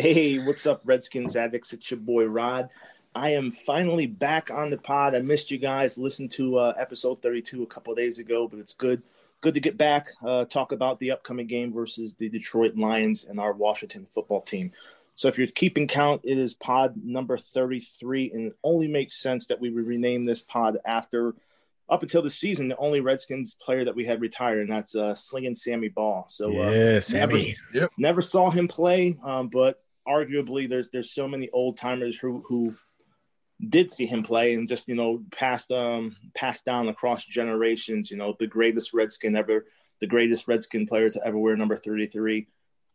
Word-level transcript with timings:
Hey, 0.00 0.38
what's 0.38 0.64
up, 0.64 0.82
Redskins 0.84 1.34
addicts? 1.34 1.72
It's 1.72 1.90
your 1.90 1.98
boy 1.98 2.26
Rod. 2.26 2.68
I 3.16 3.30
am 3.30 3.50
finally 3.50 4.06
back 4.06 4.48
on 4.48 4.70
the 4.70 4.78
pod. 4.78 5.16
I 5.16 5.18
missed 5.18 5.50
you 5.50 5.58
guys. 5.58 5.98
Listened 5.98 6.30
to 6.32 6.56
uh, 6.56 6.74
episode 6.78 7.20
32 7.20 7.64
a 7.64 7.66
couple 7.66 7.92
days 7.96 8.20
ago, 8.20 8.46
but 8.46 8.60
it's 8.60 8.74
good, 8.74 9.02
good 9.40 9.54
to 9.54 9.60
get 9.60 9.76
back. 9.76 10.10
Uh, 10.24 10.44
talk 10.44 10.70
about 10.70 11.00
the 11.00 11.10
upcoming 11.10 11.48
game 11.48 11.72
versus 11.72 12.14
the 12.14 12.28
Detroit 12.28 12.76
Lions 12.76 13.24
and 13.24 13.40
our 13.40 13.52
Washington 13.52 14.06
football 14.06 14.40
team. 14.40 14.70
So 15.16 15.26
if 15.26 15.36
you're 15.36 15.48
keeping 15.48 15.88
count, 15.88 16.20
it 16.22 16.38
is 16.38 16.54
pod 16.54 16.94
number 17.02 17.36
33, 17.36 18.30
and 18.30 18.46
it 18.46 18.56
only 18.62 18.86
makes 18.86 19.16
sense 19.16 19.48
that 19.48 19.60
we 19.60 19.68
would 19.68 19.84
rename 19.84 20.24
this 20.24 20.40
pod 20.40 20.78
after 20.84 21.34
up 21.88 22.02
until 22.02 22.22
the 22.22 22.30
season, 22.30 22.68
the 22.68 22.76
only 22.76 23.00
Redskins 23.00 23.54
player 23.54 23.84
that 23.84 23.96
we 23.96 24.04
had 24.04 24.20
retired, 24.20 24.60
and 24.60 24.70
that's 24.70 24.94
uh, 24.94 25.16
Slinging 25.16 25.56
Sammy 25.56 25.88
Baugh. 25.88 26.26
So 26.28 26.50
uh, 26.50 26.70
yeah, 26.70 26.98
Sammy. 27.00 27.56
Never, 27.72 27.84
yep. 27.84 27.92
never 27.98 28.22
saw 28.22 28.48
him 28.48 28.68
play, 28.68 29.16
um, 29.24 29.48
but 29.48 29.82
arguably 30.08 30.68
there's 30.68 30.88
there's 30.90 31.12
so 31.12 31.28
many 31.28 31.50
old 31.50 31.76
timers 31.76 32.18
who 32.18 32.42
who 32.48 32.74
did 33.66 33.90
see 33.90 34.06
him 34.06 34.22
play 34.22 34.54
and 34.54 34.68
just 34.68 34.88
you 34.88 34.94
know 34.94 35.22
passed 35.32 35.70
um 35.70 36.16
passed 36.34 36.64
down 36.64 36.88
across 36.88 37.24
generations. 37.24 38.10
You 38.10 38.16
know, 38.16 38.36
the 38.38 38.46
greatest 38.46 38.94
Redskin 38.94 39.36
ever, 39.36 39.66
the 40.00 40.06
greatest 40.06 40.46
Redskin 40.48 40.86
player 40.86 41.10
to 41.10 41.26
ever 41.26 41.38
wear 41.38 41.56
number 41.56 41.76
33, 41.76 42.46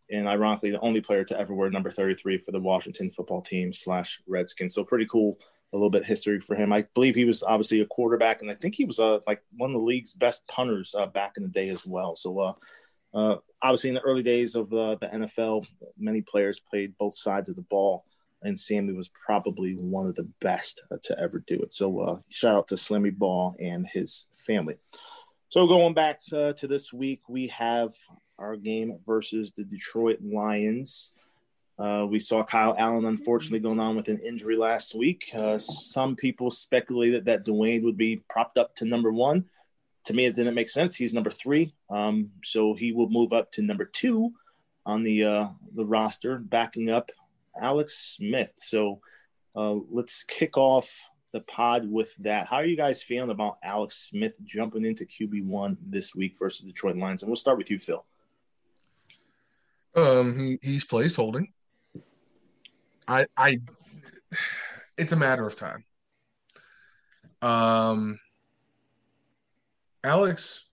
and 0.10 0.28
ironically 0.28 0.72
the 0.72 0.80
only 0.80 1.02
player 1.02 1.24
to 1.26 1.40
ever 1.40 1.54
wear 1.54 1.70
number 1.70 1.92
33 1.92 2.38
for 2.38 2.52
the 2.52 2.60
Washington 2.60 3.12
football 3.12 3.42
team 3.42 3.74
slash 3.74 4.22
Redskins. 4.28 4.74
So 4.74 4.84
pretty 4.84 5.08
cool. 5.08 5.38
A 5.74 5.76
little 5.76 5.90
bit 5.90 6.06
history 6.06 6.40
for 6.40 6.56
him. 6.56 6.72
I 6.72 6.86
believe 6.94 7.16
he 7.16 7.26
was 7.26 7.42
obviously 7.42 7.82
a 7.82 7.88
quarterback, 7.88 8.42
and 8.44 8.52
I 8.52 8.54
think 8.54 8.76
he 8.76 8.86
was 8.86 9.00
uh, 9.00 9.20
like 9.26 9.42
one 9.58 9.72
of 9.72 9.74
the 9.74 9.86
league's 9.86 10.14
best 10.14 10.46
punters 10.48 10.94
uh, 10.96 11.08
back 11.08 11.34
in 11.36 11.42
the 11.42 11.50
day 11.50 11.70
as 11.70 11.84
well. 11.84 12.16
So 12.16 12.40
uh, 12.40 12.54
uh, 13.14 13.36
obviously, 13.62 13.90
in 13.90 13.96
the 13.96 14.02
early 14.02 14.24
days 14.24 14.56
of 14.56 14.74
uh, 14.74 14.96
the 15.00 15.08
NFL, 15.08 15.66
many 15.98 16.22
players 16.22 16.60
played 16.60 16.98
both 16.98 17.16
sides 17.16 17.50
of 17.50 17.56
the 17.56 17.62
ball, 17.62 18.06
and 18.42 18.60
Sammy 18.60 18.94
was 18.94 19.10
probably 19.10 19.74
one 19.76 20.08
of 20.08 20.16
the 20.16 20.28
best 20.42 20.82
uh, 20.92 20.98
to 21.04 21.20
ever 21.20 21.44
do 21.46 21.56
it. 21.62 21.72
So, 21.72 22.00
uh, 22.00 22.20
shout 22.30 22.56
out 22.56 22.68
to 22.70 22.76
Slimmy 22.76 23.16
Baugh 23.16 23.54
and 23.60 23.88
his 23.92 24.26
family. 24.34 24.76
So, 25.50 25.68
going 25.68 25.94
back 25.94 26.20
uh, 26.32 26.54
to 26.54 26.68
this 26.68 26.92
week, 26.92 27.22
we 27.28 27.48
have 27.48 27.94
our 28.40 28.56
game 28.56 29.00
versus 29.06 29.52
the 29.56 29.64
Detroit 29.64 30.20
Lions. 30.22 31.12
Uh, 31.78 32.06
we 32.10 32.20
saw 32.20 32.44
Kyle 32.44 32.76
Allen 32.78 33.06
unfortunately 33.06 33.60
going 33.60 33.80
on 33.80 33.96
with 33.96 34.08
an 34.08 34.20
injury 34.20 34.56
last 34.56 34.94
week. 34.96 35.32
some 35.58 36.16
people 36.16 36.52
speculated 36.52 37.26
that 37.26 37.46
Dwayne 37.46 37.84
would 37.84 37.98
be 37.98 38.24
propped 38.30 38.58
up 38.58 38.76
to 38.76 38.86
number 38.86 39.12
one 39.12 39.46
to 40.06 40.14
me, 40.14 40.26
it 40.26 40.36
didn't 40.36 40.56
make 40.56 40.70
sense. 40.70 40.96
He's 40.96 41.14
number 41.14 41.32
three, 41.32 41.74
um, 41.90 42.32
so 42.44 42.74
he 42.74 42.92
will 42.92 43.10
move 43.10 43.34
up 43.34 43.52
to 43.54 43.62
number 43.62 43.86
two 43.86 44.34
on 44.86 45.04
the 45.04 45.24
uh, 45.24 45.48
the 45.76 45.86
roster, 45.86 46.38
backing 46.38 46.90
up 46.90 47.12
Alex 47.60 48.16
Smith. 48.18 48.54
So 48.58 49.00
uh, 49.56 49.76
let's 49.90 50.24
kick 50.24 50.58
off 50.58 51.10
the 51.32 51.42
pod 51.42 51.90
with 51.90 52.16
that. 52.18 52.48
How 52.48 52.58
are 52.58 52.66
you 52.66 52.78
guys 52.78 53.02
feeling 53.02 53.30
about 53.30 53.58
Alex 53.64 53.96
Smith 53.96 54.34
jumping 54.44 54.86
into 54.86 55.06
QB 55.06 55.46
one 55.46 55.78
this 55.82 56.14
week 56.14 56.36
versus 56.38 56.66
Detroit 56.66 56.98
Lions? 56.98 57.24
And 57.24 57.30
we'll 57.30 57.36
start 57.38 57.58
with 57.58 57.72
you, 57.72 57.80
Phil. 57.80 58.04
Um, 59.96 60.38
he, 60.38 60.60
he's 60.62 60.84
place 60.84 61.16
holding. 61.16 61.54
I 63.08 63.26
I, 63.38 63.62
it's 64.98 65.12
a 65.12 65.18
matter 65.18 65.46
of 65.46 65.56
time. 65.56 65.86
Um, 67.42 68.20
Alex 70.04 70.68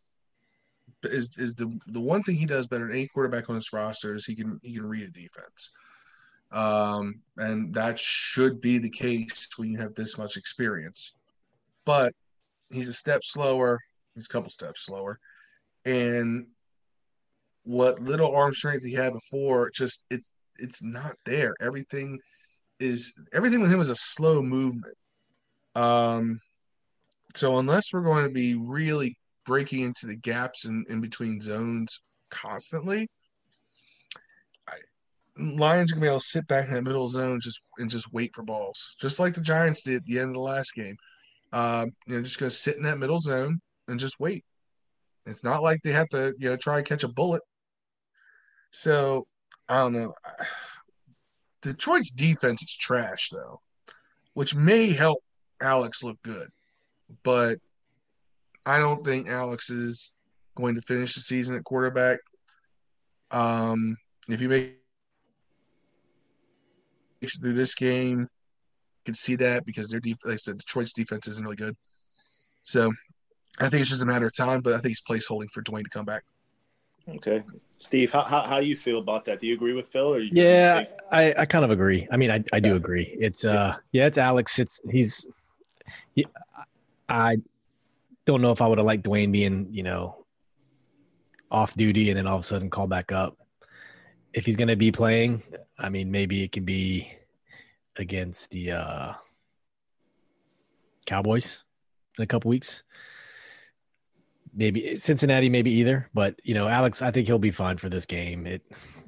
is 1.04 1.30
is 1.38 1.54
the 1.54 1.78
the 1.86 2.00
one 2.00 2.22
thing 2.22 2.36
he 2.36 2.46
does 2.46 2.66
better 2.66 2.86
than 2.86 2.96
any 2.96 3.06
quarterback 3.06 3.48
on 3.48 3.54
this 3.54 3.72
roster 3.72 4.14
is 4.14 4.26
he 4.26 4.34
can 4.34 4.58
he 4.62 4.74
can 4.74 4.86
read 4.86 5.04
a 5.04 5.10
defense. 5.10 5.70
Um, 6.52 7.20
and 7.36 7.72
that 7.74 7.98
should 7.98 8.60
be 8.60 8.78
the 8.78 8.90
case 8.90 9.48
when 9.56 9.70
you 9.70 9.78
have 9.78 9.94
this 9.94 10.18
much 10.18 10.36
experience. 10.36 11.14
But 11.84 12.12
he's 12.70 12.88
a 12.88 12.94
step 12.94 13.22
slower. 13.22 13.78
He's 14.14 14.26
a 14.26 14.28
couple 14.28 14.50
steps 14.50 14.84
slower, 14.86 15.18
and 15.84 16.46
what 17.62 18.00
little 18.00 18.34
arm 18.34 18.52
strength 18.52 18.84
he 18.84 18.92
had 18.92 19.12
before, 19.12 19.70
just 19.70 20.04
it's 20.10 20.28
it's 20.58 20.82
not 20.82 21.14
there. 21.24 21.54
Everything 21.60 22.18
is 22.80 23.18
everything 23.32 23.60
with 23.60 23.72
him 23.72 23.80
is 23.80 23.90
a 23.90 23.96
slow 23.96 24.42
movement. 24.42 24.96
Um, 25.74 26.40
so 27.34 27.58
unless 27.58 27.92
we're 27.92 28.02
going 28.02 28.24
to 28.24 28.32
be 28.32 28.56
really 28.56 29.16
breaking 29.50 29.80
into 29.80 30.06
the 30.06 30.14
gaps 30.14 30.64
in, 30.64 30.84
in 30.88 31.00
between 31.00 31.40
zones 31.40 31.98
constantly, 32.30 33.08
I, 34.68 34.74
Lions 35.36 35.90
gonna 35.90 36.00
be 36.00 36.06
able 36.06 36.20
to 36.20 36.24
sit 36.24 36.46
back 36.46 36.68
in 36.68 36.74
that 36.74 36.84
middle 36.84 37.08
zone 37.08 37.40
just 37.42 37.60
and 37.78 37.90
just 37.90 38.12
wait 38.12 38.30
for 38.32 38.44
balls, 38.44 38.94
just 39.00 39.18
like 39.18 39.34
the 39.34 39.40
Giants 39.40 39.82
did 39.82 39.96
at 39.96 40.04
the 40.04 40.20
end 40.20 40.28
of 40.28 40.34
the 40.34 40.40
last 40.40 40.72
game. 40.76 40.96
Um, 41.52 41.90
you 42.06 42.14
know, 42.14 42.22
just 42.22 42.38
gonna 42.38 42.48
sit 42.48 42.76
in 42.76 42.84
that 42.84 43.00
middle 43.00 43.18
zone 43.18 43.60
and 43.88 43.98
just 43.98 44.20
wait. 44.20 44.44
It's 45.26 45.42
not 45.42 45.64
like 45.64 45.80
they 45.82 45.90
have 45.90 46.08
to, 46.10 46.32
you 46.38 46.50
know, 46.50 46.56
try 46.56 46.80
catch 46.82 47.02
a 47.02 47.08
bullet. 47.08 47.42
So 48.70 49.26
I 49.68 49.78
don't 49.78 49.94
know. 49.94 50.14
Detroit's 51.62 52.12
defense 52.12 52.62
is 52.62 52.76
trash 52.76 53.30
though, 53.30 53.60
which 54.34 54.54
may 54.54 54.92
help 54.92 55.24
Alex 55.60 56.04
look 56.04 56.22
good, 56.22 56.50
but 57.24 57.58
I 58.66 58.78
don't 58.78 59.04
think 59.04 59.28
Alex 59.28 59.70
is 59.70 60.16
going 60.54 60.74
to 60.74 60.80
finish 60.82 61.14
the 61.14 61.20
season 61.20 61.56
at 61.56 61.64
quarterback. 61.64 62.18
Um, 63.30 63.96
if 64.28 64.40
he 64.40 64.46
makes 64.46 64.72
it 67.22 67.30
through 67.40 67.54
this 67.54 67.74
game, 67.74 68.20
you 68.20 68.28
can 69.04 69.14
see 69.14 69.36
that 69.36 69.64
because 69.64 69.90
their 69.90 70.00
def- 70.00 70.24
like 70.24 70.34
I 70.34 70.36
said, 70.36 70.58
Detroit's 70.58 70.92
defense 70.92 71.28
isn't 71.28 71.44
really 71.44 71.56
good. 71.56 71.76
So 72.64 72.92
I 73.58 73.68
think 73.68 73.80
it's 73.80 73.90
just 73.90 74.02
a 74.02 74.06
matter 74.06 74.26
of 74.26 74.36
time, 74.36 74.60
but 74.60 74.74
I 74.74 74.76
think 74.76 74.88
he's 74.88 75.02
placeholding 75.02 75.50
for 75.52 75.62
Dwayne 75.62 75.84
to 75.84 75.90
come 75.90 76.04
back. 76.04 76.22
Okay. 77.08 77.42
Steve, 77.78 78.12
how, 78.12 78.22
how, 78.22 78.46
how 78.46 78.60
do 78.60 78.66
you 78.66 78.76
feel 78.76 78.98
about 78.98 79.24
that? 79.24 79.40
Do 79.40 79.46
you 79.46 79.54
agree 79.54 79.72
with 79.72 79.88
Phil? 79.88 80.14
Or 80.14 80.20
yeah, 80.20 80.84
I, 81.10 81.34
I 81.38 81.44
kind 81.46 81.64
of 81.64 81.70
agree. 81.70 82.06
I 82.12 82.16
mean, 82.16 82.30
I, 82.30 82.44
I 82.52 82.60
do 82.60 82.76
agree. 82.76 83.16
It's 83.18 83.44
uh, 83.44 83.74
yeah, 83.92 84.06
it's 84.06 84.18
Alex. 84.18 84.58
It's 84.58 84.80
he's, 84.90 85.26
he, 86.14 86.26
I 87.08 87.38
don't 88.26 88.42
know 88.42 88.52
if 88.52 88.60
I 88.60 88.66
would 88.66 88.78
have 88.78 88.86
liked 88.86 89.04
Dwayne 89.04 89.32
being, 89.32 89.68
you 89.70 89.82
know, 89.82 90.26
off 91.50 91.74
duty 91.74 92.10
and 92.10 92.18
then 92.18 92.26
all 92.26 92.36
of 92.36 92.40
a 92.40 92.46
sudden 92.46 92.70
call 92.70 92.86
back 92.86 93.12
up. 93.12 93.36
If 94.32 94.46
he's 94.46 94.56
going 94.56 94.68
to 94.68 94.76
be 94.76 94.92
playing, 94.92 95.42
I 95.78 95.88
mean, 95.88 96.10
maybe 96.10 96.42
it 96.42 96.52
could 96.52 96.66
be 96.66 97.10
against 97.96 98.50
the 98.50 98.72
uh, 98.72 99.12
Cowboys 101.06 101.64
in 102.18 102.24
a 102.24 102.26
couple 102.26 102.48
weeks. 102.48 102.84
Maybe 104.52 104.94
Cincinnati, 104.96 105.48
maybe 105.48 105.70
either. 105.72 106.08
But 106.12 106.40
you 106.42 106.54
know, 106.54 106.68
Alex, 106.68 107.02
I 107.02 107.10
think 107.10 107.26
he'll 107.26 107.38
be 107.38 107.52
fine 107.52 107.76
for 107.76 107.88
this 107.88 108.04
game. 108.04 108.46
It 108.46 108.62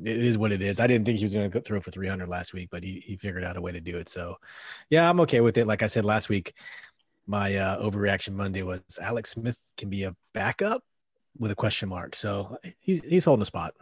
it 0.04 0.18
is 0.22 0.38
what 0.38 0.52
it 0.52 0.62
is. 0.62 0.80
I 0.80 0.86
didn't 0.86 1.04
think 1.04 1.18
he 1.18 1.24
was 1.24 1.34
going 1.34 1.50
to 1.50 1.60
throw 1.60 1.80
for 1.80 1.90
300 1.90 2.28
last 2.28 2.52
week, 2.52 2.68
but 2.70 2.84
he 2.84 3.02
he 3.04 3.16
figured 3.16 3.44
out 3.44 3.56
a 3.56 3.60
way 3.60 3.72
to 3.72 3.80
do 3.80 3.98
it. 3.98 4.08
So, 4.08 4.36
yeah, 4.88 5.08
I'm 5.08 5.20
okay 5.20 5.40
with 5.40 5.56
it. 5.58 5.66
Like 5.66 5.82
I 5.82 5.88
said 5.88 6.04
last 6.04 6.28
week, 6.28 6.54
my 7.26 7.56
uh, 7.56 7.82
overreaction 7.82 8.34
Monday 8.34 8.62
was 8.62 8.82
Alex 9.00 9.30
Smith 9.30 9.58
can 9.76 9.88
be 9.88 10.04
a 10.04 10.14
backup 10.32 10.82
with 11.38 11.50
a 11.50 11.54
question 11.54 11.88
mark. 11.88 12.14
So 12.14 12.58
he's 12.80 13.02
he's 13.02 13.24
holding 13.24 13.42
a 13.42 13.46
spot. 13.46 13.74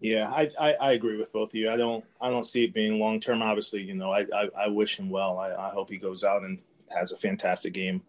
Yeah, 0.00 0.30
I, 0.30 0.48
I, 0.60 0.72
I, 0.74 0.92
agree 0.92 1.16
with 1.16 1.32
both 1.32 1.50
of 1.50 1.54
you. 1.56 1.70
I 1.70 1.76
don't 1.76 2.04
I 2.20 2.30
don't 2.30 2.46
see 2.46 2.64
it 2.64 2.72
being 2.72 3.00
long 3.00 3.18
term. 3.18 3.42
Obviously, 3.42 3.82
you 3.82 3.94
know, 3.94 4.12
I, 4.12 4.26
I, 4.32 4.48
I 4.56 4.68
wish 4.68 4.98
him 4.98 5.10
well. 5.10 5.38
I, 5.38 5.50
I 5.50 5.70
hope 5.70 5.90
he 5.90 5.96
goes 5.96 6.22
out 6.22 6.44
and 6.44 6.58
has 6.96 7.10
a 7.10 7.16
fantastic 7.16 7.72
game 7.72 8.02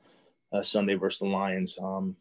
uh, 0.53 0.61
Sunday 0.61 0.93
versus 0.93 1.21
the 1.21 1.27
Lions. 1.27 1.79
Um, 1.81 2.15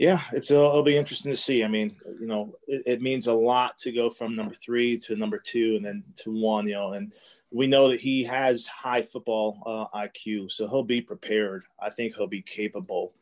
yeah, 0.00 0.22
it's 0.32 0.50
uh, 0.50 0.54
it'll 0.54 0.82
be 0.82 0.96
interesting 0.96 1.30
to 1.30 1.36
see. 1.36 1.62
I 1.62 1.68
mean, 1.68 1.94
you 2.18 2.26
know, 2.26 2.54
it, 2.66 2.82
it, 2.86 3.02
means 3.02 3.26
a 3.26 3.34
lot 3.34 3.76
to 3.80 3.92
go 3.92 4.08
from 4.08 4.34
number 4.34 4.54
three 4.54 4.96
to 5.00 5.14
number 5.14 5.36
two 5.36 5.74
and 5.76 5.84
then 5.84 6.02
to 6.20 6.32
one. 6.32 6.66
You 6.66 6.72
know, 6.72 6.92
and 6.94 7.12
we 7.50 7.66
know 7.66 7.90
that 7.90 8.00
he 8.00 8.24
has 8.24 8.66
high 8.66 9.02
football 9.02 9.62
uh, 9.66 9.98
IQ, 9.98 10.52
so 10.52 10.66
he'll 10.68 10.84
be 10.84 11.02
prepared. 11.02 11.64
I 11.78 11.90
think 11.90 12.16
he'll 12.16 12.26
be 12.26 12.40
capable. 12.40 13.12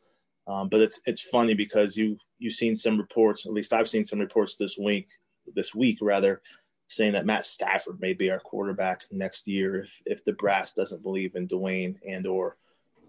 Um, 0.47 0.69
but 0.69 0.79
it's 0.79 1.01
it's 1.05 1.19
funny 1.19 1.53
because 1.53 1.97
you 1.97 2.17
you've 2.37 2.53
seen 2.53 2.77
some 2.77 2.97
reports, 2.97 3.45
at 3.45 3.51
least 3.51 3.73
I've 3.73 3.89
seen 3.89 4.05
some 4.05 4.19
reports 4.19 4.55
this 4.55 4.77
week, 4.77 5.09
this 5.53 5.75
week 5.75 5.97
rather, 6.01 6.41
saying 6.87 7.11
that 7.11 7.25
Matt 7.25 7.45
Stafford 7.45 7.99
may 7.99 8.13
be 8.13 8.31
our 8.31 8.39
quarterback 8.39 9.03
next 9.11 9.49
year 9.49 9.83
if 9.83 10.01
if 10.05 10.23
the 10.23 10.31
brass 10.31 10.71
doesn't 10.75 11.03
believe 11.03 11.35
in 11.35 11.45
Dwayne 11.45 11.97
and 12.07 12.25
or 12.25 12.55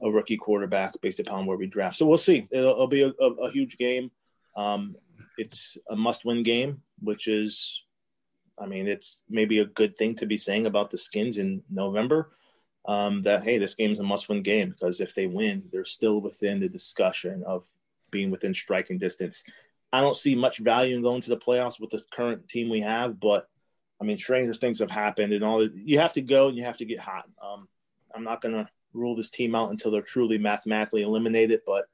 a 0.02 0.10
rookie 0.10 0.36
quarterback 0.36 0.94
based 1.00 1.20
upon 1.20 1.46
where 1.46 1.56
we 1.56 1.66
draft. 1.66 1.96
So 1.96 2.06
we'll 2.06 2.18
see. 2.18 2.48
It'll, 2.50 2.72
it'll 2.72 2.88
be 2.88 3.02
a, 3.02 3.12
a, 3.20 3.26
a, 3.26 3.50
huge 3.50 3.76
game. 3.76 4.10
Um, 4.56 4.96
it's 5.36 5.76
a 5.90 5.96
must-win 5.96 6.42
game, 6.42 6.82
which 7.00 7.28
is, 7.28 7.82
I 8.58 8.66
mean, 8.66 8.88
it's 8.88 9.22
maybe 9.28 9.60
a 9.60 9.66
good 9.66 9.96
thing 9.96 10.14
to 10.16 10.26
be 10.26 10.36
saying 10.36 10.66
about 10.66 10.90
the 10.90 10.98
Skins 10.98 11.38
in 11.38 11.62
November. 11.70 12.32
Um, 12.86 13.20
that 13.22 13.42
hey, 13.42 13.58
this 13.58 13.74
game's 13.74 13.98
a 13.98 14.02
must-win 14.02 14.42
game 14.42 14.70
because 14.70 15.00
if 15.00 15.14
they 15.14 15.26
win, 15.26 15.64
they're 15.70 15.84
still 15.84 16.20
within 16.20 16.60
the 16.60 16.68
discussion 16.68 17.44
of 17.46 17.66
being 18.10 18.30
within 18.30 18.54
striking 18.54 18.96
distance. 18.96 19.44
I 19.92 20.00
don't 20.00 20.16
see 20.16 20.34
much 20.34 20.58
value 20.58 20.96
in 20.96 21.02
going 21.02 21.20
to 21.20 21.28
the 21.28 21.36
playoffs 21.36 21.78
with 21.78 21.90
the 21.90 22.02
current 22.10 22.48
team 22.48 22.70
we 22.70 22.80
have, 22.80 23.20
but 23.20 23.48
I 24.00 24.04
mean, 24.04 24.18
stranger 24.18 24.54
things 24.54 24.78
have 24.78 24.90
happened, 24.90 25.32
and 25.32 25.44
all. 25.44 25.68
You 25.68 25.98
have 25.98 26.14
to 26.14 26.22
go 26.22 26.48
and 26.48 26.56
you 26.56 26.64
have 26.64 26.78
to 26.78 26.86
get 26.86 26.98
hot. 26.98 27.28
Um, 27.42 27.68
I'm 28.14 28.24
not 28.24 28.40
gonna 28.40 28.68
rule 28.92 29.16
this 29.16 29.30
team 29.30 29.54
out 29.54 29.70
until 29.70 29.90
they're 29.90 30.02
truly 30.02 30.38
mathematically 30.38 31.02
eliminated, 31.02 31.60
but 31.66 31.84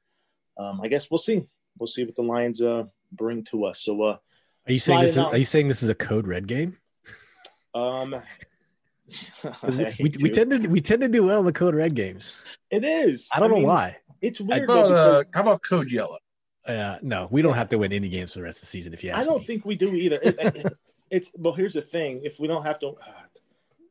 um, 0.57 0.81
I 0.81 0.87
guess 0.87 1.09
we'll 1.09 1.17
see. 1.17 1.43
We'll 1.77 1.87
see 1.87 2.03
what 2.03 2.15
the 2.15 2.23
Lions 2.23 2.61
uh, 2.61 2.85
bring 3.11 3.43
to 3.45 3.65
us. 3.65 3.81
So, 3.81 4.01
uh, 4.01 4.17
are 4.67 4.73
you 4.73 4.79
saying 4.79 5.01
this 5.01 5.11
is? 5.11 5.19
Are 5.19 5.37
you 5.37 5.43
saying 5.43 5.67
this 5.67 5.83
is 5.83 5.89
a 5.89 5.95
code 5.95 6.27
red 6.27 6.47
game? 6.47 6.77
Um, 7.73 8.15
we, 9.99 10.13
we 10.21 10.29
tend 10.29 10.51
to 10.51 10.67
we 10.67 10.81
tend 10.81 11.01
to 11.01 11.07
do 11.07 11.23
well 11.23 11.39
in 11.39 11.45
the 11.45 11.53
code 11.53 11.75
red 11.75 11.95
games. 11.95 12.41
It 12.69 12.83
is. 12.83 13.29
I 13.33 13.39
don't 13.39 13.49
I 13.49 13.49
know 13.49 13.57
mean, 13.57 13.67
why. 13.67 13.97
It's 14.21 14.41
weird. 14.41 14.69
How 14.69 14.85
about, 14.85 14.91
uh, 14.91 15.23
how 15.33 15.41
about 15.41 15.61
code 15.63 15.91
yellow? 15.91 16.17
Uh, 16.65 16.97
no, 17.01 17.27
we 17.31 17.41
don't 17.41 17.55
have 17.55 17.69
to 17.69 17.77
win 17.77 17.93
any 17.93 18.09
games 18.09 18.33
for 18.33 18.39
the 18.39 18.43
rest 18.43 18.57
of 18.57 18.61
the 18.61 18.67
season. 18.67 18.93
If 18.93 19.03
you 19.03 19.11
ask 19.11 19.21
I 19.21 19.23
don't 19.23 19.39
me. 19.39 19.45
think 19.45 19.65
we 19.65 19.75
do 19.75 19.93
either. 19.95 20.19
It, 20.21 20.35
it, 20.39 20.73
it's 21.09 21.31
well. 21.35 21.53
Here's 21.53 21.73
the 21.73 21.81
thing: 21.81 22.21
if 22.23 22.39
we 22.39 22.47
don't 22.47 22.63
have 22.63 22.79
to, 22.79 22.87
uh, 22.87 23.16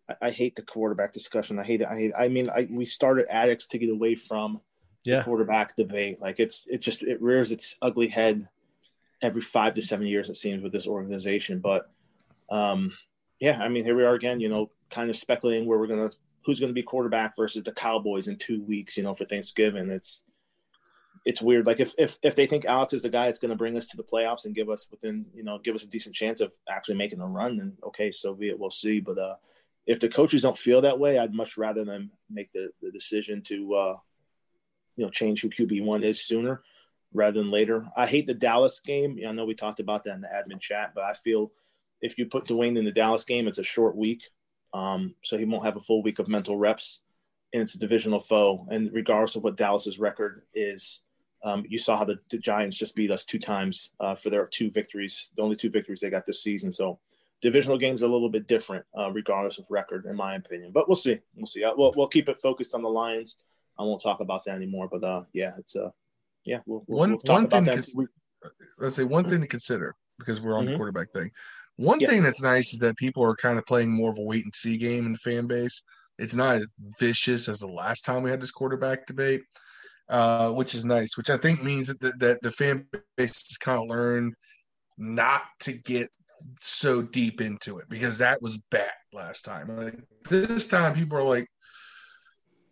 I, 0.08 0.26
I, 0.26 0.30
hate 0.30 0.56
the 0.56 0.62
quarterback 0.62 1.12
discussion. 1.12 1.58
I 1.58 1.64
hate 1.64 1.80
it. 1.80 1.88
I 1.88 1.96
hate. 1.96 2.12
I 2.18 2.28
mean, 2.28 2.48
I, 2.50 2.68
we 2.70 2.84
started 2.84 3.26
addicts 3.30 3.66
to 3.68 3.78
get 3.78 3.90
away 3.90 4.14
from 4.14 4.60
yeah. 5.04 5.18
the 5.18 5.24
quarterback 5.24 5.76
debate. 5.76 6.20
Like 6.20 6.38
it's 6.38 6.66
it 6.68 6.78
just 6.78 7.02
it 7.02 7.20
rears 7.20 7.52
its 7.52 7.76
ugly 7.82 8.08
head 8.08 8.48
every 9.22 9.42
five 9.42 9.74
to 9.74 9.82
seven 9.82 10.06
years. 10.06 10.28
It 10.28 10.36
seems 10.36 10.62
with 10.62 10.72
this 10.72 10.86
organization, 10.86 11.60
but 11.60 11.90
um, 12.50 12.92
yeah, 13.40 13.58
I 13.60 13.68
mean, 13.68 13.84
here 13.84 13.96
we 13.96 14.04
are 14.04 14.14
again. 14.14 14.40
You 14.40 14.48
know, 14.48 14.70
kind 14.90 15.10
of 15.10 15.16
speculating 15.16 15.66
where 15.66 15.78
we're 15.78 15.86
gonna 15.86 16.10
who's 16.44 16.60
gonna 16.60 16.72
be 16.72 16.82
quarterback 16.82 17.36
versus 17.36 17.64
the 17.64 17.72
Cowboys 17.72 18.28
in 18.28 18.36
two 18.36 18.62
weeks. 18.62 18.96
You 18.96 19.02
know, 19.02 19.14
for 19.14 19.24
Thanksgiving. 19.24 19.90
It's 19.90 20.22
it's 21.26 21.42
weird. 21.42 21.66
Like 21.66 21.80
if 21.80 21.92
if 21.98 22.18
if 22.22 22.36
they 22.36 22.46
think 22.46 22.64
Alex 22.64 22.94
is 22.94 23.02
the 23.02 23.08
guy 23.08 23.26
that's 23.26 23.40
going 23.40 23.50
to 23.50 23.56
bring 23.56 23.76
us 23.76 23.88
to 23.88 23.96
the 23.96 24.04
playoffs 24.04 24.44
and 24.44 24.54
give 24.54 24.70
us 24.70 24.86
within 24.90 25.26
you 25.34 25.42
know 25.42 25.58
give 25.58 25.74
us 25.74 25.82
a 25.82 25.88
decent 25.88 26.14
chance 26.14 26.40
of 26.40 26.52
actually 26.70 26.94
making 26.94 27.20
a 27.20 27.26
run, 27.26 27.56
then 27.56 27.76
okay, 27.84 28.12
so 28.12 28.32
be 28.32 28.48
it. 28.48 28.58
We'll 28.58 28.70
see. 28.70 29.00
But 29.00 29.18
uh, 29.18 29.34
if 29.86 30.00
the 30.00 30.08
coaches 30.08 30.42
don't 30.42 30.58
feel 30.58 30.82
that 30.82 30.98
way, 30.98 31.18
I'd 31.18 31.34
much 31.34 31.56
rather 31.56 31.84
them 31.84 32.10
make 32.28 32.52
the, 32.52 32.70
the 32.82 32.90
decision 32.90 33.42
to 33.42 33.74
uh, 33.74 33.96
you 34.96 35.04
know 35.04 35.10
change 35.10 35.42
who 35.42 35.48
QB 35.48 35.84
one 35.84 36.02
is 36.02 36.24
sooner 36.24 36.62
rather 37.12 37.40
than 37.40 37.50
later. 37.50 37.86
I 37.96 38.06
hate 38.06 38.26
the 38.26 38.34
Dallas 38.34 38.80
game. 38.80 39.18
I 39.26 39.32
know 39.32 39.44
we 39.44 39.54
talked 39.54 39.80
about 39.80 40.04
that 40.04 40.14
in 40.14 40.20
the 40.20 40.28
admin 40.28 40.60
chat, 40.60 40.92
but 40.94 41.04
I 41.04 41.14
feel 41.14 41.52
if 42.00 42.18
you 42.18 42.26
put 42.26 42.46
Dwayne 42.46 42.76
in 42.76 42.84
the 42.84 42.92
Dallas 42.92 43.24
game, 43.24 43.48
it's 43.48 43.58
a 43.58 43.62
short 43.62 43.96
week, 43.96 44.28
um, 44.74 45.14
so 45.22 45.38
he 45.38 45.44
won't 45.44 45.64
have 45.64 45.76
a 45.76 45.80
full 45.80 46.02
week 46.02 46.18
of 46.18 46.28
mental 46.28 46.58
reps, 46.58 47.00
and 47.52 47.62
it's 47.62 47.74
a 47.74 47.78
divisional 47.78 48.20
foe. 48.20 48.66
And 48.70 48.90
regardless 48.92 49.36
of 49.36 49.44
what 49.44 49.56
Dallas's 49.56 49.98
record 49.98 50.42
is 50.52 51.02
um, 51.44 51.64
you 51.68 51.78
saw 51.78 51.96
how 51.96 52.04
the, 52.04 52.18
the, 52.30 52.38
Giants 52.38 52.76
just 52.76 52.96
beat 52.96 53.10
us 53.10 53.24
two 53.24 53.38
times 53.38 53.90
uh, 54.00 54.16
for 54.16 54.30
their 54.30 54.46
two 54.46 54.70
victories, 54.70 55.30
the 55.36 55.42
only 55.42 55.54
two 55.54 55.70
victories 55.70 56.00
they 56.00 56.10
got 56.10 56.26
this 56.26 56.42
season. 56.42 56.72
So 56.72 56.98
divisional 57.42 57.78
games 57.78 58.02
are 58.02 58.06
a 58.06 58.12
little 58.12 58.28
bit 58.28 58.46
different, 58.46 58.84
uh, 58.98 59.10
regardless 59.12 59.58
of 59.58 59.66
record, 59.70 60.06
in 60.06 60.16
my 60.16 60.34
opinion. 60.34 60.72
But 60.72 60.88
we'll 60.88 60.96
see. 60.96 61.18
We'll 61.34 61.46
see. 61.46 61.64
Uh, 61.64 61.72
we'll, 61.76 61.92
we'll 61.96 62.08
keep 62.08 62.28
it 62.28 62.38
focused 62.38 62.74
on 62.74 62.82
the 62.82 62.88
Lions. 62.88 63.36
I 63.78 63.82
won't 63.82 64.02
talk 64.02 64.20
about 64.20 64.44
that 64.46 64.54
anymore. 64.54 64.88
But 64.90 65.04
uh, 65.04 65.22
yeah, 65.32 65.52
it's 65.58 65.76
uh, 65.76 65.90
yeah. 66.44 66.60
We'll, 66.66 66.84
we'll, 66.86 66.98
one 66.98 67.10
we'll 67.10 67.34
one 67.34 67.48
thing. 67.48 67.66
Cons- 67.66 67.96
let's 68.78 68.96
say 68.96 69.04
one 69.04 69.24
thing 69.24 69.40
to 69.40 69.46
consider 69.46 69.94
because 70.18 70.40
we're 70.40 70.56
on 70.56 70.64
mm-hmm. 70.64 70.72
the 70.72 70.76
quarterback 70.76 71.12
thing. 71.12 71.30
One 71.76 72.00
yeah. 72.00 72.08
thing 72.08 72.22
that's 72.22 72.42
nice 72.42 72.72
is 72.72 72.78
that 72.78 72.96
people 72.96 73.22
are 73.22 73.36
kind 73.36 73.58
of 73.58 73.66
playing 73.66 73.90
more 73.90 74.10
of 74.10 74.18
a 74.18 74.22
wait 74.22 74.44
and 74.44 74.54
see 74.54 74.78
game 74.78 75.04
in 75.04 75.12
the 75.12 75.18
fan 75.18 75.46
base. 75.46 75.82
It's 76.18 76.34
not 76.34 76.54
as 76.54 76.66
vicious 76.98 77.48
as 77.50 77.58
the 77.58 77.66
last 77.66 78.06
time 78.06 78.22
we 78.22 78.30
had 78.30 78.40
this 78.40 78.50
quarterback 78.50 79.06
debate 79.06 79.42
uh, 80.08 80.50
which 80.50 80.74
is 80.74 80.84
nice. 80.84 81.16
Which 81.16 81.30
I 81.30 81.36
think 81.36 81.62
means 81.62 81.88
that 81.88 82.00
the, 82.00 82.12
that 82.18 82.42
the 82.42 82.50
fan 82.50 82.86
base 83.16 83.48
has 83.48 83.58
kind 83.58 83.82
of 83.82 83.88
learned 83.88 84.34
not 84.98 85.42
to 85.60 85.72
get 85.72 86.08
so 86.60 87.02
deep 87.02 87.40
into 87.40 87.78
it 87.78 87.88
because 87.88 88.18
that 88.18 88.40
was 88.42 88.58
bad 88.70 88.90
last 89.12 89.44
time. 89.44 89.68
Like 89.68 89.98
this 90.28 90.68
time, 90.68 90.94
people 90.94 91.18
are 91.18 91.22
like, 91.22 91.48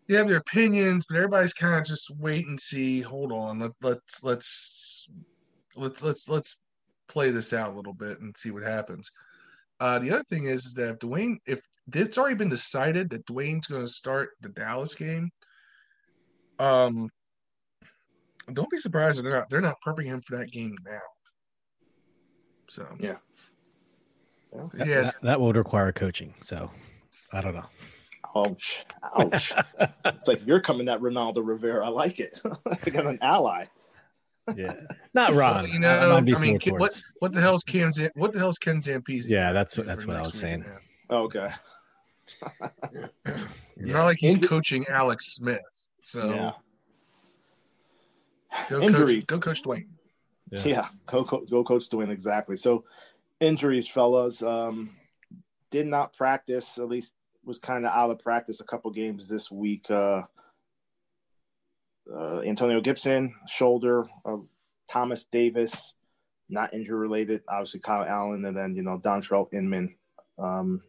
you 0.06 0.16
have 0.16 0.28
their 0.28 0.38
opinions, 0.38 1.06
but 1.08 1.16
everybody's 1.16 1.54
kind 1.54 1.74
of 1.74 1.84
just 1.84 2.10
wait 2.18 2.46
and 2.46 2.60
see. 2.60 3.00
Hold 3.00 3.32
on, 3.32 3.58
let, 3.58 3.72
let's 3.82 4.22
let's 4.22 5.08
let's 5.76 6.02
let's 6.02 6.28
let's 6.28 6.56
play 7.08 7.30
this 7.30 7.52
out 7.52 7.72
a 7.72 7.76
little 7.76 7.94
bit 7.94 8.20
and 8.20 8.36
see 8.36 8.50
what 8.50 8.62
happens. 8.62 9.10
Uh, 9.80 9.98
the 9.98 10.10
other 10.10 10.22
thing 10.24 10.44
is, 10.44 10.66
is 10.66 10.74
that 10.74 10.90
if 10.90 10.98
Dwayne, 10.98 11.36
if 11.46 11.60
it's 11.92 12.18
already 12.18 12.36
been 12.36 12.48
decided 12.48 13.10
that 13.10 13.26
Dwayne's 13.26 13.66
going 13.66 13.82
to 13.82 13.88
start 13.88 14.30
the 14.40 14.48
Dallas 14.50 14.94
game, 14.94 15.30
um, 16.58 17.08
don't 18.52 18.70
be 18.70 18.78
surprised 18.78 19.18
if 19.18 19.24
they're 19.24 19.32
not 19.32 19.50
they're 19.50 19.60
not 19.60 19.80
prepping 19.84 20.04
him 20.04 20.20
for 20.20 20.36
that 20.36 20.50
game 20.50 20.76
now. 20.84 21.00
So 22.68 22.86
yeah, 23.00 23.16
yeah, 24.76 24.84
that, 24.84 25.14
that, 25.22 25.40
would 25.40 25.56
require 25.56 25.92
coaching. 25.92 26.34
So 26.40 26.70
I 27.32 27.40
don't 27.40 27.54
know. 27.54 27.66
Ouch! 28.36 28.84
Ouch! 29.16 29.52
it's 30.04 30.28
like 30.28 30.46
you're 30.46 30.60
coming 30.60 30.88
at 30.88 31.00
Ronaldo 31.00 31.46
Rivera. 31.46 31.86
I 31.86 31.88
like 31.88 32.20
it. 32.20 32.38
I 32.44 32.90
got 32.90 33.06
an 33.06 33.18
ally. 33.22 33.66
Yeah, 34.54 34.74
not 35.14 35.32
Ron. 35.32 35.54
Well, 35.54 35.66
you 35.68 35.78
know, 35.78 36.16
I 36.16 36.20
mean, 36.20 36.58
what 36.66 37.02
what 37.20 37.32
the 37.32 37.40
hell's 37.40 37.64
Ken? 37.64 37.90
What 38.14 38.34
the 38.34 38.38
hell's 38.38 38.58
Ken 38.58 38.76
Zampese? 38.76 39.26
Yeah, 39.26 39.52
that's 39.52 39.78
what 39.78 39.86
that's 39.86 40.06
what 40.06 40.16
I 40.16 40.20
was 40.20 40.34
saying. 40.34 40.66
Oh, 41.08 41.22
okay. 41.22 41.48
yeah. 43.26 43.38
Not 43.78 44.04
like 44.04 44.18
he's 44.18 44.36
coaching 44.36 44.84
Alex 44.86 45.34
Smith. 45.36 45.62
So 46.02 46.34
yeah. 46.34 46.52
Go 48.68 48.80
Injury. 48.82 49.22
Coach, 49.22 49.26
go 49.26 49.38
coach 49.38 49.62
Dwayne. 49.62 49.86
Yeah, 50.50 50.60
yeah 50.64 50.88
go, 51.06 51.24
go 51.24 51.64
coach 51.64 51.88
Dwayne 51.88 52.10
exactly. 52.10 52.56
So 52.56 52.84
injuries, 53.44 53.88
fellas. 53.88 54.42
Um, 54.42 54.96
did 55.70 55.86
not 55.86 56.16
practice. 56.16 56.78
At 56.78 56.88
least 56.88 57.14
was 57.44 57.58
kind 57.58 57.84
of 57.84 57.92
out 57.92 58.10
of 58.10 58.18
practice 58.18 58.60
a 58.60 58.64
couple 58.64 58.90
games 58.90 59.28
this 59.28 59.50
week. 59.50 59.90
Uh, 59.90 60.22
uh, 62.12 62.40
Antonio 62.40 62.80
Gibson, 62.80 63.34
shoulder. 63.46 64.06
Uh, 64.24 64.38
Thomas 64.88 65.24
Davis, 65.24 65.94
not 66.48 66.74
injury 66.74 66.98
related. 66.98 67.42
Obviously, 67.48 67.80
Kyle 67.80 68.04
Allen, 68.04 68.44
and 68.44 68.56
then 68.56 68.74
you 68.76 68.82
know 68.82 68.98
Dontrelle 68.98 69.52
Inman. 69.52 69.94
Um, 70.38 70.82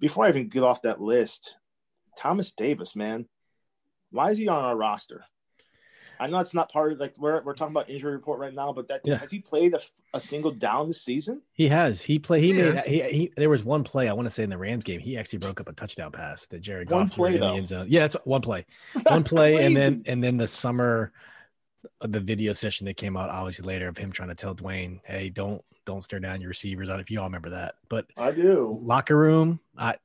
before 0.00 0.24
I 0.24 0.28
even 0.28 0.48
get 0.48 0.62
off 0.62 0.82
that 0.82 1.00
list, 1.00 1.56
Thomas 2.18 2.52
Davis, 2.52 2.94
man, 2.94 3.26
why 4.10 4.30
is 4.30 4.38
he 4.38 4.48
on 4.48 4.64
our 4.64 4.76
roster? 4.76 5.24
I 6.18 6.26
know 6.26 6.38
it's 6.38 6.54
not 6.54 6.70
part 6.70 6.92
of 6.92 7.00
like 7.00 7.14
we're, 7.18 7.42
we're 7.42 7.54
talking 7.54 7.72
about 7.72 7.90
injury 7.90 8.12
report 8.12 8.38
right 8.38 8.54
now, 8.54 8.72
but 8.72 8.88
that 8.88 9.02
yeah. 9.04 9.16
has 9.16 9.30
he 9.30 9.38
played 9.40 9.74
a, 9.74 9.80
a, 10.12 10.20
single 10.20 10.50
down 10.50 10.88
this 10.88 11.00
season? 11.00 11.42
He 11.52 11.68
has. 11.68 12.02
He 12.02 12.18
played. 12.18 12.42
He, 12.42 12.52
he 12.52 12.62
made. 12.62 12.84
He, 12.84 13.02
he, 13.02 13.32
There 13.36 13.50
was 13.50 13.64
one 13.64 13.84
play 13.84 14.08
I 14.08 14.12
want 14.12 14.26
to 14.26 14.30
say 14.30 14.42
in 14.42 14.50
the 14.50 14.58
Rams 14.58 14.84
game. 14.84 15.00
He 15.00 15.16
actually 15.16 15.40
broke 15.40 15.60
up 15.60 15.68
a 15.68 15.72
touchdown 15.72 16.12
pass 16.12 16.46
that 16.46 16.60
Jared 16.60 16.88
Goff 16.88 16.98
one 16.98 17.08
play 17.08 17.34
in 17.34 17.40
though. 17.40 17.52
the 17.52 17.56
end 17.56 17.68
zone. 17.68 17.86
Yeah, 17.88 18.00
that's 18.00 18.16
one 18.24 18.40
play. 18.40 18.64
One 19.04 19.24
play, 19.24 19.56
and 19.64 19.76
then 19.76 20.02
and 20.06 20.22
then 20.22 20.36
the 20.36 20.46
summer, 20.46 21.12
uh, 22.00 22.06
the 22.08 22.20
video 22.20 22.52
session 22.52 22.86
that 22.86 22.96
came 22.96 23.16
out 23.16 23.30
obviously 23.30 23.66
later 23.66 23.88
of 23.88 23.96
him 23.96 24.12
trying 24.12 24.30
to 24.30 24.34
tell 24.34 24.54
Dwayne, 24.54 25.00
"Hey, 25.04 25.28
don't 25.28 25.62
don't 25.84 26.02
stare 26.02 26.20
down 26.20 26.40
your 26.40 26.48
receivers." 26.48 26.88
I 26.88 26.92
don't 26.92 26.98
know 26.98 27.02
if 27.02 27.10
you 27.10 27.20
all 27.20 27.26
remember 27.26 27.50
that, 27.50 27.74
but 27.88 28.06
I 28.16 28.30
do. 28.30 28.78
Locker 28.82 29.16
room, 29.16 29.60
I 29.76 29.96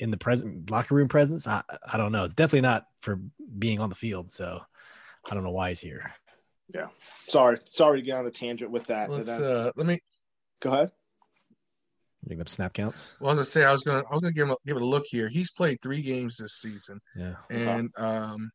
in 0.00 0.10
the 0.10 0.16
present 0.16 0.70
locker 0.70 0.94
room 0.94 1.08
presence, 1.08 1.46
I 1.46 1.62
I 1.86 1.96
don't 1.96 2.10
know. 2.10 2.24
It's 2.24 2.34
definitely 2.34 2.62
not 2.62 2.86
for 3.00 3.20
being 3.58 3.80
on 3.80 3.90
the 3.90 3.94
field. 3.94 4.32
So 4.32 4.62
I 5.28 5.34
don't 5.34 5.44
know 5.44 5.50
why 5.50 5.70
he's 5.70 5.80
here. 5.80 6.12
Yeah. 6.72 6.88
Sorry. 7.28 7.58
Sorry 7.64 8.00
to 8.00 8.06
get 8.06 8.16
on 8.16 8.24
the 8.24 8.30
tangent 8.30 8.70
with 8.70 8.86
that. 8.86 9.10
Let's, 9.10 9.26
then, 9.26 9.42
uh, 9.42 9.72
let 9.76 9.86
me 9.86 10.00
go 10.60 10.72
ahead. 10.72 10.90
Making 12.24 12.42
up 12.42 12.48
snap 12.48 12.74
counts. 12.74 13.14
Well, 13.18 13.30
I 13.30 13.32
was 13.32 13.36
gonna 13.36 13.44
say 13.46 13.64
I 13.64 13.72
was 13.72 13.82
gonna 13.82 14.02
I 14.10 14.14
was 14.14 14.20
gonna 14.20 14.32
give 14.32 14.46
him 14.46 14.52
a, 14.52 14.56
give 14.66 14.76
it 14.76 14.82
a 14.82 14.86
look 14.86 15.06
here. 15.06 15.28
He's 15.28 15.50
played 15.50 15.80
three 15.80 16.02
games 16.02 16.36
this 16.36 16.54
season. 16.54 17.00
Yeah. 17.16 17.34
And 17.50 17.90
um 17.96 18.50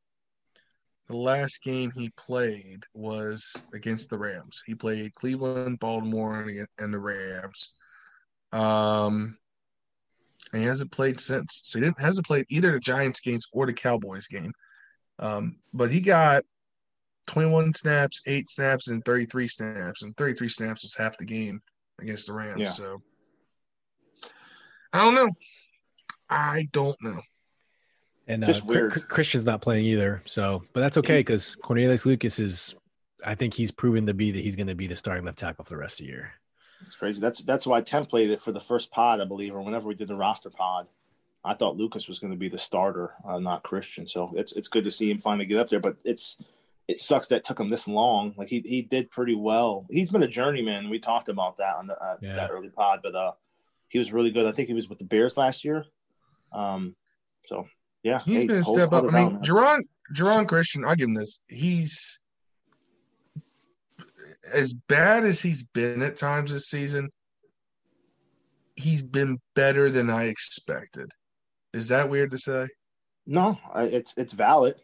the 1.08 1.18
last 1.18 1.62
game 1.62 1.92
he 1.92 2.12
played 2.18 2.84
was 2.94 3.62
against 3.74 4.10
the 4.10 4.18
Rams. 4.18 4.64
He 4.66 4.74
played 4.74 5.14
Cleveland, 5.14 5.80
Baltimore, 5.80 6.48
and 6.80 6.94
the 6.94 7.00
Rams. 7.00 7.76
Um, 8.52 9.38
and 10.52 10.62
he 10.62 10.68
hasn't 10.68 10.92
played 10.92 11.20
since. 11.20 11.62
So 11.64 11.78
he 11.78 11.86
didn't 11.86 12.00
hasn't 12.00 12.26
played 12.26 12.46
either 12.50 12.72
the 12.72 12.80
Giants 12.80 13.20
games 13.20 13.46
or 13.52 13.66
the 13.66 13.74
Cowboys 13.74 14.28
game. 14.28 14.52
Um, 15.20 15.58
but 15.74 15.92
he 15.92 16.02
got 16.02 16.44
21 17.28 17.74
snaps, 17.74 18.22
eight 18.26 18.50
snaps, 18.50 18.88
and 18.88 19.04
33 19.04 19.48
snaps, 19.48 20.04
and 20.04 20.16
33 20.18 20.50
snaps 20.50 20.84
was 20.84 20.96
half 20.96 21.18
the 21.18 21.26
game 21.26 21.62
against 22.00 22.28
the 22.28 22.34
Rams. 22.34 22.62
Yeah. 22.62 22.70
So 22.70 23.02
I 24.94 25.04
don't 25.04 25.16
know. 25.16 25.30
I 26.30 26.68
don't 26.72 27.02
know. 27.02 27.22
And 28.28 28.44
uh, 28.44 28.90
Christian's 29.08 29.46
not 29.46 29.62
playing 29.62 29.86
either. 29.86 30.22
So, 30.26 30.64
but 30.74 30.82
that's 30.82 30.98
okay 30.98 31.20
because 31.20 31.56
Cornelius 31.56 32.06
Lucas 32.06 32.40
is. 32.40 32.76
I 33.24 33.36
think 33.36 33.56
he's 33.56 33.72
proven 33.72 34.06
to 34.08 34.14
be 34.14 34.32
that 34.32 34.40
he's 34.40 34.56
going 34.56 34.68
to 34.68 34.76
be 34.76 34.88
the 34.88 34.96
starting 34.96 35.26
left 35.26 35.40
tackle 35.40 35.66
for 35.66 35.70
the 35.70 35.78
rest 35.78 36.00
of 36.00 36.06
the 36.06 36.12
year. 36.12 36.34
It's 36.86 36.96
crazy. 36.96 37.20
That's 37.20 37.42
that's 37.42 37.68
why 37.68 37.78
I 37.78 37.82
templated 37.82 38.32
it 38.32 38.42
for 38.42 38.52
the 38.52 38.60
first 38.60 38.92
pod, 38.92 39.22
I 39.22 39.26
believe, 39.26 39.56
or 39.56 39.62
whenever 39.62 39.88
we 39.88 39.96
did 39.96 40.08
the 40.08 40.16
roster 40.16 40.50
pod. 40.50 40.88
I 41.44 41.54
thought 41.54 41.78
Lucas 41.78 42.08
was 42.08 42.18
going 42.18 42.34
to 42.34 42.40
be 42.40 42.50
the 42.50 42.58
starter, 42.58 43.14
uh, 43.28 43.38
not 43.38 43.64
Christian. 43.64 44.08
So 44.08 44.32
it's 44.36 44.54
it's 44.54 44.68
good 44.68 44.84
to 44.86 44.92
see 44.92 45.12
him 45.12 45.18
finally 45.18 45.46
get 45.46 45.60
up 45.60 45.70
there. 45.70 45.80
But 45.80 45.98
it's 46.04 46.42
it 46.88 47.00
sucks 47.00 47.28
that 47.28 47.38
it 47.38 47.44
took 47.44 47.60
him 47.60 47.70
this 47.70 47.88
long. 47.88 48.34
Like 48.38 48.50
he 48.50 48.62
he 48.66 48.82
did 48.82 49.10
pretty 49.10 49.36
well. 49.36 49.86
He's 49.90 50.12
been 50.12 50.24
a 50.24 50.28
journeyman. 50.28 50.90
We 50.90 51.00
talked 51.00 51.30
about 51.30 51.58
that 51.58 51.76
on 51.76 51.88
the, 51.88 51.94
uh, 51.94 52.18
yeah. 52.22 52.36
that 52.36 52.52
early 52.52 52.70
pod, 52.70 53.00
but 53.02 53.16
uh, 53.16 53.32
he 53.90 53.98
was 53.98 54.14
really 54.14 54.32
good. 54.32 54.46
I 54.46 54.52
think 54.52 54.68
he 54.68 54.74
was 54.74 54.88
with 54.88 55.00
the 55.00 55.06
Bears 55.06 55.38
last 55.38 55.64
year. 55.64 55.86
Um, 56.52 56.96
so 57.48 57.68
yeah, 58.04 58.20
He's 58.24 58.42
hey, 58.42 58.48
been 58.48 58.60
a 58.60 58.62
hold- 58.62 58.78
step 58.78 58.90
hold 58.92 59.06
up. 59.06 59.14
I 59.14 59.26
mean. 59.26 59.40
Jerron, 59.40 59.82
Geron 60.16 60.48
Christian, 60.48 60.86
I 60.86 60.96
give 60.96 61.08
him 61.08 61.16
this. 61.16 61.44
He's 61.48 62.20
as 64.54 64.74
bad 64.74 65.26
as 65.26 65.42
he's 65.42 65.64
been 65.64 66.02
at 66.02 66.16
times 66.16 66.52
this 66.52 66.68
season. 66.68 67.10
He's 68.76 69.02
been 69.02 69.40
better 69.56 69.90
than 69.90 70.10
I 70.10 70.26
expected. 70.26 71.10
Is 71.74 71.88
that 71.88 72.10
weird 72.10 72.32
to 72.32 72.38
say? 72.38 72.68
no, 73.26 73.58
it's 73.76 74.14
it's 74.18 74.34
valid. 74.34 74.76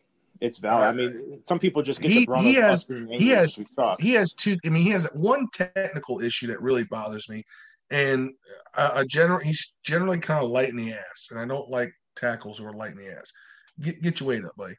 It's 0.41 0.57
valid. 0.57 0.87
I 0.87 0.91
mean, 0.93 1.41
some 1.45 1.59
people 1.59 1.81
just 1.83 2.01
get 2.01 2.11
He- 2.11 2.25
the 2.25 2.37
he 2.39 2.53
has- 2.55 2.87
he 2.87 3.29
has- 3.29 3.55
because 3.55 3.59
we 3.59 3.65
suck. 3.75 4.01
He 4.01 4.13
has 4.13 4.33
two. 4.33 4.57
I 4.65 4.69
mean, 4.69 4.81
he 4.83 4.89
has 4.89 5.07
one 5.13 5.47
technical 5.53 6.19
issue 6.21 6.47
that 6.47 6.61
really 6.61 6.83
bothers 6.83 7.29
me, 7.29 7.43
and 7.91 8.33
a, 8.73 8.91
a 9.01 9.05
general. 9.05 9.39
He's 9.39 9.77
generally 9.83 10.19
kind 10.19 10.43
of 10.43 10.49
light 10.49 10.69
in 10.69 10.75
the 10.75 10.93
ass, 10.93 11.27
and 11.29 11.39
I 11.39 11.45
don't 11.45 11.69
like 11.69 11.93
tackles 12.15 12.57
who 12.57 12.65
are 12.65 12.73
light 12.73 12.91
in 12.91 12.97
the 12.97 13.11
ass. 13.15 13.31
Get 13.79 14.01
get 14.01 14.19
your 14.19 14.29
weight 14.29 14.43
up, 14.43 14.55
buddy. 14.57 14.75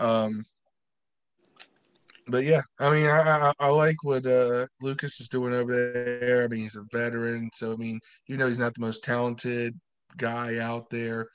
Um, 0.00 0.44
but 2.26 2.42
yeah, 2.44 2.62
I 2.80 2.90
mean, 2.90 3.06
I 3.06 3.50
I, 3.50 3.52
I 3.60 3.68
like 3.68 4.02
what 4.02 4.26
uh, 4.26 4.66
Lucas 4.80 5.20
is 5.20 5.28
doing 5.28 5.54
over 5.54 5.92
there. 6.18 6.42
I 6.42 6.48
mean, 6.48 6.60
he's 6.60 6.76
a 6.76 6.84
veteran, 6.90 7.48
so 7.54 7.72
I 7.72 7.76
mean, 7.76 8.00
even 8.28 8.40
though 8.40 8.48
he's 8.48 8.58
not 8.58 8.74
the 8.74 8.80
most 8.80 9.04
talented 9.04 9.78
guy 10.16 10.58
out 10.58 10.90
there, 10.90 11.28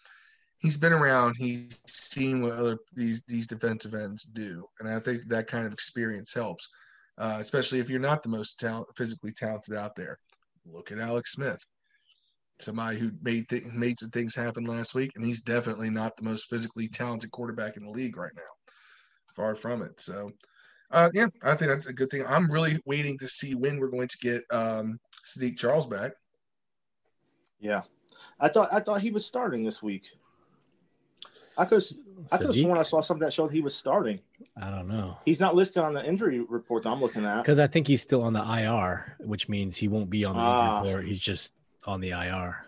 he's 0.59 0.77
been 0.77 0.93
around. 0.93 1.35
He's 1.37 1.81
seen 1.87 2.41
what 2.41 2.53
other 2.53 2.77
these 2.93 3.23
these 3.23 3.47
defensive 3.47 3.93
ends 3.93 4.25
do, 4.25 4.65
and 4.79 4.87
I 4.87 4.99
think 4.99 5.27
that 5.27 5.47
kind 5.47 5.65
of 5.65 5.73
experience 5.73 6.33
helps, 6.33 6.69
uh, 7.17 7.37
especially 7.39 7.79
if 7.79 7.89
you're 7.89 7.99
not 7.99 8.21
the 8.21 8.29
most 8.29 8.59
talent, 8.59 8.87
physically 8.95 9.31
talented 9.31 9.75
out 9.75 9.95
there. 9.95 10.19
Look 10.65 10.91
at 10.91 10.99
Alex 10.99 11.33
Smith, 11.33 11.63
somebody 12.59 12.99
who 12.99 13.11
made 13.21 13.49
th- 13.49 13.65
made 13.73 13.97
some 13.97 14.11
things 14.11 14.35
happen 14.35 14.65
last 14.65 14.93
week, 14.93 15.11
and 15.15 15.25
he's 15.25 15.41
definitely 15.41 15.89
not 15.89 16.15
the 16.15 16.23
most 16.23 16.49
physically 16.49 16.87
talented 16.87 17.31
quarterback 17.31 17.77
in 17.77 17.85
the 17.85 17.91
league 17.91 18.17
right 18.17 18.35
now. 18.35 18.41
Far 19.35 19.55
from 19.55 19.81
it. 19.81 19.99
So, 19.99 20.31
uh, 20.91 21.09
yeah, 21.13 21.27
I 21.43 21.55
think 21.55 21.71
that's 21.71 21.87
a 21.87 21.93
good 21.93 22.09
thing. 22.09 22.25
I'm 22.27 22.51
really 22.51 22.77
waiting 22.85 23.17
to 23.19 23.27
see 23.27 23.55
when 23.55 23.79
we're 23.79 23.87
going 23.87 24.09
to 24.09 24.17
get 24.17 24.43
um, 24.51 24.99
Saahdiq 25.25 25.57
Charles 25.57 25.87
back. 25.87 26.11
Yeah, 27.59 27.83
I 28.39 28.49
thought 28.49 28.69
I 28.71 28.79
thought 28.79 29.01
he 29.01 29.11
was 29.11 29.25
starting 29.25 29.63
this 29.63 29.81
week. 29.81 30.11
I 31.57 31.65
could 31.65 31.83
I 32.31 32.37
could 32.37 32.47
have 32.47 32.55
sworn 32.55 32.77
I 32.77 32.83
saw 32.83 33.01
something 33.01 33.25
that 33.25 33.33
showed 33.33 33.51
he 33.51 33.61
was 33.61 33.75
starting. 33.75 34.19
I 34.61 34.69
don't 34.69 34.87
know. 34.87 35.17
He's 35.25 35.39
not 35.39 35.55
listed 35.55 35.83
on 35.83 35.93
the 35.93 36.05
injury 36.05 36.39
report 36.39 36.83
that 36.83 36.89
I'm 36.89 37.01
looking 37.01 37.25
at. 37.25 37.41
Because 37.43 37.59
I 37.59 37.67
think 37.67 37.87
he's 37.87 38.01
still 38.01 38.21
on 38.23 38.33
the 38.33 38.41
IR, 38.43 39.17
which 39.19 39.49
means 39.49 39.75
he 39.77 39.87
won't 39.87 40.09
be 40.09 40.25
on 40.25 40.35
the 40.35 40.41
Ah. 40.41 40.77
injury 40.79 40.91
report. 40.93 41.07
He's 41.07 41.21
just 41.21 41.53
on 41.85 41.99
the 42.01 42.09
IR. 42.11 42.65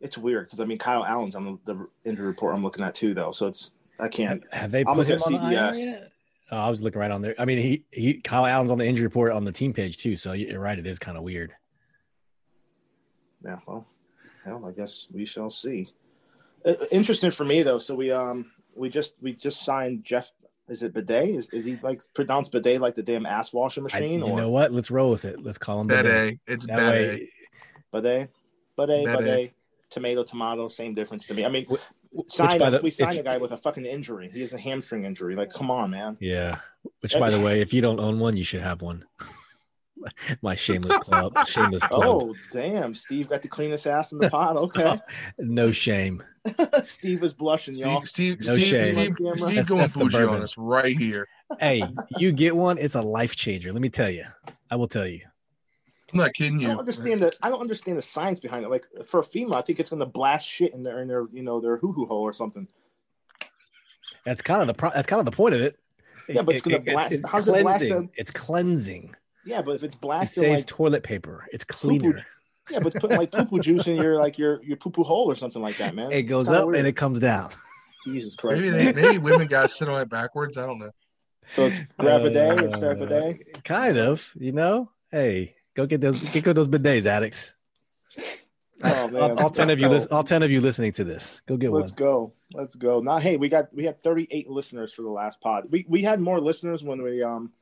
It's 0.00 0.18
weird 0.18 0.46
because 0.46 0.60
I 0.60 0.64
mean 0.64 0.78
Kyle 0.78 1.04
Allen's 1.04 1.34
on 1.34 1.44
the, 1.64 1.74
the 1.74 1.88
injury 2.08 2.26
report 2.26 2.54
I'm 2.54 2.62
looking 2.62 2.84
at 2.84 2.94
too, 2.94 3.14
though. 3.14 3.32
So 3.32 3.46
it's 3.48 3.70
I 3.98 4.08
can't. 4.08 4.42
Have, 4.50 4.62
have 4.62 4.70
they 4.70 4.80
I'm 4.80 4.96
put 4.96 5.06
him 5.08 5.18
looking 5.18 5.38
on 5.38 5.52
at 5.54 5.74
the 5.74 5.80
IR 5.80 5.96
CBS. 5.98 6.08
Oh, 6.52 6.56
I 6.58 6.68
was 6.70 6.80
looking 6.82 7.00
right 7.00 7.10
on 7.10 7.22
there. 7.22 7.34
I 7.38 7.44
mean, 7.44 7.58
he 7.58 7.84
he 7.90 8.14
Kyle 8.20 8.46
Allen's 8.46 8.70
on 8.70 8.78
the 8.78 8.84
injury 8.84 9.06
report 9.06 9.32
on 9.32 9.44
the 9.44 9.52
team 9.52 9.72
page 9.72 9.98
too. 9.98 10.16
So 10.16 10.32
you're 10.32 10.60
right, 10.60 10.78
it 10.78 10.86
is 10.86 10.98
kind 10.98 11.16
of 11.16 11.22
weird. 11.24 11.52
Yeah, 13.44 13.58
well, 13.66 13.86
hell, 14.44 14.64
I 14.66 14.72
guess 14.72 15.06
we 15.12 15.24
shall 15.24 15.50
see. 15.50 15.88
Uh, 16.66 16.74
interesting 16.90 17.30
for 17.30 17.44
me 17.44 17.62
though. 17.62 17.78
So 17.78 17.94
we 17.94 18.10
um 18.10 18.50
we 18.74 18.88
just 18.88 19.14
we 19.22 19.32
just 19.34 19.64
signed 19.64 20.04
Jeff. 20.04 20.30
Is 20.68 20.82
it 20.82 20.92
Bidet? 20.92 21.30
Is, 21.30 21.48
is 21.50 21.64
he 21.64 21.78
like 21.80 22.02
pronounced 22.12 22.50
Bidet 22.50 22.80
like 22.80 22.96
the 22.96 23.02
damn 23.02 23.24
ass 23.24 23.52
washing 23.52 23.84
I, 23.84 23.84
machine? 23.84 24.18
you 24.18 24.24
or 24.26 24.36
know 24.36 24.48
what? 24.50 24.72
Let's 24.72 24.90
roll 24.90 25.10
with 25.10 25.24
it. 25.24 25.40
Let's 25.40 25.58
call 25.58 25.80
him 25.80 25.86
Bad 25.86 26.02
Bidet. 26.06 26.40
It's 26.46 26.66
That 26.66 26.76
bad 26.76 26.94
A. 26.94 26.98
way, 26.98 27.28
Bidet, 27.92 28.30
Bidet, 28.76 29.04
Bidet. 29.06 29.18
Bidet, 29.18 29.54
tomato, 29.90 30.24
tomato, 30.24 30.66
same 30.66 30.92
difference 30.92 31.28
to 31.28 31.34
me. 31.34 31.44
I 31.44 31.48
mean, 31.48 31.66
Which 31.66 31.80
sign 32.28 32.58
the- 32.58 32.80
we 32.82 32.90
signed 32.90 33.14
if- 33.14 33.20
a 33.20 33.22
guy 33.22 33.36
with 33.38 33.52
a 33.52 33.56
fucking 33.56 33.86
injury. 33.86 34.28
He 34.32 34.40
has 34.40 34.54
a 34.54 34.58
hamstring 34.58 35.04
injury. 35.04 35.36
Like, 35.36 35.52
come 35.52 35.70
on, 35.70 35.90
man. 35.92 36.16
Yeah. 36.20 36.56
Which, 37.00 37.16
by 37.16 37.30
the 37.30 37.40
way, 37.44 37.60
if 37.60 37.72
you 37.72 37.80
don't 37.80 38.00
own 38.00 38.18
one, 38.18 38.36
you 38.36 38.42
should 38.42 38.62
have 38.62 38.82
one. 38.82 39.04
My 40.42 40.54
shameless 40.56 40.98
club. 40.98 41.32
Shameless 41.46 41.82
plug. 41.86 42.04
Oh, 42.04 42.34
damn. 42.52 42.94
Steve 42.94 43.28
got 43.28 43.42
the 43.42 43.48
cleanest 43.48 43.86
ass 43.86 44.12
in 44.12 44.18
the 44.18 44.28
pot. 44.30 44.56
Okay. 44.56 44.98
No 45.38 45.70
shame. 45.70 46.22
Steve 46.84 47.22
is 47.22 47.34
blushing, 47.34 47.74
y'all. 47.74 48.02
Steve, 48.02 48.38
Steve, 48.40 48.46
No 48.46 48.54
Steve, 48.54 48.66
shame. 48.66 48.84
Steve, 48.86 49.14
That's- 49.18 49.42
Steve 49.44 49.56
that's 49.56 49.68
going 49.68 49.86
the 49.86 49.98
bougie 49.98 50.24
on 50.24 50.42
us 50.42 50.56
right 50.58 50.96
here. 50.96 51.28
Hey, 51.60 51.82
you 52.18 52.32
get 52.32 52.56
one, 52.56 52.78
it's 52.78 52.94
a 52.94 53.02
life 53.02 53.36
changer. 53.36 53.72
Let 53.72 53.82
me 53.82 53.88
tell 53.88 54.10
you. 54.10 54.24
I 54.70 54.76
will 54.76 54.88
tell 54.88 55.06
you. 55.06 55.20
I'm 56.12 56.18
not 56.20 56.34
kidding 56.34 56.60
you. 56.60 56.68
I 56.68 56.70
don't 56.70 56.78
understand 56.80 57.20
the 57.22 57.32
I 57.42 57.48
don't 57.48 57.60
understand 57.60 57.98
the 57.98 58.02
science 58.02 58.38
behind 58.40 58.64
it. 58.64 58.68
Like 58.68 58.84
for 59.06 59.20
a 59.20 59.24
female, 59.24 59.54
I 59.56 59.62
think 59.62 59.80
it's 59.80 59.90
gonna 59.90 60.06
blast 60.06 60.48
shit 60.48 60.72
in 60.72 60.82
their 60.84 61.00
in 61.00 61.08
their 61.08 61.26
you 61.32 61.42
know 61.42 61.60
their 61.60 61.76
hoo 61.78 61.92
hoo 61.92 62.06
hole 62.06 62.22
or 62.22 62.32
something. 62.32 62.68
That's 64.24 64.40
kind 64.42 64.60
of 64.60 64.68
the 64.68 64.74
pro- 64.74 64.92
that's 64.92 65.06
kind 65.06 65.20
of 65.20 65.26
the 65.26 65.32
point 65.32 65.54
of 65.54 65.60
it. 65.60 65.78
Yeah, 66.28 66.42
but 66.42 66.54
it's 66.54 66.62
gonna 66.64 66.80
blast- 66.80 67.22
how's 67.26 67.48
it 67.48 67.52
blast 67.52 67.64
cleansing. 67.64 67.88
them? 67.90 68.10
It's 68.16 68.30
cleansing. 68.30 69.14
Yeah, 69.44 69.62
but 69.62 69.76
if 69.76 69.82
it's 69.84 69.94
It 69.94 70.00
blasting 70.00 70.42
saves 70.44 70.60
like 70.62 70.66
toilet 70.66 71.02
paper. 71.02 71.46
It's 71.52 71.64
cleaner. 71.64 72.24
Yeah, 72.70 72.78
but 72.80 72.88
it's 72.94 73.00
putting 73.00 73.16
like 73.16 73.30
poo 73.32 73.44
poo 73.44 73.60
juice 73.60 73.86
in 73.86 73.96
your 73.96 74.18
like 74.20 74.38
your 74.38 74.62
your 74.64 74.76
poo 74.76 74.90
poo 74.90 75.02
hole 75.04 75.30
or 75.30 75.34
something 75.34 75.62
like 75.62 75.76
that, 75.78 75.94
man. 75.94 76.12
It 76.12 76.24
goes 76.24 76.48
up 76.48 76.66
weird. 76.66 76.76
and 76.78 76.86
it 76.86 76.92
comes 76.96 77.20
down. 77.20 77.50
Jesus 78.04 78.34
Christ. 78.36 78.62
Maybe, 78.62 78.70
they, 78.70 78.92
maybe 78.92 79.18
women 79.18 79.46
got 79.48 79.62
to 79.62 79.68
sit 79.68 79.88
on 79.88 80.00
it 80.00 80.08
backwards. 80.08 80.56
I 80.58 80.66
don't 80.66 80.78
know. 80.78 80.90
So 81.50 81.66
it's 81.66 81.80
grab 81.98 82.22
a 82.22 82.30
day 82.30 82.50
instead 82.50 83.00
of 83.00 83.00
a 83.02 83.04
Uh, 83.04 83.08
day. 83.08 83.40
Kind 83.64 83.98
of, 83.98 84.24
you 84.34 84.52
know. 84.52 84.90
Hey, 85.10 85.54
go 85.74 85.86
get 85.86 86.00
those 86.00 86.18
get 86.32 86.44
those 86.54 86.66
bidets, 86.68 87.06
addicts. 87.06 87.52
Oh 88.84 89.08
man, 89.08 89.22
All, 89.22 89.42
all 89.44 89.50
ten 89.50 89.70
of 89.70 89.78
you, 89.78 89.88
lis- 89.88 90.06
all 90.06 90.22
ten 90.22 90.42
of 90.42 90.50
you 90.50 90.60
listening 90.60 90.92
to 90.92 91.04
this, 91.04 91.40
go 91.46 91.56
get 91.56 91.72
one. 91.72 91.80
Let's 91.80 91.92
go. 91.92 92.32
Let's 92.52 92.74
go. 92.74 93.00
Now, 93.00 93.18
hey, 93.18 93.36
we 93.36 93.48
got 93.48 93.72
we 93.74 93.84
had 93.84 94.02
38 94.02 94.50
listeners 94.50 94.92
for 94.92 95.02
the 95.02 95.08
last 95.08 95.40
pod. 95.40 95.64
We 95.70 95.86
we 95.88 96.02
had 96.02 96.20
more 96.20 96.40
listeners 96.40 96.84
when 96.84 97.02
we 97.02 97.22
um 97.22 97.52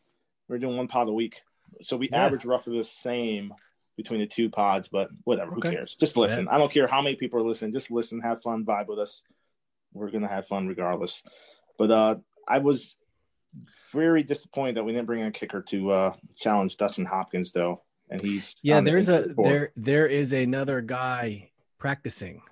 we 0.48 0.54
were 0.54 0.58
doing 0.58 0.76
one 0.76 0.88
pod 0.88 1.08
a 1.08 1.12
week, 1.12 1.42
so 1.82 1.96
we 1.96 2.08
Yeah. 2.10 2.24
average 2.26 2.44
roughly 2.44 2.76
the 2.76 2.84
same 2.84 3.54
between 3.96 4.20
the 4.20 4.26
two 4.26 4.50
pods. 4.50 4.88
But 4.88 5.08
whatever, 5.24 5.52
who 5.52 5.60
cares? 5.60 5.96
Just 5.96 6.16
listen. 6.16 6.48
I 6.48 6.58
don't 6.58 6.72
care 6.72 6.86
how 6.86 7.02
many 7.02 7.16
people 7.16 7.40
are 7.40 7.46
listening. 7.46 7.72
Just 7.72 7.90
listen, 7.90 8.20
have 8.20 8.42
fun, 8.42 8.64
vibe 8.64 8.86
with 8.88 8.98
us. 8.98 9.22
We're 9.92 10.10
gonna 10.10 10.28
have 10.28 10.46
fun 10.46 10.66
regardless. 10.66 11.22
But 11.78 11.90
uh, 11.90 12.16
I 12.48 12.58
was 12.58 12.96
very 13.92 14.22
disappointed 14.24 14.76
that 14.76 14.84
we 14.84 14.92
didn't 14.92 15.06
bring 15.06 15.20
in 15.20 15.26
a 15.26 15.30
kicker 15.30 15.62
to 15.62 15.90
uh 15.92 16.12
challenge 16.40 16.76
Dustin 16.76 17.04
Hopkins 17.04 17.52
though, 17.52 17.82
and 18.10 18.20
he's 18.20 18.56
Yeah, 18.62 18.78
on 18.78 18.84
the 18.84 18.90
there's 18.90 19.08
a 19.08 19.32
there 19.36 19.70
there 19.76 20.06
is 20.06 20.32
another 20.32 20.80
guy 20.80 21.50
practicing 21.78 22.42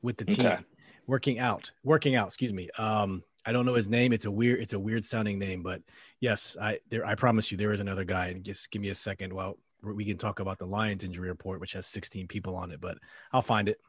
with 0.00 0.16
the 0.16 0.24
team, 0.24 0.46
Okay. 0.46 0.58
working 1.06 1.38
out, 1.38 1.70
working 1.82 2.14
out. 2.14 2.28
Excuse 2.28 2.52
me. 2.52 2.70
Um, 2.78 3.22
I 3.46 3.52
don't 3.52 3.66
know 3.66 3.74
his 3.74 3.90
name. 3.90 4.14
It's 4.14 4.24
a 4.24 4.30
weird, 4.30 4.60
it's 4.60 4.72
a 4.72 4.78
weird 4.78 5.04
sounding 5.04 5.38
name, 5.38 5.62
but 5.62 5.82
yes, 6.20 6.56
I 6.58 6.78
there. 6.88 7.04
I 7.04 7.14
promise 7.14 7.52
you, 7.52 7.58
there 7.58 7.74
is 7.74 7.80
another 7.80 8.04
guy. 8.04 8.28
And 8.28 8.42
just 8.42 8.70
give 8.70 8.80
me 8.80 8.88
a 8.88 8.94
second. 8.94 9.34
Well, 9.34 9.58
we 9.84 10.04
can 10.04 10.18
talk 10.18 10.40
about 10.40 10.58
the 10.58 10.66
Lions 10.66 11.04
injury 11.04 11.28
report, 11.28 11.60
which 11.60 11.72
has 11.72 11.86
16 11.86 12.28
people 12.28 12.56
on 12.56 12.70
it, 12.70 12.80
but 12.80 12.98
I'll 13.32 13.42
find 13.42 13.68
it. 13.68 13.80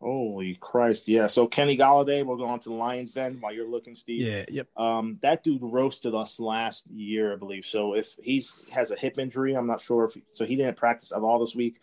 Holy 0.00 0.54
Christ! 0.60 1.08
Yeah. 1.08 1.26
So 1.26 1.46
Kenny 1.46 1.76
Golladay, 1.76 2.24
we'll 2.24 2.36
go 2.36 2.46
on 2.46 2.60
to 2.60 2.68
the 2.68 2.74
Lions 2.74 3.14
then. 3.14 3.38
While 3.40 3.52
you're 3.52 3.68
looking, 3.68 3.94
Steve. 3.94 4.20
Yeah. 4.26 4.44
Yep. 4.48 4.68
Um, 4.76 5.18
that 5.22 5.42
dude 5.42 5.62
roasted 5.62 6.14
us 6.14 6.38
last 6.38 6.86
year, 6.90 7.32
I 7.32 7.36
believe. 7.36 7.64
So 7.64 7.94
if 7.94 8.14
he's 8.22 8.68
has 8.72 8.90
a 8.90 8.96
hip 8.96 9.18
injury, 9.18 9.54
I'm 9.54 9.66
not 9.66 9.80
sure 9.80 10.04
if 10.04 10.16
so 10.32 10.44
he 10.44 10.56
didn't 10.56 10.76
practice 10.76 11.12
at 11.12 11.22
all 11.22 11.38
this 11.38 11.54
week. 11.54 11.80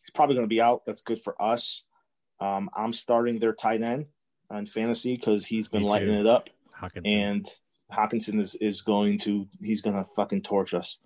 He's 0.00 0.10
probably 0.10 0.34
going 0.34 0.46
to 0.46 0.48
be 0.48 0.60
out. 0.60 0.84
That's 0.84 1.02
good 1.02 1.20
for 1.20 1.40
us. 1.40 1.84
Um, 2.40 2.68
I'm 2.76 2.92
starting 2.92 3.38
their 3.38 3.52
tight 3.52 3.82
end 3.82 4.06
on 4.50 4.66
fantasy 4.66 5.16
because 5.16 5.46
he's 5.46 5.68
been 5.68 5.84
lighting 5.84 6.14
it 6.14 6.26
up, 6.26 6.50
Hockenson. 6.76 7.06
and 7.06 7.44
Hockenson 7.92 8.40
is, 8.40 8.56
is 8.56 8.82
going 8.82 9.18
to 9.18 9.46
he's 9.60 9.80
going 9.80 9.96
to 9.96 10.04
fucking 10.04 10.42
torch 10.42 10.74
us, 10.74 10.98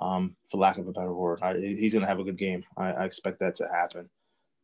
um, 0.00 0.36
for 0.50 0.58
lack 0.58 0.78
of 0.78 0.86
a 0.86 0.92
better 0.92 1.14
word. 1.14 1.40
I, 1.42 1.54
he's 1.54 1.92
going 1.92 2.02
to 2.02 2.08
have 2.08 2.18
a 2.18 2.24
good 2.24 2.38
game. 2.38 2.64
I, 2.76 2.92
I 2.92 3.04
expect 3.04 3.40
that 3.40 3.56
to 3.56 3.68
happen. 3.68 4.08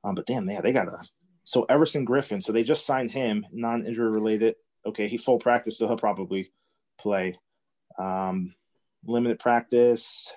Um, 0.05 0.15
but 0.15 0.27
damn, 0.27 0.49
yeah, 0.49 0.61
they 0.61 0.73
got 0.73 0.89
a 0.89 1.03
so 1.45 1.65
Everson 1.69 2.07
Griffen. 2.07 2.43
So 2.43 2.53
they 2.53 2.63
just 2.63 2.87
signed 2.87 3.11
him, 3.11 3.45
non-injury 3.53 4.11
related. 4.11 4.55
Okay, 4.87 5.09
he 5.09 5.17
full 5.17 5.39
practice, 5.39 5.79
so 5.79 5.87
he'll 5.87 5.97
probably 5.97 6.53
play. 6.99 7.39
Um, 7.99 8.55
limited 9.05 9.39
practice. 9.39 10.33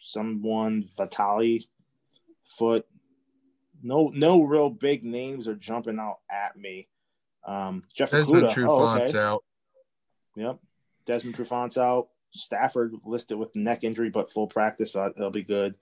Someone 0.00 0.84
Vitali, 0.96 1.68
foot. 2.44 2.86
No, 3.82 4.10
no 4.14 4.42
real 4.42 4.70
big 4.70 5.04
names 5.04 5.48
are 5.48 5.54
jumping 5.54 5.98
out 5.98 6.18
at 6.30 6.56
me. 6.56 6.88
Um, 7.46 7.84
Jeff 7.94 8.10
Desmond 8.10 8.46
Okudah. 8.46 8.68
Oh, 8.68 8.78
Trufant's 8.78 9.10
okay. 9.14 9.18
out. 9.18 9.44
Yep. 10.36 10.58
Desmond 11.06 11.36
Trufant's 11.36 11.78
out. 11.78 12.08
Stafford 12.32 12.94
listed 13.04 13.38
with 13.38 13.54
neck 13.56 13.84
injury, 13.84 14.10
but 14.10 14.30
full 14.32 14.46
practice, 14.46 14.92
so 14.92 15.12
he'll 15.16 15.30
be 15.30 15.42
good. 15.42 15.74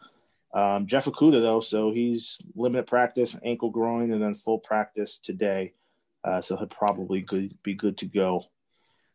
Um, 0.52 0.86
Jeff 0.86 1.06
Okudah, 1.06 1.40
though, 1.40 1.60
so 1.60 1.90
he's 1.90 2.40
limited 2.54 2.86
practice, 2.86 3.36
ankle 3.44 3.70
groin, 3.70 4.12
and 4.12 4.22
then 4.22 4.34
full 4.34 4.58
practice 4.58 5.18
today. 5.18 5.72
Uh, 6.22 6.40
so 6.40 6.56
he'll 6.56 6.66
probably 6.68 7.20
good, 7.20 7.60
be 7.62 7.74
good 7.74 7.98
to 7.98 8.06
go. 8.06 8.44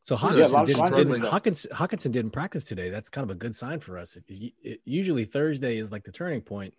So 0.03 0.15
Hockenson, 0.15 0.51
lot 0.51 0.61
of 0.63 0.67
didn't, 0.67 0.95
didn't, 0.95 1.21
though. 1.21 1.29
Hawkins, 1.29 1.67
Hockenson 1.71 2.11
didn't 2.11 2.31
practice 2.31 2.63
today. 2.63 2.89
That's 2.89 3.09
kind 3.09 3.23
of 3.23 3.31
a 3.31 3.39
good 3.39 3.55
sign 3.55 3.79
for 3.79 3.97
us. 3.97 4.17
It- 4.27 4.53
it- 4.63 4.81
usually 4.85 5.25
Thursday 5.25 5.77
is 5.77 5.91
like 5.91 6.03
the 6.03 6.11
turning 6.11 6.41
point. 6.41 6.73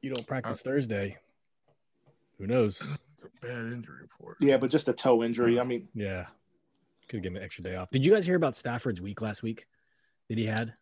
You 0.00 0.12
don't 0.14 0.26
practice 0.26 0.60
Thursday. 0.60 1.18
Who 2.38 2.46
knows? 2.46 2.80
It's 3.14 3.24
a 3.24 3.46
bad 3.46 3.72
injury 3.72 4.02
report. 4.02 4.38
Yeah, 4.40 4.56
but 4.56 4.70
just 4.70 4.88
a 4.88 4.92
toe 4.92 5.22
injury. 5.22 5.60
I 5.60 5.64
mean, 5.64 5.88
Yeah. 5.94 6.26
Could 7.12 7.22
give 7.22 7.32
him 7.32 7.36
an 7.36 7.42
extra 7.42 7.62
day 7.62 7.76
off. 7.76 7.90
Did 7.90 8.06
you 8.06 8.12
guys 8.14 8.24
hear 8.24 8.36
about 8.36 8.56
Stafford's 8.56 9.02
week 9.02 9.20
last 9.20 9.42
week 9.42 9.66
that 10.30 10.38
he 10.38 10.46
had? 10.46 10.72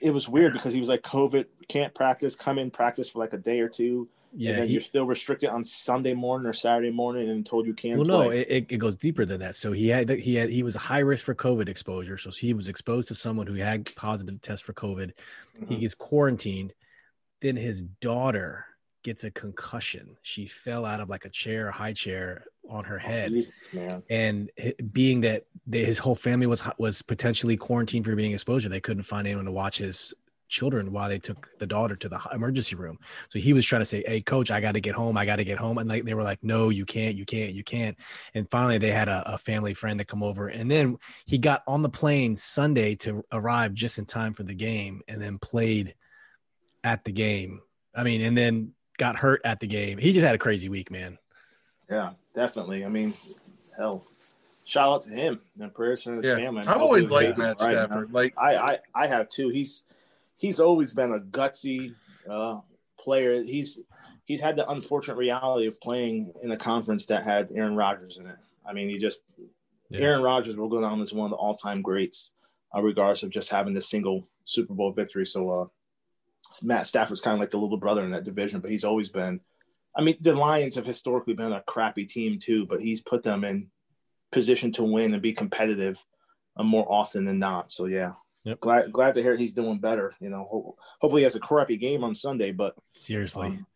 it 0.00 0.10
was 0.10 0.28
weird 0.28 0.52
because 0.52 0.72
he 0.72 0.78
was 0.80 0.88
like 0.88 1.02
COVID, 1.02 1.46
can't 1.68 1.92
practice, 1.94 2.34
come 2.36 2.58
in 2.58 2.70
practice 2.72 3.08
for 3.08 3.18
like 3.20 3.32
a 3.32 3.38
day 3.38 3.60
or 3.60 3.68
two, 3.68 4.08
and 4.32 4.40
Yeah. 4.40 4.56
then 4.56 4.66
He, 4.66 4.72
you're 4.74 4.80
still 4.80 5.04
restricted 5.04 5.48
on 5.50 5.64
Sunday 5.64 6.12
morning 6.14 6.46
or 6.48 6.52
Saturday 6.52 6.90
morning, 6.90 7.28
and 7.30 7.44
told 7.46 7.66
you 7.66 7.74
can't. 7.74 7.98
well, 7.98 8.06
no, 8.06 8.24
play. 8.28 8.40
it, 8.40 8.50
it- 8.50 8.66
it 8.74 8.78
goes 8.78 8.94
deeper 8.96 9.24
than 9.24 9.40
that. 9.40 9.54
So 9.56 9.70
he 9.72 9.88
had 9.88 10.08
he 10.10 10.34
had 10.34 10.50
he 10.50 10.62
was 10.64 10.74
high 10.74 10.98
risk 11.00 11.24
for 11.24 11.34
COVID 11.36 11.68
exposure. 11.68 12.18
So 12.18 12.30
he 12.30 12.52
was 12.52 12.66
exposed 12.68 13.06
to 13.08 13.14
someone 13.14 13.46
who 13.46 13.54
had 13.54 13.92
positive 13.96 14.40
test 14.40 14.64
for 14.64 14.72
COVID. 14.74 15.12
He 15.68 15.76
Mhm. 15.76 15.80
gets 15.80 15.94
quarantined. 15.94 16.74
Then 17.40 17.54
his 17.56 17.82
daughter 17.82 18.66
gets 19.04 19.22
a 19.24 19.30
concussion. 19.30 20.16
She 20.22 20.46
fell 20.46 20.84
out 20.84 21.00
of 21.00 21.08
like 21.08 21.24
a 21.24 21.30
chair, 21.30 21.68
a 21.68 21.72
high 21.72 21.94
chair, 21.94 22.44
on 22.68 22.84
her 22.84 23.00
oh, 23.02 23.06
head. 23.06 23.30
Jesus, 23.30 23.52
man. 23.72 24.02
and 24.08 24.50
being 24.92 25.22
that 25.22 25.44
they, 25.66 25.84
his 25.84 25.98
whole 25.98 26.14
family 26.14 26.46
was 26.46 26.62
was 26.78 27.02
potentially 27.02 27.56
quarantined 27.56 28.04
for 28.04 28.14
being 28.14 28.32
exposure, 28.32 28.68
they 28.68 28.80
couldn't 28.80 29.04
find 29.04 29.26
anyone 29.26 29.44
to 29.44 29.52
watch 29.52 29.78
his 29.78 30.14
children 30.50 30.92
while 30.92 31.08
they 31.08 31.18
took 31.18 31.48
the 31.58 31.66
daughter 31.66 31.96
to 31.96 32.08
the 32.08 32.20
emergency 32.34 32.74
room. 32.74 32.98
So 33.30 33.38
he 33.38 33.52
was 33.52 33.64
trying 33.64 33.80
to 33.80 33.86
say, 33.86 34.02
"Hey, 34.06 34.20
coach, 34.20 34.50
I 34.50 34.60
got 34.60 34.72
to 34.72 34.80
get 34.80 34.94
home. 34.94 35.16
I 35.16 35.24
got 35.24 35.36
to 35.36 35.44
get 35.44 35.58
home." 35.58 35.78
And 35.78 35.88
like 35.88 36.04
they 36.04 36.14
were 36.14 36.22
like, 36.22 36.42
"No, 36.42 36.68
you 36.68 36.84
can't. 36.84 37.16
You 37.16 37.24
can't. 37.24 37.54
You 37.54 37.64
can't." 37.64 37.96
And 38.34 38.50
finally, 38.50 38.78
they 38.78 38.90
had 38.90 39.08
a, 39.08 39.34
a 39.34 39.38
family 39.38 39.72
friend 39.72 39.98
that 40.00 40.08
come 40.08 40.22
over, 40.22 40.48
and 40.48 40.70
then 40.70 40.98
he 41.24 41.38
got 41.38 41.62
on 41.66 41.82
the 41.82 41.88
plane 41.88 42.36
Sunday 42.36 42.96
to 42.96 43.24
arrive 43.32 43.72
just 43.72 43.98
in 43.98 44.04
time 44.04 44.34
for 44.34 44.42
the 44.42 44.54
game, 44.54 45.00
and 45.08 45.22
then 45.22 45.38
played 45.38 45.94
at 46.84 47.04
the 47.04 47.12
game. 47.12 47.62
I 47.94 48.02
mean, 48.02 48.20
and 48.20 48.36
then 48.36 48.74
got 48.98 49.16
hurt 49.16 49.40
at 49.44 49.60
the 49.60 49.66
game. 49.66 49.98
He 49.98 50.12
just 50.12 50.26
had 50.26 50.34
a 50.34 50.38
crazy 50.38 50.68
week, 50.68 50.90
man. 50.90 51.18
Yeah, 51.90 52.10
definitely. 52.34 52.84
I 52.84 52.88
mean, 52.88 53.14
hell, 53.76 54.06
shout 54.64 54.92
out 54.92 55.02
to 55.02 55.10
him 55.10 55.40
and 55.58 55.74
prayers 55.74 56.02
for 56.02 56.14
his 56.14 56.26
Yeah, 56.26 56.36
family. 56.36 56.62
I've 56.66 56.80
always 56.80 57.10
liked 57.10 57.36
Matt 57.36 57.60
right. 57.60 57.70
Stafford. 57.70 58.12
Like, 58.12 58.34
I, 58.38 58.54
I 58.56 58.78
I 58.94 59.06
have 59.06 59.28
too. 59.28 59.48
He's 59.48 59.82
he's 60.36 60.60
always 60.60 60.92
been 60.94 61.12
a 61.12 61.18
gutsy 61.18 61.94
uh, 62.30 62.60
player. 62.98 63.42
He's 63.42 63.80
he's 64.24 64.40
had 64.40 64.56
the 64.56 64.68
unfortunate 64.70 65.16
reality 65.16 65.66
of 65.66 65.80
playing 65.80 66.32
in 66.42 66.52
a 66.52 66.56
conference 66.56 67.06
that 67.06 67.24
had 67.24 67.50
Aaron 67.52 67.74
Rodgers 67.74 68.18
in 68.18 68.26
it. 68.26 68.36
I 68.64 68.72
mean, 68.72 68.88
he 68.88 68.98
just 68.98 69.22
Yeah. 69.88 70.02
Aaron 70.02 70.22
Rodgers 70.22 70.56
will 70.56 70.68
go 70.68 70.80
down 70.80 71.00
as 71.02 71.12
one 71.12 71.26
of 71.26 71.30
the 71.30 71.36
all 71.36 71.56
time 71.56 71.82
greats, 71.82 72.30
uh, 72.74 72.80
regardless 72.80 73.24
of 73.24 73.30
just 73.30 73.50
having 73.50 73.74
the 73.74 73.80
single 73.80 74.28
Super 74.44 74.74
Bowl 74.74 74.92
victory. 74.92 75.26
So 75.26 75.50
uh, 75.50 75.66
Matt 76.62 76.86
Stafford's 76.86 77.20
kind 77.20 77.34
of 77.34 77.40
like 77.40 77.50
the 77.50 77.58
little 77.58 77.76
brother 77.76 78.04
in 78.04 78.12
that 78.12 78.24
division, 78.24 78.60
but 78.60 78.70
he's 78.70 78.84
always 78.84 79.08
been. 79.08 79.40
I 79.96 80.02
mean, 80.02 80.16
the 80.20 80.32
Lions 80.34 80.76
have 80.76 80.86
historically 80.86 81.34
been 81.34 81.52
a 81.52 81.62
crappy 81.62 82.04
team 82.06 82.38
too, 82.38 82.66
but 82.66 82.80
he's 82.80 83.00
put 83.00 83.22
them 83.22 83.44
in 83.44 83.68
position 84.32 84.72
to 84.72 84.84
win 84.84 85.12
and 85.12 85.22
be 85.22 85.32
competitive 85.32 86.04
uh, 86.56 86.62
more 86.62 86.86
often 86.90 87.24
than 87.24 87.38
not. 87.38 87.72
So 87.72 87.86
yeah, 87.86 88.12
Yep. 88.44 88.60
glad 88.60 88.92
glad 88.92 89.14
to 89.14 89.22
hear 89.22 89.36
he's 89.36 89.52
doing 89.52 89.78
better. 89.78 90.14
You 90.20 90.30
know, 90.30 90.46
ho- 90.50 90.76
hopefully 91.00 91.22
he 91.22 91.24
has 91.24 91.34
a 91.34 91.40
crappy 91.40 91.76
game 91.76 92.04
on 92.04 92.14
Sunday, 92.14 92.52
but 92.52 92.74
Seriously. 92.94 93.48
um, 93.48 93.66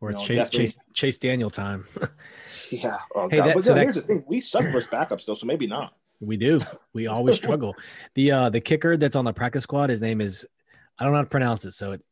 or 0.00 0.10
it's 0.10 0.20
no, 0.20 0.26
Chase, 0.26 0.50
Chase 0.50 0.76
Chase 0.92 1.18
Daniel 1.18 1.50
time. 1.50 1.86
yeah. 2.70 2.98
Oh, 3.14 3.28
Hey, 3.28 3.40
that- 3.40 3.54
but 3.54 3.64
so 3.64 3.70
yeah, 3.70 3.74
that- 3.76 3.82
here's 3.82 3.94
the 3.96 4.02
thing: 4.02 4.24
we 4.26 4.40
suck 4.40 4.64
versus 4.70 4.88
backups 4.88 5.24
though, 5.26 5.34
so 5.34 5.46
maybe 5.46 5.66
not. 5.66 5.94
we 6.20 6.36
do. 6.36 6.60
We 6.92 7.06
always 7.08 7.36
struggle. 7.36 7.74
The 8.14 8.30
uh 8.30 8.48
the 8.50 8.60
kicker 8.60 8.96
that's 8.96 9.16
on 9.16 9.24
the 9.24 9.32
practice 9.32 9.64
squad, 9.64 9.90
his 9.90 10.00
name 10.00 10.20
is 10.20 10.46
I 10.98 11.04
don't 11.04 11.12
know 11.12 11.18
how 11.18 11.24
to 11.24 11.28
pronounce 11.30 11.64
it. 11.64 11.72
So 11.72 11.92
it's 11.92 12.04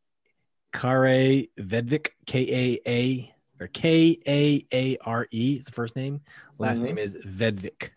Kaare 0.74 1.48
Vedvik, 1.58 2.08
K 2.26 2.78
A 2.86 2.90
A 2.90 3.34
or 3.62 3.68
K 3.68 4.18
A 4.26 4.66
A 4.72 4.96
R 5.04 5.26
E 5.30 5.56
is 5.56 5.66
the 5.66 5.72
first 5.72 5.96
name. 5.96 6.20
Last 6.58 6.78
Mhm. 6.78 6.82
name 6.84 6.98
is 6.98 7.16
Vedvik. 7.16 7.90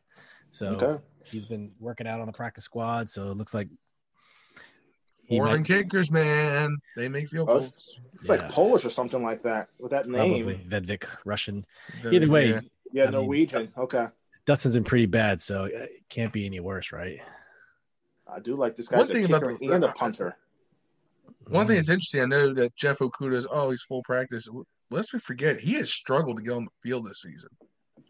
So 0.51 0.67
Okay. 0.67 1.03
he's 1.25 1.45
been 1.45 1.73
working 1.79 2.07
out 2.07 2.19
on 2.21 2.27
the 2.27 2.33
practice 2.33 2.63
squad. 2.63 3.09
So 3.09 3.31
it 3.31 3.37
looks 3.37 3.53
like 3.53 3.67
he 5.25 5.37
Foreign 5.37 5.57
might, 5.57 5.65
kickers, 5.65 6.11
man, 6.11 6.77
they 6.95 7.09
make 7.09 7.29
field 7.29 7.49
Oh, 7.49 7.53
goals. 7.53 7.75
It's 8.13 8.27
Yeah. 8.29 8.35
like 8.35 8.49
Polish 8.49 8.85
or 8.85 8.89
something 8.89 9.23
like 9.23 9.41
that 9.41 9.69
with 9.79 9.91
that 9.91 10.07
name. 10.07 10.43
probably 10.45 10.63
Vedvik, 10.65 11.05
Russian. 11.25 11.65
They're- 12.03 12.13
Either 12.13 12.29
way, 12.29 12.49
yeah. 12.51 12.59
Yeah, 12.91 13.03
I 13.03 13.05
mean- 13.07 13.13
Norwegian. 13.13 13.73
okay. 13.75 14.07
Dustin's 14.45 14.75
been 14.75 14.83
pretty 14.83 15.07
bad, 15.07 15.41
so 15.41 15.65
it 15.65 16.03
can't 16.07 16.31
be 16.31 16.45
any 16.45 16.59
worse, 16.59 16.91
right? 16.91 17.19
I 18.27 18.39
do 18.39 18.55
like 18.55 18.75
this 18.75 18.87
guy. 18.87 18.97
One 18.97 19.07
guy's 19.07 19.09
a 19.09 19.13
thing 19.13 19.25
about 19.33 19.59
the- 19.59 19.67
and 19.71 19.83
a 19.83 19.91
punter. 19.91 20.37
One 21.47 21.67
thing 21.67 21.75
that's 21.77 21.89
interesting, 21.89 22.21
I 22.21 22.25
know 22.25 22.53
that 22.53 22.75
Jeff 22.75 22.99
Okudah 22.99 23.33
is 23.35 23.47
oh 23.49 23.71
he's 23.71 23.81
full 23.83 24.03
practice. 24.03 24.47
Lest 24.91 25.13
we 25.13 25.19
forget, 25.19 25.59
he 25.59 25.73
has 25.73 25.91
struggled 25.91 26.37
to 26.37 26.43
get 26.43 26.53
on 26.53 26.65
the 26.65 26.71
field 26.83 27.05
this 27.05 27.21
season. 27.21 27.49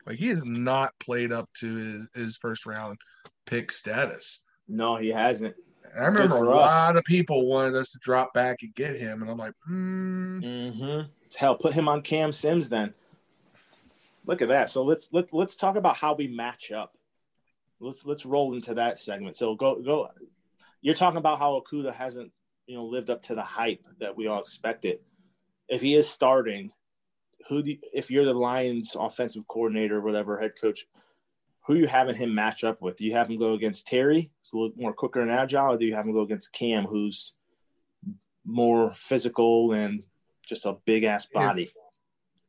Like 0.06 0.18
he 0.18 0.28
has 0.28 0.46
not 0.46 0.94
played 1.00 1.32
up 1.32 1.50
to 1.60 1.76
his, 1.76 2.08
his 2.14 2.38
first 2.38 2.66
round 2.66 2.98
pick 3.46 3.72
status. 3.72 4.44
No, 4.68 4.98
he 4.98 5.10
hasn't. 5.10 5.56
And 5.94 6.04
I 6.04 6.08
remember 6.08 6.44
a 6.44 6.50
us. 6.52 6.72
lot 6.72 6.98
of 6.98 7.04
people 7.06 7.48
wanted 7.48 7.76
us 7.76 7.92
to 7.92 8.00
drop 8.00 8.34
back 8.34 8.58
and 8.62 8.76
get 8.76 8.98
him, 8.98 9.22
and 9.22 9.32
I'm 9.32 9.38
like, 9.38 9.54
hmm. 9.66 10.40
Mm-hmm. 10.40 11.10
Hell, 11.36 11.56
put 11.56 11.74
him 11.74 11.88
on 11.88 12.02
Cam 12.02 12.32
Sims 12.32 12.70
then. 12.70 12.94
Look 14.26 14.42
at 14.42 14.50
that. 14.50 14.70
So 14.70 14.84
let's 14.84 15.10
let, 15.12 15.34
let's 15.34 15.56
talk 15.56 15.76
about 15.76 15.96
how 15.96 16.14
we 16.14 16.28
match 16.28 16.72
up. 16.72 16.98
Let's 17.80 18.06
let's 18.06 18.26
roll 18.26 18.54
into 18.54 18.74
that 18.76 19.00
segment. 19.00 19.36
So 19.36 19.56
go 19.56 19.82
go. 19.82 20.10
You're 20.82 20.96
talking 20.96 21.18
about 21.18 21.40
how 21.40 21.62
Okudah 21.62 21.94
hasn't 21.94 22.32
you 22.68 22.76
know 22.76 22.86
lived 22.86 23.10
up 23.10 23.22
to 23.24 23.36
the 23.36 23.42
hype 23.42 23.84
that 24.00 24.16
we 24.16 24.28
all 24.28 24.42
expected. 24.42 25.00
If 25.68 25.82
he 25.82 25.96
is 25.96 26.10
starting, 26.10 26.72
who 27.50 27.64
do 27.64 27.72
you, 27.72 27.78
if 27.94 28.12
you're 28.12 28.26
the 28.26 28.34
Lions 28.34 28.96
offensive 29.00 29.48
coordinator, 29.48 30.02
whatever 30.02 30.40
head 30.40 30.54
coach, 30.60 30.86
who 31.66 31.74
are 31.74 31.78
you 31.78 31.88
having 31.88 32.16
him 32.16 32.34
match 32.34 32.64
up 32.64 32.82
with? 32.82 32.98
Do 32.98 33.06
you 33.06 33.14
have 33.14 33.30
him 33.30 33.40
go 33.40 33.54
against 33.54 33.88
Terry, 33.88 34.32
who's 34.42 34.54
a 34.54 34.58
little 34.58 34.78
more 34.78 34.94
quicker 34.94 35.22
and 35.22 35.32
agile, 35.32 35.74
or 35.74 35.78
do 35.78 35.86
you 35.86 35.96
have 35.96 36.06
him 36.06 36.14
go 36.14 36.22
against 36.22 36.54
Cam, 36.54 36.86
who's 36.86 37.34
more 38.46 38.94
physical 38.96 39.74
and 39.74 40.04
just 40.48 40.66
a 40.66 40.78
big 40.86 41.04
ass 41.04 41.26
body? 41.26 41.72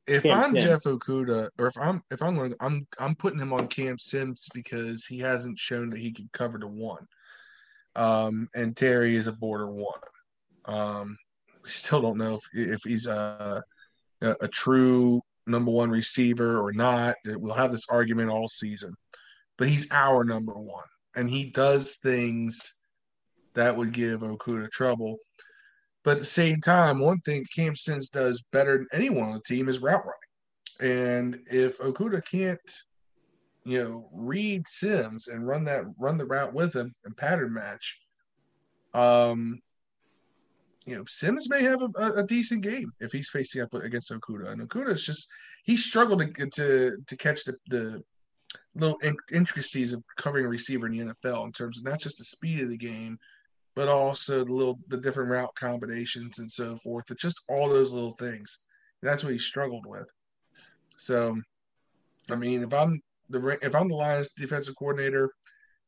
If 0.07 0.23
Cam 0.23 0.39
I'm 0.39 0.53
Sims. 0.53 0.65
Jeff 0.65 0.83
Okudah, 0.85 1.49
or 1.59 1.67
if 1.67 1.79
I'm 1.79 2.03
if 2.11 2.23
I'm 2.23 2.37
going, 2.37 2.55
I'm 2.61 2.87
I'm 2.99 3.15
putting 3.15 3.41
him 3.41 3.53
on 3.53 3.69
Cam 3.69 3.99
Sims 3.99 4.49
because 4.55 5.05
he 5.05 5.19
hasn't 5.19 5.59
shown 5.59 5.91
that 5.91 6.01
he 6.01 6.13
can 6.13 6.29
cover 6.33 6.59
the 6.59 6.69
one. 6.69 7.07
Um, 7.97 8.49
and 8.55 8.77
Terry 8.77 9.17
is 9.17 9.27
a 9.27 9.33
border 9.33 9.69
one. 9.69 9.99
Um, 10.67 11.19
we 11.67 11.71
still 11.71 12.01
don't 12.01 12.17
know 12.17 12.37
if 12.37 12.49
if 12.55 12.83
he's 12.85 13.09
a 13.09 13.63
a, 14.23 14.37
a 14.41 14.49
true 14.49 15.21
number 15.49 15.73
one 15.73 15.91
receiver 15.91 16.61
or 16.61 16.73
not. 16.73 17.17
We'll 17.27 17.55
have 17.55 17.73
this 17.73 17.89
argument 17.91 18.31
all 18.31 18.49
season, 18.49 18.95
but 19.59 19.69
he's 19.69 19.91
our 19.91 20.25
number 20.25 20.55
one, 20.55 20.87
and 21.17 21.29
he 21.29 21.51
does 21.51 21.97
things 21.97 22.77
that 23.55 23.77
would 23.77 23.93
give 23.93 24.21
Okudah 24.21 24.71
trouble. 24.71 25.19
But 26.05 26.13
at 26.13 26.19
the 26.21 26.25
same 26.25 26.61
time, 26.61 27.01
one 27.01 27.19
thing 27.21 27.45
Cam 27.53 27.75
Sims 27.75 28.09
does 28.11 28.45
better 28.53 28.79
than 28.79 28.87
anyone 28.93 29.25
on 29.25 29.33
the 29.33 29.41
team 29.41 29.69
is 29.69 29.81
route 29.81 30.05
running. 30.05 30.95
And 30.95 31.41
if 31.51 31.79
Okudah 31.79 32.25
can't, 32.25 32.61
you 33.65 33.83
know, 33.83 34.09
read 34.13 34.69
Sims 34.69 35.27
and 35.27 35.45
run 35.45 35.65
that 35.65 35.83
run 35.99 36.17
the 36.17 36.27
route 36.27 36.55
with 36.55 36.77
him 36.77 36.95
and 37.05 37.17
pattern 37.17 37.53
match, 37.55 38.01
um, 38.95 39.61
you 40.87 40.97
know, 40.97 41.05
Sims 41.07 41.51
may 41.51 41.63
have 41.65 41.83
a, 41.83 42.13
a, 42.13 42.23
decent 42.23 42.63
game 42.63 42.93
if 43.01 43.11
he's 43.11 43.29
facing 43.29 43.61
up 43.61 43.75
against 43.75 44.13
Okudah. 44.13 44.53
And 44.53 44.63
Okudah 44.63 44.93
is 44.93 45.05
just 45.05 45.29
he 45.65 45.77
struggled 45.77 46.21
to 46.21 46.47
to 46.47 46.97
to 47.07 47.17
catch 47.17 47.45
the 47.45 47.57
the 47.69 48.03
little 48.77 48.97
in- 48.99 49.17
intricacies 49.33 49.93
of 49.93 50.03
covering 50.17 50.47
a 50.47 50.49
receiver 50.49 50.87
in 50.87 50.93
the 50.93 51.15
NFL 51.15 51.45
in 51.45 51.53
terms 51.53 51.79
of 51.79 51.85
not 51.85 51.99
just 51.99 52.19
the 52.19 52.25
speed 52.25 52.63
of 52.63 52.69
the 52.69 52.77
game, 52.77 53.19
but 53.75 53.89
also 53.89 54.45
the 54.45 54.53
little 54.53 54.79
the 54.87 54.97
different 54.97 55.31
route 55.31 55.55
combinations 55.57 56.39
and 56.39 56.51
so 56.51 56.77
forth. 56.77 57.11
It's 57.11 57.23
just 57.23 57.43
all 57.49 57.69
those 57.69 57.93
little 57.93 58.13
things. 58.13 58.61
That's 59.03 59.25
what 59.25 59.33
he 59.33 59.39
struggled 59.41 59.87
with. 59.87 60.09
So, 60.97 61.37
I 62.31 62.37
mean, 62.37 62.63
if 62.63 62.73
I'm 62.73 63.01
the 63.29 63.59
if 63.61 63.75
I'm 63.75 63.89
the 63.89 63.95
Lions 63.97 64.31
defensive 64.31 64.77
coordinator, 64.77 65.33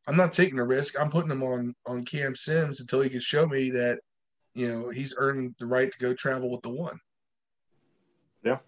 I'm 0.09 0.17
not 0.17 0.33
taking 0.33 0.59
a 0.59 0.65
risk. 0.65 1.01
I'm 1.01 1.11
putting 1.11 1.31
him 1.31 1.45
on 1.45 1.73
on 1.87 2.05
Cam 2.05 2.35
Sims 2.35 2.81
until 2.81 3.01
he 3.01 3.11
can 3.11 3.21
show 3.21 3.47
me 3.47 3.71
that 3.71 4.01
you 4.59 4.69
know 4.69 4.91
he's 4.91 5.15
earned 5.17 5.55
the 5.59 5.67
right 5.67 5.91
to 5.91 5.99
go 5.99 6.13
travel 6.13 6.51
with 6.51 6.63
the 6.63 6.71
one. 6.71 6.99
Yeah. 8.45 8.59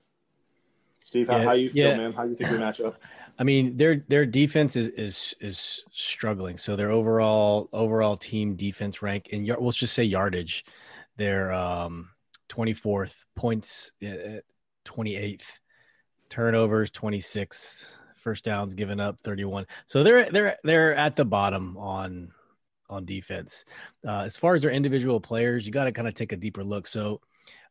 Steve, 1.05 1.29
how, 1.29 1.39
Yeah, 1.39 1.45
how 1.45 1.53
you 1.53 1.71
feel, 1.71 1.89
yeah. 1.89 1.97
man? 1.97 2.13
How 2.13 2.23
you 2.25 2.35
think 2.35 2.51
your 2.51 2.61
matchup? 2.61 2.95
I 3.39 3.43
mean, 3.43 3.77
their 3.77 4.05
their 4.07 4.27
defense 4.27 4.77
is 4.77 4.89
is 4.89 5.35
is 5.41 5.85
struggling. 5.93 6.59
So 6.59 6.77
their 6.77 6.91
overall 6.91 7.69
overall 7.73 8.17
team 8.17 8.55
defense 8.55 9.03
rank 9.03 9.29
in 9.29 9.45
yard, 9.45 9.61
let's 9.61 9.79
just 9.79 9.95
say 9.95 10.05
yardage, 10.05 10.65
they're 11.17 11.53
um 11.53 12.11
24th 12.51 13.25
points, 13.35 13.93
uh, 14.03 14.43
28th 14.85 15.59
turnovers, 16.29 16.91
26th 16.91 17.93
first 18.17 18.45
downs 18.45 18.75
given 18.75 19.01
up, 19.01 19.21
31. 19.23 19.67
So 19.87 20.05
they're 20.05 20.31
they're 20.31 20.57
they're 20.63 20.95
at 20.95 21.17
the 21.17 21.25
bottom 21.25 21.77
on 21.79 22.33
on 22.91 23.07
defense. 23.07 23.65
Uh, 24.07 24.23
as 24.23 24.37
far 24.37 24.55
as 24.55 24.63
their 24.63 24.71
individual 24.71 25.21
players, 25.21 25.65
you 25.65 25.73
got 25.73 25.85
to 25.85 25.93
kind 25.93 26.09
of 26.09 26.15
take 26.15 26.33
a 26.33 26.37
deeper 26.37 26.63
look. 26.63 26.87
So 26.87 27.21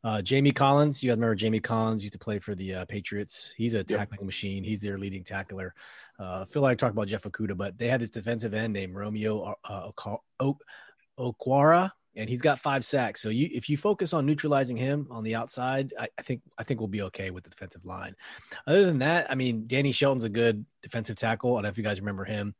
Uh, 0.01 0.21
Jamie 0.21 0.53
Collins, 0.53 1.03
you 1.03 1.09
guys 1.09 1.17
remember 1.17 1.35
Jamie 1.35 1.59
Collins 1.59 2.01
used 2.03 2.13
to 2.13 2.19
play 2.19 2.39
for 2.39 2.55
the 2.55 2.73
uh, 2.73 2.85
Patriots. 2.85 3.53
He's 3.57 3.73
a 3.73 3.83
tackling 3.83 4.21
yep. 4.21 4.25
machine. 4.25 4.63
He's 4.63 4.81
their 4.81 4.97
leading 4.97 5.25
tackler. 5.25 5.73
Uh, 6.17 6.41
I 6.41 6.45
feel 6.45 6.61
like 6.61 6.71
I 6.71 6.75
talked 6.75 6.93
about 6.93 7.09
Jeff 7.09 7.23
Okudah, 7.23 7.57
but 7.57 7.77
they 7.77 7.89
had 7.89 7.99
this 7.99 8.09
defensive 8.09 8.53
end 8.53 8.71
named 8.71 8.95
Romeo 8.95 9.55
uh, 9.65 9.91
Okwara, 11.17 11.91
and 12.15 12.29
he's 12.29 12.41
got 12.41 12.59
five 12.59 12.85
sacks. 12.85 13.21
So 13.21 13.27
you, 13.27 13.49
if 13.51 13.69
you 13.69 13.75
focus 13.75 14.13
on 14.13 14.25
neutralizing 14.25 14.77
him 14.77 15.07
on 15.11 15.23
the 15.23 15.35
outside, 15.35 15.93
I, 15.99 16.07
I, 16.17 16.21
think 16.21 16.41
I 16.57 16.63
think 16.63 16.79
we'll 16.79 16.87
be 16.87 17.03
okay 17.03 17.29
with 17.29 17.43
the 17.43 17.49
defensive 17.49 17.83
line. 17.83 18.15
Other 18.65 18.85
than 18.85 18.99
that, 18.99 19.29
I 19.29 19.35
mean, 19.35 19.67
Danny 19.67 19.91
Shelton's 19.91 20.23
a 20.23 20.29
good 20.29 20.65
defensive 20.81 21.17
tackle. 21.17 21.51
I 21.51 21.55
don't 21.57 21.63
know 21.63 21.69
if 21.69 21.77
you 21.77 21.83
guys 21.83 21.99
remember 21.99 22.23
him. 22.23 22.55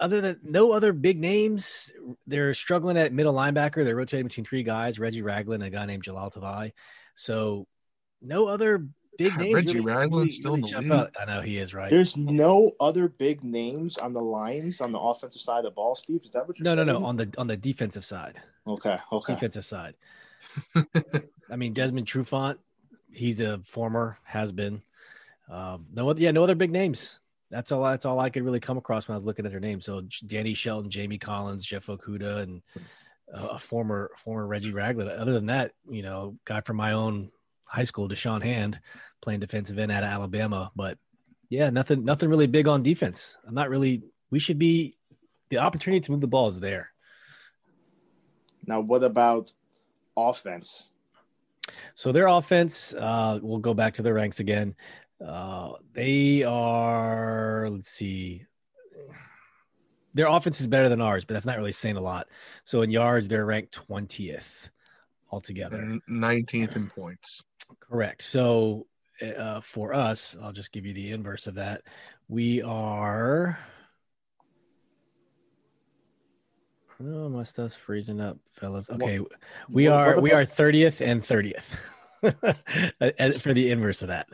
Other 0.00 0.20
than 0.20 0.40
no 0.44 0.72
other 0.72 0.92
big 0.92 1.18
names, 1.18 1.92
they're 2.26 2.54
struggling 2.54 2.96
at 2.96 3.12
middle 3.12 3.34
linebacker. 3.34 3.84
They're 3.84 3.96
rotating 3.96 4.26
between 4.26 4.46
three 4.46 4.62
guys: 4.62 4.98
Reggie 4.98 5.22
Ragland, 5.22 5.62
a 5.62 5.70
guy 5.70 5.86
named 5.86 6.04
Jalal 6.04 6.30
Tavai. 6.30 6.72
So 7.14 7.66
no 8.22 8.46
other 8.46 8.86
big 9.18 9.36
names. 9.36 9.54
Reggie 9.54 9.80
really, 9.80 9.92
Ragland 9.92 10.12
really, 10.12 10.30
still 10.30 10.54
really 10.54 10.70
jump 10.70 10.92
out. 10.92 11.14
I 11.20 11.24
know 11.24 11.40
he 11.40 11.58
is 11.58 11.74
right. 11.74 11.90
There's 11.90 12.16
no 12.16 12.72
other 12.80 13.08
big 13.08 13.42
names 13.42 13.98
on 13.98 14.12
the 14.12 14.22
lines 14.22 14.80
on 14.80 14.92
the 14.92 14.98
offensive 14.98 15.42
side 15.42 15.58
of 15.58 15.64
the 15.64 15.70
ball. 15.72 15.94
Steve, 15.94 16.22
is 16.24 16.30
that 16.30 16.46
what 16.46 16.58
you're 16.58 16.64
no, 16.64 16.76
saying? 16.76 16.86
No, 16.86 17.00
no, 17.00 17.06
on 17.06 17.16
the 17.16 17.34
on 17.36 17.48
the 17.48 17.56
defensive 17.56 18.04
side. 18.04 18.40
Okay, 18.66 18.96
okay. 19.12 19.34
Defensive 19.34 19.64
side. 19.64 19.94
I 21.50 21.56
mean, 21.56 21.72
Desmond 21.72 22.06
Trufant, 22.06 22.56
he's 23.12 23.40
a 23.40 23.58
former 23.58 24.18
has 24.24 24.52
been. 24.52 24.82
Um, 25.50 25.86
no, 25.92 26.14
yeah, 26.14 26.30
no 26.30 26.44
other 26.44 26.54
big 26.54 26.70
names. 26.70 27.18
That's 27.50 27.72
all. 27.72 27.82
That's 27.84 28.04
all 28.04 28.20
I 28.20 28.30
could 28.30 28.44
really 28.44 28.60
come 28.60 28.78
across 28.78 29.08
when 29.08 29.14
I 29.14 29.16
was 29.16 29.24
looking 29.24 29.46
at 29.46 29.52
their 29.52 29.60
names. 29.60 29.86
So 29.86 30.02
Danny 30.26 30.54
Shelton, 30.54 30.90
Jamie 30.90 31.18
Collins, 31.18 31.64
Jeff 31.64 31.86
Okudah, 31.86 32.42
and 32.42 32.62
uh, 33.32 33.48
a 33.52 33.58
former 33.58 34.10
former 34.16 34.46
Reggie 34.46 34.72
Ragland. 34.72 35.10
Other 35.10 35.32
than 35.32 35.46
that, 35.46 35.72
you 35.88 36.02
know, 36.02 36.36
guy 36.44 36.60
from 36.60 36.76
my 36.76 36.92
own 36.92 37.30
high 37.66 37.84
school, 37.84 38.08
Da'Shawn 38.08 38.42
Hand, 38.42 38.80
playing 39.22 39.40
defensive 39.40 39.78
end 39.78 39.92
out 39.92 40.04
of 40.04 40.10
Alabama. 40.10 40.70
But 40.76 40.98
yeah, 41.48 41.70
nothing 41.70 42.04
nothing 42.04 42.28
really 42.28 42.46
big 42.46 42.68
on 42.68 42.82
defense. 42.82 43.36
I'm 43.46 43.54
not 43.54 43.70
really. 43.70 44.02
We 44.30 44.38
should 44.38 44.58
be 44.58 44.96
the 45.48 45.58
opportunity 45.58 46.00
to 46.00 46.12
move 46.12 46.20
the 46.20 46.26
ball 46.26 46.48
is 46.48 46.60
there. 46.60 46.90
Now, 48.66 48.80
what 48.80 49.02
about 49.02 49.52
offense? 50.16 50.88
So 51.94 52.12
their 52.12 52.26
offense, 52.26 52.94
uh, 52.94 53.38
we'll 53.42 53.58
go 53.58 53.74
back 53.74 53.94
to 53.94 54.02
the 54.02 54.12
ranks 54.12 54.40
again. 54.40 54.74
Uh, 55.24 55.72
they 55.92 56.42
are. 56.44 57.68
Let's 57.70 57.90
see. 57.90 58.44
Their 60.14 60.26
offense 60.26 60.60
is 60.60 60.66
better 60.66 60.88
than 60.88 61.00
ours, 61.00 61.24
but 61.24 61.34
that's 61.34 61.46
not 61.46 61.56
really 61.56 61.72
saying 61.72 61.96
a 61.96 62.00
lot. 62.00 62.28
So 62.64 62.82
in 62.82 62.90
yards, 62.90 63.28
they're 63.28 63.44
ranked 63.44 63.72
twentieth 63.72 64.70
altogether, 65.30 65.98
nineteenth 66.08 66.76
in 66.76 66.88
points. 66.88 67.42
Correct. 67.80 68.22
So 68.22 68.86
uh, 69.22 69.60
for 69.60 69.92
us, 69.92 70.36
I'll 70.42 70.52
just 70.52 70.72
give 70.72 70.86
you 70.86 70.92
the 70.92 71.12
inverse 71.12 71.46
of 71.46 71.56
that. 71.56 71.82
We 72.28 72.62
are. 72.62 73.58
Oh, 77.00 77.28
my 77.28 77.44
stuff's 77.44 77.74
freezing 77.74 78.20
up, 78.20 78.38
fellas. 78.52 78.90
Okay, 78.90 79.20
we 79.68 79.86
are 79.86 80.20
we 80.20 80.32
are 80.32 80.44
thirtieth 80.44 81.00
and 81.00 81.24
thirtieth 81.24 81.76
for 82.20 83.54
the 83.54 83.70
inverse 83.70 84.02
of 84.02 84.08
that. 84.08 84.26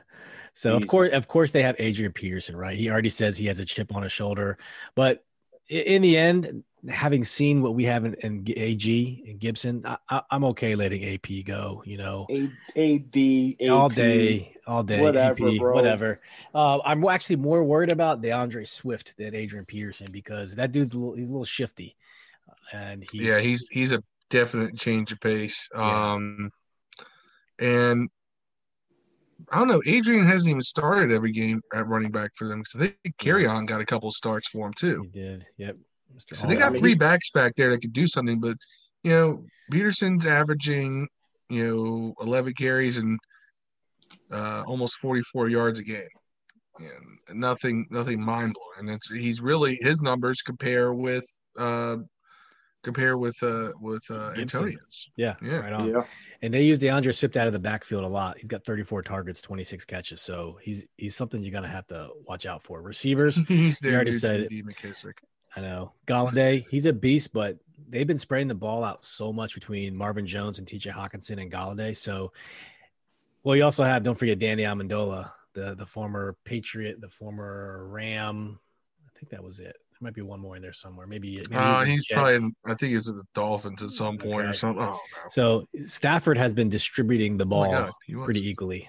So 0.54 0.76
of 0.76 0.86
course, 0.86 1.12
of 1.12 1.28
course, 1.28 1.50
they 1.50 1.62
have 1.62 1.76
Adrian 1.78 2.12
Peterson, 2.12 2.56
right? 2.56 2.76
He 2.76 2.88
already 2.88 3.10
says 3.10 3.36
he 3.36 3.46
has 3.46 3.58
a 3.58 3.64
chip 3.64 3.94
on 3.94 4.02
his 4.02 4.12
shoulder, 4.12 4.56
but 4.94 5.24
in 5.68 6.02
the 6.02 6.16
end, 6.16 6.62
having 6.88 7.24
seen 7.24 7.62
what 7.62 7.74
we 7.74 7.84
have 7.84 8.04
in, 8.04 8.14
in 8.14 8.44
AG 8.56 9.24
and 9.26 9.38
Gibson, 9.38 9.84
I, 9.86 10.22
am 10.30 10.44
okay 10.44 10.74
letting 10.74 11.04
AP 11.04 11.44
go. 11.44 11.82
You 11.86 11.96
know, 11.96 12.26
A, 12.30 12.44
AD, 12.76 13.16
AP, 13.60 13.70
all 13.70 13.88
day, 13.88 14.54
all 14.66 14.82
day, 14.82 15.00
whatever, 15.00 15.48
AP, 15.48 15.58
bro. 15.58 15.74
whatever. 15.74 16.20
Uh, 16.54 16.78
I'm 16.84 17.04
actually 17.06 17.36
more 17.36 17.64
worried 17.64 17.90
about 17.90 18.22
D'Andre 18.22 18.64
Swift 18.64 19.16
than 19.16 19.34
Adrian 19.34 19.64
Peterson 19.64 20.08
because 20.10 20.54
that 20.56 20.72
dude's 20.72 20.94
a 20.94 20.98
little, 20.98 21.14
he's 21.14 21.28
a 21.28 21.32
little 21.32 21.44
shifty, 21.44 21.96
and 22.72 23.04
he's 23.10 23.22
yeah, 23.22 23.40
he's 23.40 23.66
he's 23.68 23.92
a 23.92 24.02
definite 24.28 24.76
change 24.76 25.12
of 25.12 25.20
pace. 25.20 25.68
Yeah. 25.74 26.12
Um, 26.12 26.52
and 27.58 28.10
I 29.50 29.58
don't 29.58 29.68
know. 29.68 29.82
Adrian 29.86 30.26
hasn't 30.26 30.50
even 30.50 30.62
started 30.62 31.12
every 31.12 31.32
game 31.32 31.60
at 31.74 31.86
running 31.86 32.10
back 32.10 32.30
for 32.36 32.48
them 32.48 32.60
because 32.60 32.88
I 32.88 32.94
think 33.02 33.48
on 33.48 33.66
got 33.66 33.80
a 33.80 33.86
couple 33.86 34.10
starts 34.12 34.48
for 34.48 34.66
him 34.66 34.72
too. 34.74 35.02
He 35.02 35.20
did. 35.20 35.46
Yep. 35.58 35.76
Mr. 36.16 36.36
So 36.36 36.46
they 36.46 36.56
got 36.56 36.76
three 36.76 36.94
backs 36.94 37.30
back 37.30 37.54
there 37.56 37.70
that 37.70 37.80
could 37.80 37.92
do 37.92 38.06
something, 38.06 38.40
but 38.40 38.56
you 39.02 39.10
know, 39.10 39.44
Peterson's 39.70 40.26
averaging 40.26 41.08
you 41.48 41.66
know 41.66 42.14
11 42.20 42.54
carries 42.54 42.98
and 42.98 43.18
uh, 44.30 44.62
almost 44.66 44.96
44 44.96 45.48
yards 45.48 45.78
a 45.78 45.84
game. 45.84 46.08
And 46.78 47.40
nothing, 47.40 47.86
nothing 47.90 48.20
mind 48.20 48.54
blowing. 48.54 48.88
And 48.88 48.96
it's 48.96 49.10
he's 49.10 49.40
really 49.40 49.78
his 49.80 50.02
numbers 50.02 50.42
compare 50.42 50.92
with 50.92 51.24
uh, 51.58 51.96
compare 52.84 53.16
with 53.16 53.42
uh 53.42 53.72
with 53.80 54.08
uh 54.10 54.32
Antonio's. 54.36 55.08
Yeah, 55.16 55.34
yeah, 55.42 55.56
right 55.56 55.72
on. 55.72 55.88
Yeah. 55.88 56.04
And 56.42 56.52
they 56.52 56.62
use 56.62 56.78
D'Andre 56.78 57.10
Swift 57.12 57.36
out 57.36 57.46
of 57.46 57.52
the 57.54 57.58
backfield 57.58 58.04
a 58.04 58.08
lot. 58.08 58.38
He's 58.38 58.48
got 58.48 58.64
34 58.64 59.02
targets, 59.02 59.40
26 59.40 59.84
catches. 59.86 60.20
So 60.20 60.58
he's 60.62 60.84
he's 60.96 61.16
something 61.16 61.42
you're 61.42 61.52
gonna 61.52 61.68
have 61.68 61.86
to 61.88 62.10
watch 62.28 62.46
out 62.46 62.62
for. 62.62 62.80
Receivers, 62.80 63.36
he's 63.48 63.80
there. 63.80 63.94
already 63.94 64.12
said 64.12 64.40
it. 64.40 64.52
McKissic. 64.52 65.14
I 65.56 65.60
know. 65.60 65.92
Golladay, 66.06 66.66
he's 66.68 66.86
a 66.86 66.92
beast, 66.92 67.32
but 67.32 67.58
they've 67.88 68.06
been 68.06 68.18
spraying 68.18 68.48
the 68.48 68.54
ball 68.54 68.84
out 68.84 69.04
so 69.04 69.32
much 69.32 69.54
between 69.54 69.96
Marvin 69.96 70.26
Jones 70.26 70.58
and 70.58 70.66
TJ 70.66 70.92
Hockenson 70.92 71.40
and 71.40 71.50
Golladay. 71.50 71.96
So 71.96 72.32
well, 73.42 73.56
you 73.56 73.64
also 73.64 73.84
have, 73.84 74.02
don't 74.02 74.18
forget 74.18 74.38
Danny 74.38 74.62
Amendola, 74.64 75.30
the 75.54 75.74
the 75.74 75.86
former 75.86 76.36
Patriot, 76.44 77.00
the 77.00 77.08
former 77.10 77.86
Ram. 77.88 78.58
I 79.06 79.18
think 79.18 79.30
that 79.30 79.42
was 79.44 79.60
it 79.60 79.76
might 80.04 80.14
be 80.14 80.22
one 80.22 80.38
more 80.38 80.54
in 80.54 80.62
there 80.62 80.72
somewhere. 80.72 81.06
Maybe. 81.06 81.36
maybe 81.50 81.56
uh, 81.56 81.82
he's 81.82 82.06
probably. 82.06 82.34
In, 82.34 82.52
I 82.64 82.74
think 82.74 82.92
he's 82.92 83.08
at 83.08 83.16
the 83.16 83.24
Dolphins 83.34 83.82
at 83.82 83.90
some 83.90 84.18
point 84.18 84.42
okay. 84.42 84.50
or 84.50 84.52
something. 84.52 84.84
Oh, 84.84 84.90
no. 84.90 85.28
So 85.30 85.68
Stafford 85.82 86.38
has 86.38 86.52
been 86.52 86.68
distributing 86.68 87.38
the 87.38 87.46
oh 87.46 87.48
ball 87.48 87.74
oh 87.74 88.24
pretty 88.24 88.46
equally. 88.48 88.88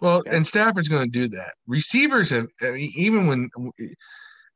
Well, 0.00 0.22
and 0.26 0.46
Stafford's 0.46 0.88
going 0.88 1.10
to 1.10 1.10
do 1.10 1.28
that. 1.28 1.54
Receivers 1.66 2.30
have, 2.30 2.46
I 2.60 2.72
mean, 2.72 2.92
even 2.96 3.26
when 3.26 3.48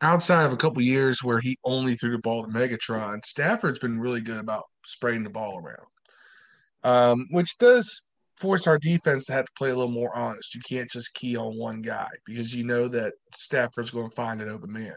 outside 0.03 0.45
of 0.45 0.53
a 0.53 0.57
couple 0.57 0.83
years 0.83 1.23
where 1.23 1.41
he 1.41 1.57
only 1.65 1.95
threw 1.95 2.13
the 2.13 2.19
ball 2.19 2.45
to 2.45 2.51
Megatron, 2.51 3.25
Stafford's 3.25 3.79
been 3.79 3.99
really 3.99 4.21
good 4.21 4.39
about 4.39 4.65
spraying 4.85 5.25
the 5.25 5.31
ball 5.31 5.59
around, 5.59 5.87
um, 6.85 7.27
which 7.31 7.57
does 7.57 8.03
force 8.41 8.67
our 8.67 8.79
defense 8.79 9.27
to 9.27 9.33
have 9.35 9.45
to 9.45 9.53
play 9.57 9.71
a 9.71 9.77
little 9.77 9.93
more 9.93 10.17
honest. 10.17 10.55
You 10.55 10.63
can't 10.67 10.91
just 10.91 11.15
key 11.15 11.37
on 11.37 11.57
one 11.57 11.83
guy 11.83 12.09
because 12.27 12.55
you 12.55 12.65
know 12.65 12.89
that 12.89 13.13
Stafford's 13.35 13.91
going 13.91 14.09
to 14.09 14.17
find 14.17 14.41
an 14.41 14.49
open 14.49 14.73
man. 14.73 14.97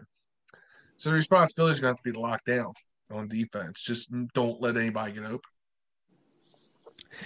So 0.97 1.09
the 1.09 1.15
responsibility 1.15 1.73
is 1.73 1.79
going 1.81 1.93
to 1.93 1.99
have 1.99 2.03
to 2.03 2.11
be 2.13 2.19
locked 2.19 2.45
down 2.45 2.73
on 3.11 3.27
defense. 3.27 3.83
Just 3.83 4.09
don't 4.33 4.61
let 4.61 4.77
anybody 4.77 5.11
get 5.11 5.25
open. 5.25 5.41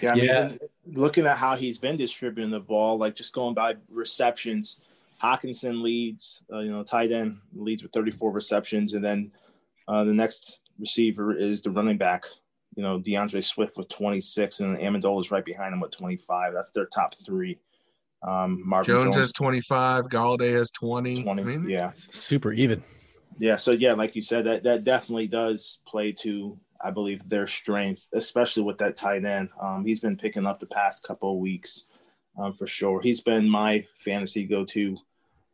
Yeah, 0.02 0.14
I 0.14 0.16
yeah. 0.16 0.48
mean, 0.48 0.60
looking 0.94 1.26
at 1.28 1.38
how 1.38 1.56
he's 1.56 1.78
been 1.78 1.98
distributing 1.98 2.52
the 2.52 2.60
ball, 2.60 2.98
like 2.98 3.16
just 3.16 3.34
going 3.34 3.54
by 3.54 3.76
receptions, 3.90 4.82
Hockenson 5.22 5.82
leads, 5.82 6.42
uh, 6.52 6.60
you 6.60 6.72
know, 6.72 6.84
tight 6.84 7.12
end 7.12 7.38
leads 7.54 7.84
with 7.84 7.92
34 7.92 8.32
receptions, 8.32 8.94
and 8.94 9.06
then 9.06 9.32
uh, 9.88 10.04
the 10.04 10.14
next 10.14 10.60
receiver 10.80 11.38
is 11.38 11.62
the 11.62 11.72
running 11.72 11.98
back 11.98 12.26
you 12.78 12.84
know, 12.84 13.00
D'Andre 13.00 13.42
Swift 13.42 13.76
with 13.76 13.90
26 13.90 14.60
and 14.60 14.78
Amendola 14.78 15.20
is 15.20 15.32
right 15.32 15.44
behind 15.44 15.74
him 15.74 15.80
with 15.80 15.92
25. 15.92 16.54
That's 16.54 16.70
their 16.70 16.86
top 16.86 17.16
three. 17.16 17.58
Um, 18.22 18.62
Marvin 18.64 18.94
Jones, 18.94 19.04
Jones 19.04 19.16
has 19.16 19.34
25. 19.34 20.06
Golladay 20.06 20.54
has 20.54 20.70
20. 20.72 21.24
20. 21.24 21.42
I 21.42 21.46
mean, 21.46 21.68
yeah. 21.68 21.90
Super 21.94 22.54
even. 22.54 22.84
Yeah. 23.40 23.56
So, 23.56 23.72
yeah, 23.72 23.94
like 23.94 24.16
you 24.16 24.22
said, 24.22 24.46
that, 24.46 24.64
that 24.64 24.84
definitely 24.84 25.26
does 25.26 25.80
play 25.88 26.12
to, 26.20 26.56
I 26.80 26.92
believe, 26.92 27.28
their 27.28 27.48
strength, 27.48 28.10
especially 28.14 28.62
with 28.62 28.78
that 28.78 28.96
tight 28.96 29.26
end. 29.26 29.50
Um, 29.60 29.84
he's 29.84 30.00
been 30.00 30.16
picking 30.16 30.46
up 30.46 30.60
the 30.60 30.68
past 30.68 31.04
couple 31.04 31.34
of 31.34 31.40
weeks 31.40 31.86
um, 32.38 32.54
for 32.54 32.68
sure. 32.68 33.02
He's 33.02 33.22
been 33.22 33.50
my 33.50 33.88
fantasy 33.96 34.46
go 34.46 34.66
to 34.66 34.98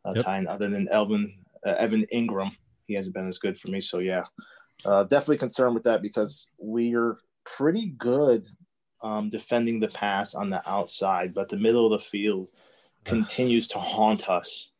uh, 0.04 0.12
yep. 0.14 0.24
tight 0.26 0.36
end 0.38 0.48
other 0.48 0.68
than 0.68 0.88
Elvin, 0.90 1.32
uh, 1.66 1.70
Evan 1.78 2.04
Engram. 2.12 2.50
He 2.86 2.92
hasn't 2.92 3.14
been 3.14 3.28
as 3.28 3.38
good 3.38 3.58
for 3.58 3.68
me. 3.68 3.80
So, 3.80 4.00
yeah 4.00 4.24
uh, 4.84 5.04
definitely 5.04 5.38
concerned 5.38 5.74
with 5.74 5.84
that 5.84 6.02
because 6.02 6.48
we're 6.58 7.18
pretty 7.44 7.86
good 7.86 8.46
um, 9.02 9.28
defending 9.28 9.80
the 9.80 9.88
pass 9.88 10.34
on 10.34 10.50
the 10.50 10.66
outside, 10.68 11.34
but 11.34 11.48
the 11.48 11.58
middle 11.58 11.92
of 11.92 12.00
the 12.00 12.04
field 12.04 12.48
continues 13.04 13.68
to 13.68 13.78
haunt 13.78 14.28
us. 14.28 14.70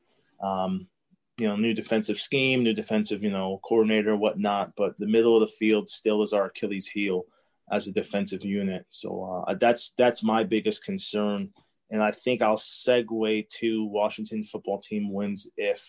Um, 0.42 0.88
you 1.36 1.48
know, 1.48 1.56
new 1.56 1.74
defensive 1.74 2.18
scheme, 2.18 2.62
new 2.62 2.74
defensive, 2.74 3.22
you 3.22 3.30
know, 3.30 3.60
coordinator, 3.64 4.16
whatnot, 4.16 4.72
but 4.76 4.94
the 4.98 5.06
middle 5.06 5.34
of 5.34 5.40
the 5.40 5.54
field 5.54 5.88
still 5.88 6.22
is 6.22 6.32
our 6.32 6.46
Achilles 6.46 6.86
heel 6.86 7.24
as 7.70 7.86
a 7.86 7.92
defensive 7.92 8.44
unit. 8.44 8.86
So 8.88 9.44
uh, 9.46 9.54
that's 9.54 9.92
that's 9.98 10.22
my 10.22 10.44
biggest 10.44 10.84
concern, 10.84 11.50
and 11.90 12.02
I 12.02 12.12
think 12.12 12.40
I'll 12.40 12.56
segue 12.56 13.48
to 13.48 13.84
Washington 13.86 14.44
football 14.44 14.80
team 14.80 15.12
wins 15.12 15.50
if, 15.56 15.84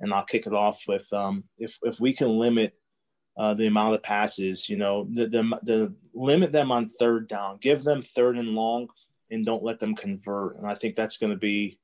and 0.00 0.14
I'll 0.14 0.24
kick 0.24 0.46
it 0.46 0.54
off 0.54 0.84
with 0.88 1.12
um, 1.12 1.44
if 1.58 1.78
if 1.82 2.00
we 2.00 2.14
can 2.14 2.38
limit 2.38 2.72
uh, 3.36 3.54
the 3.54 3.66
amount 3.66 3.94
of 3.94 4.02
passes. 4.02 4.68
You 4.68 4.76
know, 4.76 5.06
the, 5.12 5.26
the 5.26 5.58
the 5.62 5.94
limit 6.14 6.52
them 6.52 6.72
on 6.72 6.88
third 6.88 7.28
down, 7.28 7.58
give 7.60 7.82
them 7.82 8.02
third 8.02 8.36
and 8.36 8.50
long, 8.50 8.88
and 9.30 9.44
don't 9.44 9.64
let 9.64 9.78
them 9.78 9.94
convert. 9.94 10.56
And 10.58 10.66
I 10.66 10.74
think 10.74 10.94
that's 10.94 11.18
going 11.18 11.32
to 11.32 11.38
be. 11.38 11.78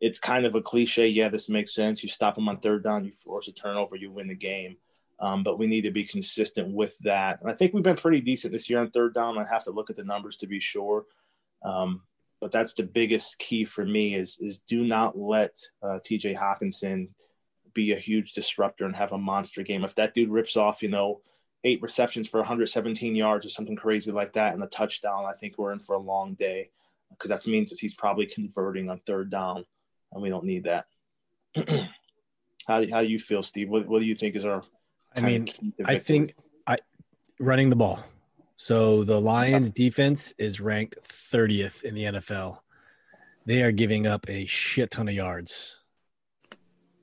It's 0.00 0.20
kind 0.20 0.46
of 0.46 0.54
a 0.54 0.62
cliche. 0.62 1.08
Yeah, 1.08 1.28
this 1.28 1.48
makes 1.48 1.74
sense. 1.74 2.04
You 2.04 2.08
stop 2.08 2.36
them 2.36 2.48
on 2.48 2.60
third 2.60 2.84
down, 2.84 3.04
you 3.04 3.10
force 3.10 3.48
a 3.48 3.52
turnover, 3.52 3.96
you 3.96 4.12
win 4.12 4.28
the 4.28 4.34
game. 4.34 4.76
Um, 5.20 5.42
but 5.42 5.58
we 5.58 5.66
need 5.66 5.82
to 5.82 5.90
be 5.90 6.04
consistent 6.04 6.72
with 6.72 6.96
that. 7.00 7.40
And 7.40 7.50
I 7.50 7.54
think 7.54 7.74
we've 7.74 7.82
been 7.82 7.96
pretty 7.96 8.20
decent 8.20 8.52
this 8.52 8.70
year 8.70 8.78
on 8.78 8.92
third 8.92 9.14
down. 9.14 9.36
I 9.36 9.44
have 9.50 9.64
to 9.64 9.72
look 9.72 9.90
at 9.90 9.96
the 9.96 10.04
numbers 10.04 10.36
to 10.36 10.46
be 10.46 10.60
sure. 10.60 11.06
Um, 11.64 12.02
but 12.40 12.52
that's 12.52 12.74
the 12.74 12.84
biggest 12.84 13.38
key 13.38 13.64
for 13.64 13.84
me 13.84 14.14
is 14.14 14.38
is 14.40 14.60
do 14.60 14.84
not 14.84 15.18
let 15.18 15.56
uh, 15.82 15.98
TJ 16.04 16.38
Hockenson 16.38 17.08
be 17.78 17.92
a 17.92 17.96
huge 17.96 18.32
disruptor 18.32 18.84
and 18.84 18.96
have 18.96 19.12
a 19.12 19.18
monster 19.18 19.62
game. 19.62 19.84
If 19.84 19.94
that 19.94 20.12
dude 20.12 20.30
rips 20.30 20.56
off, 20.56 20.82
you 20.82 20.88
know, 20.88 21.20
eight 21.62 21.80
receptions 21.80 22.28
for 22.28 22.40
117 22.40 23.14
yards 23.14 23.46
or 23.46 23.50
something 23.50 23.76
crazy 23.76 24.10
like 24.10 24.32
that 24.32 24.54
and 24.54 24.62
a 24.64 24.66
touchdown, 24.66 25.24
I 25.24 25.34
think 25.34 25.56
we're 25.56 25.70
in 25.70 25.78
for 25.78 25.94
a 25.94 26.00
long 26.00 26.34
day 26.34 26.70
because 27.10 27.30
that 27.30 27.46
means 27.46 27.70
that 27.70 27.78
he's 27.78 27.94
probably 27.94 28.26
converting 28.26 28.90
on 28.90 28.98
third 29.06 29.30
down, 29.30 29.64
and 30.12 30.20
we 30.20 30.28
don't 30.28 30.44
need 30.44 30.64
that. 30.64 30.86
how, 32.66 32.80
do, 32.80 32.88
how 32.90 33.00
do 33.00 33.08
you 33.08 33.18
feel, 33.18 33.42
Steve? 33.42 33.68
What, 33.68 33.86
what 33.86 34.00
do 34.00 34.06
you 34.06 34.16
think 34.16 34.34
is 34.34 34.44
our? 34.44 34.64
I 35.14 35.20
mean, 35.20 35.48
I 35.84 35.98
think 35.98 36.34
I 36.66 36.78
running 37.38 37.70
the 37.70 37.76
ball. 37.76 38.00
So 38.56 39.04
the 39.04 39.20
Lions 39.20 39.70
defense 39.70 40.34
is 40.36 40.60
ranked 40.60 40.96
30th 41.04 41.84
in 41.84 41.94
the 41.94 42.04
NFL. 42.04 42.58
They 43.46 43.62
are 43.62 43.70
giving 43.70 44.06
up 44.06 44.28
a 44.28 44.46
shit 44.46 44.90
ton 44.90 45.08
of 45.08 45.14
yards 45.14 45.77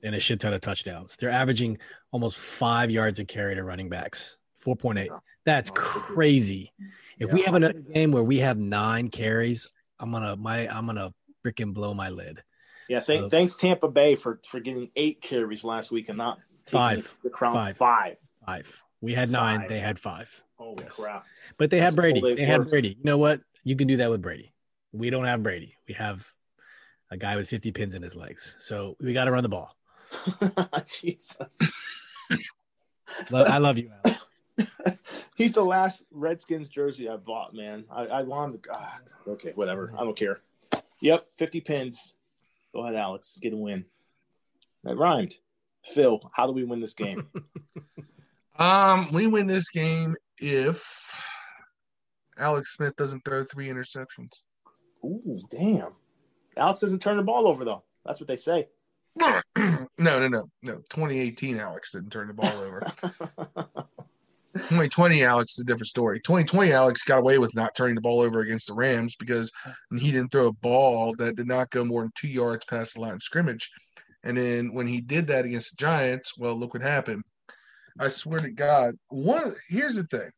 and 0.02 0.14
a 0.14 0.20
shit 0.20 0.40
ton 0.40 0.54
of 0.54 0.60
touchdowns. 0.60 1.16
They're 1.16 1.30
averaging 1.30 1.78
almost 2.12 2.38
five 2.38 2.90
yards 2.90 3.18
a 3.18 3.24
carry 3.24 3.54
to 3.54 3.64
running 3.64 3.88
backs, 3.88 4.36
4.8. 4.64 5.08
That's 5.44 5.70
crazy. 5.70 6.72
If 7.18 7.32
we 7.32 7.42
have 7.42 7.54
another 7.54 7.80
game 7.80 8.12
where 8.12 8.22
we 8.22 8.38
have 8.38 8.58
nine 8.58 9.08
carries, 9.08 9.68
I'm 9.98 10.10
gonna 10.10 10.36
my 10.36 10.68
I'm 10.68 10.86
gonna 10.86 11.14
freaking 11.44 11.72
blow 11.72 11.94
my 11.94 12.10
lid. 12.10 12.42
Yeah, 12.88 12.98
th- 12.98 13.20
so, 13.20 13.28
thanks 13.28 13.56
Tampa 13.56 13.88
Bay 13.88 14.16
for 14.16 14.40
for 14.46 14.60
getting 14.60 14.90
eight 14.96 15.20
carries 15.22 15.64
last 15.64 15.90
week 15.90 16.08
and 16.08 16.18
not 16.18 16.38
five. 16.66 17.16
The 17.22 17.30
crown 17.30 17.54
five. 17.54 17.76
five. 17.76 18.16
Five. 18.44 18.82
We 19.00 19.14
had 19.14 19.30
nine. 19.30 19.60
Five. 19.60 19.68
They 19.68 19.80
had 19.80 19.98
five. 19.98 20.42
Holy 20.58 20.84
yes. 20.84 20.96
crap! 20.96 21.24
But 21.58 21.70
they 21.70 21.78
That's 21.78 21.94
had 21.94 21.96
Brady. 21.96 22.34
They 22.34 22.44
had 22.44 22.68
Brady. 22.68 22.90
You 22.98 23.04
know 23.04 23.18
what? 23.18 23.40
You 23.64 23.76
can 23.76 23.88
do 23.88 23.96
that 23.98 24.10
with 24.10 24.20
Brady. 24.20 24.52
We 24.92 25.10
don't 25.10 25.24
have 25.24 25.42
Brady. 25.42 25.74
We 25.88 25.94
have 25.94 26.26
a 27.10 27.16
guy 27.16 27.36
with 27.36 27.48
50 27.48 27.72
pins 27.72 27.94
in 27.94 28.02
his 28.02 28.14
legs. 28.14 28.56
So 28.60 28.96
we 29.00 29.12
got 29.12 29.24
to 29.26 29.32
run 29.32 29.42
the 29.42 29.48
ball. 29.48 29.76
Jesus. 31.00 31.58
I 33.32 33.58
love 33.58 33.78
you, 33.78 33.90
Alex. 34.04 34.26
He's 35.36 35.54
the 35.54 35.64
last 35.64 36.04
Redskins 36.10 36.68
jersey 36.68 37.08
I 37.08 37.16
bought, 37.16 37.54
man. 37.54 37.84
I, 37.90 38.06
I 38.06 38.22
wanted 38.22 38.62
to. 38.62 38.70
Ah, 38.74 39.00
okay, 39.28 39.52
whatever. 39.54 39.92
I 39.96 40.04
don't 40.04 40.16
care. 40.16 40.40
Yep, 41.00 41.26
50 41.36 41.60
pins. 41.60 42.14
Go 42.72 42.82
ahead, 42.82 42.94
Alex. 42.94 43.38
Get 43.40 43.52
a 43.52 43.56
win. 43.56 43.84
That 44.84 44.96
rhymed. 44.96 45.36
Phil, 45.84 46.20
how 46.32 46.46
do 46.46 46.52
we 46.52 46.64
win 46.64 46.80
this 46.80 46.94
game? 46.94 47.26
um, 48.58 49.10
we 49.12 49.26
win 49.26 49.46
this 49.46 49.70
game 49.70 50.14
if 50.38 51.10
Alex 52.38 52.74
Smith 52.74 52.96
doesn't 52.96 53.24
throw 53.24 53.44
three 53.44 53.68
interceptions. 53.68 54.32
Ooh, 55.04 55.40
damn. 55.50 55.92
Alex 56.56 56.80
doesn't 56.80 57.00
turn 57.00 57.16
the 57.16 57.22
ball 57.22 57.46
over 57.46 57.64
though. 57.64 57.82
That's 58.04 58.20
what 58.20 58.28
they 58.28 58.36
say. 58.36 58.68
no, 59.98 60.20
no, 60.20 60.28
no, 60.28 60.42
no. 60.62 60.74
2018, 60.90 61.58
Alex 61.58 61.92
didn't 61.92 62.10
turn 62.10 62.28
the 62.28 62.34
ball 62.34 62.58
over. 62.58 62.82
2020, 64.56 65.22
Alex 65.22 65.52
is 65.52 65.62
a 65.62 65.66
different 65.66 65.88
story. 65.88 66.18
2020, 66.20 66.72
Alex 66.72 67.02
got 67.02 67.18
away 67.18 67.38
with 67.38 67.54
not 67.54 67.74
turning 67.74 67.94
the 67.94 68.00
ball 68.00 68.20
over 68.20 68.40
against 68.40 68.68
the 68.68 68.74
Rams 68.74 69.14
because 69.16 69.52
he 69.98 70.10
didn't 70.10 70.32
throw 70.32 70.46
a 70.46 70.52
ball 70.52 71.14
that 71.18 71.36
did 71.36 71.46
not 71.46 71.70
go 71.70 71.84
more 71.84 72.02
than 72.02 72.12
two 72.14 72.28
yards 72.28 72.64
past 72.64 72.94
the 72.94 73.00
line 73.00 73.14
of 73.14 73.22
scrimmage. 73.22 73.70
And 74.24 74.36
then 74.36 74.72
when 74.72 74.86
he 74.86 75.00
did 75.00 75.26
that 75.28 75.44
against 75.44 75.76
the 75.76 75.84
Giants, 75.84 76.38
well, 76.38 76.54
look 76.54 76.74
what 76.74 76.82
happened. 76.82 77.22
I 77.98 78.08
swear 78.08 78.40
to 78.40 78.50
God, 78.50 78.94
one 79.08 79.54
here's 79.68 79.96
the 79.96 80.04
thing. 80.04 80.30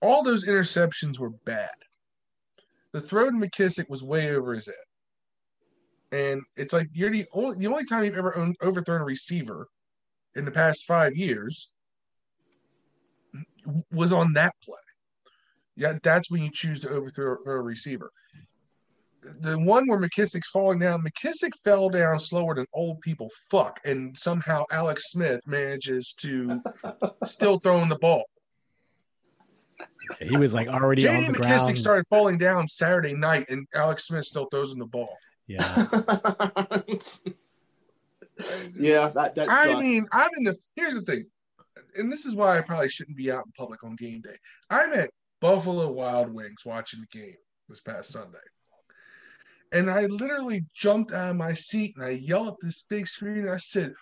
All 0.00 0.22
those 0.22 0.46
interceptions 0.46 1.18
were 1.18 1.30
bad. 1.30 1.70
The 2.92 3.00
throw 3.00 3.30
to 3.30 3.36
McKissic 3.36 3.88
was 3.88 4.02
way 4.02 4.34
over 4.34 4.54
his 4.54 4.66
head. 4.66 4.74
And 6.12 6.42
it's 6.56 6.74
like 6.74 6.88
you're 6.92 7.10
the 7.10 7.26
only 7.32 7.56
the 7.56 7.66
only 7.66 7.84
time 7.84 8.04
you've 8.04 8.16
ever 8.16 8.36
owned, 8.36 8.56
overthrown 8.62 9.00
a 9.00 9.04
receiver 9.04 9.66
in 10.36 10.44
the 10.44 10.50
past 10.50 10.84
five 10.86 11.16
years 11.16 11.72
was 13.90 14.12
on 14.12 14.34
that 14.34 14.54
play. 14.62 14.76
Yeah, 15.74 15.98
that's 16.02 16.30
when 16.30 16.42
you 16.42 16.50
choose 16.52 16.80
to 16.80 16.90
overthrow 16.90 17.38
a 17.46 17.60
receiver. 17.60 18.10
The 19.40 19.56
one 19.58 19.86
where 19.86 20.00
McKissic's 20.00 20.50
falling 20.50 20.80
down, 20.80 21.02
McKissick 21.02 21.52
fell 21.64 21.88
down 21.88 22.18
slower 22.18 22.56
than 22.56 22.66
old 22.74 23.00
people 23.00 23.30
fuck, 23.50 23.78
and 23.84 24.18
somehow 24.18 24.64
Alex 24.70 25.10
Smith 25.10 25.40
manages 25.46 26.12
to 26.20 26.60
still 27.24 27.58
throw 27.58 27.76
throwing 27.76 27.88
the 27.88 27.98
ball. 27.98 28.24
He 30.20 30.36
was 30.36 30.52
like 30.52 30.68
already 30.68 31.02
JD 31.02 31.28
on 31.28 31.32
the 31.32 31.38
McKissic 31.38 31.58
ground. 31.58 31.78
started 31.78 32.04
falling 32.10 32.36
down 32.36 32.68
Saturday 32.68 33.14
night, 33.14 33.46
and 33.48 33.66
Alex 33.74 34.08
Smith 34.08 34.24
still 34.24 34.46
throws 34.50 34.72
him 34.72 34.80
the 34.80 34.86
ball. 34.86 35.16
Yeah. 35.52 35.86
yeah, 38.78 39.08
that, 39.14 39.34
that 39.34 39.48
I 39.50 39.78
mean, 39.78 40.06
I'm 40.12 40.30
in 40.38 40.44
the. 40.44 40.56
Here's 40.76 40.94
the 40.94 41.02
thing, 41.02 41.26
and 41.96 42.10
this 42.10 42.24
is 42.24 42.34
why 42.34 42.58
I 42.58 42.62
probably 42.62 42.88
shouldn't 42.88 43.16
be 43.16 43.30
out 43.30 43.44
in 43.46 43.52
public 43.52 43.84
on 43.84 43.96
game 43.96 44.20
day. 44.20 44.36
I'm 44.70 44.92
at 44.92 45.10
Buffalo 45.40 45.90
Wild 45.90 46.32
Wings 46.32 46.64
watching 46.64 47.00
the 47.00 47.18
game 47.18 47.36
this 47.68 47.80
past 47.80 48.12
Sunday. 48.12 48.38
And 49.72 49.90
I 49.90 50.06
literally 50.06 50.64
jumped 50.74 51.12
out 51.12 51.30
of 51.30 51.36
my 51.36 51.54
seat 51.54 51.94
and 51.96 52.04
I 52.04 52.10
yelled 52.10 52.48
at 52.48 52.54
this 52.60 52.84
big 52.88 53.08
screen 53.08 53.38
and 53.38 53.50
I 53.50 53.56
said, 53.56 53.92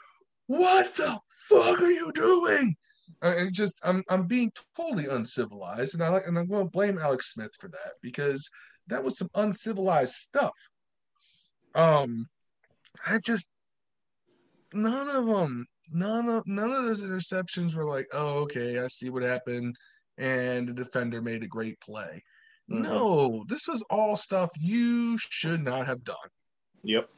What 0.49 0.95
the 0.97 1.19
fuck 1.49 1.81
are 1.81 1.91
you 1.91 2.13
doing? 2.13 2.77
And 3.23 3.53
just 3.53 3.81
I'm 3.85 4.03
I'm 4.09 4.27
being 4.27 4.53
totally 4.77 5.07
uncivilized, 5.07 5.95
and 5.95 6.03
I 6.03 6.09
like 6.09 6.27
and 6.27 6.39
I'm 6.39 6.47
going 6.47 6.65
to 6.65 6.71
blame 6.71 6.99
Alex 6.99 7.35
Smith 7.35 7.51
for 7.61 7.69
that 7.69 7.93
because 8.03 8.49
that 8.87 9.03
was 9.03 9.19
some 9.19 9.29
uncivilized 9.35 10.13
stuff. 10.13 10.55
Um, 11.75 12.27
I 13.07 13.19
just 13.25 13.49
none 14.73 15.09
of 15.09 15.27
them, 15.27 15.67
none 15.91 16.29
of 16.29 16.47
none 16.47 16.71
of 16.71 16.85
those 16.85 17.03
interceptions 17.03 17.75
were 17.75 17.89
like, 17.89 18.07
oh, 18.13 18.41
okay, 18.41 18.81
I 18.81 18.89
see 18.89 19.11
what 19.11 19.23
happened, 19.23 19.77
and 20.19 20.69
the 20.69 20.73
defender 20.73 21.23
made 21.23 21.43
a 21.43 21.49
great 21.49 21.81
play. 21.81 22.23
Mm-hmm. 22.71 22.83
No, 22.83 23.45
this 23.49 23.67
was 23.67 23.83
all 23.91 24.17
stuff 24.17 24.51
you 24.59 25.19
should 25.19 25.63
not 25.63 25.87
have 25.87 26.05
done. 26.05 26.17
Yep. 26.83 27.09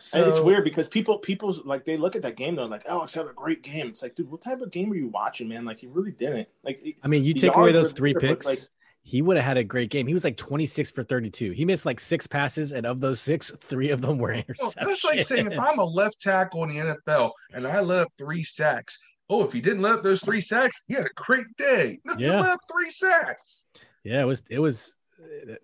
So, 0.00 0.22
and 0.22 0.30
it's 0.30 0.40
weird 0.44 0.62
because 0.62 0.88
people, 0.88 1.18
people 1.18 1.52
like 1.64 1.84
they 1.84 1.96
look 1.96 2.14
at 2.14 2.22
that 2.22 2.36
game, 2.36 2.54
they're 2.54 2.66
like, 2.66 2.84
"Oh, 2.88 3.02
it's 3.02 3.14
had 3.14 3.26
a 3.26 3.32
great 3.32 3.62
game." 3.62 3.88
It's 3.88 4.00
like, 4.00 4.14
dude, 4.14 4.30
what 4.30 4.40
type 4.40 4.60
of 4.60 4.70
game 4.70 4.92
are 4.92 4.96
you 4.96 5.08
watching, 5.08 5.48
man? 5.48 5.64
Like, 5.64 5.82
you 5.82 5.90
really 5.90 6.12
didn't. 6.12 6.48
Like, 6.62 6.80
I 7.02 7.08
mean, 7.08 7.24
you 7.24 7.34
take 7.34 7.56
away 7.56 7.72
those 7.72 7.90
three 7.90 8.12
there, 8.12 8.20
picks. 8.20 8.46
Like, 8.46 8.60
he 9.08 9.22
would 9.22 9.38
have 9.38 9.46
had 9.46 9.56
a 9.56 9.64
great 9.64 9.88
game. 9.88 10.06
He 10.06 10.12
was 10.12 10.22
like 10.22 10.36
26 10.36 10.90
for 10.90 11.02
32. 11.02 11.52
He 11.52 11.64
missed 11.64 11.86
like 11.86 11.98
six 11.98 12.26
passes, 12.26 12.72
and 12.72 12.84
of 12.84 13.00
those 13.00 13.20
six, 13.20 13.50
three 13.50 13.88
of 13.88 14.02
them 14.02 14.18
were 14.18 14.34
interceptions. 14.34 14.76
Well, 14.76 14.86
that's 14.86 15.04
like 15.04 15.22
saying 15.22 15.50
if 15.50 15.58
I'm 15.58 15.78
a 15.78 15.84
left 15.84 16.20
tackle 16.20 16.64
in 16.64 16.68
the 16.68 16.94
NFL 17.08 17.30
and 17.54 17.66
I 17.66 17.80
let 17.80 18.00
up 18.00 18.12
three 18.18 18.42
sacks, 18.42 18.98
oh, 19.30 19.42
if 19.42 19.50
he 19.50 19.62
didn't 19.62 19.80
let 19.80 19.94
up 19.94 20.02
those 20.02 20.20
three 20.20 20.42
sacks, 20.42 20.82
he 20.88 20.94
had 20.94 21.06
a 21.06 21.14
great 21.14 21.46
day. 21.56 22.00
No, 22.04 22.16
yeah. 22.18 22.32
He 22.32 22.36
let 22.36 22.50
up 22.50 22.60
three 22.70 22.90
sacks. 22.90 23.64
Yeah, 24.04 24.20
it 24.20 24.26
was, 24.26 24.42
it 24.50 24.58
was, 24.58 24.94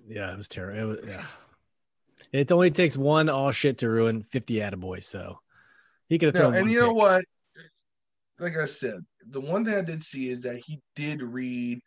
yeah, 0.09 0.33
it 0.33 0.37
was 0.39 0.49
terrible. 0.49 0.81
It 0.81 0.85
was, 0.85 0.99
yeah. 1.07 1.25
It 2.33 2.51
only 2.51 2.71
takes 2.71 2.97
one 2.97 3.29
all 3.29 3.51
shit 3.51 3.77
to 3.79 3.91
ruin 3.91 4.23
50 4.23 4.55
attaboys. 4.55 5.05
So 5.05 5.39
he 6.09 6.19
could 6.19 6.35
have 6.35 6.43
thrown. 6.43 6.55
No, 6.55 6.61
and 6.61 6.71
you 6.71 6.79
pick. 6.79 6.89
know 6.89 6.95
what? 6.95 7.25
Like 8.39 8.57
I 8.57 8.65
said, 8.65 9.05
the 9.29 9.41
one 9.41 9.67
thing 9.67 9.75
I 9.75 9.83
did 9.83 10.03
see 10.03 10.31
is 10.31 10.41
that 10.43 10.57
he 10.57 10.81
did 10.97 11.23
read 11.23 11.81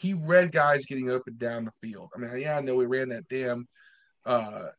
he 0.00 0.14
read 0.14 0.50
guys 0.50 0.86
getting 0.86 1.10
open 1.10 1.36
down 1.36 1.66
the 1.66 1.72
field. 1.86 2.10
I 2.16 2.18
mean, 2.18 2.40
yeah, 2.40 2.56
I 2.56 2.62
know 2.62 2.74
we 2.74 2.86
ran 2.86 3.10
that 3.10 3.28
damn 3.28 3.68
uh, 4.24 4.30
uh 4.30 4.70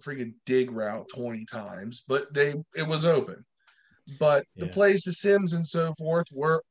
freaking 0.00 0.34
dig 0.46 0.70
route 0.70 1.08
20 1.12 1.44
times, 1.46 2.04
but 2.06 2.32
they 2.32 2.54
it 2.76 2.86
was 2.86 3.04
open. 3.04 3.44
But 4.20 4.44
yeah. 4.54 4.66
the 4.66 4.70
plays 4.70 5.02
to 5.02 5.12
Sims 5.12 5.52
and 5.54 5.66
so 5.66 5.92
forth 5.98 6.26
were 6.32 6.62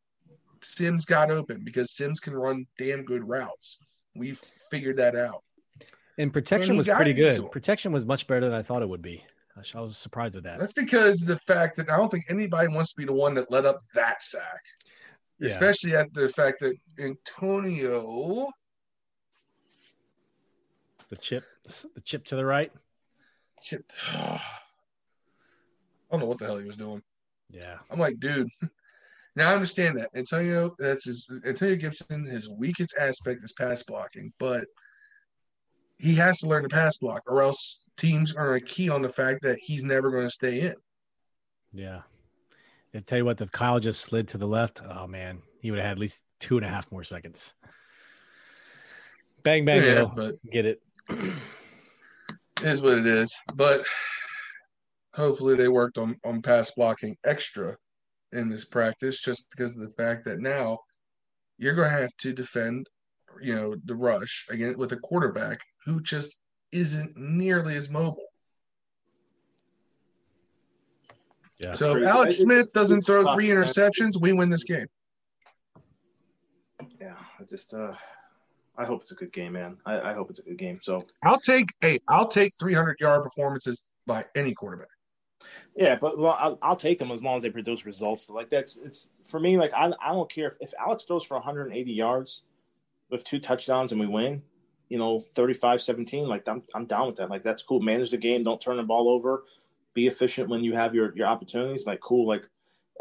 Sims 0.61 1.03
got 1.05 1.29
open 1.29 1.61
because 1.63 1.95
Sims 1.95 2.19
can 2.21 2.33
run 2.33 2.65
damn 2.77 3.03
good 3.03 3.27
routes. 3.27 3.79
We 4.15 4.37
figured 4.71 4.97
that 4.97 5.15
out. 5.15 5.43
And 6.17 6.31
protection 6.31 6.71
and 6.71 6.77
was 6.77 6.87
pretty 6.87 7.13
good. 7.13 7.51
Protection 7.51 7.91
was 7.91 8.05
much 8.05 8.25
better 8.25 8.45
than 8.45 8.53
I 8.53 8.63
thought 8.63 8.81
it 8.81 8.89
would 8.89 9.03
be. 9.03 9.23
I 9.75 9.81
was 9.81 9.97
surprised 9.97 10.35
with 10.35 10.43
that. 10.45 10.59
That's 10.59 10.73
because 10.73 11.19
the 11.19 11.39
fact 11.39 11.77
that 11.77 11.89
I 11.89 11.97
don't 11.97 12.09
think 12.09 12.25
anybody 12.29 12.67
wants 12.67 12.93
to 12.93 12.97
be 12.97 13.05
the 13.05 13.13
one 13.13 13.33
that 13.35 13.51
let 13.51 13.65
up 13.65 13.79
that 13.95 14.21
sack 14.23 14.61
yeah. 15.39 15.47
especially 15.47 15.95
at 15.95 16.13
the 16.13 16.29
fact 16.29 16.59
that 16.61 16.75
Antonio, 16.99 18.47
the 21.09 21.17
chip, 21.17 21.43
the 21.95 22.01
chip 22.01 22.25
to 22.25 22.35
the 22.35 22.45
right, 22.45 22.71
chip. 23.61 23.91
I 24.13 24.39
don't 26.11 26.21
know 26.21 26.27
what 26.27 26.37
the 26.37 26.45
hell 26.45 26.57
he 26.57 26.65
was 26.65 26.77
doing. 26.77 27.01
Yeah, 27.49 27.77
I'm 27.89 27.99
like, 27.99 28.19
dude, 28.19 28.49
Now 29.37 29.51
I 29.51 29.53
understand 29.53 29.99
that 29.99 30.09
Antonio 30.15 30.75
that's 30.79 31.05
his 31.05 31.29
Antonio 31.45 31.75
Gibson 31.75 32.25
his 32.25 32.49
weakest 32.49 32.95
aspect 32.99 33.43
is 33.43 33.53
pass 33.53 33.83
blocking, 33.83 34.33
but 34.39 34.65
he 35.99 36.15
has 36.15 36.39
to 36.39 36.47
learn 36.47 36.63
to 36.63 36.69
pass 36.69 36.97
block, 36.97 37.21
or 37.27 37.43
else 37.43 37.83
teams 37.97 38.33
are 38.33 38.55
a 38.55 38.61
key 38.61 38.89
on 38.89 39.03
the 39.03 39.09
fact 39.09 39.43
that 39.43 39.59
he's 39.61 39.83
never 39.83 40.09
going 40.09 40.25
to 40.25 40.31
stay 40.31 40.61
in. 40.61 40.73
Yeah. 41.71 42.01
I 42.97 43.01
tell 43.01 43.19
you 43.19 43.25
what, 43.25 43.39
if 43.39 43.51
Kyle 43.51 43.79
just 43.79 44.01
slid 44.01 44.27
to 44.29 44.39
the 44.39 44.47
left, 44.47 44.81
oh 44.83 45.05
man, 45.05 45.43
he 45.61 45.69
would 45.69 45.77
have 45.79 45.85
had 45.85 45.91
at 45.93 45.99
least 45.99 46.23
two 46.39 46.57
and 46.57 46.65
a 46.65 46.69
half 46.69 46.91
more 46.91 47.03
seconds. 47.03 47.53
Bang 49.43 49.65
bang, 49.65 49.83
Yeah, 49.83 50.07
but 50.15 50.35
get 50.51 50.65
it. 50.65 50.81
it 51.09 51.33
is 52.63 52.81
what 52.81 52.97
it 52.97 53.05
is. 53.05 53.39
But 53.53 53.85
hopefully 55.13 55.55
they 55.55 55.67
worked 55.67 55.99
on 55.99 56.15
on 56.25 56.41
pass 56.41 56.71
blocking 56.71 57.15
extra 57.23 57.77
in 58.31 58.49
this 58.49 58.65
practice, 58.65 59.21
just 59.21 59.47
because 59.51 59.77
of 59.77 59.83
the 59.83 59.91
fact 59.91 60.25
that 60.25 60.39
now 60.39 60.79
you're 61.59 61.75
going 61.75 61.91
to 61.91 62.01
have 62.01 62.17
to 62.17 62.33
defend, 62.33 62.87
you 63.39 63.55
know, 63.55 63.75
the 63.85 63.95
rush 63.95 64.47
again 64.49 64.75
with 64.75 64.91
a 64.93 64.97
quarterback 64.97 65.59
who 65.85 66.01
just 66.01 66.35
isn't 66.71 67.15
nearly 67.15 67.75
as 67.75 67.89
mobile. 67.91 68.25
Yeah. 71.59 71.71
So 71.73 71.91
if 71.91 71.97
crazy. 71.97 72.07
Alex 72.07 72.37
Smith 72.37 72.73
doesn't 72.73 73.01
throw 73.01 73.23
tough, 73.23 73.33
three 73.33 73.51
man. 73.51 73.63
interceptions, 73.63 74.19
we 74.19 74.33
win 74.33 74.49
this 74.49 74.63
game. 74.63 74.85
Yeah, 76.99 77.15
I 77.39 77.43
just 77.43 77.73
uh, 77.73 77.93
I 78.77 78.85
hope 78.85 79.01
it's 79.01 79.11
a 79.11 79.15
good 79.15 79.33
game, 79.33 79.53
man. 79.53 79.77
I, 79.85 80.11
I 80.11 80.13
hope 80.13 80.29
it's 80.29 80.39
a 80.39 80.43
good 80.43 80.57
game. 80.57 80.79
So 80.83 81.05
I'll 81.23 81.39
take 81.39 81.69
hey, 81.81 81.99
I'll 82.07 82.27
take 82.27 82.53
300 82.59 82.97
yard 82.99 83.23
performances 83.23 83.81
by 84.05 84.25
any 84.35 84.53
quarterback. 84.53 84.89
yeah, 85.75 85.95
but 85.95 86.17
well, 86.17 86.37
I'll, 86.39 86.59
I'll 86.61 86.75
take 86.75 86.99
them 86.99 87.11
as 87.11 87.23
long 87.23 87.37
as 87.37 87.43
they 87.43 87.49
produce 87.49 87.85
results. 87.85 88.29
Like 88.29 88.49
that's 88.49 88.77
it's 88.77 89.11
for 89.25 89.39
me. 89.39 89.57
Like 89.57 89.73
I 89.73 89.91
I 90.01 90.09
don't 90.09 90.29
care 90.29 90.47
if, 90.47 90.57
if 90.61 90.73
Alex 90.79 91.05
throws 91.05 91.23
for 91.23 91.35
180 91.35 91.91
yards 91.91 92.43
with 93.09 93.23
two 93.23 93.39
touchdowns 93.39 93.91
and 93.91 93.99
we 93.99 94.07
win. 94.07 94.43
You 94.89 94.97
know, 94.97 95.19
35-17, 95.19 96.27
Like 96.27 96.47
I'm 96.47 96.63
I'm 96.73 96.85
down 96.85 97.07
with 97.07 97.17
that. 97.17 97.29
Like 97.29 97.43
that's 97.43 97.63
cool. 97.63 97.81
Manage 97.81 98.11
the 98.11 98.17
game. 98.17 98.43
Don't 98.43 98.61
turn 98.61 98.77
the 98.77 98.83
ball 98.83 99.09
over. 99.09 99.43
Be 99.97 100.05
efficient 100.05 100.47
when 100.47 100.63
you 100.63 100.75
have 100.75 100.93
your 100.93 101.11
your 101.17 101.25
opportunities. 101.25 101.87
Like 101.87 101.99
cool. 102.01 102.27
Like 102.27 102.47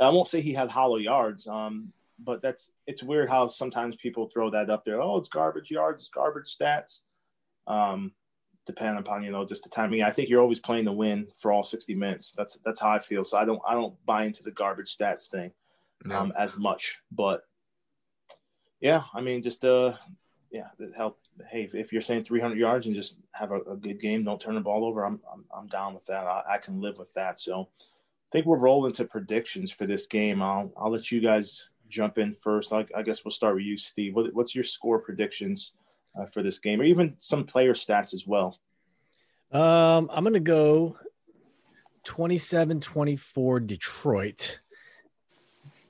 I 0.01 0.09
won't 0.09 0.29
say 0.29 0.41
he 0.41 0.55
had 0.55 0.71
hollow 0.71 0.97
yards. 0.97 1.47
Um, 1.47 1.93
but 2.19 2.41
that's 2.41 2.73
it's 2.87 3.03
weird 3.03 3.29
how 3.29 3.49
sometimes 3.49 3.97
people 3.97 4.31
throw 4.33 4.49
that 4.53 4.71
up 4.71 4.87
there. 4.87 5.03
Oh, 5.03 5.19
it's 5.19 5.29
garbage 5.29 5.71
yards, 5.71 6.01
it's 6.01 6.09
garbage 6.09 6.57
stats. 6.57 7.03
Um, 7.67 8.13
depending 8.65 8.99
upon 8.99 9.23
you 9.25 9.31
know 9.31 9.45
just 9.45 9.63
the 9.65 9.69
timing. 9.69 10.03
I 10.03 10.11
think 10.11 10.31
you're 10.31 10.41
always 10.41 10.59
playing 10.59 10.87
to 10.87 10.93
win 10.93 11.29
for 11.39 11.53
all 11.53 11.63
60 11.63 11.95
minutes. 11.95 12.33
That's 12.35 12.59
that's 12.65 12.81
how 12.81 12.91
I 12.93 12.99
feel. 12.99 13.25
So 13.25 13.37
I 13.37 13.45
don't 13.45 13.61
I 13.69 13.75
don't 13.75 13.95
buy 14.07 14.25
into 14.25 14.43
the 14.43 14.51
garbage 14.51 14.97
stats 14.97 15.27
thing 15.29 15.51
No. 16.07 16.17
um, 16.17 16.33
as 16.39 16.59
much. 16.59 16.99
But 17.13 17.43
yeah, 18.81 19.03
I 19.13 19.21
mean, 19.21 19.43
just 19.43 19.67
uh, 19.67 19.93
yeah, 20.51 20.69
help. 20.97 21.19
Hey, 21.51 21.65
if, 21.65 21.75
if 21.75 21.93
you're 21.93 22.03
saying 22.03 22.25
300 22.25 22.59
yards 22.59 22.87
and 22.87 22.95
just 22.95 23.19
have 23.33 23.53
a, 23.53 23.61
a 23.63 23.77
good 23.77 24.01
game, 24.01 24.25
don't 24.25 24.41
turn 24.41 24.55
the 24.55 24.61
ball 24.61 24.85
over. 24.85 25.05
I'm 25.05 25.21
I'm, 25.33 25.45
I'm 25.57 25.67
down 25.67 25.95
with 25.95 26.07
that. 26.07 26.27
I, 26.27 26.43
I 26.51 26.59
can 26.59 26.81
live 26.81 26.99
with 26.99 27.13
that. 27.15 27.41
So 27.41 27.69
I 27.81 28.29
think 28.33 28.47
we're 28.47 28.59
rolling 28.59 28.93
to 28.95 29.05
predictions 29.05 29.73
for 29.73 29.87
this 29.87 30.07
game. 30.07 30.43
I'll 30.43 30.73
I'll 30.77 30.91
let 30.91 31.11
you 31.11 31.21
guys 31.21 31.71
jump 31.89 32.19
in 32.19 32.33
first. 32.33 32.73
I, 32.73 32.85
I 32.97 33.03
guess 33.03 33.25
we'll 33.25 33.33
start 33.33 33.55
with 33.55 33.65
you, 33.65 33.77
Steve. 33.77 34.15
What, 34.15 34.33
what's 34.35 34.55
your 34.55 34.65
score 34.65 34.99
predictions 34.99 35.73
uh, 36.19 36.27
for 36.27 36.43
this 36.43 36.59
game, 36.59 36.81
or 36.81 36.85
even 36.85 37.17
some 37.19 37.45
player 37.45 37.75
stats 37.75 38.15
as 38.15 38.25
well? 38.27 38.59
Um, 39.53 40.11
I'm 40.13 40.25
gonna 40.25 40.41
go 40.41 40.97
27-24 42.05 43.67
Detroit. 43.67 44.61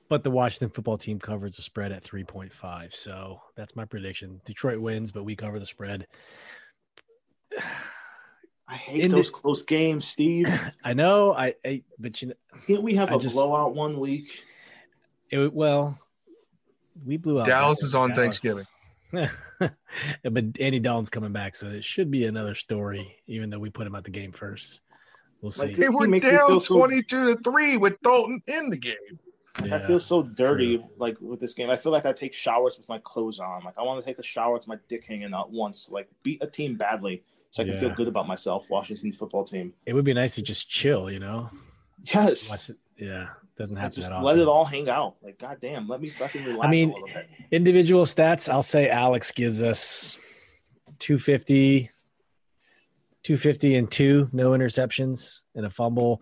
But 0.09 0.23
the 0.23 0.31
Washington 0.31 0.69
football 0.69 0.97
team 0.97 1.19
covers 1.19 1.57
the 1.57 1.61
spread 1.61 1.91
at 1.91 2.03
3.5. 2.03 2.93
So 2.93 3.41
that's 3.55 3.75
my 3.75 3.83
prediction. 3.85 4.39
Detroit 4.45 4.79
wins, 4.79 5.11
but 5.11 5.23
we 5.23 5.35
cover 5.35 5.59
the 5.59 5.65
spread. 5.65 6.07
I 8.69 8.75
hate 8.75 9.05
In 9.05 9.11
the- 9.11 9.17
those 9.17 9.29
close 9.29 9.63
games, 9.63 10.05
Steve. 10.05 10.47
I 10.83 10.93
know, 10.93 11.33
I, 11.33 11.55
I 11.65 11.83
but 11.99 12.21
you 12.21 12.29
know, 12.29 12.33
Can't 12.67 12.83
we 12.83 12.95
have 12.95 13.11
I 13.11 13.15
a 13.15 13.19
just- 13.19 13.35
blowout 13.35 13.73
one 13.75 13.99
week? 13.99 14.43
it, 15.29 15.53
well, 15.53 15.97
we 17.05 17.17
blew 17.17 17.39
out 17.39 17.45
Dallas 17.45 17.79
Dallas. 17.79 17.83
is 17.83 17.95
on 17.95 18.13
Thanksgiving. 18.13 18.65
but 19.11 19.73
Andy 20.59 20.79
Dalton's 20.79 21.09
coming 21.09 21.31
back, 21.31 21.55
so 21.55 21.67
it 21.67 21.83
should 21.85 22.11
be 22.11 22.25
another 22.25 22.55
story, 22.55 23.15
even 23.27 23.49
though 23.49 23.59
we 23.59 23.69
put 23.69 23.87
him 23.87 23.95
out 23.95 24.03
the 24.03 24.11
game 24.11 24.31
first. 24.33 24.81
We'll 25.41 25.51
see. 25.51 25.67
Like, 25.67 25.75
They 25.77 25.83
He 25.83 25.89
were 25.89 26.07
down 26.07 26.47
feel 26.47 26.59
so- 26.59 26.75
22 26.77 27.35
to 27.35 27.41
3 27.41 27.77
with 27.77 28.01
Dalton 28.01 28.41
in 28.47 28.69
the 28.69 28.77
game. 28.77 29.19
Yeah. 29.63 29.75
I 29.75 29.87
feel 29.87 29.99
so 29.99 30.21
dirty, 30.21 30.83
like 30.97 31.19
with 31.19 31.39
this 31.39 31.53
game. 31.53 31.69
I 31.69 31.75
feel 31.77 31.91
like 31.91 32.05
I 32.05 32.13
take 32.13 32.33
showers 32.33 32.77
with 32.77 32.87
my 32.87 32.99
clothes 32.99 33.39
on. 33.39 33.63
Like 33.63 33.75
I 33.77 33.83
want 33.83 34.03
to 34.03 34.05
take 34.05 34.19
a 34.19 34.23
shower 34.23 34.53
with 34.53 34.67
my 34.67 34.77
dick 34.87 35.05
hanging 35.05 35.33
out 35.33 35.51
once. 35.51 35.89
Like 35.89 36.09
beat 36.23 36.43
a 36.43 36.47
team 36.47 36.75
badly, 36.75 37.23
so 37.51 37.63
I 37.63 37.65
can 37.65 37.79
feel 37.79 37.89
good 37.89 38.07
about 38.07 38.27
myself. 38.27 38.69
Washington 38.69 39.11
football 39.13 39.45
team. 39.45 39.73
It 39.85 39.93
would 39.93 40.05
be 40.05 40.13
nice 40.13 40.35
to 40.35 40.41
just 40.41 40.69
chill, 40.69 41.09
you 41.09 41.19
know. 41.19 41.49
Yes. 42.03 42.71
Yeah, 42.97 43.27
doesn't 43.57 43.75
happen 43.75 43.95
just 43.95 44.11
often. 44.11 44.23
let 44.23 44.37
it 44.39 44.47
all 44.47 44.65
hang 44.65 44.89
out. 44.89 45.15
Like 45.21 45.37
goddamn, 45.39 45.87
let 45.87 46.01
me 46.01 46.09
fucking 46.09 46.43
relax 46.45 46.67
I 46.67 46.69
mean, 46.69 46.89
a 46.89 46.93
little 46.93 47.07
bit. 47.07 47.29
Individual 47.51 48.05
stats, 48.05 48.51
I'll 48.51 48.63
say 48.63 48.89
Alex 48.89 49.31
gives 49.31 49.61
us 49.61 50.17
250, 50.99 51.91
250 53.23 53.75
and 53.75 53.91
two, 53.91 54.29
no 54.31 54.51
interceptions 54.51 55.41
and 55.55 55.65
a 55.65 55.69
fumble. 55.69 56.21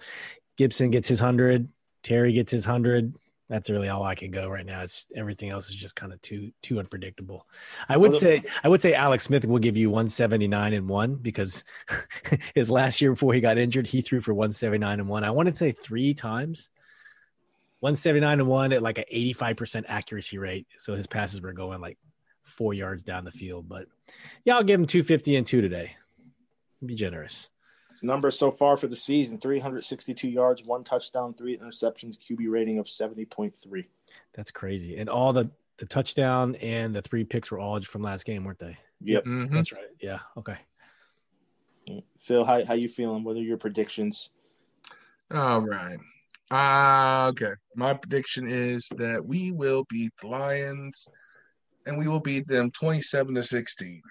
Gibson 0.58 0.90
gets 0.90 1.08
his 1.08 1.22
100. 1.22 1.70
Terry 2.04 2.34
gets 2.34 2.52
his 2.52 2.66
100. 2.68 3.14
That's 3.48 3.70
really 3.70 3.90
all 3.90 4.04
I 4.04 4.16
can 4.16 4.32
go 4.32 4.50
right 4.50 4.66
now. 4.66 4.82
It's 4.82 5.06
everything 5.16 5.52
else 5.52 5.70
is 5.70 5.76
just 5.76 5.96
kind 5.96 6.12
of 6.12 6.20
too 6.22 6.52
too 6.64 6.80
unpredictable. 6.80 7.46
I 7.88 7.96
would 7.96 8.12
Well, 8.12 8.20
say 8.20 8.44
I 8.64 8.70
would 8.70 8.82
say 8.82 8.94
Alex 8.96 9.24
Smith 9.24 9.46
will 9.46 9.60
give 9.60 9.78
you 9.78 9.90
179 9.90 10.74
and 10.74 10.90
1 10.90 11.16
because 11.18 11.64
his 12.56 12.72
last 12.72 13.02
year 13.02 13.12
before 13.12 13.34
he 13.34 13.42
got 13.42 13.60
injured, 13.60 13.88
he 13.88 14.02
threw 14.02 14.20
for 14.20 14.34
179 14.34 15.00
and 15.00 15.08
1. 15.08 15.24
I 15.24 15.30
want 15.32 15.50
to 15.50 15.56
say 15.56 15.72
3 15.72 16.14
times. 16.16 16.70
179 17.82 18.40
and 18.40 18.50
1 18.50 18.74
at 18.74 18.82
like 18.82 18.98
an 18.98 19.04
85% 19.14 19.86
accuracy 19.88 20.40
rate. 20.40 20.66
So 20.80 20.96
his 20.96 21.06
passes 21.06 21.42
were 21.42 21.54
going 21.54 21.82
like 21.82 22.00
4 22.46 22.74
yards 22.74 23.04
down 23.04 23.26
the 23.26 23.32
field, 23.32 23.70
but 23.70 23.86
yeah, 24.44 24.56
I'll 24.56 24.64
give 24.64 24.80
him 24.80 24.88
250 24.88 25.36
and 25.36 25.46
2 25.46 25.62
today. 25.62 25.96
Be 26.84 26.96
generous. 26.96 27.50
Numbers 28.06 28.38
so 28.38 28.52
far 28.52 28.78
for 28.78 28.88
the 28.88 28.96
season: 28.96 29.40
362 29.40 30.30
yards, 30.30 30.64
one 30.64 30.84
touchdown, 30.84 31.34
three 31.34 31.58
interceptions, 31.58 32.18
QB 32.18 32.50
rating 32.50 32.80
of 32.80 32.86
70.3. 32.86 33.86
That's 34.34 34.52
crazy. 34.52 34.98
And 34.98 35.10
all 35.10 35.34
the 35.34 35.52
the 35.78 35.86
touchdown 35.86 36.56
and 36.56 36.96
the 36.96 37.02
three 37.02 37.26
picks 37.26 37.52
were 37.52 37.60
all 37.60 37.82
from 37.82 38.02
last 38.02 38.26
game, 38.26 38.46
weren't 38.46 38.60
they? 38.60 38.78
Yep. 39.02 39.26
Mhm. 39.26 39.52
That's 39.52 39.74
right. 39.74 39.84
Yeah. 40.00 40.20
Okay. 40.38 40.58
Phil, 42.18 42.46
how 42.46 42.64
how 42.66 42.74
you 42.74 42.88
feeling? 42.88 43.24
What 43.24 43.36
are 43.36 43.42
your 43.42 43.58
predictions? 43.58 44.30
All 45.32 45.62
right. 45.62 45.98
Uh, 46.52 47.30
okay. 47.30 47.54
My 47.76 47.94
prediction 47.94 48.48
is 48.48 48.88
that 48.98 49.26
we 49.26 49.52
will 49.52 49.84
beat 49.90 50.14
the 50.22 50.28
Lions 50.28 51.08
and 51.86 51.98
we 51.98 52.08
will 52.08 52.20
beat 52.20 52.48
them 52.48 52.72
27 52.72 53.36
to 53.36 53.44
16. 53.44 54.02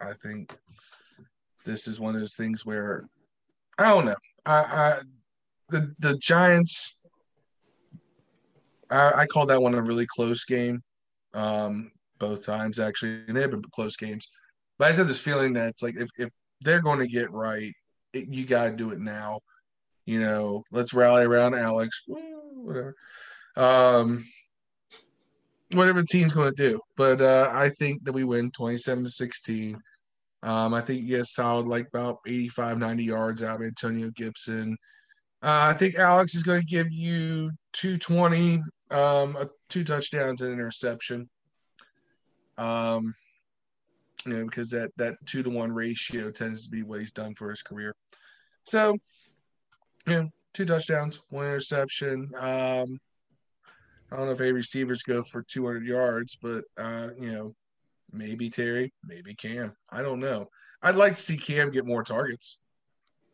I 0.00 0.12
think 0.14 0.54
this 1.66 1.86
is 1.86 2.00
one 2.00 2.14
of 2.14 2.20
those 2.20 2.36
things 2.36 2.64
where 2.64 3.04
I 3.78 3.88
don't 3.88 4.06
know. 4.06 4.16
I, 4.46 4.54
I 4.54 5.00
the 5.68 5.94
the 5.98 6.16
Giants 6.16 6.96
I, 8.90 9.12
I 9.16 9.26
call 9.26 9.46
that 9.46 9.60
one 9.60 9.74
a 9.74 9.82
really 9.82 10.06
close 10.06 10.44
game. 10.44 10.82
Um, 11.34 11.90
both 12.18 12.46
times 12.46 12.80
actually, 12.80 13.20
and 13.28 13.36
they've 13.36 13.50
been 13.50 13.62
close 13.74 13.96
games. 13.96 14.28
But 14.78 14.86
I 14.86 14.88
just 14.90 14.98
have 14.98 15.08
this 15.08 15.20
feeling 15.20 15.52
that 15.54 15.68
it's 15.68 15.82
like 15.82 15.96
if, 15.96 16.08
if 16.16 16.30
they're 16.62 16.80
going 16.80 17.00
to 17.00 17.06
get 17.06 17.30
right, 17.30 17.72
it, 18.12 18.28
you 18.28 18.46
got 18.46 18.64
to 18.64 18.76
do 18.76 18.90
it 18.90 18.98
now. 18.98 19.40
You 20.06 20.20
know, 20.20 20.62
let's 20.70 20.94
rally 20.94 21.24
around 21.24 21.54
Alex. 21.54 22.02
Whatever. 22.06 22.94
Um, 23.56 24.24
whatever 25.72 26.00
the 26.00 26.06
team's 26.06 26.32
going 26.32 26.54
to 26.54 26.70
do. 26.70 26.80
But 26.96 27.20
uh, 27.20 27.50
I 27.52 27.70
think 27.70 28.04
that 28.04 28.12
we 28.12 28.24
win 28.24 28.50
27 28.50 29.04
to 29.04 29.10
16. 29.10 29.78
Um, 30.42 30.74
I 30.74 30.80
think 30.80 31.06
get 31.06 31.26
solid, 31.26 31.66
like 31.66 31.88
about 31.88 32.18
85, 32.26 32.78
90 32.78 33.04
yards 33.04 33.42
out 33.42 33.56
of 33.56 33.66
Antonio 33.66 34.10
Gibson. 34.14 34.76
Uh, 35.42 35.70
I 35.70 35.74
think 35.74 35.96
Alex 35.96 36.34
is 36.34 36.42
going 36.42 36.60
to 36.60 36.66
give 36.66 36.90
you 36.90 37.50
220, 37.72 38.62
um, 38.90 39.36
a, 39.36 39.48
two 39.68 39.84
touchdowns 39.84 40.42
and 40.42 40.52
an 40.52 40.58
interception. 40.58 41.28
Um, 42.58 43.14
you 44.24 44.32
know, 44.32 44.44
because 44.44 44.70
that 44.70 44.90
that 44.96 45.14
two 45.26 45.42
to 45.42 45.50
one 45.50 45.72
ratio 45.72 46.30
tends 46.30 46.64
to 46.64 46.70
be 46.70 46.82
what 46.82 47.00
he's 47.00 47.12
done 47.12 47.34
for 47.34 47.50
his 47.50 47.62
career. 47.62 47.94
So, 48.64 48.96
you 50.06 50.12
know, 50.12 50.28
two 50.52 50.64
touchdowns, 50.64 51.22
one 51.28 51.46
interception. 51.46 52.30
Um, 52.36 52.98
I 54.10 54.16
don't 54.16 54.26
know 54.26 54.32
if 54.32 54.40
eight 54.40 54.52
receivers 54.52 55.02
go 55.02 55.22
for 55.22 55.42
200 55.42 55.86
yards, 55.86 56.38
but 56.40 56.64
uh, 56.78 57.08
you 57.18 57.32
know, 57.32 57.54
maybe 58.16 58.50
Terry, 58.50 58.92
maybe 59.04 59.34
Cam. 59.34 59.74
I 59.90 60.02
don't 60.02 60.20
know. 60.20 60.48
I'd 60.82 60.96
like 60.96 61.16
to 61.16 61.22
see 61.22 61.36
Cam 61.36 61.70
get 61.70 61.86
more 61.86 62.02
targets. 62.02 62.58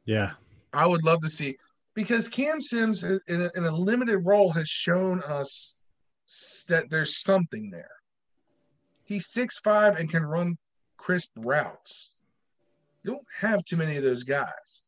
Yeah. 0.04 0.32
I 0.72 0.86
would 0.86 1.04
love 1.04 1.20
to 1.20 1.28
see 1.28 1.56
because 1.94 2.28
Cam 2.28 2.60
Sims 2.62 3.04
in 3.04 3.20
a, 3.28 3.50
in 3.54 3.64
a 3.64 3.74
limited 3.74 4.18
role 4.18 4.50
has 4.52 4.68
shown 4.68 5.22
us 5.22 5.78
that 6.68 6.88
there's 6.88 7.22
something 7.22 7.70
there. 7.70 7.90
He's 9.04 9.28
six 9.28 9.58
five 9.58 9.98
and 9.98 10.10
can 10.10 10.24
run 10.24 10.56
crisp 10.96 11.32
routes. 11.36 12.10
You 13.02 13.12
don't 13.12 13.26
have 13.40 13.64
too 13.64 13.76
many 13.76 13.96
of 13.96 14.04
those 14.04 14.22
guys. 14.22 14.82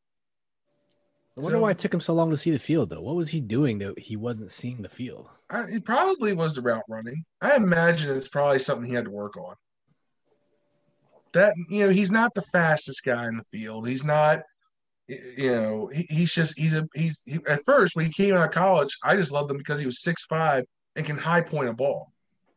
I 1.37 1.41
wonder 1.41 1.57
so, 1.57 1.63
why 1.63 1.73
it 1.73 1.79
took 1.79 1.93
him 1.93 2.01
so 2.01 2.15
long 2.15 2.31
to 2.31 2.37
see 2.37 2.53
the 2.53 2.61
field, 2.61 2.91
though. 2.91 3.01
What 3.01 3.17
was 3.17 3.31
he 3.31 3.41
doing 3.41 3.79
that 3.79 3.99
he 3.99 4.15
wasn't 4.15 4.53
seeing 4.53 4.83
the 4.83 4.89
field? 4.89 5.29
I, 5.51 5.63
it 5.65 5.85
probably 5.85 6.33
was 6.33 6.55
the 6.55 6.63
route 6.63 6.85
running. 6.89 7.25
I 7.41 7.57
imagine 7.57 8.17
it's 8.17 8.29
probably 8.29 8.61
something 8.61 8.89
he 8.89 8.95
had 8.95 9.07
to 9.07 9.11
work 9.11 9.37
on. 9.37 9.57
That 11.35 11.55
you 11.69 11.87
know, 11.87 11.93
he's 11.93 12.11
not 12.11 12.35
the 12.35 12.43
fastest 12.43 13.05
guy 13.05 13.29
in 13.29 13.37
the 13.37 13.45
field. 13.45 13.87
He's 13.87 14.05
not, 14.05 14.41
you 15.09 15.51
know, 15.51 15.91
he, 15.93 16.07
he's 16.09 16.33
just 16.33 16.59
he's 16.59 16.75
a 16.75 16.89
he's 16.95 17.23
he, 17.27 17.39
at 17.47 17.65
first 17.65 17.95
when 17.95 18.07
he 18.07 18.13
came 18.13 18.35
out 18.35 18.47
of 18.47 18.55
college, 18.55 18.97
I 19.03 19.17
just 19.17 19.33
loved 19.33 19.51
him 19.51 19.59
because 19.59 19.81
he 19.81 19.87
was 19.87 20.03
six 20.03 20.25
five 20.25 20.65
and 20.97 21.05
can 21.05 21.19
high 21.19 21.43
point 21.43 21.69
a 21.69 21.73
ball. 21.73 22.13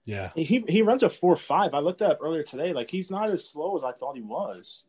Yeah, 0.05 0.31
he 0.35 0.63
he 0.69 0.81
runs 0.81 1.03
a 1.03 1.09
four 1.09 1.35
five. 1.35 1.73
I 1.73 1.79
looked 1.79 2.01
up 2.01 2.19
earlier 2.21 2.43
today. 2.43 2.71
Like 2.71 2.89
he's 2.89 3.11
not 3.11 3.29
as 3.29 3.49
slow 3.49 3.75
as 3.75 3.83
I 3.83 3.91
thought 3.91 4.15
he 4.15 4.21
was. 4.21 4.85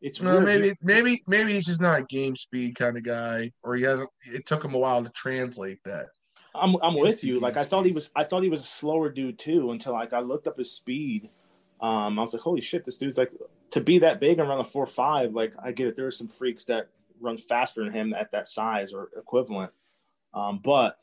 It's 0.00 0.22
no, 0.22 0.40
maybe 0.40 0.72
maybe 0.80 1.22
maybe 1.26 1.52
he's 1.52 1.66
just 1.66 1.80
not 1.80 1.98
a 1.98 2.04
game 2.04 2.34
speed 2.34 2.74
kind 2.74 2.96
of 2.96 3.02
guy, 3.02 3.52
or 3.62 3.76
he 3.76 3.82
hasn't. 3.82 4.08
It 4.24 4.46
took 4.46 4.64
him 4.64 4.74
a 4.74 4.78
while 4.78 5.04
to 5.04 5.10
translate 5.10 5.80
that. 5.84 6.06
I'm 6.54 6.76
I'm 6.82 6.94
with 6.94 7.22
you. 7.22 7.38
Like 7.38 7.56
I 7.56 7.64
thought 7.64 7.84
he 7.84 7.92
was 7.92 8.10
I 8.16 8.24
thought 8.24 8.42
he 8.42 8.48
was 8.48 8.62
a 8.62 8.66
slower 8.66 9.10
dude 9.10 9.38
too 9.38 9.72
until 9.72 9.92
like 9.92 10.12
I 10.12 10.20
looked 10.20 10.46
up 10.46 10.58
his 10.58 10.72
speed. 10.72 11.28
Um, 11.80 12.18
I 12.18 12.22
was 12.22 12.34
like, 12.34 12.42
holy 12.42 12.60
shit, 12.60 12.84
this 12.84 12.98
dude's 12.98 13.18
like 13.18 13.32
to 13.70 13.80
be 13.80 13.98
that 14.00 14.20
big 14.20 14.38
and 14.38 14.48
run 14.48 14.60
a 14.60 14.64
four 14.64 14.86
five. 14.86 15.32
Like 15.32 15.54
I 15.62 15.72
get 15.72 15.86
it. 15.86 15.96
There 15.96 16.06
are 16.06 16.12
some 16.12 16.28
freaks 16.28 16.64
that 16.66 16.88
run 17.20 17.38
faster 17.38 17.84
than 17.84 17.92
him 17.92 18.14
at 18.14 18.32
that 18.32 18.48
size 18.48 18.92
or 18.92 19.10
equivalent. 19.16 19.72
Um, 20.34 20.60
but 20.62 21.02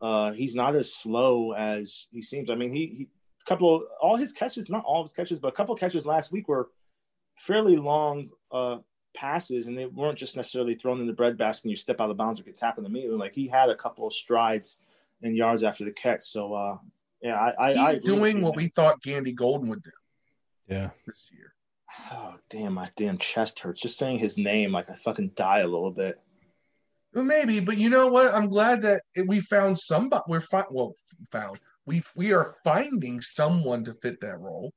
uh, 0.00 0.32
he's 0.32 0.54
not 0.54 0.76
as 0.76 0.94
slow 0.94 1.52
as 1.52 2.06
he 2.12 2.22
seems. 2.22 2.50
I 2.50 2.54
mean, 2.54 2.72
he, 2.72 2.86
he 2.86 3.08
a 3.42 3.48
couple 3.48 3.86
all 4.00 4.16
his 4.16 4.32
catches, 4.32 4.68
not 4.68 4.84
all 4.84 5.00
of 5.00 5.06
his 5.06 5.12
catches, 5.12 5.38
but 5.38 5.48
a 5.48 5.52
couple 5.52 5.74
catches 5.76 6.06
last 6.06 6.32
week 6.32 6.48
were 6.48 6.68
fairly 7.38 7.76
long 7.76 8.30
uh, 8.52 8.78
passes, 9.14 9.66
and 9.66 9.76
they 9.76 9.86
weren't 9.86 10.18
just 10.18 10.36
necessarily 10.36 10.74
thrown 10.74 11.00
in 11.00 11.06
the 11.06 11.12
breadbasket 11.12 11.64
and 11.64 11.70
you 11.70 11.76
step 11.76 12.00
out 12.00 12.10
of 12.10 12.16
bounds 12.16 12.40
or 12.40 12.44
get 12.44 12.58
tackled 12.58 12.86
immediately. 12.86 13.18
Like 13.18 13.34
he 13.34 13.48
had 13.48 13.70
a 13.70 13.76
couple 13.76 14.06
of 14.06 14.12
strides 14.12 14.80
and 15.22 15.36
yards 15.36 15.62
after 15.62 15.84
the 15.84 15.92
catch. 15.92 16.20
So 16.20 16.54
uh, 16.54 16.78
yeah, 17.22 17.38
I, 17.38 17.68
I 17.68 17.72
he's 17.72 17.78
I 17.78 17.98
doing 17.98 18.42
what 18.42 18.56
we 18.56 18.68
thought 18.68 19.02
Gandy 19.02 19.32
Golden 19.32 19.68
would 19.68 19.82
do. 19.82 19.90
Yeah, 20.68 20.90
this 21.06 21.30
year. 21.32 21.54
Oh 22.12 22.36
damn, 22.50 22.74
my 22.74 22.88
damn 22.96 23.18
chest 23.18 23.60
hurts 23.60 23.82
just 23.82 23.98
saying 23.98 24.18
his 24.18 24.36
name. 24.36 24.72
Like 24.72 24.90
I 24.90 24.94
fucking 24.94 25.32
die 25.34 25.60
a 25.60 25.66
little 25.66 25.90
bit. 25.90 26.20
Well, 27.14 27.24
maybe, 27.24 27.60
but 27.60 27.78
you 27.78 27.88
know 27.88 28.08
what? 28.08 28.34
I'm 28.34 28.48
glad 28.48 28.82
that 28.82 29.02
we 29.26 29.40
found 29.40 29.78
somebody. 29.78 30.22
We're 30.28 30.40
fi- 30.40 30.64
well 30.70 30.94
found. 31.30 31.58
We 31.86 32.02
we 32.14 32.32
are 32.32 32.56
finding 32.64 33.20
someone 33.20 33.84
to 33.84 33.94
fit 33.94 34.20
that 34.20 34.38
role. 34.38 34.72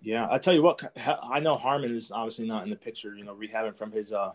Yeah, 0.00 0.26
I 0.30 0.38
tell 0.38 0.52
you 0.52 0.62
what, 0.62 0.82
I 1.30 1.40
know 1.40 1.54
Harmon 1.54 1.96
is 1.96 2.10
obviously 2.10 2.46
not 2.46 2.64
in 2.64 2.70
the 2.70 2.76
picture, 2.76 3.14
you 3.14 3.24
know, 3.24 3.34
rehabbing 3.34 3.76
from 3.76 3.92
his 3.92 4.12
uh 4.12 4.32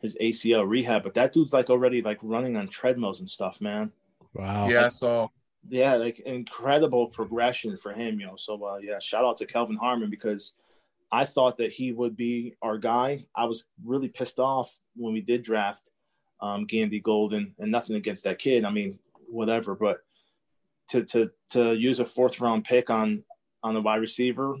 his 0.00 0.16
ACL 0.20 0.68
rehab, 0.68 1.04
but 1.04 1.14
that 1.14 1.32
dude's 1.32 1.52
like 1.52 1.70
already 1.70 2.02
like 2.02 2.18
running 2.22 2.56
on 2.56 2.66
treadmills 2.66 3.20
and 3.20 3.30
stuff, 3.30 3.60
man. 3.60 3.92
Wow. 4.34 4.68
Yeah, 4.68 4.88
so 4.88 5.30
yeah, 5.68 5.94
like 5.94 6.20
incredible 6.20 7.06
progression 7.06 7.76
for 7.76 7.92
him, 7.92 8.20
you 8.20 8.26
know. 8.26 8.36
So 8.36 8.62
uh 8.64 8.78
yeah, 8.78 8.98
shout 8.98 9.24
out 9.24 9.36
to 9.38 9.46
Kelvin 9.46 9.76
Harmon 9.76 10.10
because 10.10 10.54
I 11.10 11.24
thought 11.24 11.58
that 11.58 11.70
he 11.70 11.92
would 11.92 12.16
be 12.16 12.56
our 12.62 12.78
guy. 12.78 13.26
I 13.34 13.44
was 13.44 13.68
really 13.84 14.08
pissed 14.08 14.38
off 14.38 14.76
when 14.96 15.12
we 15.12 15.20
did 15.20 15.42
draft 15.42 15.90
um 16.40 16.66
Gandy 16.66 17.00
Golden 17.00 17.54
and 17.58 17.70
nothing 17.70 17.96
against 17.96 18.24
that 18.24 18.38
kid. 18.38 18.64
I 18.64 18.70
mean, 18.70 18.98
whatever, 19.28 19.74
but 19.74 19.98
to 20.90 21.04
to 21.04 21.30
to 21.50 21.74
use 21.74 22.00
a 22.00 22.04
fourth 22.04 22.40
round 22.40 22.64
pick 22.64 22.90
on 22.90 23.24
on 23.62 23.76
a 23.76 23.80
wide 23.80 23.96
receiver 23.96 24.56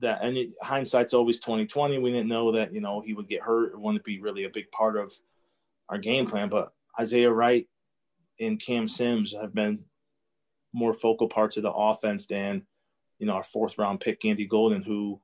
that 0.00 0.24
it, 0.24 0.50
hindsight's 0.62 1.12
always 1.12 1.40
2020 1.40 1.98
we 1.98 2.12
didn't 2.12 2.28
know 2.28 2.52
that 2.52 2.72
you 2.72 2.80
know 2.80 3.00
he 3.00 3.14
would 3.14 3.28
get 3.28 3.42
hurt 3.42 3.72
it 3.72 3.80
wouldn't 3.80 4.04
be 4.04 4.20
really 4.20 4.44
a 4.44 4.50
big 4.50 4.70
part 4.70 4.96
of 4.96 5.12
our 5.88 5.98
game 5.98 6.26
plan 6.26 6.48
but 6.48 6.72
isaiah 6.98 7.30
wright 7.30 7.66
and 8.40 8.60
cam 8.60 8.88
sims 8.88 9.34
have 9.40 9.54
been 9.54 9.80
more 10.72 10.92
focal 10.92 11.28
parts 11.28 11.56
of 11.56 11.62
the 11.62 11.72
offense 11.72 12.26
than 12.26 12.62
you 13.18 13.26
know 13.26 13.34
our 13.34 13.44
fourth 13.44 13.78
round 13.78 14.00
pick 14.00 14.20
gandy 14.20 14.46
golden 14.46 14.82
who 14.82 15.20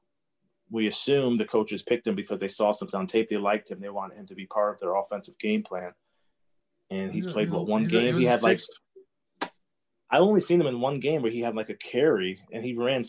we 0.71 0.87
assume 0.87 1.37
the 1.37 1.45
coaches 1.45 1.83
picked 1.83 2.07
him 2.07 2.15
because 2.15 2.41
they 2.41 2.49
saw 2.49 2.73
something 2.73 2.99
on 2.99 3.07
tape. 3.07 3.29
They 3.29 3.37
liked 3.37 3.71
him. 3.71 3.81
They 3.81 3.91
wanted 3.91 4.19
him 4.19 4.27
to 4.27 4.35
be 4.35 4.47
part 4.47 4.75
of 4.75 4.81
their 4.81 4.97
offensive 4.97 5.39
game 5.39 5.63
plan. 5.63 5.93
And 6.91 7.13
he's 7.13 7.27
played 7.27 7.51
what 7.51 7.67
one 7.67 7.87
game? 7.87 8.19
he 8.19 8.25
had 8.25 8.43
like 8.43 8.61
I've 10.11 10.23
only 10.23 10.41
seen 10.41 10.61
him 10.61 10.67
in 10.67 10.81
one 10.81 11.01
game 11.01 11.23
where 11.23 11.31
he 11.31 11.41
had 11.41 11.57
like 11.57 11.71
a 11.71 11.75
carry 11.75 12.41
and 12.53 12.65
he 12.65 12.75
ran 12.75 13.05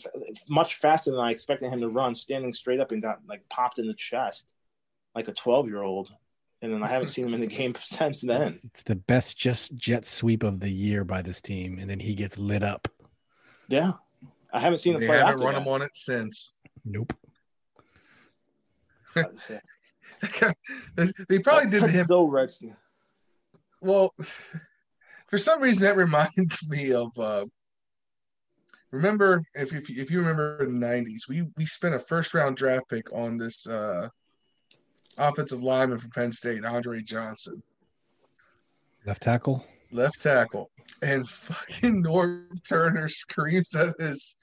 much 0.48 0.76
faster 0.76 1.10
than 1.10 1.20
I 1.20 1.30
expected 1.30 1.72
him 1.72 1.80
to 1.80 1.88
run, 1.88 2.14
standing 2.14 2.52
straight 2.52 2.80
up 2.80 2.90
and 2.90 3.02
got 3.02 3.18
like 3.28 3.42
popped 3.48 3.78
in 3.78 3.86
the 3.86 3.94
chest 3.94 4.46
like 5.14 5.28
a 5.28 5.32
12 5.32 5.66
year 5.66 5.82
old. 5.82 6.12
And 6.66 6.74
then 6.74 6.82
I 6.82 6.88
haven't 6.88 7.08
seen 7.08 7.28
him 7.28 7.34
in 7.34 7.40
the 7.40 7.46
game 7.46 7.76
since 7.80 8.22
then. 8.22 8.58
It's 8.64 8.82
the 8.82 8.96
best 8.96 9.38
just 9.38 9.76
jet 9.76 10.04
sweep 10.04 10.42
of 10.42 10.58
the 10.58 10.68
year 10.68 11.04
by 11.04 11.22
this 11.22 11.40
team, 11.40 11.78
and 11.78 11.88
then 11.88 12.00
he 12.00 12.16
gets 12.16 12.36
lit 12.38 12.64
up. 12.64 12.88
Yeah, 13.68 13.92
I 14.52 14.58
haven't 14.58 14.80
seen 14.80 14.96
him 14.96 15.00
they 15.00 15.06
play. 15.06 15.18
Haven't 15.18 15.40
run 15.40 15.54
that. 15.54 15.62
him 15.62 15.68
on 15.68 15.82
it 15.82 15.94
since. 15.94 16.54
Nope. 16.84 17.12
they 21.28 21.38
probably 21.38 21.70
didn't 21.70 21.90
him. 21.90 22.06
Still 22.06 22.26
Redskins. 22.26 22.74
Well, 23.80 24.12
for 25.28 25.38
some 25.38 25.62
reason 25.62 25.84
that 25.84 25.96
reminds 25.96 26.68
me 26.68 26.92
of 26.92 27.16
uh, 27.16 27.46
remember 28.90 29.44
if, 29.54 29.72
if 29.72 29.88
if 29.88 30.10
you 30.10 30.18
remember 30.18 30.64
in 30.64 30.80
the 30.80 30.86
90s 30.86 31.28
we 31.28 31.44
we 31.56 31.64
spent 31.64 31.94
a 31.94 32.00
first 32.00 32.34
round 32.34 32.56
draft 32.56 32.88
pick 32.88 33.12
on 33.14 33.36
this 33.36 33.68
uh, 33.68 34.08
offensive 35.18 35.62
lineman 35.62 35.98
from 35.98 36.10
Penn 36.10 36.32
State 36.32 36.64
Andre 36.64 37.02
Johnson. 37.02 37.62
Left 39.04 39.22
tackle? 39.22 39.64
Left 39.92 40.20
tackle. 40.20 40.70
And 41.02 41.28
fucking 41.28 42.02
Norv 42.02 42.66
Turner 42.68 43.08
screams 43.08 43.74
at 43.74 43.94
his 43.98 44.36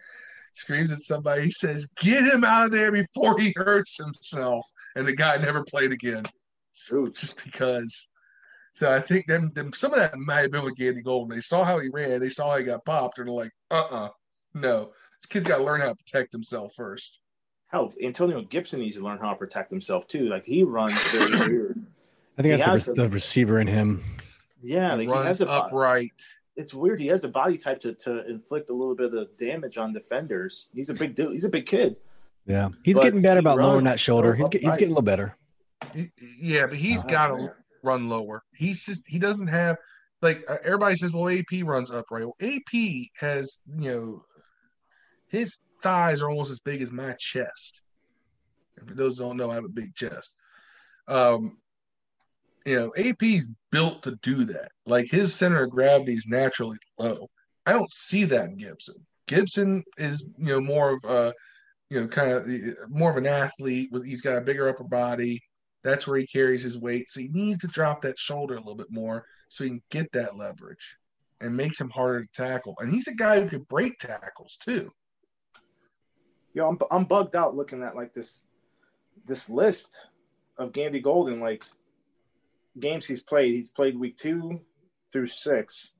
screams 0.54 0.92
at 0.92 1.00
somebody. 1.00 1.44
He 1.44 1.52
says 1.52 1.88
get 1.98 2.24
him 2.24 2.44
out 2.44 2.66
of 2.66 2.72
there 2.72 2.92
before 2.92 3.38
he 3.40 3.54
hurts 3.56 3.98
himself. 3.98 4.66
And 4.96 5.08
the 5.08 5.16
guy 5.16 5.38
never 5.38 5.64
played 5.64 5.92
again. 5.92 6.24
So 6.72 7.08
just 7.08 7.44
because. 7.44 8.08
So 8.76 8.92
I 8.92 9.00
think 9.00 9.28
them, 9.28 9.52
them 9.54 9.72
some 9.72 9.94
of 9.94 10.00
that 10.00 10.18
might 10.18 10.42
have 10.42 10.52
been 10.52 10.64
with 10.64 10.76
Gandy 10.76 11.04
Golden. 11.04 11.36
They 11.36 11.42
saw 11.42 11.64
how 11.64 11.78
he 11.78 11.90
ran, 11.94 12.20
they 12.20 12.30
saw 12.30 12.52
how 12.52 12.58
he 12.58 12.64
got 12.64 12.84
popped, 12.86 13.20
and 13.20 13.28
they're 13.28 13.36
like, 13.36 13.52
uh 13.70 13.86
uh 13.90 14.10
no. 14.56 14.92
This 15.22 15.28
kid's 15.30 15.48
got 15.48 15.60
to 15.60 15.64
learn 15.64 15.82
how 15.82 15.90
to 15.90 15.96
protect 15.96 16.34
himself 16.34 16.74
first. 16.76 17.20
Hell, 17.74 17.92
Antonio 18.04 18.44
Gibson 18.44 18.82
needs 18.82 18.98
to 18.98 19.04
learn 19.04 19.18
how 19.18 19.32
to 19.32 19.36
protect 19.36 19.72
himself 19.72 20.08
too. 20.08 20.30
Like 20.30 20.46
he 20.46 20.64
runs 20.64 20.94
very 21.10 21.32
weird. 21.50 21.84
I 22.38 22.44
think 22.44 22.54
he 22.54 22.62
that's 22.62 22.86
the, 22.86 22.94
the, 22.94 23.10
receiver 23.10 23.60
in 23.60 23.66
him. 23.66 24.04
Yeah, 24.62 24.94
like 24.94 25.08
he 25.08 25.14
has 25.14 25.42
a 25.42 25.50
upright. 25.50 26.24
It's 26.56 26.72
weird. 26.72 27.02
He 27.02 27.08
has 27.08 27.22
the 27.22 27.30
body 27.30 27.58
type 27.58 27.80
to, 27.82 27.96
to 27.96 28.30
inflict 28.30 28.70
a 28.70 28.74
little 28.74 28.96
bit 28.96 29.12
of 29.16 29.36
damage 29.38 29.80
on 29.80 29.92
defenders. 29.92 30.70
He's 30.72 30.92
a 30.92 30.94
big 30.94 31.16
dude. 31.16 31.34
He's 31.34 31.46
a 31.46 31.50
big 31.50 31.66
kid. 31.66 31.96
Yeah, 32.46 32.70
he's 32.84 32.98
but 32.98 33.04
getting 33.06 33.24
better 33.24 33.40
about 33.40 33.58
lowering 33.58 33.86
that 33.86 34.00
shoulder. 34.00 34.36
He's, 34.36 34.48
he's 34.52 34.78
getting 34.78 34.90
a 34.92 35.00
little 35.00 35.02
better. 35.02 35.36
Yeah, 36.40 36.68
but 36.68 36.78
he's 36.78 37.04
uh, 37.04 37.08
got 37.08 37.28
to 37.28 37.54
run 37.84 38.08
lower. 38.08 38.44
He's 38.54 38.86
just 38.86 39.08
he 39.08 39.18
doesn't 39.18 39.48
have 39.48 39.78
like 40.22 40.44
uh, 40.48 40.58
everybody 40.64 40.96
says. 40.96 41.12
Well, 41.12 41.28
AP 41.28 41.64
runs 41.64 41.90
upright. 41.90 42.26
Well, 42.26 42.38
AP 42.40 43.08
has 43.20 43.58
you 43.80 43.90
know 43.90 44.22
his 45.28 45.58
thighs 45.84 46.22
are 46.22 46.30
almost 46.30 46.52
as 46.52 46.60
big 46.60 46.82
as 46.82 46.92
my 46.92 47.14
chest. 47.20 47.84
For 48.88 48.96
those 48.96 49.18
don't 49.18 49.38
know, 49.38 49.52
I 49.52 49.56
have 49.56 49.66
a 49.66 49.70
big 49.70 49.94
chest. 49.96 50.36
Um, 51.08 51.58
you 52.66 52.76
know, 52.76 52.94
AP's 52.98 53.48
built 53.72 54.04
to 54.04 54.18
do 54.22 54.46
that. 54.46 54.70
Like 54.86 55.06
his 55.10 55.36
center 55.36 55.64
of 55.64 55.70
gravity 55.70 56.14
is 56.14 56.28
naturally 56.28 56.78
low. 56.98 57.30
I 57.66 57.74
don't 57.74 57.92
see 57.92 58.24
that 58.26 58.50
in 58.50 58.58
Gibson. 58.58 58.96
Gibson 59.28 59.84
is, 59.98 60.24
you 60.38 60.48
know, 60.48 60.62
more 60.62 60.94
of 60.94 61.04
a, 61.06 61.34
you 61.90 62.02
know, 62.02 62.08
kind 62.08 62.32
of 62.32 62.90
more 62.90 63.12
of 63.12 63.18
an 63.18 63.26
athlete. 63.26 63.90
With 63.92 64.06
he's 64.06 64.22
got 64.22 64.38
a 64.38 64.42
bigger 64.42 64.68
upper 64.68 64.84
body. 64.84 65.40
That's 65.84 66.08
where 66.08 66.18
he 66.18 66.28
carries 66.28 66.64
his 66.64 66.78
weight. 66.78 67.10
So 67.10 67.20
he 67.20 67.30
needs 67.30 67.60
to 67.60 67.68
drop 67.68 68.02
that 68.02 68.18
shoulder 68.18 68.56
a 68.56 68.60
little 68.60 68.76
bit 68.76 68.92
more 68.92 69.26
so 69.50 69.64
he 69.64 69.72
can 69.72 69.84
get 69.92 70.12
that 70.14 70.38
leverage 70.38 70.98
and 71.42 71.56
makes 71.56 71.80
him 71.80 71.90
harder 71.90 72.24
to 72.24 72.32
tackle. 72.34 72.76
And 72.80 72.92
he's 72.92 73.10
a 73.10 73.14
guy 73.14 73.42
who 73.42 73.50
could 73.50 73.68
break 73.68 74.00
tackles 74.00 74.58
too. 74.58 74.90
Yo, 76.54 76.68
I'm 76.68 76.78
I'm 76.91 77.06
bugged 77.06 77.36
out 77.36 77.56
looking 77.56 77.84
at 77.84 77.95
like 77.95 78.14
this 78.14 78.41
this 79.26 79.49
list 79.49 80.08
of 80.58 80.72
Gandy 80.72 80.99
Golden 80.99 81.39
like 81.39 81.64
games 82.80 83.08
he's 83.08 83.24
played. 83.24 83.56
He's 83.56 83.70
played 83.70 83.97
week 83.97 84.18
two 84.18 84.62
through 85.12 85.28
six. 85.28 85.91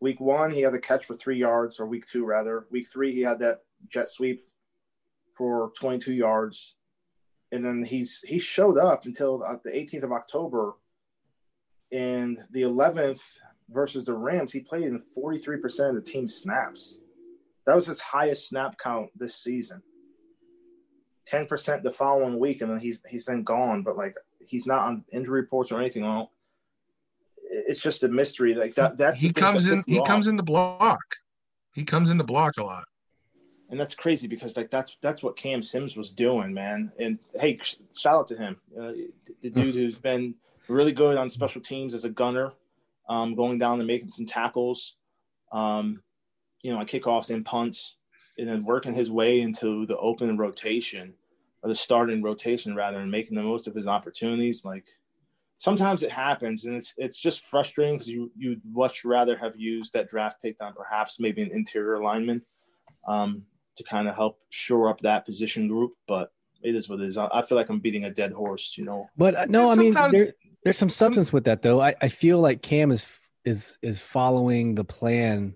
Week 0.00 0.20
one, 0.20 0.50
he 0.50 0.60
had 0.60 0.74
the 0.74 0.78
catch 0.78 1.06
for 1.06 1.16
three 1.16 1.38
yards, 1.38 1.80
or 1.80 1.86
week 1.86 2.06
two 2.06 2.24
rather. 2.24 2.66
Week 2.70 2.88
three, 2.88 3.12
he 3.12 3.22
had 3.22 3.38
that 3.38 3.62
jet 3.88 4.10
sweep 4.10 4.42
for 5.36 5.72
22 5.78 6.12
yards 6.12 6.76
and 7.52 7.64
then 7.64 7.84
he's 7.84 8.20
he 8.26 8.38
showed 8.38 8.78
up 8.78 9.04
until 9.04 9.38
the 9.64 9.70
18th 9.70 10.02
of 10.02 10.12
October 10.12 10.74
and 11.92 12.38
the 12.50 12.62
11th 12.62 13.38
versus 13.70 14.04
the 14.04 14.12
Rams, 14.12 14.52
he 14.52 14.60
played 14.60 14.84
in 14.84 15.02
43% 15.16 15.88
of 15.88 15.94
the 15.94 16.00
team 16.00 16.28
snaps. 16.28 16.98
That 17.66 17.76
was 17.76 17.86
his 17.86 18.00
highest 18.00 18.48
snap 18.48 18.78
count 18.78 19.10
this 19.16 19.34
season. 19.34 19.82
10% 21.30 21.82
the 21.82 21.90
following 21.90 22.38
week, 22.38 22.60
and 22.60 22.70
then 22.70 22.78
he's 22.78 23.02
he's 23.08 23.24
been 23.24 23.42
gone, 23.42 23.82
but 23.82 23.96
like 23.96 24.14
he's 24.38 24.66
not 24.66 24.82
on 24.82 25.04
injury 25.12 25.40
reports 25.40 25.72
or 25.72 25.80
anything. 25.80 26.04
Well, 26.04 26.30
it's 27.50 27.82
just 27.82 28.02
a 28.04 28.08
mystery. 28.08 28.54
Like 28.54 28.74
that. 28.74 28.96
That's 28.96 29.20
he 29.20 29.32
comes 29.32 29.66
in. 29.66 29.82
He 29.86 30.02
comes 30.04 30.28
in 30.28 30.36
the 30.36 30.42
block. 30.42 31.00
He 31.72 31.84
comes 31.84 32.10
in 32.10 32.16
the 32.16 32.24
block 32.24 32.54
a 32.58 32.64
lot. 32.64 32.84
And 33.68 33.78
that's 33.78 33.96
crazy 33.96 34.28
because 34.28 34.56
like 34.56 34.70
that's 34.70 34.96
that's 35.00 35.22
what 35.22 35.36
Cam 35.36 35.62
Sims 35.62 35.96
was 35.96 36.12
doing, 36.12 36.54
man. 36.54 36.92
And 37.00 37.18
hey, 37.34 37.58
shout 37.96 38.14
out 38.14 38.28
to 38.28 38.36
him, 38.36 38.56
uh, 38.80 38.92
the 39.42 39.50
dude 39.50 39.74
who's 39.74 39.98
been 39.98 40.36
really 40.68 40.92
good 40.92 41.16
on 41.16 41.28
special 41.28 41.60
teams 41.60 41.92
as 41.92 42.04
a 42.04 42.08
gunner, 42.08 42.52
um, 43.08 43.34
going 43.34 43.58
down 43.58 43.80
and 43.80 43.86
making 43.86 44.12
some 44.12 44.26
tackles, 44.26 44.94
um, 45.50 46.00
you 46.62 46.72
know, 46.72 46.78
on 46.78 46.86
kickoffs 46.86 47.30
and 47.30 47.44
punts, 47.44 47.96
and 48.38 48.48
then 48.48 48.64
working 48.64 48.94
his 48.94 49.10
way 49.10 49.40
into 49.40 49.86
the 49.86 49.96
open 49.96 50.36
rotation 50.36 51.14
or 51.62 51.68
the 51.68 51.74
starting 51.74 52.22
rotation 52.22 52.74
rather, 52.74 52.98
and 52.98 53.10
making 53.10 53.36
the 53.36 53.42
most 53.42 53.66
of 53.66 53.74
his 53.74 53.86
opportunities. 53.86 54.64
Like 54.64 54.84
sometimes 55.58 56.02
it 56.02 56.10
happens, 56.10 56.64
and 56.64 56.76
it's 56.76 56.94
it's 56.96 57.18
just 57.18 57.46
frustrating 57.46 57.94
because 57.94 58.08
you 58.08 58.30
you'd 58.36 58.62
much 58.64 59.04
rather 59.04 59.36
have 59.36 59.56
used 59.56 59.92
that 59.92 60.08
draft 60.08 60.42
pick 60.42 60.56
on 60.60 60.74
perhaps 60.74 61.20
maybe 61.20 61.42
an 61.42 61.50
interior 61.50 62.02
lineman 62.02 62.42
um, 63.06 63.42
to 63.76 63.84
kind 63.84 64.08
of 64.08 64.14
help 64.14 64.38
shore 64.50 64.88
up 64.88 65.00
that 65.00 65.24
position 65.24 65.68
group, 65.68 65.92
but 66.06 66.32
it 66.62 66.74
is 66.74 66.88
what 66.88 67.00
it 67.00 67.08
is. 67.08 67.18
I 67.18 67.42
feel 67.42 67.56
like 67.56 67.68
I'm 67.68 67.80
beating 67.80 68.04
a 68.04 68.10
dead 68.10 68.32
horse, 68.32 68.74
you 68.76 68.84
know. 68.84 69.08
But 69.16 69.34
uh, 69.34 69.46
no, 69.48 69.70
I 69.70 69.76
mean, 69.76 69.92
there, 69.92 70.32
there's 70.64 70.78
some 70.78 70.88
substance 70.88 71.32
with 71.32 71.44
that 71.44 71.62
though. 71.62 71.80
I, 71.80 71.94
I 72.00 72.08
feel 72.08 72.40
like 72.40 72.62
Cam 72.62 72.90
is 72.90 73.06
is 73.44 73.78
is 73.82 74.00
following 74.00 74.74
the 74.74 74.84
plan 74.84 75.54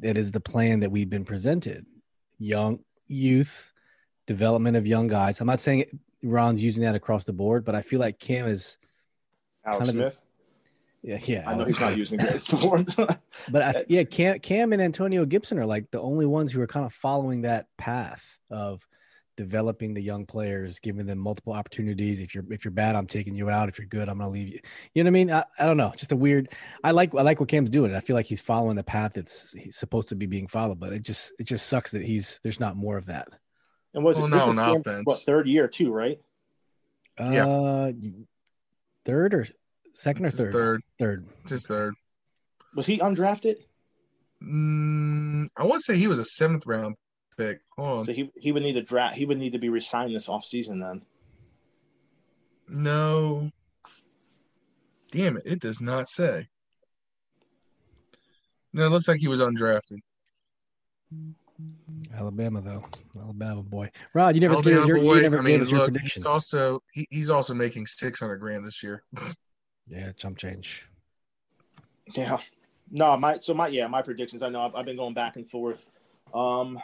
that 0.00 0.16
is 0.16 0.32
the 0.32 0.40
plan 0.40 0.80
that 0.80 0.90
we've 0.90 1.10
been 1.10 1.24
presented. 1.24 1.86
Young 2.38 2.80
youth 3.06 3.72
development 4.26 4.76
of 4.76 4.86
young 4.86 5.08
guys. 5.08 5.40
I'm 5.40 5.46
not 5.46 5.60
saying 5.60 6.00
Ron's 6.22 6.62
using 6.62 6.82
that 6.84 6.94
across 6.94 7.24
the 7.24 7.32
board, 7.32 7.64
but 7.64 7.74
I 7.74 7.82
feel 7.82 8.00
like 8.00 8.18
Cam 8.18 8.46
is 8.46 8.78
Alex 9.64 9.90
kind 9.90 10.00
of, 10.00 10.12
Smith. 10.12 10.20
Yeah, 11.02 11.18
yeah. 11.24 11.50
I 11.50 11.56
know 11.56 11.64
he's 11.64 11.80
not 11.80 11.96
using 11.96 12.20
it 12.20 12.48
board. 12.48 12.94
but 12.96 13.18
I, 13.54 13.70
uh, 13.70 13.82
yeah, 13.88 14.04
Cam, 14.04 14.38
Cam 14.38 14.72
and 14.72 14.80
Antonio 14.80 15.24
Gibson 15.24 15.58
are 15.58 15.66
like 15.66 15.90
the 15.90 16.00
only 16.00 16.26
ones 16.26 16.52
who 16.52 16.60
are 16.60 16.66
kind 16.66 16.86
of 16.86 16.92
following 16.92 17.42
that 17.42 17.66
path 17.76 18.38
of 18.50 18.86
developing 19.36 19.94
the 19.94 20.02
young 20.02 20.26
players, 20.26 20.78
giving 20.80 21.06
them 21.06 21.18
multiple 21.18 21.52
opportunities. 21.52 22.20
If 22.20 22.34
you're 22.34 22.44
if 22.50 22.64
you're 22.64 22.72
bad, 22.72 22.96
I'm 22.96 23.06
taking 23.06 23.34
you 23.34 23.50
out. 23.50 23.68
If 23.68 23.78
you're 23.78 23.86
good, 23.86 24.08
I'm 24.08 24.18
gonna 24.18 24.30
leave 24.30 24.48
you. 24.48 24.60
You 24.94 25.04
know 25.04 25.08
what 25.08 25.12
I 25.12 25.18
mean? 25.18 25.30
I, 25.30 25.44
I 25.58 25.66
don't 25.66 25.76
know. 25.76 25.92
Just 25.96 26.12
a 26.12 26.16
weird. 26.16 26.50
I 26.84 26.90
like 26.90 27.14
I 27.14 27.22
like 27.22 27.40
what 27.40 27.48
Cam's 27.48 27.70
doing. 27.70 27.94
I 27.94 28.00
feel 28.00 28.16
like 28.16 28.26
he's 28.26 28.40
following 28.40 28.76
the 28.76 28.82
path 28.82 29.12
that's 29.14 29.52
he's 29.52 29.76
supposed 29.76 30.08
to 30.08 30.14
be 30.14 30.26
being 30.26 30.48
followed. 30.48 30.80
But 30.80 30.92
it 30.92 31.02
just 31.02 31.32
it 31.38 31.44
just 31.44 31.66
sucks 31.66 31.92
that 31.92 32.02
he's 32.02 32.40
there's 32.42 32.60
not 32.60 32.76
more 32.76 32.96
of 32.96 33.06
that. 33.06 33.28
And 33.94 34.04
was 34.04 34.16
well, 34.16 34.26
it 34.26 34.30
no, 34.30 34.38
this 34.38 34.48
is 34.48 34.86
offense. 34.86 35.02
what 35.04 35.20
third 35.20 35.46
year 35.46 35.68
too, 35.68 35.92
right? 35.92 36.20
Yeah. 37.18 37.46
Uh, 37.46 37.92
third 39.04 39.34
or 39.34 39.46
second 39.94 40.26
it's 40.26 40.34
or 40.34 40.44
third? 40.44 40.52
Third. 40.52 40.82
Third. 40.98 41.26
It's 41.42 41.50
his 41.50 41.66
third. 41.66 41.94
Was 42.74 42.86
he 42.86 42.98
undrafted? 42.98 43.56
Mm, 44.42 45.46
I 45.56 45.64
want 45.64 45.80
to 45.80 45.84
say 45.84 45.96
he 45.96 46.06
was 46.06 46.18
a 46.18 46.24
seventh 46.24 46.66
round 46.66 46.96
pick. 47.46 47.60
Hold 47.76 47.98
on. 48.00 48.04
So 48.04 48.12
he 48.12 48.30
he 48.36 48.52
would 48.52 48.62
need 48.62 48.74
to 48.74 48.82
draft. 48.82 49.16
He 49.16 49.24
would 49.24 49.38
need 49.38 49.52
to 49.52 49.58
be 49.58 49.68
resigned 49.68 50.14
this 50.14 50.28
offseason 50.28 50.80
then. 50.80 51.02
No. 52.68 53.50
Damn 55.10 55.36
it! 55.36 55.42
It 55.44 55.60
does 55.60 55.80
not 55.80 56.08
say. 56.08 56.48
No, 58.72 58.86
it 58.86 58.88
looks 58.88 59.08
like 59.08 59.20
he 59.20 59.28
was 59.28 59.40
undrafted. 59.40 59.98
Alabama 62.16 62.60
though, 62.62 62.84
Alabama 63.20 63.62
boy. 63.62 63.90
Rod, 64.14 64.34
you 64.34 64.40
never 64.40 64.54
Alabama 64.54 64.86
your, 64.86 65.00
boy, 65.00 65.16
you 65.16 65.22
never 65.22 65.38
I 65.38 65.42
mean, 65.42 65.64
look, 65.64 65.96
He's 65.98 66.24
also 66.24 66.82
he, 66.92 67.06
he's 67.10 67.30
also 67.30 67.54
making 67.54 67.86
six 67.86 68.20
hundred 68.20 68.38
grand 68.38 68.64
this 68.64 68.82
year. 68.82 69.02
yeah, 69.86 70.12
jump 70.16 70.38
change. 70.38 70.88
Yeah, 72.14 72.38
no, 72.90 73.16
my 73.16 73.38
so 73.38 73.54
my 73.54 73.68
yeah 73.68 73.86
my 73.86 74.02
predictions. 74.02 74.42
I 74.42 74.48
know 74.48 74.62
I've, 74.62 74.74
I've 74.74 74.86
been 74.86 74.96
going 74.96 75.14
back 75.14 75.36
and 75.36 75.48
forth. 75.48 75.84
Um, 76.34 76.78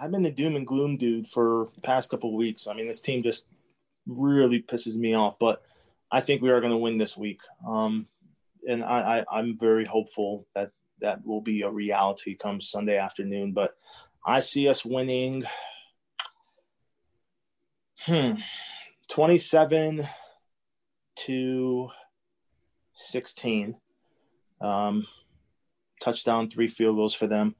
I've 0.00 0.10
been 0.10 0.26
a 0.26 0.30
doom 0.30 0.56
and 0.56 0.66
gloom 0.66 0.96
dude 0.96 1.26
for 1.26 1.68
the 1.74 1.80
past 1.80 2.10
couple 2.10 2.36
weeks. 2.36 2.66
I 2.66 2.74
mean, 2.74 2.86
this 2.86 3.00
team 3.00 3.22
just 3.22 3.46
really 4.06 4.62
pisses 4.62 4.96
me 4.96 5.14
off, 5.14 5.38
but 5.38 5.62
I 6.10 6.20
think 6.20 6.40
we 6.40 6.50
are 6.50 6.60
going 6.60 6.72
to 6.72 6.78
win 6.78 6.98
this 6.98 7.16
week. 7.16 7.40
Um, 7.66 8.06
and 8.66 8.84
I, 8.84 9.24
I, 9.30 9.38
I'm 9.38 9.58
very 9.58 9.84
hopeful 9.84 10.46
that 10.54 10.70
that 11.00 11.24
will 11.24 11.40
be 11.40 11.62
a 11.62 11.70
reality 11.70 12.34
come 12.34 12.60
Sunday 12.60 12.96
afternoon. 12.96 13.52
But 13.52 13.76
I 14.24 14.40
see 14.40 14.68
us 14.68 14.84
winning. 14.84 15.44
Hmm, 18.00 18.34
27 19.10 20.06
to 21.16 21.88
16. 22.94 23.76
Um, 24.60 25.06
touchdown, 26.00 26.50
three 26.50 26.68
field 26.68 26.96
goals 26.96 27.14
for 27.14 27.26
them. 27.26 27.54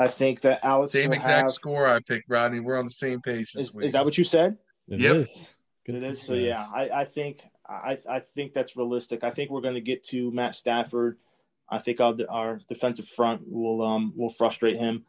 I 0.00 0.08
think 0.08 0.40
that 0.40 0.64
Alex 0.64 0.92
same 0.92 1.12
exact 1.12 1.42
have, 1.42 1.50
score 1.50 1.86
I 1.86 2.00
picked, 2.00 2.30
Rodney. 2.30 2.60
We're 2.60 2.78
on 2.78 2.86
the 2.86 2.90
same 2.90 3.20
page 3.20 3.52
this 3.52 3.66
is, 3.66 3.74
week. 3.74 3.86
Is 3.86 3.92
that 3.92 4.04
what 4.04 4.16
you 4.16 4.24
said? 4.24 4.56
It 4.88 4.98
yep. 4.98 5.16
Is. 5.16 5.54
It 5.84 6.02
is. 6.02 6.22
So 6.22 6.32
yeah, 6.32 6.64
I, 6.74 6.88
I 7.00 7.04
think 7.04 7.42
I 7.68 7.98
I 8.08 8.20
think 8.20 8.54
that's 8.54 8.76
realistic. 8.76 9.24
I 9.24 9.30
think 9.30 9.50
we're 9.50 9.60
going 9.60 9.74
to 9.74 9.80
get 9.82 10.02
to 10.04 10.30
Matt 10.30 10.54
Stafford. 10.54 11.18
I 11.68 11.78
think 11.78 12.00
our, 12.00 12.14
our 12.30 12.60
defensive 12.66 13.08
front 13.08 13.42
will 13.46 13.82
um 13.82 14.14
will 14.16 14.30
frustrate 14.30 14.78
him. 14.78 15.04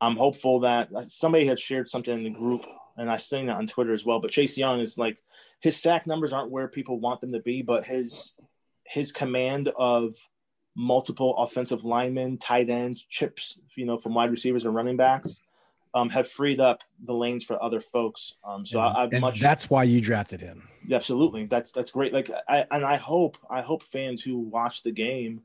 I'm 0.00 0.16
hopeful 0.16 0.60
that 0.60 0.90
somebody 1.08 1.46
had 1.46 1.58
shared 1.58 1.88
something 1.88 2.12
in 2.12 2.24
the 2.24 2.38
group, 2.38 2.66
and 2.98 3.10
I 3.10 3.16
seen 3.16 3.46
that 3.46 3.56
on 3.56 3.66
Twitter 3.66 3.94
as 3.94 4.04
well. 4.04 4.20
But 4.20 4.30
Chase 4.30 4.58
Young 4.58 4.80
is 4.80 4.98
like 4.98 5.22
his 5.60 5.80
sack 5.80 6.06
numbers 6.06 6.34
aren't 6.34 6.50
where 6.50 6.68
people 6.68 7.00
want 7.00 7.22
them 7.22 7.32
to 7.32 7.40
be, 7.40 7.62
but 7.62 7.84
his 7.84 8.34
his 8.84 9.10
command 9.10 9.70
of 9.78 10.16
multiple 10.76 11.36
offensive 11.38 11.84
linemen, 11.84 12.38
tight 12.38 12.68
ends, 12.68 13.04
chips, 13.04 13.60
you 13.76 13.86
know, 13.86 13.96
from 13.96 14.14
wide 14.14 14.30
receivers 14.30 14.64
and 14.64 14.74
running 14.74 14.96
backs, 14.96 15.40
um, 15.94 16.10
have 16.10 16.28
freed 16.28 16.60
up 16.60 16.82
the 17.04 17.14
lanes 17.14 17.44
for 17.44 17.62
other 17.62 17.80
folks. 17.80 18.34
Um, 18.44 18.66
so 18.66 18.80
and, 18.80 19.14
I, 19.14 19.16
I 19.16 19.20
much 19.20 19.40
that's 19.40 19.70
why 19.70 19.84
you 19.84 20.00
drafted 20.00 20.40
him. 20.40 20.68
Absolutely, 20.90 21.46
that's 21.46 21.70
that's 21.70 21.92
great. 21.92 22.12
Like 22.12 22.30
I 22.48 22.66
and 22.70 22.84
I 22.84 22.96
hope 22.96 23.38
I 23.48 23.62
hope 23.62 23.82
fans 23.82 24.22
who 24.22 24.38
watch 24.38 24.82
the 24.82 24.90
game 24.90 25.42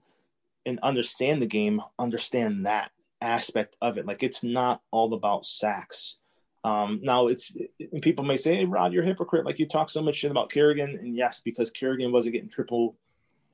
and 0.66 0.80
understand 0.82 1.42
the 1.42 1.48
game 1.48 1.82
understand 1.98 2.66
that 2.66 2.92
aspect 3.22 3.76
of 3.82 3.98
it. 3.98 4.06
Like 4.06 4.24
it's 4.24 4.44
not 4.44 4.82
all 4.92 5.14
about 5.14 5.46
sacks. 5.46 6.16
Um, 6.64 7.00
now 7.04 7.28
it's 7.28 7.56
and 7.80 8.02
people 8.02 8.26
may 8.26 8.36
say, 8.36 8.58
"Hey, 8.58 8.66
Rod, 8.66 8.92
you're 8.92 9.04
a 9.04 9.08
hypocrite. 9.08 9.46
Like 9.46 9.60
you 9.60 9.68
talk 9.68 9.90
so 9.90 10.02
much 10.02 10.16
shit 10.16 10.32
about 10.32 10.50
Kerrigan." 10.50 10.90
And 10.90 11.16
yes, 11.16 11.42
because 11.42 11.72
Kerrigan 11.72 12.12
wasn't 12.12 12.34
getting 12.34 12.50
triple 12.50 12.98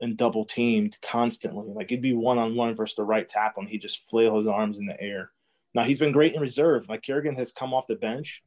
and 0.00 0.16
double 0.16 0.44
teamed 0.44 0.98
constantly. 1.02 1.72
Like 1.72 1.90
it'd 1.90 2.02
be 2.02 2.14
one 2.14 2.38
on 2.38 2.54
one 2.54 2.74
versus 2.74 2.96
the 2.96 3.04
right 3.04 3.28
tackle, 3.28 3.62
and 3.62 3.70
he 3.70 3.78
just 3.78 4.08
flail 4.08 4.38
his 4.38 4.46
arms 4.46 4.78
in 4.78 4.86
the 4.86 5.00
air. 5.00 5.30
Now 5.74 5.84
he's 5.84 5.98
been 5.98 6.12
great 6.12 6.34
in 6.34 6.40
reserve. 6.40 6.88
Like 6.88 7.02
Kerrigan 7.02 7.36
has 7.36 7.52
come 7.52 7.74
off 7.74 7.86
the 7.86 7.96
bench, 7.96 8.42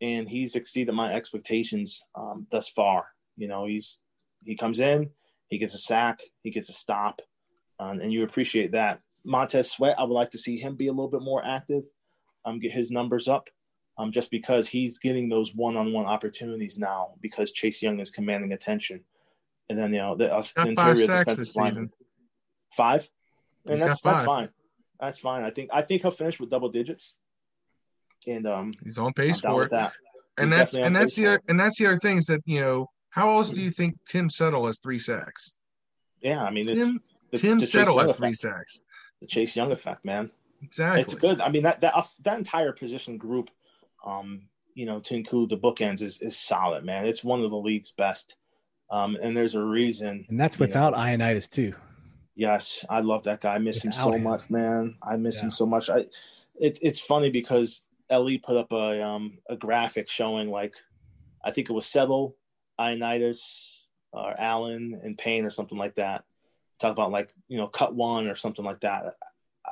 and 0.00 0.28
he's 0.28 0.54
exceeded 0.54 0.94
my 0.94 1.12
expectations 1.12 2.02
um, 2.14 2.46
thus 2.50 2.68
far. 2.68 3.06
You 3.36 3.48
know, 3.48 3.66
he's 3.66 4.00
he 4.44 4.56
comes 4.56 4.80
in, 4.80 5.10
he 5.48 5.58
gets 5.58 5.74
a 5.74 5.78
sack, 5.78 6.20
he 6.42 6.50
gets 6.50 6.68
a 6.68 6.72
stop, 6.72 7.22
um, 7.78 8.00
and 8.00 8.12
you 8.12 8.24
appreciate 8.24 8.72
that. 8.72 9.00
Montez 9.24 9.70
Sweat, 9.70 9.98
I 9.98 10.04
would 10.04 10.14
like 10.14 10.30
to 10.30 10.38
see 10.38 10.58
him 10.58 10.76
be 10.76 10.86
a 10.86 10.92
little 10.92 11.10
bit 11.10 11.22
more 11.22 11.44
active, 11.44 11.84
um, 12.44 12.60
get 12.60 12.72
his 12.72 12.90
numbers 12.90 13.28
up, 13.28 13.50
um, 13.98 14.12
just 14.12 14.30
because 14.30 14.68
he's 14.68 14.98
getting 14.98 15.28
those 15.28 15.54
one-on-one 15.54 16.06
opportunities 16.06 16.78
now 16.78 17.14
because 17.20 17.52
Chase 17.52 17.82
Young 17.82 18.00
is 18.00 18.10
commanding 18.10 18.52
attention 18.52 19.04
and 19.68 19.78
then 19.78 19.92
you 19.92 19.98
know 19.98 20.16
the, 20.16 20.28
the 20.28 20.68
interior 20.68 21.06
defensive 21.06 21.56
lineman. 21.56 21.90
Five, 22.72 23.08
and 23.66 23.80
that's 23.80 24.02
that's 24.02 24.22
fine. 24.22 24.50
That's 25.00 25.18
fine. 25.18 25.44
I 25.44 25.50
think 25.50 25.70
I 25.72 25.82
think 25.82 26.02
he'll 26.02 26.10
finish 26.10 26.40
with 26.40 26.50
double 26.50 26.68
digits, 26.68 27.16
and 28.26 28.46
um, 28.46 28.74
he's 28.84 28.98
on 28.98 29.12
pace 29.12 29.40
for 29.40 29.64
it. 29.64 29.70
That. 29.70 29.92
And 30.36 30.52
that's 30.52 30.74
and 30.74 30.94
that's 30.94 31.16
the 31.16 31.26
other, 31.26 31.42
and 31.48 31.58
that's 31.58 31.78
the 31.78 31.86
other 31.86 31.98
thing 31.98 32.18
is 32.18 32.26
that 32.26 32.40
you 32.44 32.60
know 32.60 32.90
how 33.10 33.36
else 33.36 33.50
do 33.50 33.60
you 33.60 33.70
think 33.70 33.96
Tim 34.08 34.30
Settle 34.30 34.66
has 34.66 34.78
three 34.78 34.98
sacks? 34.98 35.54
Yeah, 36.20 36.42
I 36.42 36.50
mean 36.50 36.66
Tim 36.66 37.00
the, 37.30 37.38
Tim 37.38 37.58
the 37.58 37.66
Settle 37.66 37.98
has 37.98 38.12
three 38.12 38.34
sacks. 38.34 38.80
The 39.20 39.26
Chase 39.26 39.56
Young 39.56 39.72
effect, 39.72 40.04
man. 40.04 40.30
Exactly. 40.62 41.00
It's 41.00 41.14
good. 41.14 41.40
I 41.40 41.48
mean 41.48 41.62
that 41.62 41.80
that 41.80 41.94
that 42.22 42.38
entire 42.38 42.72
position 42.72 43.18
group, 43.18 43.50
um, 44.04 44.42
you 44.74 44.86
know, 44.86 45.00
to 45.00 45.14
include 45.14 45.50
the 45.50 45.56
bookends 45.56 46.02
is 46.02 46.20
is 46.20 46.36
solid, 46.36 46.84
man. 46.84 47.06
It's 47.06 47.24
one 47.24 47.42
of 47.42 47.50
the 47.50 47.56
league's 47.56 47.92
best. 47.92 48.36
Um, 48.90 49.16
and 49.20 49.36
there's 49.36 49.54
a 49.54 49.62
reason. 49.62 50.24
And 50.28 50.40
that's 50.40 50.58
without 50.58 50.92
know. 50.92 50.98
Ioannidis 50.98 51.50
too. 51.50 51.74
Yes, 52.34 52.84
I 52.88 53.00
love 53.00 53.24
that 53.24 53.40
guy. 53.40 53.54
I 53.54 53.58
miss 53.58 53.84
without 53.84 53.88
him 53.88 54.04
so 54.04 54.12
him. 54.12 54.22
much, 54.22 54.48
man. 54.48 54.96
I 55.02 55.16
miss 55.16 55.36
yeah. 55.36 55.44
him 55.44 55.50
so 55.50 55.66
much. 55.66 55.90
I 55.90 56.06
it, 56.60 56.78
it's 56.80 57.00
funny 57.00 57.30
because 57.30 57.84
Ellie 58.10 58.38
put 58.38 58.56
up 58.56 58.72
a 58.72 59.02
um 59.02 59.38
a 59.48 59.56
graphic 59.56 60.08
showing 60.08 60.50
like 60.50 60.76
I 61.44 61.50
think 61.50 61.68
it 61.68 61.72
was 61.72 61.86
Settle, 61.86 62.36
Ioannidis, 62.80 63.78
or 64.12 64.34
Allen 64.38 65.00
and 65.02 65.16
Payne 65.16 65.44
or 65.44 65.50
something 65.50 65.78
like 65.78 65.96
that. 65.96 66.24
Talk 66.78 66.92
about 66.92 67.10
like 67.10 67.32
you 67.48 67.58
know 67.58 67.66
cut 67.66 67.94
one 67.94 68.28
or 68.28 68.34
something 68.34 68.64
like 68.64 68.80
that. 68.80 69.16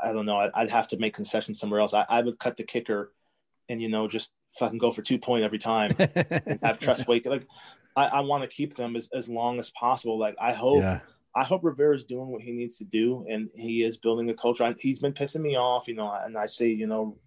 I 0.03 0.13
don't 0.13 0.27
know. 0.27 0.51
I'd 0.55 0.71
have 0.71 0.89
to 0.89 0.99
make 0.99 1.15
concessions 1.15 1.59
somewhere 1.59 1.81
else. 1.81 1.95
I, 1.95 2.05
I 2.09 2.21
would 2.21 2.39
cut 2.39 2.57
the 2.57 2.65
kicker, 2.65 3.13
and 3.69 3.81
you 3.81 3.89
know 3.89 4.09
just 4.09 4.33
fucking 4.59 4.79
go 4.79 4.91
for 4.91 5.03
two 5.03 5.19
point 5.19 5.45
every 5.45 5.59
time. 5.59 5.95
and 5.99 6.59
have 6.63 6.79
Tress 6.79 7.07
Way. 7.09 7.23
Like 7.25 7.47
I, 7.95 8.07
I 8.07 8.21
want 8.21 8.43
to 8.43 8.49
keep 8.49 8.75
them 8.75 8.97
as, 8.97 9.09
as 9.15 9.29
long 9.29 9.59
as 9.59 9.71
possible. 9.71 10.19
Like 10.19 10.37
I 10.41 10.53
hope 10.53 10.83
yeah. 10.83 11.01
I 11.35 11.45
hope 11.45 11.65
Rivera 11.65 11.95
is 11.95 12.05
doing 12.05 12.29
what 12.29 12.41
he 12.41 12.53
needs 12.53 12.79
to 12.79 12.85
do, 12.85 13.27
and 13.29 13.51
he 13.55 13.83
is 13.83 13.99
building 13.99 14.31
a 14.31 14.35
culture. 14.35 14.75
He's 14.81 15.01
been 15.01 15.13
pissing 15.13 15.43
me 15.43 15.57
off, 15.57 15.87
you 15.87 15.95
know. 15.95 16.11
And 16.11 16.37
I 16.37 16.47
say, 16.47 16.69
you 16.69 16.87
know, 16.87 17.19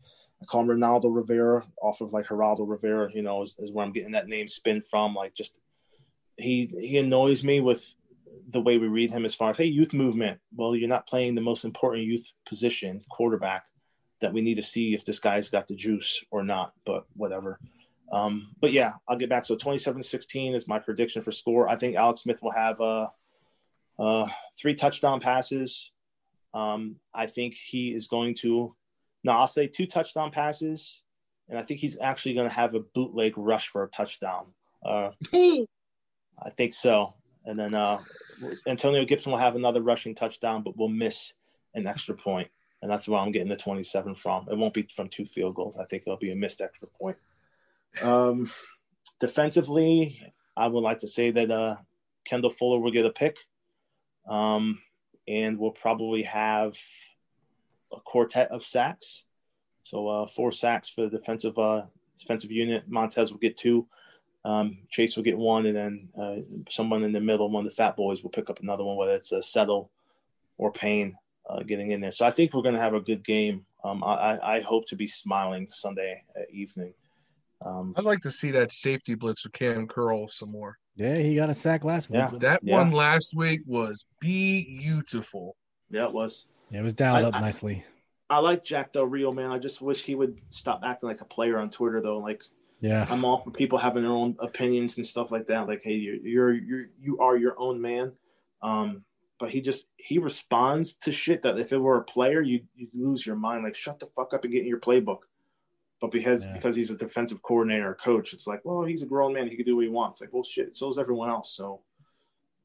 I 0.42 0.46
call 0.46 0.62
him 0.62 0.68
Ronaldo 0.68 1.16
Rivera 1.16 1.64
off 1.82 2.02
of 2.02 2.12
like 2.12 2.28
Geraldo 2.28 2.68
Rivera, 2.68 3.12
you 3.14 3.22
know, 3.22 3.44
is, 3.44 3.56
is 3.60 3.72
where 3.72 3.86
I'm 3.86 3.92
getting 3.92 4.14
that 4.14 4.28
name 4.28 4.48
spin 4.48 4.82
from. 4.82 5.14
Like 5.14 5.36
just 5.36 5.60
he 6.38 6.74
he 6.80 6.98
annoys 6.98 7.44
me 7.44 7.60
with 7.60 7.94
the 8.50 8.62
way 8.62 8.78
we 8.78 8.88
read 8.88 9.12
him 9.12 9.26
as 9.26 9.36
far 9.36 9.52
as 9.52 9.58
hey 9.58 9.66
youth 9.66 9.94
movement. 9.94 10.40
Well, 10.56 10.76
you're 10.76 10.90
not 10.90 11.08
playing 11.08 11.36
the 11.36 11.42
most 11.42 11.64
important 11.64 12.06
youth 12.06 12.32
position, 12.48 13.02
quarterback, 13.12 13.66
that 14.22 14.34
we 14.34 14.42
need 14.42 14.56
to 14.56 14.62
see 14.62 14.94
if 14.94 15.06
this 15.06 15.20
guy's 15.20 15.50
got 15.50 15.68
the 15.68 15.76
juice 15.76 16.24
or 16.32 16.44
not. 16.44 16.74
But 16.86 17.06
whatever. 17.16 17.60
Um, 18.12 18.50
but 18.60 18.72
yeah, 18.72 18.94
I'll 19.08 19.18
get 19.18 19.30
back. 19.30 19.46
So 19.46 19.56
27-16 19.56 20.56
is 20.56 20.68
my 20.68 20.80
prediction 20.80 21.22
for 21.22 21.32
score. 21.32 21.70
I 21.70 21.76
think 21.76 21.96
Alex 21.96 22.22
Smith 22.22 22.42
will 22.42 22.52
have 22.52 22.82
uh, 22.82 23.08
uh, 24.00 24.28
three 24.58 24.74
touchdown 24.74 25.20
passes. 25.20 25.92
Um, 26.54 26.96
I 27.14 27.28
think 27.28 27.54
he 27.54 27.94
is 27.94 28.08
going 28.08 28.36
to. 28.36 28.76
No, 29.24 29.34
I'll 29.34 29.48
say 29.48 29.68
two 29.68 29.86
touchdown 29.86 30.32
passes, 30.32 31.02
and 31.50 31.60
I 31.60 31.62
think 31.62 31.82
he's 31.82 32.00
actually 32.00 32.34
going 32.34 32.50
to 32.50 32.56
have 32.56 32.74
a 32.74 32.80
bootleg 32.80 33.38
rush 33.38 33.68
for 33.68 33.84
a 33.84 33.90
touchdown. 33.90 34.48
Uh, 34.84 35.10
I 35.34 36.50
think 36.56 36.74
so. 36.74 37.16
And 37.46 37.60
then 37.60 37.74
uh, 37.74 38.00
Antonio 38.68 39.06
Gibson 39.06 39.32
will 39.32 39.40
have 39.40 39.56
another 39.56 39.82
rushing 39.82 40.16
touchdown, 40.16 40.64
but 40.64 40.78
will 40.78 40.90
miss 40.90 41.34
an 41.74 41.86
extra 41.86 42.16
point. 42.16 42.50
And 42.82 42.90
that's 42.90 43.08
where 43.08 43.20
I'm 43.20 43.32
getting 43.32 43.50
the 43.50 43.58
27 43.58 44.16
from. 44.16 44.48
It 44.50 44.58
won't 44.58 44.74
be 44.74 44.84
from 44.84 45.10
two 45.10 45.26
field 45.26 45.56
goals. 45.56 45.78
I 45.78 45.86
think 45.86 46.04
it'll 46.06 46.18
be 46.18 46.32
a 46.32 46.36
missed 46.36 46.62
extra 46.62 46.88
point. 46.88 47.18
Um, 48.02 48.52
defensively, 49.20 50.34
I 50.56 50.68
would 50.68 50.82
like 50.82 51.00
to 51.00 51.08
say 51.08 51.32
that 51.32 51.52
uh, 51.52 51.76
Kendall 52.26 52.50
Fuller 52.50 52.80
will 52.80 52.92
get 52.92 53.06
a 53.06 53.10
pick. 53.10 53.40
Um, 54.28 54.80
and 55.28 55.58
we'll 55.58 55.72
probably 55.72 56.24
have 56.24 56.76
a 57.94 58.00
quartet 58.00 58.52
of 58.52 58.64
sacks. 58.64 59.24
So 59.84 60.08
uh, 60.08 60.28
four 60.28 60.52
sacks 60.52 60.90
for 60.90 61.04
the 61.04 61.18
defensive 61.18 61.58
uh, 61.58 61.84
defensive 62.18 62.52
unit. 62.52 62.84
Montez 62.88 63.32
will 63.32 63.40
get 63.40 63.58
two. 63.58 63.88
Um, 64.46 64.80
Chase 64.90 65.16
will 65.16 65.24
get 65.24 65.38
one, 65.38 65.66
and 65.66 65.76
then 65.76 66.10
uh, 66.20 66.36
someone 66.70 67.04
in 67.04 67.12
the 67.12 67.20
middle, 67.20 67.50
one 67.50 67.66
of 67.66 67.72
the 67.72 67.76
fat 67.76 67.96
boys, 67.96 68.24
will 68.24 68.30
pick 68.30 68.50
up 68.50 68.62
another 68.62 68.84
one, 68.84 68.98
whether 68.98 69.16
it's 69.16 69.32
a 69.32 69.42
Settle 69.42 69.92
or 70.58 70.72
Payne 70.72 71.16
uh, 71.50 71.64
getting 71.64 71.92
in 71.92 72.00
there. 72.00 72.12
So 72.12 72.26
I 72.26 72.32
think 72.32 72.54
we're 72.54 72.62
going 72.62 72.76
to 72.76 72.82
have 72.82 72.94
a 72.94 73.02
good 73.02 73.24
game. 73.24 73.66
Um, 73.84 74.04
I, 74.04 74.38
I, 74.58 74.62
hope 74.62 74.88
to 74.88 74.96
be 74.96 75.08
smiling 75.08 75.68
Sunday 75.70 76.24
evening. 76.52 76.94
Um, 77.66 77.94
I'd 77.98 78.06
like 78.06 78.20
to 78.22 78.32
see 78.32 78.52
that 78.52 78.72
safety 78.72 79.16
blitz 79.16 79.44
with 79.44 79.54
Cam 79.54 79.88
Curl 79.88 80.28
some 80.30 80.52
more. 80.52 80.78
Yeah, 80.96 81.18
he 81.18 81.36
got 81.36 81.50
a 81.50 81.54
sack 81.54 81.84
last 81.84 82.10
week. 82.10 82.20
Yeah. 82.20 82.32
That 82.40 82.60
yeah. 82.64 82.76
one 82.76 82.92
last 82.92 83.34
week 83.36 83.62
was 83.66 84.06
beautiful. 84.20 85.56
Yeah, 85.90 86.06
it 86.06 86.14
was. 86.14 86.48
Yeah, 86.70 86.82
it 86.82 86.84
was 86.84 86.94
dialed 86.94 87.26
I, 87.26 87.30
up 87.30 87.42
nicely. 87.42 87.84
I, 88.30 88.36
I 88.36 88.40
like 88.40 88.64
Jack 88.64 88.94
Del 88.94 89.06
Rio, 89.06 89.32
man. 89.32 89.52
I 89.52 89.58
just 89.58 89.82
wish 89.82 90.04
he 90.04 90.16
would 90.16 90.40
stop 90.52 90.82
acting 90.84 91.10
like 91.10 91.22
a 91.22 91.26
player 91.26 91.58
on 91.58 91.70
Twitter, 91.70 92.02
though. 92.02 92.20
Like, 92.20 92.44
yeah, 92.80 93.08
I'm 93.10 93.26
all 93.26 93.38
for 93.38 93.52
people 93.52 93.78
having 93.80 94.04
their 94.04 94.12
own 94.12 94.36
opinions 94.40 94.98
and 94.98 95.06
stuff 95.06 95.32
like 95.32 95.48
that. 95.48 95.68
Like, 95.68 95.82
hey, 95.84 95.94
you're 95.94 96.16
you're, 96.16 96.54
you're 96.54 96.86
you 97.02 97.20
are 97.20 97.36
your 97.36 97.56
own 97.58 97.82
man. 97.82 98.14
Um, 98.62 99.04
but 99.40 99.50
he 99.50 99.62
just 99.62 99.88
he 99.96 100.20
responds 100.20 100.96
to 100.96 101.12
shit 101.12 101.42
that 101.44 101.58
if 101.58 101.72
it 101.72 101.78
were 101.78 101.98
a 101.98 102.04
player, 102.04 102.42
you 102.42 102.62
you 102.76 102.88
lose 102.94 103.26
your 103.26 103.38
mind. 103.38 103.64
Like, 103.64 103.76
shut 103.76 104.00
the 104.00 104.08
fuck 104.08 104.34
up 104.34 104.44
and 104.44 104.54
get 104.54 104.62
in 104.62 104.68
your 104.68 104.80
playbook. 104.80 105.20
But 106.02 106.12
because 106.12 106.44
yeah. 106.44 106.54
because 106.54 106.76
he's 106.76 106.92
a 106.92 106.96
defensive 106.96 107.42
coordinator 107.42 107.90
or 107.90 107.96
coach, 107.96 108.34
it's 108.34 108.48
like, 108.48 108.62
well, 108.64 108.84
he's 108.84 109.02
a 109.02 109.08
grown 109.08 109.34
man. 109.34 109.48
He 109.48 109.56
can 109.56 109.66
do 109.66 109.76
what 109.76 109.86
he 109.86 109.90
wants. 109.90 110.22
Like, 110.22 110.34
well, 110.34 110.44
shit, 110.44 110.76
so 110.76 110.90
is 110.90 110.98
everyone 110.98 111.30
else. 111.30 111.52
So 111.56 111.82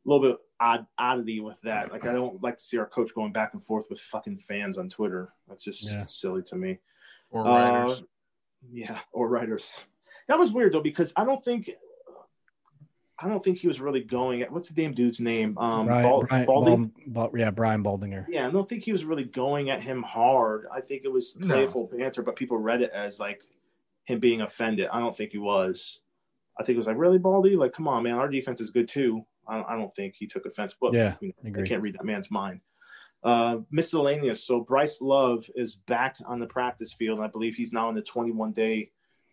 a 0.05 0.09
little 0.09 0.31
bit 0.31 0.39
odd 0.61 0.87
oddity 0.99 1.41
with 1.41 1.61
that. 1.63 1.93
Like, 1.93 2.07
I 2.07 2.13
don't 2.13 2.43
like 2.43 2.59
to 2.59 2.65
see 2.65 2.79
our 2.79 2.87
coach 2.87 3.15
going 3.15 3.33
back 3.33 3.55
and 3.55 3.65
forth 3.65 3.87
with 3.89 4.01
fucking 4.01 4.39
fans 4.39 4.77
on 4.77 4.91
Twitter. 4.91 5.33
That's 5.49 5.65
just 5.65 5.85
yeah. 5.85 6.05
silly 6.09 6.43
to 6.45 6.57
me. 6.57 6.79
Or 7.31 7.45
writers. 7.45 8.01
Uh, 8.01 8.05
yeah, 8.73 8.99
or 9.13 9.29
writers. 9.29 9.73
That 10.29 10.39
was 10.39 10.53
weird 10.53 10.73
though 10.73 10.81
because 10.81 11.13
I 11.17 11.25
don't 11.25 11.43
think 11.43 11.71
I 13.19 13.29
don't 13.29 13.45
think 13.45 13.59
he 13.59 13.69
was 13.69 13.81
really 13.81 14.03
going 14.03 14.43
at 14.43 14.51
what's 14.51 14.69
the 14.69 14.75
damn 14.75 14.93
dude's 14.93 15.21
name? 15.21 15.57
Um, 15.57 15.87
Brian, 15.87 16.03
Bald, 16.03 16.29
Brian, 16.29 16.47
Bald, 16.47 16.91
Bald, 17.07 17.39
yeah, 17.39 17.51
Brian 17.51 17.85
Baldinger. 17.85 18.27
Yeah, 18.29 18.49
I 18.49 18.51
don't 18.51 18.69
think 18.69 18.83
he 18.83 18.93
was 18.93 19.05
really 19.05 19.25
going 19.25 19.71
at 19.71 19.81
him 19.81 20.03
hard. 20.03 20.67
I 20.73 20.81
think 20.81 21.03
it 21.05 21.13
was 21.13 21.37
playful 21.41 21.89
no. 21.93 21.99
banter, 21.99 22.23
but 22.23 22.35
people 22.35 22.59
read 22.59 22.83
it 22.83 22.91
as 22.93 23.21
like 23.21 23.43
him 24.05 24.19
being 24.19 24.41
offended. 24.41 24.89
I 24.93 24.99
don't 24.99 25.17
think 25.17 25.31
he 25.31 25.39
was. 25.39 26.01
I 26.59 26.65
think 26.65 26.75
it 26.75 26.79
was 26.79 26.87
like, 26.87 26.99
really, 26.99 27.19
Baldy? 27.19 27.57
Like, 27.57 27.73
come 27.73 27.89
on, 27.89 28.03
man, 28.03 28.15
our 28.15 28.29
defense 28.29 28.61
is 28.61 28.71
good 28.71 28.89
too. 28.89 29.25
I, 29.47 29.63
I 29.63 29.77
don't 29.77 29.95
think 29.95 30.15
he 30.17 30.27
took 30.27 30.47
offense, 30.47 30.77
but 30.81 30.93
yeah, 30.93 31.15
you 31.21 31.33
know, 31.43 31.61
I 31.61 31.65
can't 31.65 31.83
read 31.83 31.95
that 31.95 32.05
man's 32.05 32.31
mind. 32.31 32.61
Uh, 33.23 33.59
miscellaneous. 33.71 34.45
So 34.45 34.61
Bryce 34.61 35.01
Love 35.01 35.49
is 35.55 35.77
back 35.77 36.17
on 36.27 36.41
the 36.41 36.47
practice 36.47 36.93
field. 36.93 37.21
I 37.21 37.29
believe 37.29 37.55
he's 37.55 37.73
now 37.73 37.89
in 37.89 37.95
the 37.95 38.03
21 38.03 38.53
day 38.53 38.91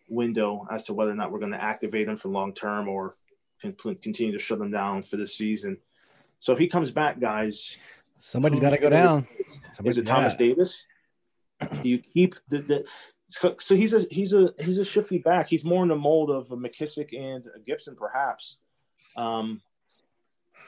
window 0.08 0.66
as 0.70 0.84
to 0.84 0.94
whether 0.94 1.10
or 1.10 1.14
not 1.14 1.32
we're 1.32 1.40
going 1.40 1.52
to 1.52 1.62
activate 1.62 2.08
him 2.08 2.16
for 2.16 2.28
long 2.28 2.54
term 2.54 2.88
or 2.88 3.16
can 3.62 3.96
continue 3.96 4.32
to 4.32 4.38
shut 4.38 4.58
them 4.58 4.70
down 4.70 5.02
for 5.02 5.16
this 5.16 5.36
season. 5.36 5.78
So 6.40 6.52
if 6.52 6.58
he 6.58 6.66
comes 6.66 6.90
back, 6.90 7.20
guys, 7.20 7.76
somebody's 8.18 8.60
got 8.60 8.70
to 8.70 8.78
go 8.78 8.90
down. 8.90 9.26
Is 9.84 9.98
it 9.98 10.06
Thomas 10.06 10.36
Davis? 10.36 10.84
Do 11.60 11.88
you 11.88 11.98
keep 11.98 12.34
the, 12.48 12.58
the 12.58 12.84
so, 13.28 13.54
so, 13.58 13.76
he's 13.76 13.94
a 13.94 14.04
he's 14.10 14.34
a 14.34 14.52
he's 14.60 14.78
a 14.78 14.84
shifty 14.84 15.18
back. 15.18 15.48
He's 15.48 15.64
more 15.64 15.82
in 15.82 15.88
the 15.88 15.96
mold 15.96 16.30
of 16.30 16.50
a 16.50 16.56
McKissic 16.56 17.16
and 17.16 17.44
a 17.54 17.60
Gibson, 17.60 17.94
perhaps. 17.96 18.58
Um, 19.16 19.62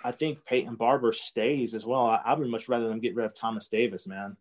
I 0.05 0.12
think 0.12 0.45
Peyton 0.45 0.76
Barber 0.76 1.12
stays 1.12 1.74
as 1.74 1.84
well. 1.84 2.07
I, 2.07 2.20
I 2.24 2.34
would 2.34 2.49
much 2.49 2.68
rather 2.68 2.88
them 2.88 3.01
get 3.01 3.14
rid 3.16 3.26
of 3.26 3.34
Thomas 3.34 3.68
Davis, 3.68 4.07
man. 4.07 4.36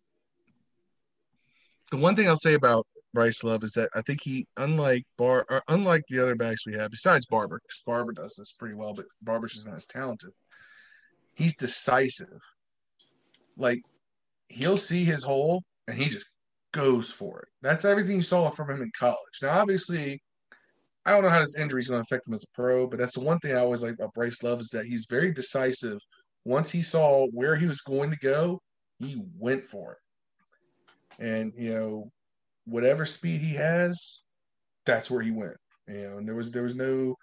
The 1.92 1.98
one 1.98 2.16
thing 2.16 2.28
I'll 2.28 2.36
say 2.36 2.54
about 2.54 2.86
Bryce 3.14 3.44
Love 3.44 3.64
is 3.64 3.74
that 3.74 3.90
I 3.96 4.02
think 4.02 4.22
he, 4.24 4.48
unlike 4.58 5.04
Bar, 5.18 5.46
or 5.50 5.62
unlike 5.68 6.04
the 6.10 6.20
other 6.20 6.36
backs 6.36 6.66
we 6.66 6.74
have, 6.74 6.92
besides 6.92 7.26
Barber, 7.28 7.60
because 7.62 7.84
Barber 7.86 8.12
does 8.12 8.36
this 8.36 8.54
pretty 8.54 8.76
well, 8.76 8.94
but 8.94 9.06
Barber's 9.22 9.66
not 9.68 9.76
as 9.76 9.86
talented. 9.86 10.32
He's 11.36 11.56
decisive. 11.56 12.42
Like 13.56 13.82
he'll 14.50 14.78
see 14.78 15.06
his 15.06 15.24
hole 15.24 15.64
and 15.88 15.98
he 15.98 16.06
just 16.06 16.26
goes 16.72 17.12
for 17.12 17.40
it. 17.42 17.48
That's 17.62 17.86
everything 17.86 18.18
you 18.18 18.22
saw 18.22 18.50
from 18.50 18.70
him 18.70 18.82
in 18.82 18.92
college. 18.98 19.18
Now, 19.42 19.60
obviously, 19.60 20.22
I 21.06 21.12
don't 21.12 21.24
know 21.24 21.30
how 21.30 21.40
this 21.40 21.58
injury 21.58 21.82
is 21.82 21.88
going 21.88 22.02
to 22.02 22.08
affect 22.08 22.28
him 22.28 22.34
as 22.34 22.44
a 22.44 22.56
pro, 22.56 22.88
but 22.88 22.98
that's 22.98 23.16
the 23.16 23.22
one 23.22 23.40
thing 23.40 23.56
I 23.56 23.60
always 23.60 23.84
like 23.84 23.94
about 23.94 24.14
Bryce 24.14 24.42
Love 24.42 24.62
is 24.62 24.70
that 24.70 24.86
he's 24.86 25.06
very 25.10 25.32
decisive. 25.32 26.00
Once 26.46 26.72
he 26.72 26.82
saw 26.82 27.28
where 27.28 27.56
he 27.56 27.68
was 27.68 27.82
going 27.82 28.10
to 28.10 28.18
go, 28.18 28.62
he 29.00 29.22
went 29.38 29.66
for 29.66 29.94
it. 29.94 31.24
And 31.24 31.54
you 31.56 31.74
know, 31.74 32.12
whatever 32.66 33.06
speed 33.06 33.42
he 33.42 33.54
has, 33.56 34.22
that's 34.86 35.10
where 35.10 35.22
he 35.22 35.32
went. 35.32 35.58
You 35.88 36.10
know, 36.10 36.18
and 36.18 36.28
there 36.28 36.36
was 36.36 36.52
there 36.52 36.64
was 36.64 36.76
no 36.76 37.16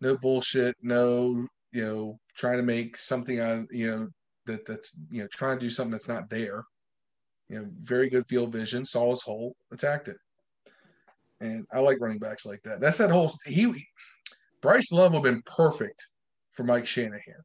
no 0.00 0.16
bullshit, 0.18 0.76
no 0.82 1.46
you 1.72 1.86
know 1.86 2.18
trying 2.36 2.58
to 2.58 2.62
make 2.62 2.96
something 2.96 3.40
on 3.40 3.66
you 3.70 3.90
know 3.90 4.08
that 4.46 4.66
that's 4.66 4.96
you 5.10 5.22
know 5.22 5.28
trying 5.32 5.58
to 5.58 5.64
do 5.64 5.70
something 5.70 5.92
that's 5.92 6.08
not 6.08 6.28
there. 6.28 6.64
You 7.48 7.60
know, 7.60 7.68
very 7.78 8.08
good 8.08 8.26
field 8.26 8.52
vision, 8.52 8.84
saw 8.84 9.10
his 9.10 9.22
hole, 9.22 9.54
attacked 9.70 10.08
it, 10.08 10.16
and 11.40 11.66
I 11.72 11.80
like 11.80 12.00
running 12.00 12.18
backs 12.18 12.46
like 12.46 12.62
that. 12.62 12.80
That's 12.80 12.98
that 12.98 13.10
whole 13.10 13.32
he. 13.46 13.72
Bryce 14.60 14.92
Love 14.92 15.12
would 15.12 15.26
have 15.26 15.34
been 15.34 15.42
perfect 15.42 16.08
for 16.52 16.64
Mike 16.64 16.86
Shanahan. 16.86 17.42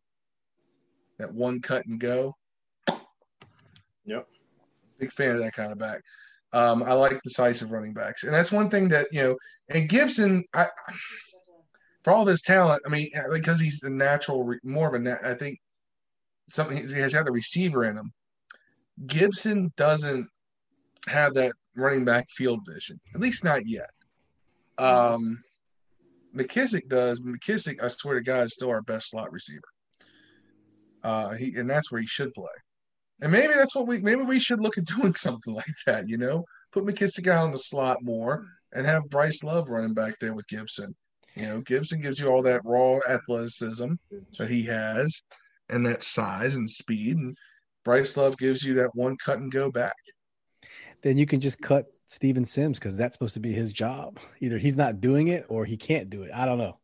That 1.18 1.34
one 1.34 1.60
cut 1.60 1.86
and 1.86 2.00
go. 2.00 2.38
Yep. 4.06 4.26
Big 5.00 5.12
fan 5.12 5.36
of 5.36 5.42
that 5.42 5.54
kind 5.54 5.74
of 5.74 5.78
back. 5.78 6.02
Um, 6.52 6.84
I 6.84 6.94
like 6.94 7.22
decisive 7.24 7.72
running 7.72 7.94
backs, 7.94 8.24
and 8.24 8.34
that's 8.34 8.52
one 8.52 8.70
thing 8.70 8.90
that 8.90 9.08
you 9.12 9.22
know. 9.22 9.36
And 9.70 9.88
Gibson, 9.88 10.44
I, 10.54 10.68
for 12.04 12.12
all 12.12 12.26
this 12.26 12.42
talent, 12.42 12.82
I 12.86 12.90
mean, 12.90 13.12
because 13.32 13.60
he's 13.60 13.84
a 13.84 13.90
natural, 13.90 14.52
more 14.64 14.94
of 14.94 15.06
a, 15.06 15.28
I 15.28 15.36
think 15.36 15.60
something 16.50 16.88
he 16.88 17.00
has 17.00 17.14
had 17.14 17.28
the 17.28 17.32
receiver 17.32 17.86
in 17.86 17.98
him. 17.98 18.12
Gibson 19.06 19.72
doesn't 19.78 20.28
have 21.08 21.36
that 21.36 21.54
running 21.76 22.04
back 22.04 22.30
field 22.30 22.62
vision, 22.68 23.00
at 23.14 23.22
least 23.22 23.44
not 23.44 23.68
yet. 23.68 23.92
Um, 24.78 25.44
McKissic 26.36 26.88
does. 26.88 27.20
McKissic, 27.20 27.82
I 27.82 27.88
swear 27.88 28.16
to 28.16 28.22
God, 28.22 28.46
is 28.46 28.54
still 28.54 28.70
our 28.70 28.82
best 28.82 29.10
slot 29.10 29.32
receiver. 29.32 29.62
Uh, 31.04 31.30
he 31.32 31.56
and 31.56 31.70
that's 31.70 31.92
where 31.92 32.02
he 32.02 32.08
should 32.08 32.34
play. 32.34 32.48
And 33.22 33.32
maybe 33.32 33.54
that's 33.54 33.76
what 33.76 33.88
we 33.88 34.00
maybe 34.00 34.22
we 34.22 34.40
should 34.40 34.62
look 34.62 34.78
at 34.78 34.86
doing 34.98 35.16
something 35.16 35.54
like 35.54 35.66
that, 35.86 36.08
you 36.08 36.18
know? 36.18 36.46
Put 36.72 36.86
McKissic 36.86 37.28
out 37.28 37.46
in 37.46 37.52
the 37.52 37.58
slot 37.58 37.98
more 38.02 38.46
and 38.74 38.86
have 38.86 39.10
Bryce 39.10 39.44
Love 39.44 39.70
running 39.70 39.94
back 39.94 40.16
there 40.20 40.34
with 40.34 40.48
Gibson. 40.48 40.96
You 41.36 41.48
know, 41.48 41.62
Gibson 41.62 42.02
gives 42.02 42.20
you 42.20 42.28
all 42.28 42.42
that 42.44 42.62
raw 42.66 43.00
athleticism 43.08 43.94
that 44.38 44.50
he 44.50 44.64
has, 44.64 45.22
and 45.70 45.86
that 45.86 46.04
size 46.04 46.56
and 46.56 46.70
speed, 46.70 47.18
and 47.18 47.38
Bryce 47.86 48.18
Love 48.18 48.38
gives 48.38 48.64
you 48.64 48.76
that 48.76 48.94
one 48.94 49.16
cut 49.18 49.40
and 49.40 49.52
go 49.52 49.72
back. 49.72 49.96
Then 51.02 51.18
you 51.18 51.26
can 51.26 51.40
just 51.40 51.62
cut 51.62 51.86
Steven 52.08 52.46
Sims 52.46 52.78
because 52.78 52.98
that's 52.98 53.16
supposed 53.16 53.36
to 53.36 53.40
be 53.40 53.54
his 53.54 53.72
job. 53.72 54.20
Either 54.40 54.58
he's 54.58 54.78
not 54.78 55.02
doing 55.02 55.28
it 55.30 55.46
or 55.50 55.66
he 55.66 55.78
can't 55.78 56.10
do 56.10 56.24
it. 56.24 56.32
I 56.34 56.46
don't 56.46 56.58
know. 56.58 56.80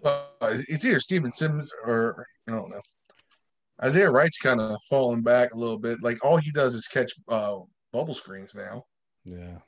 Well, 0.00 0.26
it's 0.40 0.84
either 0.84 0.98
Steven 0.98 1.30
Sims 1.30 1.72
or 1.84 2.26
I 2.48 2.50
don't 2.50 2.70
know. 2.70 2.80
Isaiah 3.82 4.10
Wright's 4.10 4.38
kind 4.38 4.60
of 4.60 4.76
falling 4.88 5.22
back 5.22 5.54
a 5.54 5.56
little 5.56 5.78
bit. 5.78 6.02
Like 6.02 6.24
all 6.24 6.36
he 6.36 6.50
does 6.50 6.74
is 6.74 6.86
catch 6.88 7.12
uh, 7.28 7.58
bubble 7.92 8.14
screens 8.14 8.54
now. 8.54 8.84
Yeah. 9.24 9.58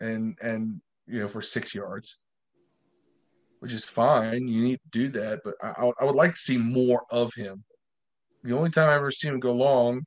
And 0.00 0.36
and 0.40 0.80
you 1.06 1.20
know 1.20 1.28
for 1.28 1.42
six 1.42 1.74
yards, 1.74 2.18
which 3.58 3.72
is 3.72 3.84
fine. 3.84 4.48
You 4.48 4.62
need 4.62 4.80
to 4.80 4.90
do 4.90 5.08
that, 5.20 5.40
but 5.44 5.54
I, 5.62 5.90
I 6.00 6.04
would 6.04 6.16
like 6.16 6.32
to 6.32 6.38
see 6.38 6.56
more 6.56 7.04
of 7.10 7.32
him. 7.34 7.64
The 8.42 8.56
only 8.56 8.70
time 8.70 8.88
I 8.88 8.94
ever 8.94 9.10
seen 9.10 9.34
him 9.34 9.40
go 9.40 9.52
long, 9.52 10.06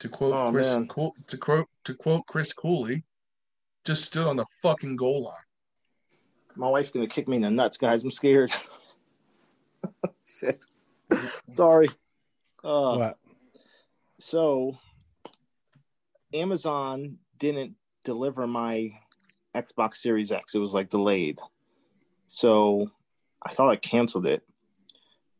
to 0.00 0.08
quote 0.08 0.34
Oh, 0.36 0.50
Chris. 0.50 0.74
Cool, 0.88 1.14
to 1.28 1.36
quote 1.38 1.66
to 1.84 1.94
quote 1.94 2.26
Chris 2.26 2.52
Cooley, 2.52 3.04
just 3.84 4.04
stood 4.04 4.26
on 4.26 4.36
the 4.36 4.46
fucking 4.62 4.96
goal 4.96 5.24
line. 5.24 5.34
My 6.56 6.68
wife's 6.68 6.90
gonna 6.90 7.06
kick 7.06 7.28
me 7.28 7.36
in 7.36 7.42
the 7.42 7.50
nuts, 7.50 7.78
guys. 7.78 8.02
I'm 8.02 8.10
scared. 8.10 8.52
Shit. 10.40 10.64
Sorry. 11.52 11.88
Uh, 12.62 12.96
What? 12.96 13.18
so 14.18 14.78
Amazon 16.32 17.18
didn't 17.38 17.74
deliver 18.04 18.46
my 18.46 18.92
Xbox 19.54 19.96
Series 19.96 20.32
X. 20.32 20.54
It 20.54 20.58
was 20.58 20.74
like 20.74 20.90
delayed. 20.90 21.38
So 22.28 22.90
I 23.42 23.50
thought 23.50 23.70
I 23.70 23.76
canceled 23.76 24.26
it. 24.26 24.42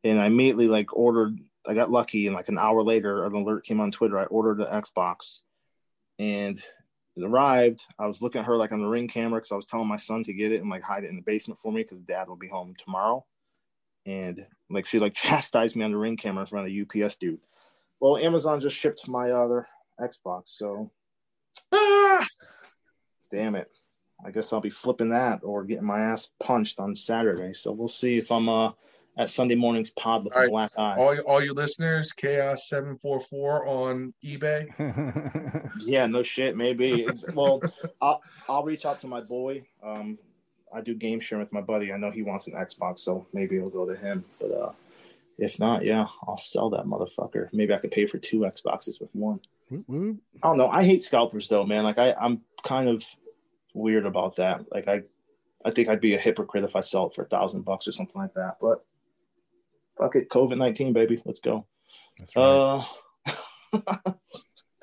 And 0.03 0.21
I 0.21 0.27
immediately 0.27 0.66
like 0.66 0.97
ordered 0.97 1.39
I 1.66 1.75
got 1.75 1.91
lucky 1.91 2.27
and 2.27 2.35
like 2.35 2.49
an 2.49 2.59
hour 2.59 2.83
later 2.83 3.25
an 3.25 3.35
alert 3.35 3.64
came 3.64 3.81
on 3.81 3.91
Twitter. 3.91 4.18
I 4.18 4.25
ordered 4.25 4.59
the 4.59 4.64
Xbox 4.64 5.41
and 6.18 6.59
it 7.16 7.25
arrived. 7.25 7.85
I 7.99 8.07
was 8.07 8.23
looking 8.23 8.41
at 8.41 8.47
her 8.47 8.57
like 8.57 8.73
on 8.73 8.81
the 8.81 8.89
ring 8.89 9.09
camera 9.09 9.41
because 9.41 9.53
I 9.53 9.57
was 9.57 9.66
telling 9.66 9.89
my 9.89 9.97
son 9.97 10.25
to 10.25 10.33
get 10.33 10.53
it 10.53 10.62
and 10.62 10.71
like 10.71 10.83
hide 10.83 11.05
it 11.05 11.11
in 11.11 11.16
the 11.16 11.23
basement 11.23 11.61
for 11.61 11.71
me 11.71 11.83
because 11.83 12.01
dad 12.01 12.29
will 12.29 12.37
be 12.37 12.49
home 12.49 12.75
tomorrow. 12.79 13.25
And 14.07 14.47
like 14.71 14.87
she 14.87 14.99
like 14.99 15.15
chastised 15.15 15.77
me 15.77 15.85
on 15.85 15.93
the 15.93 15.99
ring 15.99 16.17
camera 16.17 16.43
in 16.43 16.47
front 16.47 16.67
of 16.67 16.73
the 16.73 17.03
UPS 17.05 17.17
dude. 17.17 17.41
Well, 18.01 18.17
Amazon 18.17 18.61
just 18.61 18.77
shipped 18.77 19.07
my 19.09 19.31
other 19.33 19.67
Xbox, 20.01 20.45
so 20.47 20.91
Ah! 21.73 22.27
damn 23.31 23.55
it. 23.55 23.69
I 24.25 24.31
guess 24.31 24.53
I'll 24.53 24.61
be 24.61 24.71
flipping 24.71 25.11
that 25.11 25.41
or 25.43 25.65
getting 25.65 25.85
my 25.87 25.99
ass 26.01 26.29
punched 26.41 26.79
on 26.81 26.95
Saturday. 26.95 27.55
So 27.55 27.73
we'll 27.73 27.89
see 27.89 28.19
if 28.19 28.31
I'm 28.31 28.49
uh 28.49 28.73
at 29.19 29.29
Sunday 29.29 29.55
morning's 29.57 29.91
pod 29.91 30.25
with 30.25 30.33
All 30.35 30.39
a 30.39 30.43
right. 30.43 30.51
black 30.51 30.71
eye. 30.79 30.97
All 30.99 31.19
all 31.27 31.43
you 31.43 31.53
listeners, 31.53 32.13
Chaos 32.13 32.69
seven 32.69 32.97
four 32.97 33.21
four 33.21 33.67
on 33.67 34.15
eBay. 34.25 34.69
Yeah, 35.81 36.07
no 36.07 36.23
shit, 36.23 36.57
maybe. 36.57 37.03
It's, 37.03 37.35
well, 37.35 37.61
I'll 38.01 38.21
I'll 38.49 38.65
reach 38.65 38.85
out 38.85 39.01
to 39.01 39.07
my 39.07 39.21
boy. 39.21 39.63
Um, 39.83 40.19
I 40.73 40.81
do 40.81 40.95
game 40.95 41.21
sharing 41.21 41.45
with 41.45 41.53
my 41.53 41.61
buddy. 41.61 41.93
I 41.93 41.97
know 41.97 42.11
he 42.11 42.23
wants 42.23 42.47
an 42.47 42.55
Xbox, 42.55 43.01
so 43.01 43.27
maybe 43.33 43.57
it'll 43.57 43.71
go 43.71 43.87
to 43.87 43.97
him. 43.97 44.25
But 44.41 44.51
uh, 44.53 44.73
if 45.39 45.59
not, 45.59 45.85
yeah, 45.85 46.07
I'll 46.27 46.37
sell 46.37 46.71
that 46.71 46.85
motherfucker. 46.85 47.49
Maybe 47.53 47.73
I 47.73 47.79
could 47.79 47.91
pay 47.91 48.07
for 48.07 48.18
two 48.18 48.41
Xboxes 48.41 49.01
with 49.01 49.11
one. 49.12 49.41
Whoop. 49.71 50.18
I 50.43 50.49
don't 50.49 50.59
know. 50.59 50.68
I 50.68 50.85
hate 50.85 51.03
scalpers 51.03 51.49
though, 51.49 51.64
man. 51.64 51.85
Like 51.85 51.99
I, 51.99 52.12
I'm 52.12 52.43
kind 52.62 52.89
of 52.89 53.05
weird 53.73 54.07
about 54.07 54.37
that. 54.37 54.64
Like 54.73 54.89
I, 54.89 55.03
I 55.64 55.71
think 55.71 55.89
I'd 55.89 56.01
be 56.01 56.14
a 56.14 56.18
hypocrite 56.18 56.64
if 56.64 56.77
I 56.77 56.81
sell 56.81 57.07
it 57.07 57.14
for 57.14 57.23
a 57.23 57.29
thousand 57.29 57.62
bucks 57.62 57.87
or 57.87 57.93
something 57.93 58.21
like 58.21 58.35
that. 58.35 58.57
But 58.61 58.85
fuck 59.97 60.16
it, 60.16 60.29
COVID 60.29 60.59
nineteen, 60.59 60.93
baby. 60.93 61.23
Let's 61.25 61.41
go. 61.41 61.66
That's 62.18 62.35
right. 62.37 62.85
Uh, 63.73 63.83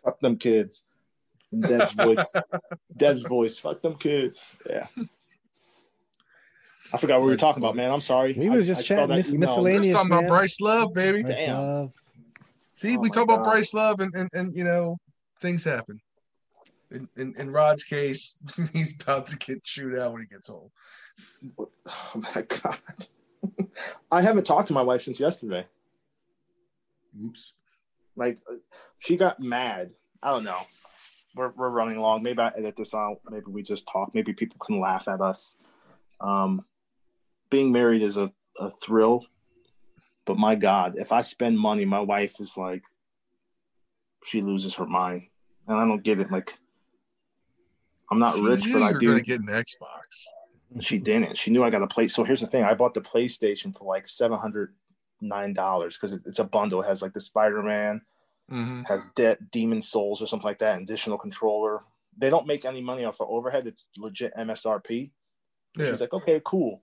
fuck 0.03 0.19
them 0.21 0.37
kids. 0.37 0.85
Dev's 1.57 1.93
voice. 1.93 2.33
Dev's 2.97 3.25
voice. 3.25 3.57
Fuck 3.57 3.81
them 3.81 3.95
kids. 3.95 4.47
Yeah. 4.69 4.87
I 6.93 6.97
forgot 6.97 7.19
what 7.19 7.25
we 7.25 7.31
were 7.31 7.37
talking 7.37 7.61
about, 7.61 7.75
man. 7.75 7.91
I'm 7.91 8.01
sorry. 8.01 8.33
We 8.33 8.49
was 8.49 8.65
just 8.67 8.81
I 8.81 8.83
chatting 8.83 9.07
that 9.09 9.15
mis- 9.15 9.33
email. 9.33 9.39
We're 9.39 9.63
miscellaneous. 9.63 9.93
talking 9.93 10.11
about. 10.11 10.27
Bryce 10.27 10.61
Love, 10.61 10.93
baby. 10.93 11.21
Bryce 11.23 11.35
Damn. 11.35 11.57
Love. 11.57 11.93
See, 12.73 12.95
Oh 12.95 12.99
we 12.99 13.09
my 13.09 13.13
talk 13.13 13.23
about 13.23 13.43
Bryce 13.43 13.73
Love, 13.73 13.99
and, 13.99 14.13
and, 14.15 14.29
and 14.33 14.55
you 14.55 14.63
know, 14.63 14.97
things 15.41 15.63
happen. 15.63 15.99
In, 16.91 17.09
in 17.17 17.35
in 17.37 17.51
Rod's 17.51 17.83
case, 17.83 18.37
he's 18.73 18.93
about 19.01 19.25
to 19.27 19.37
get 19.37 19.63
chewed 19.63 19.97
out 19.99 20.13
when 20.13 20.21
he 20.21 20.27
gets 20.27 20.49
home. 20.49 20.69
Oh 21.89 22.11
my 22.35 22.41
god. 22.41 22.77
I 24.11 24.21
haven't 24.21 24.45
talked 24.45 24.67
to 24.69 24.73
my 24.73 24.81
wife 24.81 25.03
since 25.03 25.19
yesterday. 25.19 25.65
Oops. 27.23 27.53
Like 28.15 28.39
she 28.99 29.15
got 29.15 29.39
mad. 29.39 29.91
I 30.21 30.31
don't 30.31 30.43
know. 30.43 30.59
We're 31.35 31.51
we're 31.55 31.69
running 31.69 31.97
along. 31.97 32.23
Maybe 32.23 32.39
I 32.39 32.49
edit 32.57 32.75
this 32.75 32.93
out. 32.93 33.19
Maybe 33.29 33.45
we 33.47 33.61
just 33.63 33.87
talk. 33.87 34.13
Maybe 34.13 34.33
people 34.33 34.57
can 34.59 34.79
laugh 34.79 35.07
at 35.07 35.21
us. 35.21 35.57
Um, 36.19 36.65
being 37.49 37.71
married 37.71 38.01
is 38.01 38.17
a, 38.17 38.31
a 38.59 38.69
thrill, 38.71 39.25
but 40.25 40.37
my 40.37 40.55
God, 40.55 40.95
if 40.97 41.11
I 41.11 41.21
spend 41.21 41.59
money, 41.59 41.85
my 41.85 41.99
wife 41.99 42.39
is 42.39 42.57
like, 42.57 42.83
she 44.25 44.41
loses 44.41 44.75
her 44.75 44.85
mind, 44.85 45.27
and 45.67 45.77
I 45.77 45.85
don't 45.85 46.03
get 46.03 46.19
it. 46.19 46.31
Like, 46.31 46.57
I'm 48.11 48.19
not 48.19 48.35
She 48.35 48.41
rich, 48.41 48.65
but 48.73 48.83
I 48.83 48.93
do. 48.93 49.21
get 49.21 49.39
an 49.41 49.47
Xbox. 49.47 50.81
She 50.81 50.97
didn't. 50.97 51.37
She 51.37 51.51
knew 51.51 51.63
I 51.63 51.69
got 51.69 51.81
a 51.81 51.87
play. 51.87 52.07
So 52.07 52.23
here's 52.23 52.41
the 52.41 52.47
thing: 52.47 52.63
I 52.63 52.73
bought 52.73 52.93
the 52.93 53.01
PlayStation 53.01 53.75
for 53.75 53.85
like 53.85 54.07
seven 54.07 54.37
hundred 54.37 54.73
nine 55.21 55.53
dollars 55.53 55.97
because 55.97 56.13
it, 56.13 56.21
it's 56.25 56.39
a 56.39 56.43
bundle. 56.43 56.81
It 56.81 56.87
has 56.87 57.01
like 57.01 57.13
the 57.13 57.19
Spider 57.21 57.63
Man, 57.63 58.01
hmm 58.49 58.81
has 58.83 59.05
De- 59.15 59.37
Demon's 59.51 59.87
Souls 59.87 60.21
or 60.21 60.27
something 60.27 60.45
like 60.45 60.59
that, 60.59 60.81
additional 60.81 61.17
controller. 61.17 61.83
They 62.17 62.29
don't 62.29 62.47
make 62.47 62.65
any 62.65 62.81
money 62.81 63.05
off 63.05 63.21
of 63.21 63.29
overhead. 63.29 63.67
It's 63.67 63.87
legit 63.97 64.35
MSRP. 64.35 65.11
Yeah. 65.77 65.91
She's 65.91 66.01
like, 66.01 66.13
okay, 66.13 66.41
cool. 66.43 66.81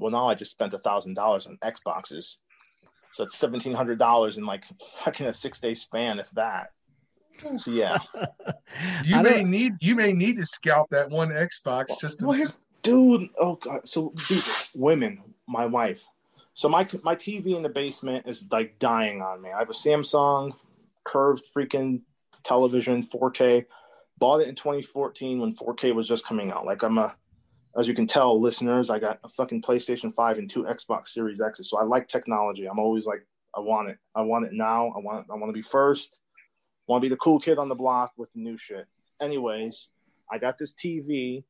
Well, 0.00 0.10
now 0.10 0.26
I 0.28 0.34
just 0.34 0.50
spent 0.52 0.74
a 0.74 0.78
thousand 0.78 1.14
dollars 1.14 1.46
on 1.46 1.56
Xboxes, 1.58 2.36
so 3.12 3.24
it's 3.24 3.36
seventeen 3.36 3.74
hundred 3.74 3.98
dollars 3.98 4.38
in 4.38 4.46
like 4.46 4.64
fucking 5.02 5.26
a 5.26 5.34
six 5.34 5.60
day 5.60 5.74
span, 5.74 6.18
if 6.18 6.30
that. 6.32 6.70
So 7.56 7.70
yeah, 7.70 7.98
You 9.04 9.16
I 9.16 9.22
may 9.22 9.30
don't- 9.40 9.50
need 9.50 9.72
you 9.80 9.94
may 9.94 10.12
need 10.12 10.36
to 10.38 10.46
scalp 10.46 10.90
that 10.90 11.10
one 11.10 11.28
Xbox 11.30 11.98
just 12.00 12.20
to. 12.20 12.26
Well, 12.26 12.36
here- 12.38 12.52
dude. 12.82 13.28
Oh 13.38 13.56
god. 13.56 13.88
So 13.88 14.12
dude, 14.28 14.42
women, 14.74 15.22
my 15.48 15.66
wife. 15.66 16.02
So 16.54 16.68
my 16.68 16.86
my 17.04 17.14
TV 17.16 17.56
in 17.56 17.62
the 17.62 17.68
basement 17.68 18.26
is 18.26 18.46
like 18.50 18.78
dying 18.78 19.22
on 19.22 19.40
me. 19.40 19.50
I 19.50 19.58
have 19.60 19.70
a 19.70 19.72
Samsung 19.72 20.52
curved 21.04 21.42
freaking 21.56 22.02
television, 22.44 23.02
4K. 23.02 23.64
Bought 24.18 24.42
it 24.42 24.48
in 24.48 24.54
2014 24.54 25.40
when 25.40 25.56
4K 25.56 25.94
was 25.94 26.06
just 26.06 26.26
coming 26.26 26.50
out. 26.50 26.66
Like 26.66 26.82
I'm 26.82 26.98
a, 26.98 27.14
as 27.76 27.86
you 27.86 27.94
can 27.94 28.06
tell, 28.06 28.40
listeners, 28.40 28.90
I 28.90 28.98
got 28.98 29.20
a 29.22 29.28
fucking 29.28 29.62
PlayStation 29.62 30.12
5 30.12 30.38
and 30.38 30.50
two 30.50 30.64
Xbox 30.64 31.08
Series 31.08 31.40
X's. 31.40 31.70
So 31.70 31.78
I 31.78 31.84
like 31.84 32.08
technology. 32.08 32.66
I'm 32.66 32.78
always 32.78 33.06
like, 33.06 33.26
I 33.54 33.60
want 33.60 33.90
it. 33.90 33.98
I 34.14 34.22
want 34.22 34.46
it 34.46 34.52
now. 34.52 34.92
I 34.96 34.98
want. 34.98 35.26
I 35.30 35.34
want 35.34 35.48
to 35.48 35.52
be 35.52 35.62
first. 35.62 36.18
Want 36.86 37.02
to 37.02 37.04
be 37.04 37.12
the 37.12 37.16
cool 37.16 37.40
kid 37.40 37.58
on 37.58 37.68
the 37.68 37.74
block 37.74 38.12
with 38.16 38.32
the 38.32 38.40
new 38.40 38.56
shit. 38.56 38.86
Anyways, 39.20 39.88
I 40.30 40.38
got 40.38 40.56
this 40.56 40.72
TV 40.72 41.44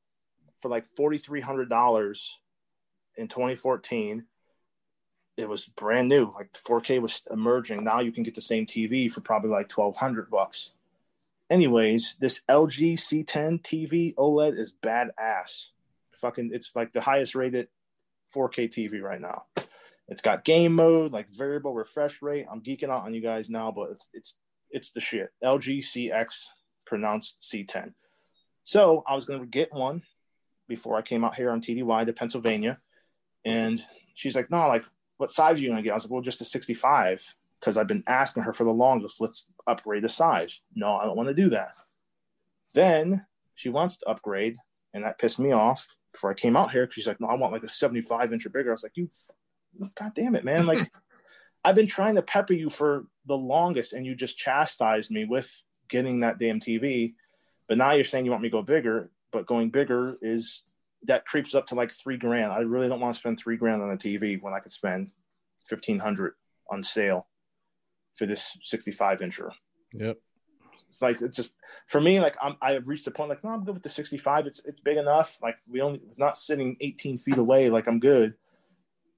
for 0.57 0.71
like 0.71 0.87
forty 0.97 1.19
three 1.19 1.41
hundred 1.41 1.69
dollars 1.69 2.39
in 3.17 3.29
2014. 3.29 4.25
It 5.37 5.49
was 5.49 5.65
brand 5.65 6.09
new, 6.09 6.31
like 6.35 6.53
4K 6.53 7.01
was 7.01 7.23
emerging. 7.31 7.83
Now 7.83 8.01
you 8.01 8.13
can 8.13 8.25
get 8.25 8.35
the 8.35 8.43
same 8.43 8.67
TV 8.67 9.11
for 9.11 9.21
probably 9.23 9.51
like 9.51 9.71
1200 9.75 10.31
bucks. 10.31 10.73
Anyways, 11.49 12.17
this 12.21 12.43
LG 12.49 12.95
C10 12.95 13.63
TV 13.63 14.15
OLED 14.17 14.59
is 14.59 14.73
badass. 14.73 15.67
Fucking, 16.21 16.51
it's 16.53 16.75
like 16.77 16.93
the 16.93 17.01
highest 17.01 17.35
rated 17.35 17.69
4K 18.35 18.69
TV 18.69 19.01
right 19.01 19.21
now. 19.21 19.45
It's 20.09 20.23
got 20.23 20.45
game 20.45 20.75
mode, 20.75 21.13
like 21.13 21.29
variable 21.31 21.73
refresh 21.73 22.21
rate. 22.21 22.47
I'm 22.51 22.63
geeking 22.63 22.91
out 22.91 23.05
on 23.05 23.15
you 23.15 23.21
guys 23.21 23.49
now, 23.49 23.71
but 23.71 23.91
it's 23.93 24.09
it's 24.13 24.37
it's 24.71 24.91
the 24.93 25.01
shit. 25.01 25.31
LG 25.43 25.79
CX 25.79 26.47
pronounced 26.85 27.43
C10. 27.43 27.93
So 28.65 29.05
I 29.07 29.15
was 29.15 29.25
gonna 29.25 29.47
get 29.47 29.73
one 29.73 30.03
before 30.69 30.97
I 30.97 31.03
came 31.03 31.25
out 31.25 31.37
here 31.37 31.51
on 31.51 31.61
TDY 31.61 32.07
to 32.07 32.13
Pennsylvania. 32.13 32.79
And 33.45 33.83
she's 34.15 34.35
like, 34.35 34.51
no, 34.51 34.69
like, 34.69 34.85
what 35.17 35.31
size 35.31 35.59
are 35.59 35.63
you 35.63 35.69
gonna 35.69 35.83
get? 35.83 35.93
I 35.93 35.95
was 35.95 36.05
like, 36.05 36.13
well, 36.13 36.23
just 36.23 36.41
a 36.41 36.45
65. 36.45 37.35
Because 37.61 37.77
I've 37.77 37.87
been 37.87 38.05
asking 38.07 38.45
her 38.45 38.55
for 38.55 38.65
the 38.65 38.73
longest, 38.73 39.21
let's 39.21 39.51
upgrade 39.67 40.03
the 40.03 40.09
size. 40.09 40.61
No, 40.75 40.97
I 40.97 41.05
don't 41.05 41.17
want 41.17 41.29
to 41.29 41.35
do 41.35 41.51
that. 41.51 41.73
Then 42.73 43.27
she 43.55 43.69
wants 43.69 43.99
to 43.99 44.09
upgrade, 44.09 44.57
and 44.95 45.05
that 45.05 45.19
pissed 45.19 45.39
me 45.39 45.53
off 45.53 45.87
before 46.13 46.31
I 46.31 46.35
came 46.35 46.57
out 46.57 46.73
here. 46.73 46.89
She's 46.91 47.07
like, 47.07 47.21
no, 47.21 47.29
I 47.29 47.35
want 47.35 47.53
like 47.53 47.63
a 47.63 47.69
75 47.69 48.33
inch 48.33 48.47
or 48.47 48.51
bigger. 48.51 48.71
I 48.71 48.73
was 48.73 48.83
like, 48.83 48.97
you 48.97 49.09
god 49.95 50.13
damn 50.15 50.35
it, 50.35 50.45
man. 50.45 50.67
Like 50.67 50.91
I've 51.65 51.75
been 51.75 51.87
trying 51.87 52.15
to 52.15 52.23
pepper 52.23 52.55
you 52.55 52.71
for 52.71 53.07
the 53.27 53.37
longest, 53.37 53.93
and 53.93 54.07
you 54.07 54.15
just 54.15 54.39
chastised 54.39 55.11
me 55.11 55.25
with 55.25 55.63
getting 55.89 56.21
that 56.21 56.39
damn 56.39 56.61
TV. 56.61 57.15
But 57.69 57.79
now 57.79 57.93
you're 57.93 58.05
saying 58.05 58.25
you 58.25 58.31
want 58.31 58.43
me 58.43 58.49
to 58.49 58.53
go 58.53 58.63
bigger, 58.63 59.11
but 59.31 59.47
going 59.47 59.71
bigger 59.71 60.17
is 60.23 60.65
that 61.05 61.25
creeps 61.25 61.55
up 61.55 61.67
to 61.69 61.75
like 61.75 61.93
three 61.93 62.17
grand. 62.17 62.53
I 62.53 62.61
really 62.61 62.89
don't 62.89 63.01
want 63.01 63.15
to 63.15 63.21
spend 63.21 63.39
three 63.39 63.57
grand 63.57 63.83
on 63.83 63.91
a 63.91 63.97
TV 63.97 64.41
when 64.41 64.55
I 64.55 64.61
could 64.61 64.73
spend 64.73 65.11
fifteen 65.67 65.99
hundred 65.99 66.35
on 66.71 66.83
sale 66.83 67.27
for 68.17 68.27
this 68.27 68.57
sixty-five 68.63 69.21
incher. 69.21 69.51
Yep. 69.93 70.19
It's 70.91 71.01
like 71.01 71.23
it's 71.23 71.37
just 71.37 71.55
for 71.87 72.01
me. 72.01 72.21
Like 72.21 72.37
I'm, 72.43 72.57
I've 72.61 72.89
reached 72.89 73.07
a 73.07 73.13
point 73.13 73.31
like 73.31 73.45
no, 73.45 73.51
I'm 73.51 73.65
good 73.65 73.75
with 73.75 73.83
the 73.85 73.89
65. 73.89 74.47
It's 74.49 74.65
it's 74.65 74.81
big 74.81 74.97
enough. 74.97 75.39
Like 75.41 75.57
we 75.69 75.81
only 75.81 76.01
not 76.17 76.37
sitting 76.37 76.77
18 76.81 77.17
feet 77.17 77.39
away. 77.39 77.71
Like 77.71 77.87
I'm 77.87 78.01
good. 78.01 78.35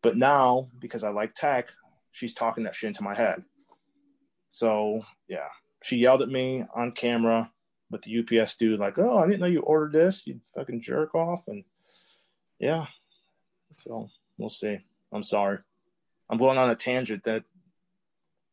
But 0.03 0.18
now 0.18 0.68
because 0.79 1.03
I 1.03 1.09
like 1.09 1.35
tech, 1.35 1.70
she's 2.11 2.35
talking 2.35 2.64
that 2.64 2.75
shit 2.75 2.89
into 2.89 3.03
my 3.03 3.14
head. 3.14 3.43
So 4.51 5.07
yeah, 5.29 5.49
she 5.83 5.97
yelled 5.97 6.20
at 6.20 6.29
me 6.29 6.64
on 6.75 6.93
camera 6.93 7.51
with 7.91 8.03
the 8.03 8.18
UPS 8.18 8.57
dude, 8.57 8.79
like, 8.79 8.99
"Oh, 8.99 9.16
I 9.16 9.27
didn't 9.27 9.41
know 9.41 9.47
you 9.47 9.61
ordered 9.61 9.93
this. 9.93 10.27
You 10.27 10.41
fucking 10.55 10.83
jerk 10.83 11.14
off." 11.14 11.49
And 11.49 11.64
yeah, 12.59 12.85
so 13.77 14.11
we'll 14.37 14.51
see. 14.51 14.79
I'm 15.11 15.25
sorry. 15.25 15.59
I'm 16.29 16.39
going 16.39 16.59
on 16.59 16.68
a 16.68 16.75
tangent 16.75 17.25
that 17.25 17.45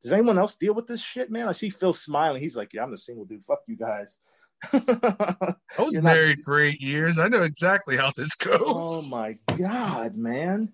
does 0.01 0.11
anyone 0.11 0.37
else 0.37 0.55
deal 0.55 0.73
with 0.73 0.87
this 0.87 1.01
shit, 1.01 1.29
man? 1.29 1.47
I 1.47 1.51
see 1.51 1.69
Phil 1.69 1.93
smiling. 1.93 2.41
He's 2.41 2.55
like, 2.55 2.73
"Yeah, 2.73 2.83
I'm 2.83 2.91
the 2.91 2.97
single 2.97 3.25
dude. 3.25 3.43
Fuck 3.43 3.59
you 3.67 3.75
guys." 3.75 4.19
I 4.73 5.55
was 5.77 5.93
You're 5.93 6.01
not- 6.01 6.13
married 6.15 6.39
for 6.43 6.59
eight 6.59 6.81
years. 6.81 7.17
I 7.19 7.27
know 7.27 7.43
exactly 7.43 7.97
how 7.97 8.11
this 8.15 8.31
oh 8.45 8.57
goes. 8.57 8.61
Oh 8.67 9.09
my 9.09 9.33
god, 9.57 10.15
man! 10.15 10.71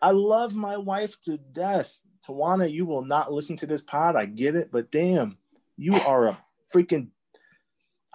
I 0.00 0.10
love 0.12 0.54
my 0.54 0.76
wife 0.76 1.20
to 1.22 1.38
death. 1.38 1.98
Tawana, 2.26 2.70
you 2.70 2.84
will 2.84 3.04
not 3.04 3.32
listen 3.32 3.56
to 3.58 3.66
this 3.66 3.82
pod. 3.82 4.16
I 4.16 4.26
get 4.26 4.54
it, 4.54 4.70
but 4.70 4.90
damn, 4.90 5.38
you 5.76 5.94
are 5.94 6.28
a 6.28 6.38
freaking. 6.74 7.08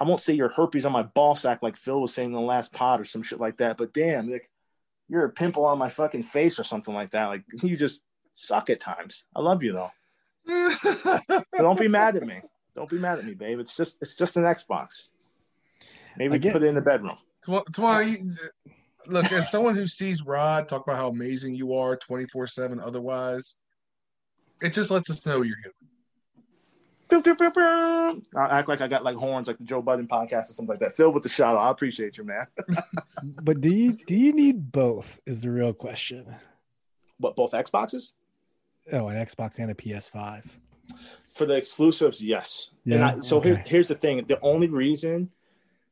I 0.00 0.04
won't 0.04 0.20
say 0.20 0.34
you're 0.34 0.48
herpes 0.52 0.84
on 0.86 0.92
my 0.92 1.02
ball 1.02 1.36
sack 1.36 1.62
like 1.62 1.76
Phil 1.76 2.00
was 2.00 2.12
saying 2.14 2.28
in 2.30 2.34
the 2.34 2.40
last 2.40 2.72
pod 2.72 3.00
or 3.00 3.04
some 3.04 3.22
shit 3.22 3.40
like 3.40 3.58
that, 3.58 3.76
but 3.78 3.92
damn, 3.94 4.30
like 4.30 4.50
you're 5.08 5.24
a 5.24 5.30
pimple 5.30 5.64
on 5.66 5.78
my 5.78 5.88
fucking 5.88 6.22
face 6.22 6.58
or 6.58 6.64
something 6.64 6.94
like 6.94 7.10
that. 7.12 7.26
Like 7.26 7.44
you 7.62 7.76
just 7.76 8.04
suck 8.32 8.70
at 8.70 8.80
times. 8.80 9.24
I 9.34 9.40
love 9.40 9.62
you 9.62 9.72
though. 9.72 9.90
So 10.46 11.40
don't 11.58 11.78
be 11.78 11.88
mad 11.88 12.16
at 12.16 12.22
me. 12.24 12.40
Don't 12.74 12.88
be 12.90 12.98
mad 12.98 13.18
at 13.18 13.24
me, 13.24 13.34
babe. 13.34 13.58
It's 13.60 13.76
just 13.76 14.00
it's 14.02 14.14
just 14.14 14.36
an 14.36 14.42
Xbox. 14.44 15.08
Maybe 16.16 16.34
I 16.34 16.36
can 16.38 16.42
get- 16.42 16.52
put 16.52 16.62
it 16.62 16.66
in 16.66 16.74
the 16.74 16.80
bedroom. 16.80 17.16
Tw- 17.42 17.66
Twan, 17.72 18.36
look, 19.06 19.30
as 19.32 19.50
someone 19.50 19.74
who 19.74 19.86
sees 19.86 20.22
Rod 20.24 20.68
talk 20.68 20.86
about 20.86 20.96
how 20.96 21.08
amazing 21.08 21.54
you 21.54 21.74
are 21.74 21.96
24 21.96 22.46
7 22.46 22.80
otherwise, 22.80 23.56
it 24.62 24.72
just 24.72 24.90
lets 24.90 25.10
us 25.10 25.24
know 25.26 25.42
you're 25.42 25.56
good. 25.62 25.72
I'll 28.34 28.50
act 28.50 28.68
like 28.68 28.80
I 28.80 28.88
got 28.88 29.04
like 29.04 29.16
horns 29.16 29.46
like 29.46 29.58
the 29.58 29.64
Joe 29.64 29.82
Budden 29.82 30.08
podcast 30.08 30.44
or 30.50 30.54
something 30.54 30.68
like 30.68 30.80
that. 30.80 30.96
Phil 30.96 31.10
with 31.12 31.22
the 31.22 31.28
shout 31.28 31.54
out. 31.54 31.60
I 31.60 31.70
appreciate 31.70 32.16
you, 32.18 32.24
man. 32.24 32.46
But 33.42 33.60
do 33.60 33.70
you 33.70 33.92
do 33.92 34.16
you 34.16 34.32
need 34.32 34.72
both? 34.72 35.20
Is 35.26 35.42
the 35.42 35.50
real 35.50 35.72
question. 35.74 36.34
What 37.18 37.36
both 37.36 37.52
Xboxes? 37.52 38.12
Oh, 38.92 39.08
an 39.08 39.16
Xbox 39.24 39.58
and 39.58 39.70
a 39.70 39.74
PS5. 39.74 40.44
For 41.32 41.46
the 41.46 41.54
exclusives, 41.54 42.22
yes. 42.22 42.70
And 42.84 42.94
Yeah, 42.94 43.14
I, 43.16 43.20
so 43.20 43.40
here, 43.40 43.62
here's 43.66 43.88
the 43.88 43.94
thing. 43.94 44.24
The 44.28 44.38
only 44.40 44.68
reason 44.68 45.30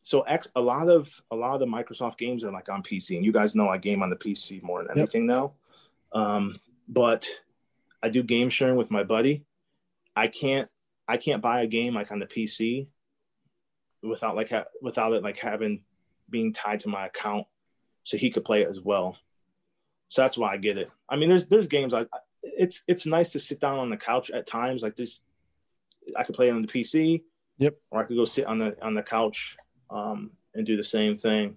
so 0.05 0.23
X 0.23 0.49
a 0.57 0.61
lot 0.61 0.89
of 0.89 1.23
a 1.31 1.37
lot 1.37 1.55
of 1.55 1.61
the 1.61 1.67
Microsoft 1.67 2.19
games 2.19 2.43
are 2.45 2.51
like 2.53 2.69
on 2.69 2.83
PC, 2.83 3.17
and 3.17 3.25
you 3.25 3.31
guys 3.33 3.55
know 3.55 3.69
I 3.69 3.79
game 3.79 4.03
on 4.03 4.11
the 4.11 4.17
PC 4.17 4.61
more 4.63 4.81
than 4.83 4.89
Yep. 4.89 4.97
anything 4.99 5.27
now. 5.27 5.53
Um, 6.13 6.59
but 6.89 7.27
I 8.03 8.09
do 8.09 8.23
game 8.25 8.51
sharing 8.51 8.75
with 8.77 8.91
my 8.91 9.05
buddy. 9.05 9.45
I 10.17 10.27
can't 10.27 10.69
I 11.09 11.17
can't 11.19 11.41
buy 11.41 11.63
a 11.63 11.67
game 11.69 11.95
like 11.95 12.11
on 12.11 12.19
the 12.19 12.27
PC 12.27 12.89
without 14.03 14.35
like 14.37 14.51
ha- 14.51 14.65
without 14.81 15.13
it 15.13 15.23
like 15.23 15.39
having 15.39 15.83
being 16.29 16.53
tied 16.53 16.81
to 16.81 16.89
my 16.89 17.07
account, 17.07 17.47
so 18.05 18.17
he 18.17 18.31
could 18.31 18.45
play 18.45 18.63
it 18.63 18.69
as 18.69 18.81
well. 18.81 19.17
So 20.09 20.23
that's 20.23 20.37
why 20.37 20.53
I 20.53 20.57
get 20.57 20.79
it. 20.79 20.91
I 21.09 21.15
mean, 21.17 21.29
there's 21.29 21.47
there's 21.47 21.69
games 21.69 21.95
I- 21.95 22.07
it's 22.43 22.83
it's 22.89 23.07
nice 23.07 23.33
to 23.33 23.39
sit 23.39 23.61
down 23.61 23.79
on 23.79 23.91
the 23.91 23.97
couch 23.97 24.31
at 24.31 24.47
times 24.47 24.83
like 24.83 24.97
this. 24.97 25.21
I 26.17 26.25
could 26.25 26.35
play 26.35 26.49
it 26.49 26.53
on 26.53 26.63
the 26.63 26.69
PC. 26.69 27.23
Yep. 27.59 27.77
Or 27.91 28.01
I 28.01 28.05
could 28.05 28.17
go 28.17 28.25
sit 28.25 28.47
on 28.47 28.59
the 28.59 28.77
on 28.83 28.95
the 28.95 29.03
couch 29.03 29.57
um, 29.91 30.31
and 30.55 30.67
do 30.67 30.77
the 30.77 30.83
same 30.85 31.17
thing. 31.17 31.57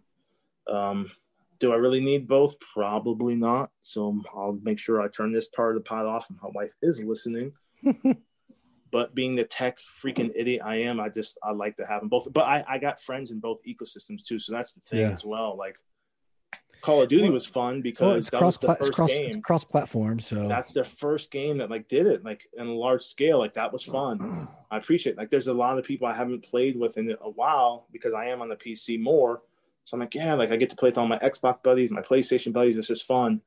Um, 0.67 1.11
do 1.59 1.71
I 1.71 1.75
really 1.77 2.01
need 2.01 2.27
both? 2.27 2.55
Probably 2.59 3.35
not. 3.35 3.71
So 3.81 4.21
I'll 4.35 4.59
make 4.61 4.77
sure 4.77 5.01
I 5.01 5.07
turn 5.07 5.31
this 5.31 5.47
part 5.47 5.75
of 5.75 5.83
the 5.83 5.87
pod 5.87 6.05
off, 6.05 6.29
and 6.29 6.37
my 6.41 6.49
wife 6.53 6.71
is 6.81 7.03
listening. 7.03 7.53
but 8.91 9.15
being 9.15 9.35
the 9.35 9.43
tech 9.45 9.77
freaking 10.03 10.31
idiot 10.35 10.61
I 10.63 10.77
am, 10.81 10.99
I 10.99 11.09
just 11.09 11.37
I 11.43 11.51
like 11.51 11.77
to 11.77 11.85
have 11.85 12.01
them 12.01 12.09
both. 12.09 12.31
But 12.31 12.45
I, 12.45 12.63
I 12.67 12.77
got 12.77 13.01
friends 13.01 13.31
in 13.31 13.39
both 13.39 13.59
ecosystems 13.67 14.23
too, 14.23 14.37
so 14.39 14.53
that's 14.53 14.73
the 14.73 14.81
thing 14.81 14.99
Yeah. 14.99 15.11
as 15.11 15.23
well. 15.25 15.57
Like 15.57 15.77
Call 16.85 17.01
of 17.01 17.09
Duty 17.09 17.29
was 17.31 17.47
fun 17.47 17.73
Well, 17.73 17.81
because 17.81 18.17
it's 18.19 18.29
that 18.29 18.37
cross 18.37 18.53
was 18.53 18.59
the 18.59 18.67
pla- 18.67 18.75
first 18.75 18.93
cross, 18.93 19.09
game. 19.09 19.25
It's 19.25 19.37
cross 19.37 19.63
platform, 19.63 20.19
So. 20.19 20.47
That's 20.47 20.71
their 20.71 20.83
first 20.83 21.31
game 21.31 21.57
that 21.57 21.71
like 21.71 21.87
did 21.87 22.05
it 22.05 22.23
like 22.23 22.47
in 22.55 22.67
a 22.67 22.71
large 22.71 23.01
scale 23.01 23.39
like 23.39 23.55
that 23.55 23.73
was 23.73 23.83
fun. 23.83 24.47
I 24.71 24.77
appreciate 24.77 25.17
like 25.17 25.31
there's 25.31 25.47
a 25.47 25.53
lot 25.53 25.79
of 25.79 25.83
people 25.83 26.05
i 26.05 26.13
haven't 26.13 26.45
played 26.45 26.77
with 26.79 26.99
in 26.99 27.09
a 27.09 27.29
while 27.29 27.87
because 27.91 28.13
i 28.13 28.25
am 28.25 28.39
on 28.43 28.49
the 28.49 28.55
pc 28.55 29.01
more. 29.01 29.41
So 29.85 29.95
i'm 29.95 30.01
like 30.01 30.13
yeah 30.13 30.35
like 30.35 30.51
i 30.51 30.57
get 30.57 30.69
to 30.69 30.75
play 30.75 30.89
with 30.89 30.99
all 30.99 31.07
my 31.07 31.17
xbox 31.17 31.63
buddies 31.63 31.89
my 31.89 32.01
playstation 32.01 32.53
buddies. 32.53 32.75
This 32.75 32.91
is 32.91 33.01
fun. 33.01 33.41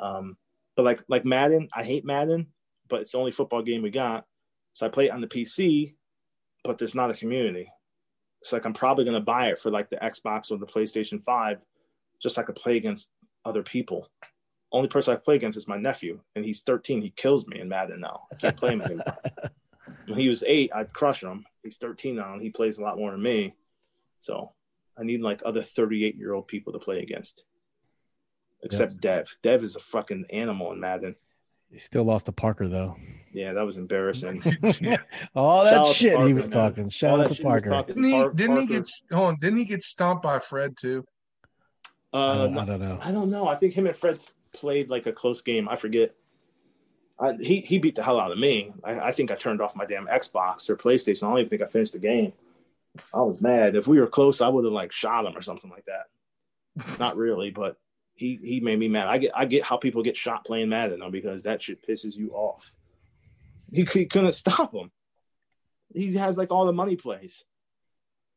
Um 0.00 0.36
but 0.76 0.84
like 0.84 1.02
like 1.08 1.24
madden 1.24 1.68
i 1.74 1.82
hate 1.82 2.04
madden 2.04 2.46
but 2.88 3.00
it's 3.00 3.10
the 3.10 3.18
only 3.18 3.32
football 3.32 3.62
game 3.62 3.82
we 3.82 3.90
got. 3.90 4.26
So 4.74 4.86
i 4.86 4.88
play 4.90 5.06
it 5.06 5.12
on 5.12 5.20
the 5.20 5.26
pc 5.26 5.96
but 6.62 6.78
there's 6.78 6.94
not 6.94 7.10
a 7.10 7.14
community. 7.14 7.68
It's 8.42 8.52
like 8.52 8.64
i'm 8.64 8.74
probably 8.74 9.04
going 9.04 9.14
to 9.14 9.20
buy 9.20 9.48
it 9.48 9.58
for 9.58 9.72
like 9.72 9.90
the 9.90 9.96
xbox 9.96 10.52
or 10.52 10.58
the 10.58 10.66
playstation 10.66 11.20
5 11.20 11.58
just 12.22 12.34
so 12.34 12.42
i 12.42 12.44
could 12.44 12.56
play 12.56 12.76
against 12.76 13.10
other 13.44 13.62
people 13.62 14.08
only 14.72 14.88
person 14.88 15.14
I 15.14 15.16
play 15.16 15.36
against 15.36 15.56
is 15.56 15.68
my 15.68 15.78
nephew, 15.78 16.20
and 16.34 16.44
he's 16.44 16.62
13. 16.62 17.00
He 17.00 17.10
kills 17.10 17.46
me 17.46 17.60
in 17.60 17.68
Madden 17.68 18.00
now. 18.00 18.26
I 18.32 18.36
can't 18.36 18.56
play 18.56 18.72
him 18.72 18.82
anymore. 18.82 19.16
when 20.06 20.18
he 20.18 20.28
was 20.28 20.44
eight, 20.46 20.70
I'd 20.74 20.92
crush 20.92 21.22
him. 21.22 21.44
He's 21.62 21.76
13 21.76 22.16
now, 22.16 22.32
and 22.32 22.42
he 22.42 22.50
plays 22.50 22.78
a 22.78 22.82
lot 22.82 22.98
more 22.98 23.12
than 23.12 23.22
me. 23.22 23.54
So 24.20 24.52
I 24.98 25.04
need 25.04 25.20
like 25.20 25.42
other 25.44 25.62
38 25.62 26.16
year 26.16 26.34
old 26.34 26.48
people 26.48 26.72
to 26.72 26.78
play 26.78 27.00
against. 27.00 27.44
Except 28.62 29.00
Dev. 29.00 29.28
Dev 29.42 29.62
is 29.62 29.76
a 29.76 29.80
fucking 29.80 30.26
animal 30.30 30.72
in 30.72 30.80
Madden. 30.80 31.14
he 31.70 31.78
still 31.78 32.04
lost 32.04 32.26
to 32.26 32.32
Parker 32.32 32.66
though. 32.68 32.96
Yeah, 33.32 33.52
that 33.52 33.62
was 33.66 33.76
embarrassing. 33.76 34.42
All 35.34 35.64
that 35.64 35.74
out 35.74 35.86
to 35.86 35.94
shit 35.94 36.18
he 36.22 36.32
was 36.32 36.50
man. 36.50 36.70
talking. 36.70 36.88
Shout 36.88 37.18
that 37.18 37.24
out 37.24 37.28
to 37.28 37.34
shit 37.34 37.46
he 37.46 37.52
was 37.52 37.62
Parker. 37.62 37.86
Didn't 37.86 38.04
he, 38.04 38.12
Par- 38.12 38.32
didn't 38.32 38.60
he 38.62 38.66
get 38.66 38.90
hold 39.12 39.28
on, 39.28 39.36
didn't 39.36 39.58
he 39.58 39.64
get 39.64 39.82
stomped 39.84 40.22
by 40.22 40.38
Fred 40.38 40.76
too? 40.76 41.04
I, 42.16 42.28
Uh, 42.28 42.46
don't, 42.46 42.58
I 42.58 42.64
don't 42.64 42.80
know. 42.80 42.98
I 43.00 43.12
don't 43.12 43.30
know. 43.30 43.48
I 43.48 43.54
think 43.56 43.74
him 43.74 43.86
and 43.86 43.96
Fred 43.96 44.24
played 44.52 44.90
like 44.90 45.06
a 45.06 45.12
close 45.12 45.42
game. 45.42 45.68
I 45.68 45.76
forget. 45.76 46.14
I, 47.18 47.32
he 47.40 47.60
he 47.60 47.78
beat 47.78 47.94
the 47.94 48.02
hell 48.02 48.20
out 48.20 48.32
of 48.32 48.38
me. 48.38 48.72
I, 48.84 49.00
I 49.00 49.12
think 49.12 49.30
I 49.30 49.34
turned 49.34 49.60
off 49.62 49.76
my 49.76 49.86
damn 49.86 50.06
Xbox 50.06 50.68
or 50.68 50.76
PlayStation. 50.76 51.24
I 51.24 51.28
don't 51.28 51.38
even 51.38 51.48
think 51.50 51.62
I 51.62 51.66
finished 51.66 51.94
the 51.94 51.98
game. 51.98 52.32
I 53.12 53.20
was 53.20 53.40
mad. 53.40 53.76
If 53.76 53.86
we 53.86 54.00
were 54.00 54.06
close, 54.06 54.40
I 54.40 54.48
would 54.48 54.64
have 54.64 54.72
like 54.72 54.92
shot 54.92 55.26
him 55.26 55.36
or 55.36 55.42
something 55.42 55.70
like 55.70 55.86
that. 55.86 56.98
Not 56.98 57.16
really, 57.16 57.50
but 57.50 57.76
he 58.14 58.38
he 58.42 58.60
made 58.60 58.78
me 58.78 58.88
mad. 58.88 59.08
I 59.08 59.18
get 59.18 59.32
I 59.34 59.44
get 59.44 59.64
how 59.64 59.76
people 59.76 60.02
get 60.02 60.16
shot 60.16 60.44
playing 60.44 60.68
Madden 60.68 61.00
though 61.00 61.10
because 61.10 61.42
that 61.44 61.62
shit 61.62 61.86
pisses 61.86 62.14
you 62.14 62.32
off. 62.32 62.74
He, 63.72 63.84
he 63.84 64.06
couldn't 64.06 64.32
stop 64.32 64.74
him. 64.74 64.90
He 65.94 66.14
has 66.14 66.36
like 66.38 66.50
all 66.50 66.66
the 66.66 66.72
money 66.72 66.96
plays. 66.96 67.44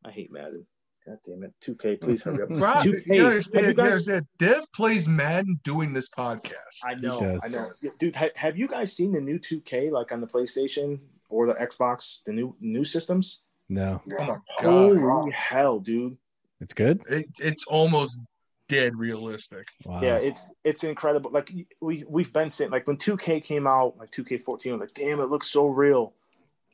I 0.04 0.12
hate 0.12 0.32
Madden. 0.32 0.66
God 1.06 1.18
damn 1.26 1.44
it. 1.44 1.54
2K, 1.66 2.02
please 2.02 2.24
hurry 2.24 2.44
up. 2.44 2.50
Rob, 2.52 2.84
2K, 2.84 3.16
you 3.16 3.26
understand, 3.26 3.64
you 3.66 3.70
you 3.70 3.76
guys- 3.76 3.92
understand, 3.92 4.28
Dev 4.38 4.64
plays 4.76 5.08
Madden 5.08 5.60
doing 5.64 5.94
this 5.94 6.10
podcast. 6.10 6.54
I 6.86 6.96
know. 6.96 7.38
I 7.44 7.48
know, 7.48 7.72
dude. 8.00 8.16
Ha- 8.16 8.30
have 8.36 8.58
you 8.58 8.68
guys 8.68 8.96
seen 8.96 9.12
the 9.14 9.22
new 9.22 9.40
2K 9.40 9.92
like 9.92 10.12
on 10.12 10.22
the 10.22 10.28
PlayStation 10.28 11.00
or 11.30 11.48
the 11.48 11.54
Xbox, 11.54 12.20
the 12.26 12.34
new 12.34 12.56
new 12.60 12.84
systems? 12.86 13.42
No, 13.70 14.02
oh 14.20 14.24
my 14.24 14.38
god. 14.62 15.00
Holy 15.00 15.32
hell, 15.32 15.80
dude! 15.80 16.18
it's 16.60 16.74
good. 16.74 17.02
It, 17.10 17.28
it's 17.40 17.66
almost 17.68 18.20
dead 18.68 18.96
realistic. 18.96 19.68
Wow. 19.86 20.02
Yeah, 20.02 20.18
it's 20.18 20.52
it's 20.64 20.84
incredible. 20.84 21.32
Like 21.32 21.52
we 21.82 22.04
we've 22.08 22.34
been 22.34 22.50
saying, 22.50 22.72
like 22.72 22.88
when 22.88 22.98
2K 22.98 23.44
came 23.44 23.68
out, 23.68 23.98
like 23.98 24.10
2K14, 24.12 24.72
was 24.72 24.80
like, 24.80 24.94
damn, 24.94 25.20
it 25.20 25.30
looks 25.30 25.52
so 25.52 25.68
real. 25.68 26.14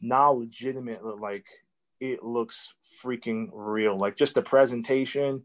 Now, 0.01 0.31
legitimate, 0.31 1.03
like 1.19 1.45
it 1.99 2.23
looks 2.23 2.73
freaking 3.03 3.49
real. 3.53 3.97
Like 3.97 4.15
just 4.17 4.35
the 4.35 4.41
presentation, 4.41 5.43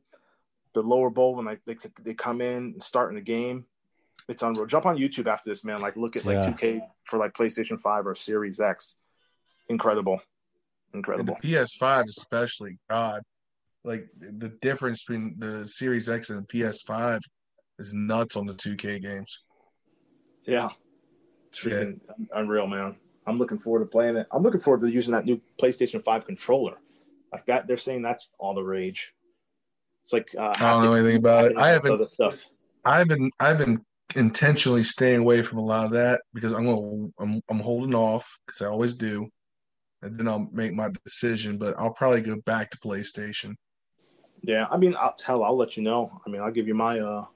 the 0.74 0.82
lower 0.82 1.11
bowl 1.11 1.36
when 1.36 1.46
like 1.46 1.61
they 1.66 1.76
they 2.03 2.14
come 2.14 2.40
in 2.40 2.57
and 2.57 2.82
start 2.82 3.11
in 3.11 3.16
the 3.16 3.20
game. 3.22 3.64
It's 4.28 4.42
unreal. 4.42 4.66
Jump 4.66 4.86
on 4.86 4.96
YouTube 4.96 5.26
after 5.26 5.51
this, 5.51 5.64
man. 5.64 5.80
Like 5.80 5.96
look 5.96 6.16
at 6.16 6.24
like 6.24 6.42
Yeah. 6.42 6.51
2K 6.53 6.80
for 7.05 7.18
like 7.18 7.32
PlayStation 7.32 7.80
5 7.80 8.07
or 8.07 8.14
Series 8.14 8.61
X. 8.61 8.94
Incredible. 9.68 10.14
And 10.14 10.20
the 10.92 10.98
Incredible. 10.98 11.36
PS5 11.42 12.05
especially, 12.09 12.78
God. 12.88 13.22
Like 13.84 14.09
the 14.18 14.51
difference 14.61 15.05
between 15.05 15.36
the 15.38 15.66
Series 15.66 16.09
X 16.09 16.30
and 16.30 16.46
the 16.46 16.46
PS5 16.46 17.20
is 17.78 17.94
nuts 17.94 18.36
on 18.36 18.46
the 18.46 18.55
2K 18.55 19.01
games. 19.01 19.38
Yeah. 20.44 20.68
It's 21.48 21.61
freaking 21.61 22.01
unreal, 22.34 22.66
man. 22.66 22.96
I'm 23.27 23.39
looking 23.39 23.59
forward 23.59 23.81
to 23.81 23.87
playing 23.87 24.16
it. 24.16 24.27
I'm 24.33 24.43
looking 24.43 24.61
forward 24.61 24.81
to 24.81 24.91
using 24.91 25.12
that 25.12 25.25
new 25.25 25.41
PlayStation 25.61 26.03
5 26.03 26.27
controller. 26.27 26.79
Like 27.33 27.47
that, 27.47 27.66
they're 27.66 27.77
saying 27.77 28.03
that's 28.03 28.33
all 28.39 28.55
the 28.55 28.62
rage. 28.62 29.14
It's 30.03 30.12
like 30.12 30.35
uh, 30.37 30.53
I 30.59 30.71
don't 30.71 30.85
know 30.85 30.95
anything 30.95 31.16
about 31.16 31.47
it. 31.47 31.57
I 31.57 31.71
haven't- 31.71 32.09
stuff. 32.11 32.47
I've 32.85 33.09
been 33.09 33.31
I've 33.39 33.59
been 33.59 33.85
intentionally 34.16 34.83
staying 34.83 35.21
away 35.21 35.43
from 35.43 35.59
a 35.59 35.64
lot 35.64 35.85
of 35.85 35.93
that 35.93 36.23
because 36.33 36.55
I'm 36.55 36.64
going 36.64 37.12
I'm 37.18 37.41
I'm 37.51 37.61
holding 37.61 37.95
off 37.95 38.39
because 38.47 38.62
I 38.62 38.66
always 38.66 38.95
do, 38.95 39.29
and 40.03 40.18
then 40.18 40.27
I'll 40.27 40.49
make 40.51 40.73
my 40.73 40.89
decision. 41.05 41.59
But 41.59 41.79
I'll 41.79 41.93
probably 41.93 42.23
go 42.23 42.41
back 42.47 42.71
to 42.71 42.79
PlayStation. 42.79 43.55
Yeah, 44.43 44.66
I 44.71 44.79
mean, 44.79 44.97
I'll, 44.99 45.14
hell, 45.25 45.45
I'll 45.45 45.57
let 45.57 45.77
you 45.77 45.83
know. 45.83 46.21
I 46.27 46.31
mean, 46.31 46.41
I'll 46.41 46.51
give 46.51 46.66
you 46.66 46.75
my 46.75 46.99
uh. 46.99 47.27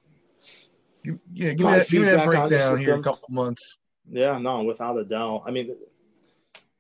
You, 1.03 1.21
yeah, 1.35 1.53
give 1.53 1.67
me 1.67 1.73
that, 1.73 1.89
give 1.91 2.01
me 2.01 2.07
that 2.07 2.21
feedback 2.25 2.39
on 2.39 2.49
the 2.49 2.49
breakdown 2.49 2.79
here 2.79 2.95
in 2.95 3.01
a 3.01 3.03
couple 3.03 3.29
months. 3.29 3.79
Yeah, 4.11 4.39
no, 4.39 4.63
without 4.65 4.99
a 4.99 5.05
doubt. 5.05 5.45
I 5.47 5.51
mean, 5.51 5.75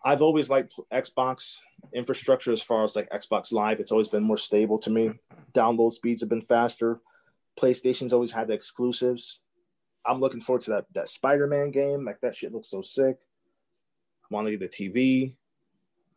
I've 0.04 0.22
always 0.22 0.50
liked 0.50 0.78
Xbox 0.92 1.60
infrastructure 1.94 2.52
as 2.52 2.62
far 2.62 2.84
as 2.84 2.94
like 2.94 3.08
Xbox 3.10 3.52
Live. 3.52 3.80
It's 3.80 3.92
always 3.92 4.08
been 4.08 4.22
more 4.22 4.36
stable 4.36 4.78
to 4.78 4.90
me. 4.90 5.12
Download 5.52 5.92
speeds 5.92 6.20
have 6.20 6.28
been 6.28 6.42
faster. 6.42 7.00
PlayStation's 7.58 8.12
always 8.12 8.32
had 8.32 8.48
the 8.48 8.54
exclusives. 8.54 9.40
I'm 10.06 10.20
looking 10.20 10.40
forward 10.40 10.62
to 10.62 10.70
that 10.72 10.84
that 10.94 11.08
Spider-Man 11.08 11.70
game. 11.70 12.04
Like 12.04 12.20
that 12.20 12.34
shit 12.36 12.52
looks 12.52 12.68
so 12.70 12.82
sick. 12.82 13.16
I 14.24 14.34
want 14.34 14.46
to 14.46 14.56
get 14.56 14.70
the 14.70 14.90
TV. 14.90 15.36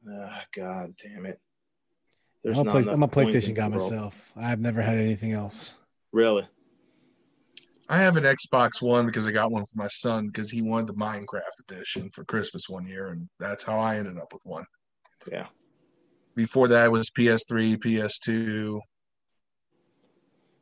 Ah, 0.10 0.43
God 0.53 0.93
damn 1.01 1.26
it. 1.26 1.39
There's 2.43 2.60
I'm 2.60 2.64
a, 2.64 2.66
not 2.66 2.72
play, 2.72 2.82
enough 2.82 2.93
I'm 2.93 3.03
a 3.03 3.08
PlayStation 3.08 3.53
guy 3.53 3.68
myself. 3.68 4.32
I've 4.36 4.60
never 4.60 4.82
had 4.82 4.97
anything 4.97 5.34
else. 5.34 5.76
Really? 6.12 6.47
I 7.90 7.98
have 8.00 8.18
an 8.18 8.26
Xbox 8.26 8.82
One 8.82 9.06
because 9.06 9.26
I 9.26 9.32
got 9.32 9.52
one 9.52 9.64
for 9.64 9.78
my 9.78 9.88
son 9.88 10.28
because 10.28 10.52
he 10.52 10.62
wanted 10.62 10.88
the 10.88 10.94
Minecraft 10.94 11.70
edition 11.70 12.10
for 12.12 12.26
Christmas 12.26 12.68
one 12.68 12.86
year, 12.86 13.08
and 13.08 13.30
that's 13.40 13.64
how 13.64 13.80
I 13.80 13.98
ended 13.98 14.18
up 14.18 14.34
with 14.34 14.42
one. 14.46 14.66
Yeah. 15.32 15.48
Before 16.36 16.68
that 16.68 16.92
was 16.92 17.10
PS3, 17.10 17.78
PS2. 17.78 18.80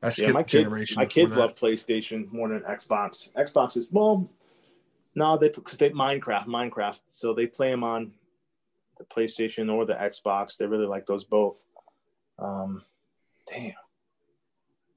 I 0.03 0.09
skipped 0.09 0.27
Yeah, 0.27 0.33
my 0.33 0.43
kids, 0.43 0.51
generation. 0.51 0.95
my 0.97 1.05
kids 1.05 1.33
that. 1.33 1.41
love 1.41 1.55
PlayStation 1.55 2.31
more 2.31 2.49
than 2.49 2.61
Xbox. 2.61 3.33
Xbox 3.33 3.75
is 3.75 3.91
well, 3.91 4.29
no, 5.15 5.37
they 5.37 5.49
because 5.49 5.77
they 5.77 5.89
Minecraft, 5.89 6.45
Minecraft, 6.45 6.99
so 7.07 7.33
they 7.33 7.47
play 7.47 7.71
them 7.71 7.83
on 7.83 8.13
the 8.99 9.03
PlayStation 9.05 9.73
or 9.73 9.85
the 9.85 9.93
Xbox. 9.93 10.57
They 10.57 10.67
really 10.67 10.85
like 10.85 11.07
those 11.07 11.23
both. 11.23 11.63
Um, 12.37 12.83
damn, 13.47 13.73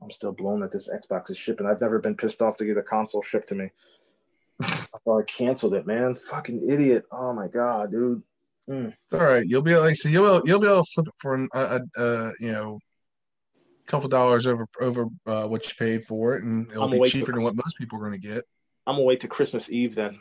I'm 0.02 0.10
still 0.10 0.32
blown 0.32 0.60
that 0.60 0.70
this 0.70 0.90
Xbox 0.90 1.30
is 1.30 1.38
shipping. 1.38 1.66
I've 1.66 1.80
never 1.80 1.98
been 1.98 2.14
pissed 2.14 2.40
off 2.40 2.56
to 2.58 2.64
get 2.64 2.76
a 2.76 2.82
console 2.82 3.22
shipped 3.22 3.48
to 3.48 3.54
me. 3.54 3.70
I 4.60 4.86
thought 5.04 5.20
I 5.20 5.22
canceled 5.24 5.74
it, 5.74 5.86
man. 5.86 6.14
Fucking 6.14 6.68
idiot. 6.68 7.04
Oh 7.10 7.32
my 7.32 7.48
god, 7.48 7.90
dude. 7.90 8.22
Mm. 8.68 8.88
It's 8.88 9.14
all 9.14 9.26
right. 9.26 9.44
You'll 9.46 9.62
be 9.62 9.76
like, 9.76 9.96
so 9.96 10.08
you'll 10.08 10.42
you'll 10.44 10.58
be 10.58 10.68
able 10.68 10.84
to 10.84 10.90
flip 10.94 11.08
it 11.08 11.14
for 11.16 11.34
an, 11.34 11.48
a, 11.54 11.80
a, 11.96 12.02
a 12.02 12.32
you 12.38 12.52
know, 12.52 12.78
couple 13.86 14.08
dollars 14.08 14.46
over 14.46 14.68
over 14.80 15.06
uh, 15.26 15.46
what 15.46 15.66
you 15.66 15.74
paid 15.78 16.04
for 16.04 16.36
it, 16.36 16.44
and 16.44 16.70
it'll 16.70 16.84
I'm 16.84 16.90
be 16.90 17.08
cheaper 17.08 17.32
than 17.32 17.42
what 17.42 17.56
most 17.56 17.78
people 17.78 17.98
are 17.98 18.08
going 18.08 18.20
to 18.20 18.28
get. 18.28 18.44
I'm 18.86 18.94
gonna 18.94 19.04
wait 19.04 19.20
to 19.20 19.28
Christmas 19.28 19.70
Eve 19.70 19.94
then. 19.94 20.18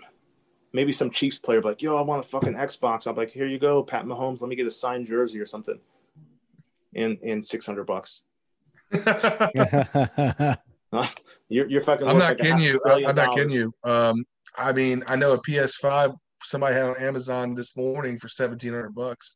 Maybe 0.74 0.92
some 0.92 1.10
Chiefs 1.10 1.40
player 1.40 1.62
be 1.62 1.70
like, 1.70 1.82
"Yo, 1.82 1.96
I 1.96 2.02
want 2.02 2.24
a 2.24 2.28
fucking 2.28 2.54
Xbox." 2.54 3.08
I'm 3.08 3.16
like, 3.16 3.32
"Here 3.32 3.48
you 3.48 3.60
go, 3.60 3.84
Pat 3.84 4.06
Mahomes. 4.06 4.42
Let 4.42 4.50
me 4.50 4.56
get 4.56 4.66
a 4.66 4.72
signed 4.72 5.08
jersey 5.08 5.40
or 5.40 5.46
something." 5.46 5.80
And 6.96 7.18
and 7.24 7.46
six 7.46 7.66
hundred 7.66 7.86
bucks. 7.86 8.24
You're 11.50 11.70
you're 11.70 11.82
fucking. 11.82 12.08
I'm 12.08 12.18
not 12.18 12.30
like 12.30 12.38
kidding 12.40 12.60
you. 12.60 12.80
I'm 12.86 13.16
not 13.16 13.34
kidding 13.34 13.52
you. 13.52 13.74
Um, 13.84 14.26
I 14.56 14.72
mean, 14.74 15.04
I 15.08 15.16
know 15.16 15.34
a 15.34 15.42
PS5 15.42 16.16
somebody 16.44 16.76
had 16.76 16.86
on 16.86 16.98
Amazon 16.98 17.54
this 17.54 17.76
morning 17.78 18.18
for 18.18 18.28
seventeen 18.28 18.74
hundred 18.74 18.96
bucks. 18.96 19.36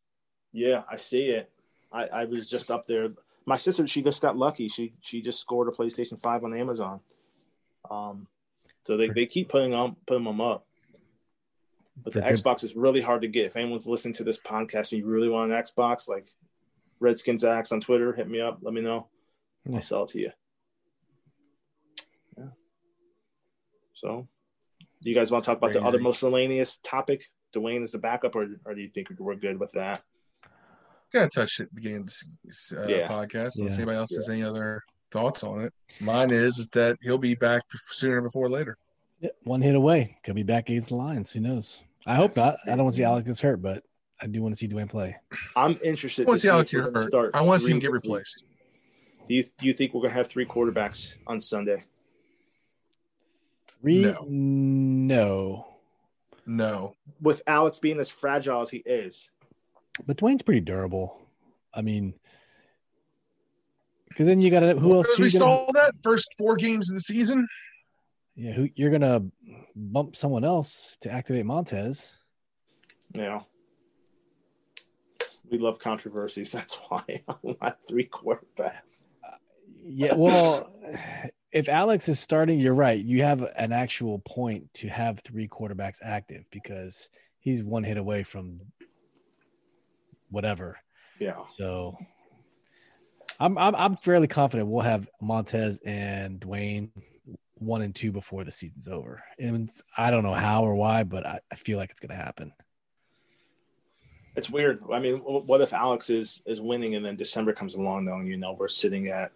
Yeah, 0.52 0.84
I 0.90 0.98
see 0.98 1.28
it. 1.28 1.52
I, 1.92 2.06
I 2.06 2.26
was 2.26 2.50
just 2.50 2.72
up 2.72 2.86
there. 2.86 3.10
My 3.46 3.56
sister, 3.56 3.88
she 3.88 4.02
just 4.02 4.22
got 4.22 4.38
lucky. 4.38 4.68
She 4.68 4.94
she 5.02 5.22
just 5.22 5.40
scored 5.40 5.68
a 5.68 5.72
PlayStation 5.72 6.20
Five 6.20 6.44
on 6.44 6.54
Amazon. 6.58 7.00
Um, 7.90 8.28
so 8.84 8.98
they, 8.98 9.10
they 9.10 9.26
keep 9.26 9.50
putting 9.50 9.74
on 9.74 9.96
putting 10.06 10.24
them 10.24 10.42
up. 10.42 10.66
But 12.04 12.14
the 12.14 12.22
Xbox 12.22 12.64
is 12.64 12.76
really 12.76 13.02
hard 13.02 13.22
to 13.22 13.28
get. 13.28 13.46
If 13.46 13.56
anyone's 13.56 13.86
listening 13.86 14.16
to 14.16 14.24
this 14.24 14.40
podcast 14.40 14.92
and 14.92 15.00
you 15.00 15.06
really 15.06 15.30
want 15.30 15.52
an 15.52 15.58
Xbox, 15.62 16.10
like 16.10 16.32
Redskins 17.00 17.44
Axe 17.44 17.72
on 17.72 17.82
Twitter, 17.82 18.14
hit 18.14 18.30
me 18.30 18.42
up. 18.42 18.60
Let 18.62 18.74
me 18.74 18.82
know. 18.82 19.08
Yeah. 19.66 19.76
I'll 19.78 19.82
sell 19.82 20.04
it 20.04 20.10
to 20.10 20.20
you. 20.20 20.32
Yeah. 22.38 22.46
So, 23.94 24.28
do 25.04 25.10
you 25.10 25.16
guys 25.16 25.32
want 25.32 25.44
to 25.44 25.50
talk 25.52 25.58
about 25.58 25.74
the 25.74 25.80
other 25.82 25.98
Crazy. 25.98 26.04
miscellaneous 26.08 26.78
topic? 26.84 27.24
Dwayne 27.54 27.82
is 27.84 27.92
the 27.92 27.98
backup, 28.00 28.36
or, 28.36 28.48
or 28.66 28.74
do 28.74 28.82
you 28.82 28.90
think 28.90 29.10
we're 29.20 29.36
good 29.36 29.60
with 29.60 29.72
that? 29.74 30.02
Gotta 31.12 31.28
touch 31.28 31.60
it 31.60 31.64
at 31.64 31.70
the 31.70 31.76
beginning 31.76 32.02
of 32.02 32.06
this 32.46 32.74
uh, 32.76 32.86
Yeah. 32.88 33.08
podcast. 33.10 33.52
Yeah. 33.58 33.74
Anybody 33.74 33.98
else 33.98 34.16
has 34.16 34.30
any 34.30 34.44
other 34.44 34.82
thoughts 35.12 35.44
on 35.44 35.62
it. 35.62 35.74
Mine 36.00 36.32
is, 36.32 36.58
is 36.58 36.70
that 36.70 36.98
he'll 37.02 37.18
be 37.18 37.36
back 37.36 37.64
sooner 37.90 38.22
before 38.22 38.50
later. 38.50 38.78
Yeah, 39.20 39.32
one 39.44 39.62
hit 39.62 39.76
away. 39.76 40.18
Could 40.24 40.36
be 40.36 40.44
back 40.44 40.70
against 40.70 40.88
the 40.90 40.96
Lions. 40.96 41.32
Who 41.34 41.42
knows? 41.42 41.84
I 42.06 42.16
hope 42.16 42.36
not. 42.38 42.56
I 42.66 42.70
don't 42.70 42.84
want 42.86 42.94
to 42.94 42.98
see 42.98 43.04
Alex 43.04 43.28
gets 43.28 43.42
hurt, 43.42 43.62
but 43.62 43.84
I 44.22 44.28
do 44.28 44.42
want 44.42 44.56
to 44.56 44.58
see 44.58 44.68
Dwayne 44.70 44.90
play. 44.90 45.18
I'm 45.56 45.78
interested 45.84 46.26
I 46.26 46.30
want 46.30 46.40
to 46.40 46.42
to 46.42 46.48
see 46.48 46.52
Alex 46.52 46.74
if 46.74 46.78
we're 46.78 46.84
get 46.86 46.94
gonna 46.94 47.04
hurt. 47.04 47.12
start 47.12 47.32
I 47.36 47.42
want 47.42 47.60
to 47.60 47.66
see 47.68 47.72
him 47.74 47.80
get 47.80 47.88
this 47.92 47.94
week. 47.96 48.04
replaced. 48.06 48.44
Do 49.28 49.36
you 49.36 49.44
do 49.58 49.66
you 49.68 49.74
think 49.74 49.94
we're 49.94 50.02
gonna 50.02 50.14
have 50.14 50.28
three 50.28 50.46
quarterbacks 50.46 51.16
on 51.28 51.40
Sunday? 51.40 51.84
Three? 53.82 54.02
No. 54.02 54.26
No. 54.30 55.68
No, 56.44 56.96
With 57.22 57.44
Alex 57.46 57.78
being 57.80 58.00
as 58.00 58.10
fragile 58.10 58.62
as 58.62 58.72
he 58.72 58.80
is, 58.80 59.30
But 60.08 60.18
Dwayne's 60.18 60.42
pretty 60.42 60.60
durable. 60.60 61.22
I 61.72 61.82
mean, 61.84 62.16
because 64.10 64.26
then 64.26 64.42
you 64.42 64.50
got 64.50 64.62
to 64.62 64.74
who 64.74 64.96
else? 64.96 65.08
we 65.20 65.26
You 65.26 65.32
gonna, 65.40 65.40
saw 65.40 65.72
that 65.74 65.94
first 66.04 66.34
four 66.40 66.56
games 66.58 66.90
of 66.92 66.96
the 66.96 67.02
season. 67.02 67.48
yeah, 68.36 68.54
who 68.54 68.68
you're 68.76 68.90
gonna 68.90 69.24
bump 69.76 70.16
someone 70.16 70.44
else 70.44 70.98
to 71.02 71.12
activate 71.12 71.46
Montez? 71.46 72.18
you 73.14 73.22
know. 73.22 73.46
We 75.50 75.60
love 75.60 75.78
controversies. 75.80 76.52
That's 76.54 76.76
why 76.90 77.04
I 77.30 77.36
want 77.44 77.76
three 77.88 78.08
quarterbacks. 78.10 79.04
Yeah, 79.84 80.14
well, 80.16 80.72
if 81.52 81.70
Alex 81.70 82.08
is 82.08 82.20
starting, 82.20 82.60
you're 82.60 82.74
right. 82.74 83.04
You 83.04 83.24
have 83.24 83.42
an 83.56 83.72
actual 83.72 84.20
point 84.20 84.74
to 84.76 84.90
have 84.90 85.20
three 85.20 85.48
quarterbacks 85.48 85.98
active 86.02 86.46
because 86.52 87.10
he's 87.40 87.64
one 87.64 87.84
hit 87.84 87.98
away 87.98 88.24
from 88.24 88.62
whatever. 90.30 90.78
Yeah. 91.20 91.38
So 91.58 91.98
I'm 93.40 93.58
I'm, 93.58 93.76
I'm 93.76 93.98
fairly 93.98 94.28
confident 94.28 94.70
we'll 94.70 94.82
have 94.82 95.08
Montez 95.22 95.80
and 95.86 96.40
Dwayne 96.40 96.90
one 97.56 97.82
and 97.82 97.94
two 97.94 98.12
before 98.12 98.44
the 98.44 98.52
season's 98.52 98.88
over. 98.88 99.24
And 99.38 99.70
I 99.96 100.10
don't 100.10 100.24
know 100.24 100.34
how 100.34 100.64
or 100.64 100.74
why, 100.76 101.04
but 101.04 101.26
I, 101.26 101.40
I 101.52 101.56
feel 101.56 101.78
like 101.78 101.92
it's 101.92 102.00
going 102.00 102.10
to 102.10 102.16
happen. 102.16 102.54
It's 104.36 104.50
weird. 104.50 104.82
I 104.92 105.00
mean, 105.00 105.18
what 105.18 105.62
if 105.62 105.74
Alex 105.74 106.10
is 106.10 106.42
is 106.46 106.62
winning 106.62 106.96
and 106.96 107.06
then 107.06 107.18
December 107.18 107.52
comes 107.52 107.76
along 107.76 108.06
though, 108.06 108.16
and 108.16 108.28
you 108.28 108.38
know 108.38 108.56
we're 108.58 108.70
sitting 108.70 109.10
at 109.10 109.32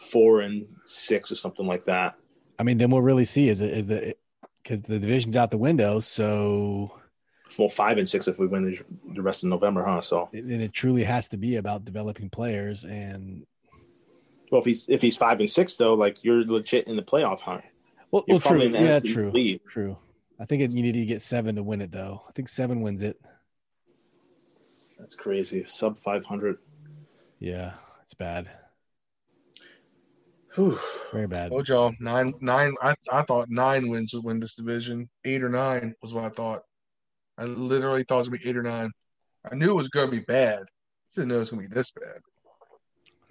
four 0.00 0.40
and 0.40 0.66
six 0.86 1.30
or 1.30 1.36
something 1.36 1.66
like 1.66 1.84
that. 1.84 2.16
I 2.58 2.62
mean, 2.62 2.78
then 2.78 2.90
we'll 2.90 3.02
really 3.02 3.24
see 3.24 3.48
is 3.48 3.60
it 3.60 3.72
is 3.72 3.86
the 3.86 4.16
because 4.62 4.82
the 4.82 4.98
division's 4.98 5.36
out 5.36 5.50
the 5.50 5.58
window, 5.58 6.00
so 6.00 6.92
Well, 7.58 7.68
five 7.68 7.98
and 7.98 8.08
six 8.08 8.28
if 8.28 8.38
we 8.38 8.46
win 8.46 8.78
the, 9.14 9.22
rest 9.22 9.42
of 9.42 9.48
November, 9.48 9.84
huh? 9.84 10.00
So, 10.00 10.28
and 10.32 10.50
it 10.50 10.72
truly 10.72 11.04
has 11.04 11.28
to 11.30 11.36
be 11.36 11.56
about 11.56 11.84
developing 11.84 12.30
players 12.30 12.84
and 12.84 13.46
well, 14.50 14.60
if 14.60 14.64
he's 14.64 14.88
if 14.88 15.00
he's 15.00 15.16
five 15.16 15.38
and 15.38 15.48
six 15.48 15.76
though, 15.76 15.94
like 15.94 16.24
you're 16.24 16.44
legit 16.44 16.88
in 16.88 16.96
the 16.96 17.02
playoff 17.02 17.40
hunt. 17.40 17.64
well, 18.10 18.24
well 18.28 18.38
true, 18.38 18.48
probably 18.48 18.66
in 18.66 18.72
the 18.72 18.80
yeah, 18.80 18.98
true, 18.98 19.30
lead. 19.30 19.60
true. 19.64 19.96
I 20.38 20.44
think 20.44 20.62
it 20.62 20.70
needed 20.70 20.94
to 20.94 21.04
get 21.06 21.22
seven 21.22 21.54
to 21.56 21.62
win 21.62 21.80
it 21.80 21.92
though. 21.92 22.22
I 22.28 22.32
think 22.32 22.48
seven 22.48 22.80
wins 22.80 23.02
it. 23.02 23.20
That's 24.98 25.14
crazy. 25.14 25.64
Sub 25.66 25.96
five 25.96 26.26
hundred. 26.26 26.58
Yeah, 27.38 27.74
it's 28.02 28.14
bad, 28.14 28.50
Whew. 30.54 30.78
very 31.12 31.26
bad. 31.26 31.50
Told 31.50 31.68
y'all 31.68 31.92
nine 32.00 32.34
nine. 32.40 32.74
I, 32.82 32.94
I 33.10 33.22
thought 33.22 33.48
nine 33.48 33.88
wins 33.88 34.12
would 34.14 34.24
win 34.24 34.40
this 34.40 34.56
division. 34.56 35.08
Eight 35.24 35.42
or 35.42 35.48
nine 35.48 35.94
was 36.02 36.12
what 36.12 36.24
I 36.24 36.30
thought. 36.30 36.62
I 37.38 37.44
literally 37.44 38.02
thought 38.02 38.16
it 38.16 38.18
was 38.18 38.28
gonna 38.28 38.38
be 38.38 38.48
eight 38.48 38.56
or 38.56 38.62
nine. 38.62 38.90
I 39.50 39.54
knew 39.54 39.70
it 39.70 39.74
was 39.74 39.88
gonna 39.88 40.10
be 40.10 40.20
bad. 40.20 40.60
I 40.62 40.66
Didn't 41.14 41.28
know 41.28 41.36
it 41.36 41.38
was 41.38 41.50
gonna 41.50 41.62
be 41.62 41.68
this 41.68 41.90
bad. 41.92 42.20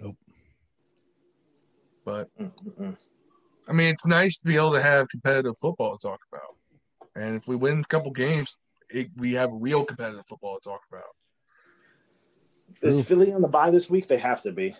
Nope. 0.00 0.16
But 2.04 2.28
Mm-mm-mm. 2.40 2.96
I 3.68 3.72
mean, 3.72 3.88
it's 3.88 4.06
nice 4.06 4.38
to 4.40 4.46
be 4.46 4.56
able 4.56 4.72
to 4.72 4.82
have 4.82 5.08
competitive 5.08 5.54
football 5.60 5.96
to 5.96 6.08
talk 6.08 6.20
about. 6.32 6.56
And 7.14 7.36
if 7.36 7.46
we 7.46 7.56
win 7.56 7.80
a 7.80 7.84
couple 7.84 8.10
games, 8.10 8.58
it, 8.88 9.08
we 9.16 9.34
have 9.34 9.50
real 9.52 9.84
competitive 9.84 10.24
football 10.26 10.58
to 10.60 10.70
talk 10.70 10.80
about. 10.90 11.04
Is 12.82 13.02
Philly 13.02 13.32
on 13.32 13.42
the 13.42 13.48
bye 13.48 13.70
this 13.70 13.90
week? 13.90 14.08
They 14.08 14.18
have 14.18 14.42
to 14.42 14.52
be. 14.52 14.74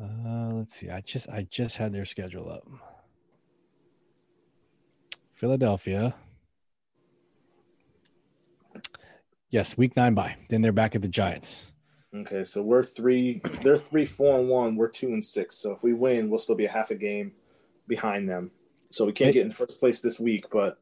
Uh, 0.00 0.50
let's 0.52 0.76
see. 0.76 0.90
I 0.90 1.00
just 1.00 1.28
I 1.28 1.46
just 1.50 1.76
had 1.76 1.92
their 1.92 2.04
schedule 2.04 2.50
up. 2.50 2.66
Philadelphia. 5.34 6.14
Yes, 9.50 9.78
week 9.78 9.96
nine 9.96 10.14
by. 10.14 10.36
Then 10.48 10.62
they're 10.62 10.72
back 10.72 10.94
at 10.94 11.02
the 11.02 11.08
Giants. 11.08 11.72
Okay, 12.14 12.44
so 12.44 12.62
we're 12.62 12.82
three. 12.82 13.40
They're 13.62 13.76
three, 13.76 14.04
four, 14.04 14.38
and 14.38 14.48
one. 14.48 14.76
We're 14.76 14.88
two 14.88 15.08
and 15.08 15.24
six. 15.24 15.56
So 15.56 15.72
if 15.72 15.82
we 15.82 15.94
win, 15.94 16.30
we'll 16.30 16.38
still 16.38 16.54
be 16.54 16.66
a 16.66 16.70
half 16.70 16.90
a 16.90 16.94
game 16.94 17.32
behind 17.86 18.28
them. 18.28 18.50
So 18.90 19.04
we 19.04 19.12
can't 19.12 19.34
get 19.34 19.44
in 19.44 19.52
first 19.52 19.80
place 19.80 20.00
this 20.00 20.18
week, 20.18 20.46
but 20.50 20.78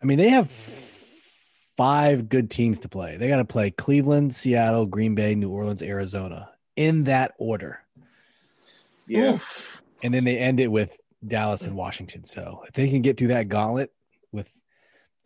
I 0.00 0.04
mean, 0.04 0.18
they 0.18 0.30
have 0.30 0.50
five 0.50 2.28
good 2.28 2.50
teams 2.50 2.80
to 2.80 2.88
play. 2.88 3.16
They 3.16 3.28
got 3.28 3.36
to 3.38 3.44
play 3.44 3.70
Cleveland, 3.70 4.34
Seattle, 4.34 4.86
Green 4.86 5.14
Bay, 5.14 5.34
New 5.34 5.50
Orleans, 5.50 5.82
Arizona 5.82 6.50
in 6.76 7.04
that 7.04 7.32
order. 7.38 7.81
Yeah, 9.12 9.32
Oof. 9.34 9.82
And 10.02 10.12
then 10.12 10.24
they 10.24 10.38
end 10.38 10.60
it 10.60 10.68
with 10.68 10.96
Dallas 11.26 11.62
and 11.62 11.76
Washington. 11.76 12.24
So 12.24 12.64
if 12.66 12.74
they 12.74 12.88
can 12.88 13.02
get 13.02 13.16
through 13.16 13.28
that 13.28 13.48
gauntlet 13.48 13.92
with 14.32 14.50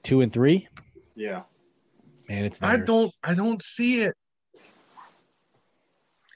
two 0.03 0.20
and 0.20 0.32
three, 0.32 0.68
yeah. 1.14 1.43
man, 2.28 2.45
it's 2.45 2.62
I 2.62 2.76
don't. 2.76 3.12
I 3.22 3.34
don't 3.34 3.62
see 3.62 4.01
it. 4.03 4.14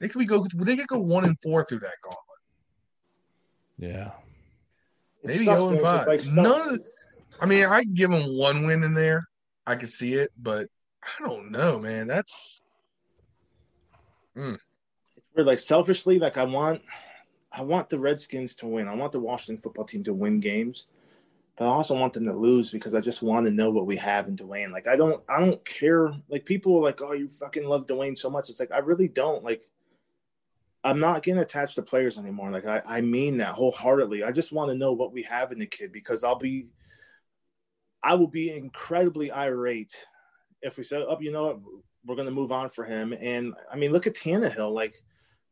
They 0.01 0.09
could 0.09 0.19
be 0.19 0.27
go. 0.27 0.47
They 0.55 0.77
could 0.77 0.89
go 0.89 0.99
one 0.99 1.25
and 1.25 1.37
four 1.43 1.65
through 1.65 1.81
that 1.81 1.97
gauntlet. 2.03 2.31
Yeah. 3.79 4.11
It 5.23 5.29
Maybe 5.29 5.45
sucks, 5.45 5.61
zero 5.61 5.71
and 5.71 5.81
five. 5.81 6.07
like, 6.07 6.25
None. 6.33 6.75
Of, 6.75 6.81
I 7.41 7.47
mean, 7.47 7.65
I 7.65 7.83
can 7.83 7.95
give 7.95 8.11
them 8.11 8.23
one 8.23 8.67
win 8.67 8.83
in 8.83 8.95
there. 8.95 9.25
I 9.67 9.77
could 9.77 9.91
see 9.91 10.15
it, 10.15 10.31
but 10.39 10.67
I 11.03 11.27
don't 11.27 11.51
know, 11.51 11.79
man. 11.79 12.07
That's 12.07 12.63
hmm. 14.35 14.55
we're 15.35 15.45
like 15.45 15.59
selfishly, 15.59 16.19
like 16.19 16.37
I 16.37 16.45
want, 16.45 16.83
I 17.53 17.63
want 17.63 17.89
the 17.89 17.99
Redskins 17.99 18.55
to 18.57 18.67
win. 18.67 18.89
I 18.89 18.95
want 18.95 19.13
the 19.13 19.21
Washington 19.21 19.61
football 19.61 19.85
team 19.85 20.05
to 20.05 20.15
win 20.15 20.41
games, 20.41 20.87
but 21.57 21.65
I 21.65 21.69
also 21.69 21.95
want 21.95 22.13
them 22.13 22.27
to 22.27 22.33
lose 22.33 22.71
because 22.71 22.95
I 22.95 23.01
just 23.01 23.23
want 23.23 23.47
to 23.47 23.51
know 23.51 23.71
what 23.71 23.87
we 23.87 23.97
have 23.97 24.29
in 24.29 24.37
Dwayne. 24.37 24.71
Like 24.71 24.87
I 24.87 24.97
don't, 24.97 25.23
I 25.29 25.41
don't 25.41 25.65
care. 25.65 26.13
Like 26.29 26.45
people 26.45 26.77
are 26.77 26.83
like, 26.83 27.03
oh, 27.03 27.13
you 27.13 27.29
fucking 27.29 27.65
love 27.65 27.87
Dwayne 27.87 28.17
so 28.17 28.31
much. 28.31 28.51
It's 28.51 28.61
like 28.61 28.73
I 28.73 28.79
really 28.79 29.09
don't. 29.09 29.43
Like 29.43 29.65
I'm 30.83 31.01
not 31.01 31.23
getting 31.23 31.41
attached 31.41 31.75
to 31.75 31.83
players 31.83 32.19
anymore. 32.19 32.51
Like 32.51 32.67
I, 32.67 32.81
I 32.87 33.01
mean 33.01 33.39
that 33.39 33.53
wholeheartedly. 33.53 34.25
I 34.25 34.33
just 34.33 34.53
want 34.53 34.71
to 34.71 34.77
know 34.77 34.93
what 34.93 35.13
we 35.13 35.23
have 35.25 35.53
in 35.53 35.59
the 35.59 35.67
kid 35.67 35.93
because 35.93 36.25
I'll 36.25 36.39
be, 36.39 36.69
I 38.03 38.15
will 38.15 38.29
be 38.29 38.51
incredibly 38.51 39.31
irate 39.31 40.07
if 40.63 40.79
we 40.79 40.85
said, 40.85 41.03
oh, 41.07 41.19
you 41.21 41.33
know 41.33 41.47
what, 41.47 41.61
we're 42.07 42.17
to 42.25 42.31
move 42.31 42.53
on 42.53 42.71
for 42.71 42.85
him. 42.85 43.15
And 43.19 43.55
I 43.71 43.77
mean, 43.77 43.93
look 43.93 44.07
at 44.07 44.15
Tannehill. 44.15 44.73
Like 44.73 44.95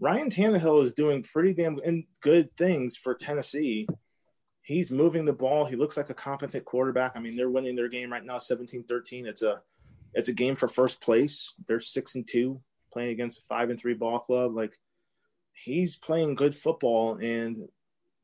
Ryan 0.00 0.30
Tannehill 0.30 0.84
is 0.84 0.94
doing 0.94 1.22
pretty 1.22 1.54
damn 1.54 1.78
good 2.20 2.56
things 2.56 2.96
for 2.96 3.14
Tennessee. 3.14 3.88
He's 4.62 4.92
moving 4.92 5.24
the 5.24 5.32
ball. 5.32 5.64
He 5.64 5.76
looks 5.76 5.96
like 5.96 6.10
a 6.10 6.14
competent 6.14 6.64
quarterback. 6.64 7.12
I 7.16 7.20
mean, 7.20 7.36
they're 7.36 7.50
winning 7.50 7.74
their 7.74 7.88
game 7.88 8.12
right 8.12 8.24
now, 8.24 8.36
17-13. 8.36 9.26
It's 9.26 9.42
a 9.42 9.60
it's 10.14 10.28
a 10.28 10.34
game 10.34 10.56
for 10.56 10.68
first 10.68 11.00
place. 11.00 11.54
They're 11.66 11.80
six 11.80 12.14
and 12.14 12.26
two, 12.26 12.60
playing 12.92 13.10
against 13.10 13.40
a 13.40 13.42
five 13.44 13.70
and 13.70 13.78
three 13.78 13.94
ball 13.94 14.18
club. 14.18 14.54
Like 14.54 14.78
he's 15.52 15.96
playing 15.96 16.34
good 16.34 16.54
football, 16.54 17.16
and 17.16 17.68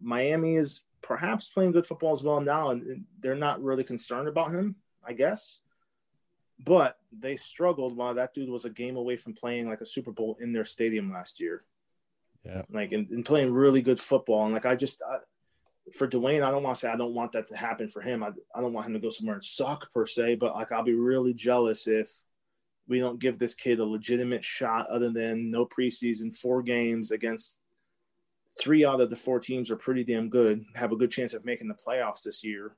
Miami 0.01 0.57
is 0.57 0.83
perhaps 1.03 1.49
playing 1.49 1.73
good 1.73 1.87
football 1.87 2.13
as 2.13 2.23
well 2.23 2.41
now, 2.41 2.71
and 2.71 3.05
they're 3.21 3.35
not 3.35 3.63
really 3.63 3.85
concerned 3.85 4.29
about 4.29 4.51
him, 4.51 4.77
I 5.07 5.13
guess. 5.13 5.61
But 6.59 6.97
they 7.19 7.37
struggled 7.37 7.97
while 7.97 8.15
that 8.15 8.35
dude 8.35 8.51
was 8.51 8.65
a 8.65 8.71
game 8.71 8.97
away 8.97 9.17
from 9.17 9.35
playing 9.35 9.69
like 9.69 9.81
a 9.81 9.87
Super 9.87 10.13
Bowl 10.13 10.37
in 10.41 10.53
their 10.53 10.65
stadium 10.65 11.13
last 11.13 11.41
year. 11.41 11.65
Yeah. 12.45 12.63
Like 12.71 12.93
and, 12.93 13.09
and 13.11 13.25
playing 13.25 13.53
really 13.53 13.83
good 13.83 14.01
football. 14.01 14.45
And 14.45 14.55
like 14.55 14.67
I 14.67 14.75
just 14.75 15.03
I, 15.03 15.19
for 15.97 16.09
Dwayne, 16.09 16.43
I 16.43 16.51
don't 16.51 16.63
want 16.63 16.77
to 16.77 16.81
say 16.81 16.91
I 16.91 16.97
don't 16.97 17.15
want 17.15 17.33
that 17.33 17.49
to 17.49 17.57
happen 17.57 17.89
for 17.89 18.01
him. 18.01 18.23
I, 18.23 18.31
I 18.55 18.61
don't 18.61 18.73
want 18.73 18.87
him 18.87 18.95
to 18.95 19.01
go 19.01 19.11
somewhere 19.11 19.37
and 19.37 19.45
suck 19.45 19.93
per 19.93 20.07
se, 20.07 20.37
but 20.37 20.55
like 20.55 20.73
I'll 20.73 20.83
be 20.83 20.95
really 20.95 21.35
jealous 21.35 21.87
if 21.87 22.11
we 22.87 23.01
don't 23.01 23.19
give 23.19 23.39
this 23.39 23.55
kid 23.55 23.79
a 23.79 23.85
legitimate 23.85 24.45
shot 24.45 24.87
other 24.89 25.11
than 25.11 25.51
no 25.51 25.65
preseason, 25.67 26.37
four 26.37 26.63
games 26.63 27.11
against 27.11 27.59
three 28.61 28.85
out 28.85 29.01
of 29.01 29.11
the 29.11 29.17
four 29.17 29.41
teams 29.41 29.71
are 29.71 29.77
pretty 29.77 30.05
damn 30.05 30.29
good, 30.29 30.65
have 30.75 30.93
a 30.93 30.97
good 30.97 31.11
chance 31.11 31.35
of 31.35 31.45
making 31.45 31.69
the 31.69 31.75
playoffs 31.75 32.23
this 32.23 32.45
year. 32.45 32.77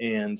And 0.00 0.38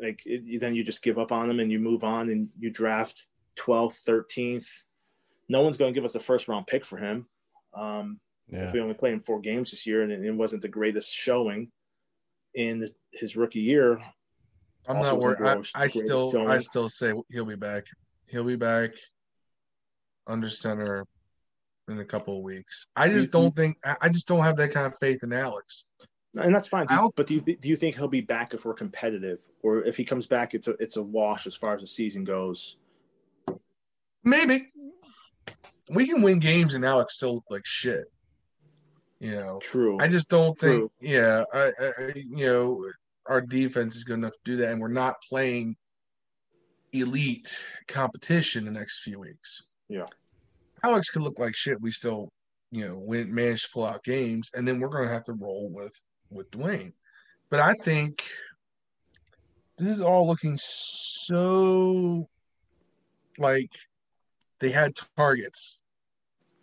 like 0.00 0.22
it, 0.24 0.60
then 0.60 0.74
you 0.74 0.84
just 0.84 1.02
give 1.02 1.18
up 1.18 1.32
on 1.32 1.48
them 1.48 1.60
and 1.60 1.70
you 1.70 1.78
move 1.78 2.04
on 2.04 2.30
and 2.30 2.48
you 2.58 2.70
draft 2.70 3.26
12th, 3.58 4.02
13th. 4.04 4.66
No 5.48 5.60
one's 5.62 5.76
going 5.76 5.92
to 5.92 5.94
give 5.98 6.04
us 6.04 6.14
a 6.14 6.20
first 6.20 6.48
round 6.48 6.66
pick 6.66 6.84
for 6.84 6.96
him. 6.98 7.26
Um, 7.74 8.20
Yeah. 8.48 8.66
if 8.66 8.72
we 8.72 8.80
only 8.80 8.94
played 8.94 9.12
him 9.14 9.20
four 9.20 9.40
games 9.40 9.70
this 9.70 9.86
year 9.86 10.02
and 10.02 10.12
it 10.12 10.32
wasn't 10.32 10.62
the 10.62 10.68
greatest 10.68 11.14
showing 11.14 11.70
in 12.54 12.86
his 13.12 13.36
rookie 13.36 13.60
year. 13.60 14.00
I'm 14.88 15.00
not 15.00 15.18
worried. 15.18 15.38
I, 15.40 15.52
I 15.52 15.54
the 15.54 15.92
greatest 15.92 16.04
still, 16.06 16.48
I 16.50 16.58
still 16.58 16.88
say 16.88 17.12
he'll 17.30 17.44
be 17.44 17.56
back. 17.56 17.84
He'll 18.26 18.44
be 18.44 18.56
back 18.56 18.90
under 20.26 20.48
center 20.50 21.06
in 21.88 21.98
a 22.00 22.04
couple 22.04 22.36
of 22.36 22.42
weeks. 22.42 22.88
I 22.96 23.06
You- 23.06 23.14
just 23.20 23.30
don't 23.32 23.54
think. 23.54 23.76
I 23.84 23.96
I 24.02 24.08
just 24.08 24.26
don't 24.28 24.42
have 24.42 24.56
that 24.56 24.72
kind 24.72 24.86
of 24.86 24.98
faith 24.98 25.22
in 25.22 25.32
Alex. 25.32 25.86
And 26.34 26.54
that's 26.54 26.68
fine. 26.68 26.86
Do 26.86 26.94
you- 26.94 27.10
but 27.14 27.26
do 27.26 27.34
you, 27.34 27.40
do 27.42 27.68
you 27.68 27.76
think 27.76 27.96
he'll 27.96 28.08
be 28.08 28.22
back 28.22 28.54
if 28.54 28.64
we're 28.64 28.74
competitive, 28.74 29.40
or 29.62 29.84
if 29.84 29.96
he 29.96 30.04
comes 30.04 30.26
back, 30.26 30.54
it's 30.54 30.66
a 30.68 30.72
it's 30.80 30.96
a 30.96 31.02
wash 31.02 31.46
as 31.46 31.54
far 31.54 31.74
as 31.74 31.80
the 31.82 31.86
season 31.86 32.24
goes? 32.24 32.76
Maybe 34.24 34.72
we 35.90 36.06
can 36.06 36.22
win 36.22 36.38
games 36.38 36.74
and 36.74 36.84
Alex 36.84 37.16
still 37.16 37.34
look 37.34 37.44
like 37.50 37.66
shit. 37.66 38.04
You 39.20 39.32
know, 39.36 39.58
True. 39.62 39.98
I 40.00 40.08
just 40.08 40.28
don't 40.28 40.58
think. 40.58 40.78
True. 40.80 40.90
Yeah, 41.00 41.44
I, 41.52 41.72
I, 41.80 42.12
you 42.16 42.46
know, 42.46 42.84
our 43.26 43.40
defense 43.40 43.94
is 43.94 44.02
good 44.04 44.14
enough 44.14 44.32
to 44.32 44.50
do 44.52 44.56
that, 44.58 44.70
and 44.72 44.80
we're 44.80 44.88
not 44.88 45.16
playing 45.28 45.76
elite 46.92 47.64
competition 47.88 48.64
the 48.64 48.70
next 48.70 49.02
few 49.02 49.20
weeks. 49.20 49.66
Yeah. 49.88 50.06
Alex 50.82 51.10
could 51.10 51.22
look 51.22 51.38
like 51.38 51.54
shit. 51.54 51.80
We 51.80 51.90
still, 51.92 52.30
you 52.72 52.86
know, 52.88 52.98
win 52.98 53.32
manage 53.32 53.62
to 53.64 53.68
pull 53.72 53.86
out 53.86 54.02
games, 54.02 54.50
and 54.54 54.66
then 54.66 54.80
we're 54.80 54.88
going 54.88 55.06
to 55.06 55.14
have 55.14 55.24
to 55.24 55.34
roll 55.34 55.70
with 55.70 55.94
with 56.32 56.50
Dwayne. 56.50 56.92
But 57.50 57.60
I 57.60 57.74
think 57.74 58.24
this 59.78 59.88
is 59.88 60.02
all 60.02 60.26
looking 60.26 60.56
so 60.58 62.28
like 63.38 63.70
they 64.60 64.70
had 64.70 64.94
targets 65.16 65.80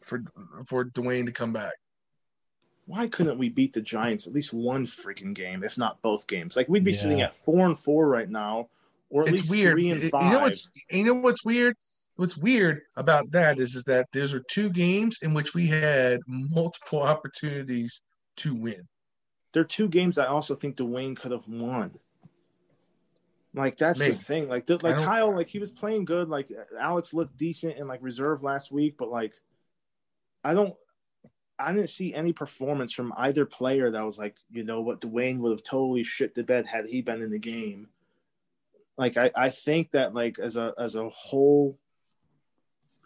for 0.02 0.24
for 0.66 0.86
Dwayne 0.86 1.26
to 1.26 1.32
come 1.32 1.54
back. 1.54 1.74
Why 2.86 3.08
couldn't 3.08 3.38
we 3.38 3.50
beat 3.50 3.74
the 3.74 3.82
Giants 3.82 4.26
at 4.26 4.34
least 4.34 4.52
one 4.52 4.86
freaking 4.86 5.36
game, 5.36 5.64
if 5.64 5.78
not 5.78 6.02
both 6.02 6.26
games? 6.26 6.56
Like 6.56 6.68
we'd 6.70 6.84
be 6.84 6.92
Yeah. 6.92 6.98
sitting 6.98 7.22
at 7.22 7.36
four 7.36 7.68
and 7.68 7.78
four 7.78 8.08
right 8.08 8.30
now, 8.30 8.70
or 9.10 9.24
at 9.24 9.30
it's 9.30 9.42
least 9.42 9.52
weird. 9.52 9.74
three 9.74 9.90
and 9.92 10.10
five. 10.10 10.24
You 10.24 10.30
know 10.32 10.40
what's 10.40 10.70
you 10.90 11.04
know 11.04 11.14
what's 11.14 11.46
weird? 11.46 11.76
What's 12.16 12.36
weird 12.36 12.82
about 12.96 13.32
that 13.32 13.60
is 13.60 13.76
is 13.76 13.84
that 13.84 14.08
those 14.12 14.34
are 14.34 14.42
two 14.50 14.72
games 14.72 15.20
in 15.22 15.34
which 15.34 15.54
we 15.54 15.68
had 15.68 16.20
multiple 16.28 17.02
opportunities 17.02 18.02
to 18.38 18.56
win. 18.56 18.88
They're 19.52 19.64
two 19.64 19.88
games 19.88 20.18
I 20.18 20.28
also 20.28 20.56
think 20.56 20.78
Dwayne 20.78 21.16
could 21.16 21.32
have 21.32 21.48
won. 21.48 21.98
Like 23.54 23.78
that's 23.78 24.00
Maybe. 24.00 24.14
the 24.14 24.24
thing. 24.24 24.48
Like 24.48 24.68
the, 24.68 24.78
like 24.78 24.98
Kyle, 24.98 25.36
like 25.36 25.48
he 25.48 25.60
was 25.60 25.72
playing 25.72 26.06
good. 26.06 26.30
Like 26.30 26.52
Alex 26.80 27.14
looked 27.14 27.36
decent 27.38 27.78
in 27.78 27.88
like 27.88 28.00
reserve 28.02 28.44
last 28.44 28.72
week, 28.72 28.96
but 28.98 29.10
like 29.10 29.34
I 30.44 30.54
don't 30.54 30.76
I 31.58 31.74
didn't 31.74 31.90
see 31.90 32.14
any 32.14 32.32
performance 32.32 32.94
from 32.94 33.14
either 33.18 33.46
player 33.46 33.92
that 33.92 34.06
was 34.06 34.18
like, 34.18 34.36
you 34.52 34.64
know 34.64 34.82
what, 34.82 35.02
Dwayne 35.02 35.40
would 35.40 35.52
have 35.52 35.64
totally 35.64 36.04
shit 36.04 36.36
the 36.36 36.44
bed 36.44 36.68
had 36.68 36.86
he 36.86 37.02
been 37.02 37.22
in 37.22 37.32
the 37.32 37.40
game. 37.40 37.90
Like 38.98 39.18
I, 39.18 39.32
I 39.36 39.50
think 39.50 39.92
that 39.92 40.14
like 40.14 40.40
as 40.40 40.56
a 40.56 40.74
as 40.78 40.96
a 40.96 41.10
whole 41.10 41.78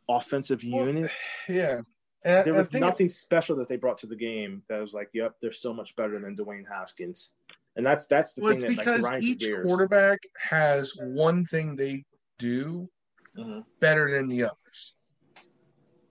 offensive 0.10 0.64
Well, 0.68 0.88
unit, 0.88 1.12
Yeah. 1.48 1.82
And 2.26 2.46
there 2.46 2.54
was 2.54 2.68
think 2.68 2.84
nothing 2.84 3.10
special 3.10 3.56
that 3.58 3.68
they 3.68 3.76
brought 3.76 3.98
to 4.00 4.08
the 4.08 4.16
game 4.16 4.64
that 4.70 4.80
was 4.80 4.94
like, 4.94 5.10
yep, 5.14 5.36
they're 5.42 5.52
so 5.52 5.74
much 5.74 5.96
better 5.96 6.20
than 6.20 6.36
Dwayne 6.36 6.64
Haskins. 6.72 7.32
And 7.76 7.86
that's 7.86 8.08
that's 8.08 8.34
the 8.34 8.42
well, 8.42 8.52
thing 8.52 8.58
it's 8.58 8.68
that 8.70 8.78
because 8.78 9.02
grinds 9.02 9.26
your 9.26 9.34
each 9.34 9.40
gears. 9.40 9.66
quarterback 9.68 10.20
has 10.38 10.94
one 11.00 11.46
thing 11.46 11.76
they 11.76 12.06
do 12.38 12.90
Mhm. 13.38 13.66
better 13.80 14.12
than 14.12 14.28
the 14.28 14.44
others. 14.44 14.96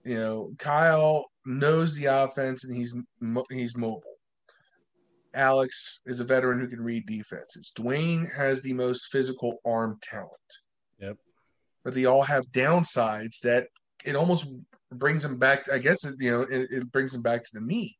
You 0.03 0.15
know, 0.15 0.55
Kyle 0.59 1.31
knows 1.45 1.95
the 1.95 2.05
offense 2.05 2.65
and 2.65 2.75
he's 2.75 2.93
he's 3.49 3.77
mobile. 3.77 4.17
Alex 5.33 5.99
is 6.05 6.19
a 6.19 6.23
veteran 6.25 6.59
who 6.59 6.67
can 6.67 6.81
read 6.81 7.05
defenses. 7.07 7.71
Dwayne 7.75 8.31
has 8.35 8.61
the 8.61 8.73
most 8.73 9.07
physical 9.07 9.59
arm 9.65 9.97
talent. 10.01 10.31
Yep. 10.99 11.17
But 11.83 11.93
they 11.95 12.05
all 12.05 12.23
have 12.23 12.45
downsides 12.51 13.39
that 13.41 13.67
it 14.05 14.15
almost 14.15 14.47
brings 14.99 15.23
them 15.23 15.37
back. 15.37 15.69
I 15.71 15.77
guess 15.77 16.05
it, 16.05 16.15
you 16.19 16.31
know 16.31 16.41
it, 16.41 16.67
it 16.71 16.91
brings 16.91 17.11
them 17.11 17.21
back 17.21 17.43
to 17.43 17.49
the. 17.53 17.91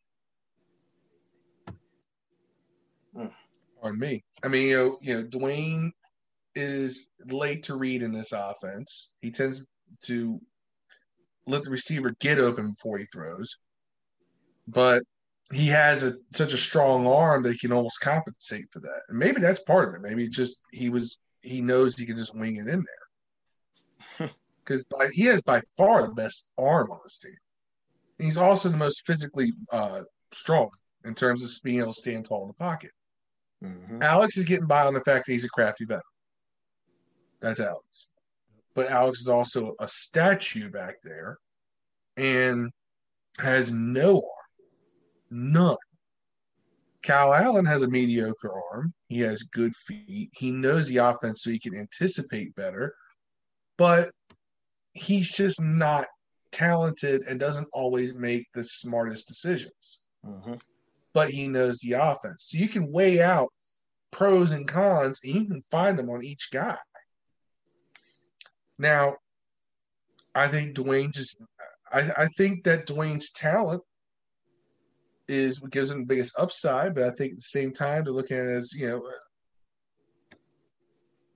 Hmm. 3.16 3.28
On 3.82 4.00
me, 4.00 4.24
I 4.44 4.48
mean, 4.48 4.68
you 4.68 4.78
know, 4.78 4.98
you 5.02 5.16
know, 5.16 5.28
Dwayne 5.28 5.92
is 6.56 7.08
late 7.28 7.64
to 7.64 7.76
read 7.76 8.02
in 8.02 8.12
this 8.12 8.32
offense. 8.32 9.12
He 9.22 9.30
tends 9.30 9.66
to 10.04 10.40
let 11.46 11.64
the 11.64 11.70
receiver 11.70 12.16
get 12.20 12.40
open 12.40 12.70
before 12.70 12.98
he 12.98 13.06
throws, 13.06 13.58
but 14.68 15.04
he 15.52 15.68
has 15.68 16.04
a 16.04 16.14
such 16.32 16.54
a 16.54 16.58
strong 16.58 17.06
arm 17.06 17.44
that 17.44 17.52
he 17.52 17.58
can 17.58 17.72
almost 17.72 18.00
compensate 18.02 18.66
for 18.72 18.80
that. 18.80 19.02
And 19.10 19.20
maybe 19.20 19.42
that's 19.42 19.60
part 19.60 19.90
of 19.90 19.96
it. 19.96 20.02
Maybe 20.02 20.28
just 20.30 20.58
he 20.72 20.90
was 20.90 21.20
he 21.42 21.62
knows 21.62 21.96
he 21.96 22.06
can 22.06 22.18
just 22.18 22.36
wing 22.36 22.56
it 22.56 22.68
in 22.68 22.80
there. 22.80 23.03
Because 24.66 24.86
he 25.12 25.26
has 25.26 25.42
by 25.42 25.62
far 25.78 26.08
the 26.08 26.14
best 26.14 26.50
arm 26.58 26.92
on 26.92 27.00
his 27.04 27.18
team. 27.18 27.36
He's 28.18 28.38
also 28.38 28.70
the 28.70 28.78
most 28.78 29.06
physically 29.06 29.54
uh, 29.72 30.04
strong 30.32 30.70
in 31.06 31.16
terms 31.16 31.44
of 31.44 31.50
being 31.64 31.80
able 31.80 31.94
to 31.94 32.00
stand 32.00 32.26
tall 32.26 32.44
in 32.44 32.48
the 32.50 32.54
pocket. 32.54 32.92
Mm-hmm. 33.64 34.02
Alex 34.02 34.38
is 34.38 34.44
getting 34.44 34.68
by 34.68 34.86
on 34.86 34.94
the 34.94 35.02
fact 35.02 35.26
that 35.26 35.34
he's 35.34 35.46
a 35.46 35.50
crafty 35.50 35.86
vet. 35.86 36.02
That's 37.42 37.60
Alex. 37.60 38.10
But 38.74 38.90
Alex 38.90 39.20
is 39.20 39.30
also 39.30 39.76
a 39.80 39.88
statue 39.88 40.70
back 40.70 40.96
there 41.04 41.38
and 42.18 42.72
has 43.40 43.72
no 43.72 44.16
arm. 44.16 44.24
None. 45.30 45.78
Kyle 47.02 47.34
Allen 47.34 47.66
has 47.66 47.84
a 47.84 47.90
mediocre 47.90 48.54
arm. 48.72 48.94
He 49.10 49.20
has 49.20 49.44
good 49.44 49.76
feet. 49.76 50.30
He 50.34 50.52
knows 50.52 50.88
the 50.88 50.98
offense 50.98 51.44
so 51.44 51.50
he 51.50 51.60
can 51.60 51.76
anticipate 51.76 52.56
better. 52.56 52.96
But 53.78 54.12
he's 54.94 55.32
just 55.32 55.62
not 55.62 56.08
talented 56.52 57.24
and 57.28 57.40
doesn't 57.40 57.68
always 57.74 58.14
make 58.14 58.48
the 58.54 58.64
smartest 58.64 59.28
decisions. 59.28 60.02
Mm-hmm. 60.26 60.54
But 61.14 61.30
he 61.30 61.48
knows 61.48 61.80
the 61.80 61.94
offense. 61.94 62.48
So 62.50 62.58
you 62.58 62.68
can 62.68 62.92
weigh 62.92 63.22
out 63.22 63.50
pros 64.12 64.52
and 64.52 64.68
cons 64.68 65.20
and 65.24 65.34
you 65.34 65.46
can 65.46 65.64
find 65.70 65.98
them 65.98 66.10
on 66.10 66.24
each 66.24 66.50
guy. 66.52 66.78
Now, 68.78 69.18
I 70.36 70.48
think 70.48 70.76
Dwayne 70.76 71.14
just 71.14 71.38
I, 71.92 72.12
I 72.18 72.28
think 72.38 72.64
that 72.64 72.88
Dwayne's 72.88 73.32
talent 73.32 73.84
is 75.28 75.62
what 75.62 75.72
gives 75.72 75.92
him 75.92 76.00
the 76.00 76.06
biggest 76.06 76.38
upside, 76.38 76.96
but 76.96 77.04
I 77.04 77.12
think 77.12 77.34
at 77.34 77.38
the 77.38 77.42
same 77.42 77.72
time 77.72 78.06
to 78.06 78.12
look 78.12 78.32
at 78.32 78.40
it 78.40 78.58
as, 78.58 78.74
you 78.74 78.90
know, 78.90 79.08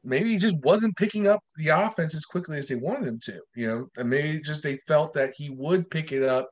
maybe 0.08 0.32
he 0.32 0.38
just 0.38 0.58
wasn't 0.60 0.96
picking 0.96 1.28
up 1.28 1.42
the 1.58 1.68
offense 1.68 2.16
as 2.16 2.26
quickly 2.26 2.58
as 2.58 2.70
they 2.70 2.76
wanted 2.76 3.08
him 3.08 3.20
to, 3.24 3.42
you 3.56 3.68
know, 3.68 3.88
and 3.98 4.10
maybe 4.10 4.40
just 4.40 4.64
they 4.64 4.78
felt 4.88 5.14
that 5.14 5.34
he 5.36 5.50
would 5.50 5.90
pick 5.90 6.14
it 6.14 6.24
up 6.24 6.50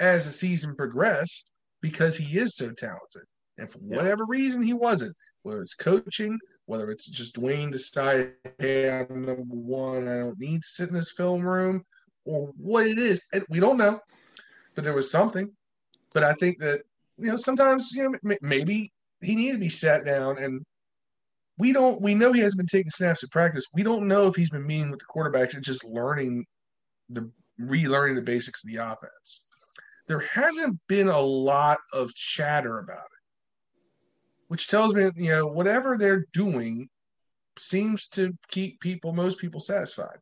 as 0.00 0.24
the 0.24 0.32
season 0.32 0.74
progressed 0.74 1.48
because 1.80 2.16
he 2.16 2.38
is 2.38 2.56
so 2.56 2.72
talented. 2.72 3.22
And 3.58 3.70
for 3.70 3.78
yeah. 3.86 3.96
whatever 3.96 4.24
reason, 4.26 4.60
he 4.60 4.72
wasn't, 4.72 5.14
whether 5.42 5.62
it's 5.62 5.74
coaching, 5.74 6.36
whether 6.66 6.90
it's 6.90 7.08
just 7.08 7.36
Dwayne 7.36 7.70
decided, 7.70 8.32
hey, 8.58 8.90
I'm 8.90 9.24
number 9.24 9.42
one, 9.42 10.08
I 10.08 10.18
don't 10.18 10.38
need 10.40 10.62
to 10.62 10.68
sit 10.68 10.88
in 10.88 10.94
this 10.96 11.12
film 11.12 11.42
room, 11.42 11.84
or 12.24 12.52
what 12.58 12.88
it 12.88 12.98
is. 12.98 13.22
And 13.32 13.44
we 13.48 13.60
don't 13.60 13.78
know, 13.78 14.00
but 14.74 14.82
there 14.82 14.94
was 14.94 15.10
something. 15.10 15.50
But 16.12 16.24
I 16.24 16.32
think 16.34 16.58
that, 16.58 16.80
you 17.18 17.28
know, 17.28 17.36
sometimes, 17.36 17.92
you 17.92 18.10
know, 18.10 18.36
maybe 18.42 18.92
he 19.20 19.36
needed 19.36 19.52
to 19.52 19.58
be 19.58 19.68
sat 19.68 20.04
down 20.04 20.38
and 20.38 20.64
we 21.58 21.72
don't 21.72 22.00
we 22.00 22.14
know 22.14 22.32
he 22.32 22.40
hasn't 22.40 22.58
been 22.58 22.66
taking 22.66 22.90
snaps 22.90 23.24
at 23.24 23.30
practice. 23.30 23.66
We 23.72 23.82
don't 23.82 24.08
know 24.08 24.26
if 24.26 24.34
he's 24.34 24.50
been 24.50 24.66
meeting 24.66 24.90
with 24.90 25.00
the 25.00 25.06
quarterbacks 25.06 25.54
and 25.54 25.64
just 25.64 25.84
learning 25.84 26.44
the 27.08 27.30
relearning 27.60 28.14
the 28.14 28.22
basics 28.22 28.64
of 28.64 28.70
the 28.70 28.76
offense. 28.76 29.42
There 30.06 30.20
hasn't 30.20 30.78
been 30.86 31.08
a 31.08 31.20
lot 31.20 31.78
of 31.92 32.14
chatter 32.14 32.78
about 32.78 32.98
it, 32.98 33.22
which 34.48 34.68
tells 34.68 34.94
me 34.94 35.08
you 35.16 35.30
know 35.30 35.46
whatever 35.46 35.96
they're 35.96 36.26
doing 36.32 36.88
seems 37.58 38.08
to 38.08 38.36
keep 38.48 38.80
people 38.80 39.12
most 39.12 39.38
people 39.38 39.60
satisfied. 39.60 40.18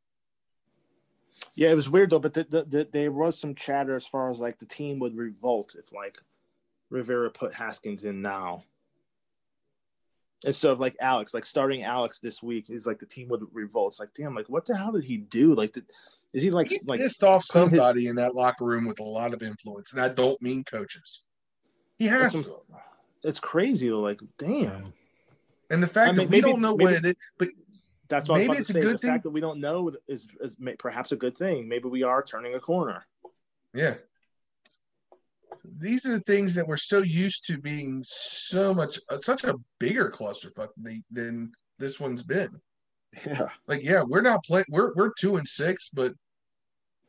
Yeah, 1.57 1.71
it 1.71 1.75
was 1.75 1.91
weird 1.91 2.11
though, 2.11 2.21
but 2.21 2.35
the, 2.35 2.45
the, 2.45 2.65
the, 2.65 2.89
there 2.93 3.13
was 3.13 3.41
some 3.41 3.55
chatter 3.55 3.95
as 3.95 4.07
far 4.07 4.31
as 4.31 4.41
like 4.41 4.59
the 4.59 4.67
team 4.67 4.99
would 5.01 5.17
revolt 5.17 5.75
if 5.79 5.93
like 5.93 6.17
Rivera 6.91 7.31
put 7.31 7.55
Haskins 7.55 8.05
in 8.05 8.23
now 8.23 8.65
instead 10.45 10.71
of 10.71 10.81
like 10.81 10.97
Alex, 11.01 11.35
like 11.35 11.47
starting 11.47 11.83
Alex 11.83 12.19
this 12.19 12.43
week 12.43 12.71
is 12.71 12.87
like 12.87 12.99
the 12.99 13.07
team 13.07 13.29
would 13.29 13.43
revolt. 13.53 13.93
It's 13.93 14.01
like, 14.01 14.15
damn, 14.15 14.35
like 14.35 14.49
what 14.49 14.67
the 14.67 14.77
hell 14.77 14.93
did 14.93 15.05
he 15.05 15.17
do? 15.17 15.55
Like, 15.55 15.73
did, 15.73 15.85
is 16.33 16.43
he 16.43 16.51
like 16.51 16.69
he 16.69 16.81
like 16.87 17.01
pissed 17.01 17.25
off 17.25 17.45
somebody 17.45 18.03
his... 18.03 18.11
in 18.11 18.17
that 18.17 18.35
locker 18.35 18.65
room 18.65 18.87
with 18.87 19.01
a 19.01 19.05
lot 19.05 19.35
of 19.35 19.43
influence, 19.43 19.93
and 19.93 20.03
I 20.03 20.09
don't 20.09 20.41
mean 20.43 20.65
coaches. 20.65 21.23
He 21.99 22.07
has 22.07 22.33
That's 22.33 22.47
to. 22.47 22.61
It's 23.23 23.41
crazy 23.41 23.89
though. 23.89 24.01
Like, 24.01 24.21
damn. 24.39 24.93
And 25.71 25.83
the 25.83 25.87
fact 25.87 26.11
I 26.11 26.13
mean, 26.13 26.17
that 26.27 26.31
we 26.31 26.41
don't 26.41 26.61
know 26.61 26.75
what 26.75 26.93
it 26.93 27.05
is, 27.05 27.15
but 27.39 27.49
that's 28.09 28.29
what 28.29 28.39
maybe 28.39 28.59
it's 28.59 28.71
a 28.71 28.75
say. 28.75 28.81
good 28.81 28.95
the 28.97 28.99
thing. 28.99 29.11
fact 29.11 29.23
that 29.25 29.31
we 29.31 29.41
don't 29.41 29.61
know 29.61 29.93
is, 30.07 30.29
is 30.41 30.57
perhaps 30.79 31.13
a 31.13 31.17
good 31.17 31.37
thing. 31.37 31.67
Maybe 31.69 31.89
we 31.89 32.03
are 32.03 32.23
turning 32.23 32.55
a 32.55 32.61
corner. 32.61 33.07
Yeah, 33.73 33.95
these 35.79 36.07
are 36.07 36.19
the 36.19 36.25
things 36.25 36.55
that 36.55 36.67
we're 36.67 36.77
so 36.77 36.99
used 36.99 37.45
to 37.47 37.59
being 37.59 38.03
so 38.07 38.73
much 38.75 38.99
uh, 39.09 39.19
such 39.19 39.45
a 39.45 39.55
bigger 39.79 40.11
clusterfuck 40.11 40.69
than, 40.77 41.05
than 41.11 41.53
this 41.79 41.99
one's 41.99 42.23
been. 42.23 42.51
Yeah, 43.27 43.49
like 43.69 43.83
yeah, 43.83 44.03
we're 44.03 44.23
not 44.23 44.45
playing. 44.45 44.67
We're 44.69 44.93
we're 44.95 45.13
two 45.19 45.37
and 45.37 45.47
six, 45.47 45.89
but 45.89 46.13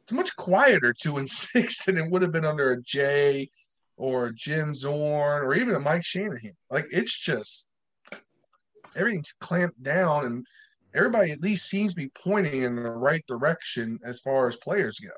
it's 0.03 0.11
much 0.11 0.35
quieter 0.35 0.93
two 0.93 1.17
and 1.17 1.29
six 1.51 1.85
than 1.85 1.97
it 1.97 2.09
would 2.09 2.21
have 2.21 2.31
been 2.31 2.45
under 2.45 2.71
a 2.71 2.81
Jay 2.81 3.49
or 3.97 4.27
a 4.27 4.33
Jim 4.33 4.73
Zorn 4.73 5.43
or 5.43 5.55
even 5.55 5.75
a 5.75 5.79
Mike 5.79 6.05
Shanahan. 6.05 6.55
Like 6.69 6.85
it's 6.91 7.17
just 7.17 7.69
everything's 8.95 9.33
clamped 9.39 9.81
down 9.81 10.25
and 10.25 10.45
everybody 10.93 11.31
at 11.31 11.41
least 11.41 11.67
seems 11.67 11.93
to 11.93 11.97
be 11.97 12.09
pointing 12.09 12.63
in 12.63 12.75
the 12.75 12.89
right 12.89 13.25
direction 13.27 13.99
as 14.03 14.19
far 14.19 14.47
as 14.47 14.55
players 14.57 14.99
go. 14.99 15.09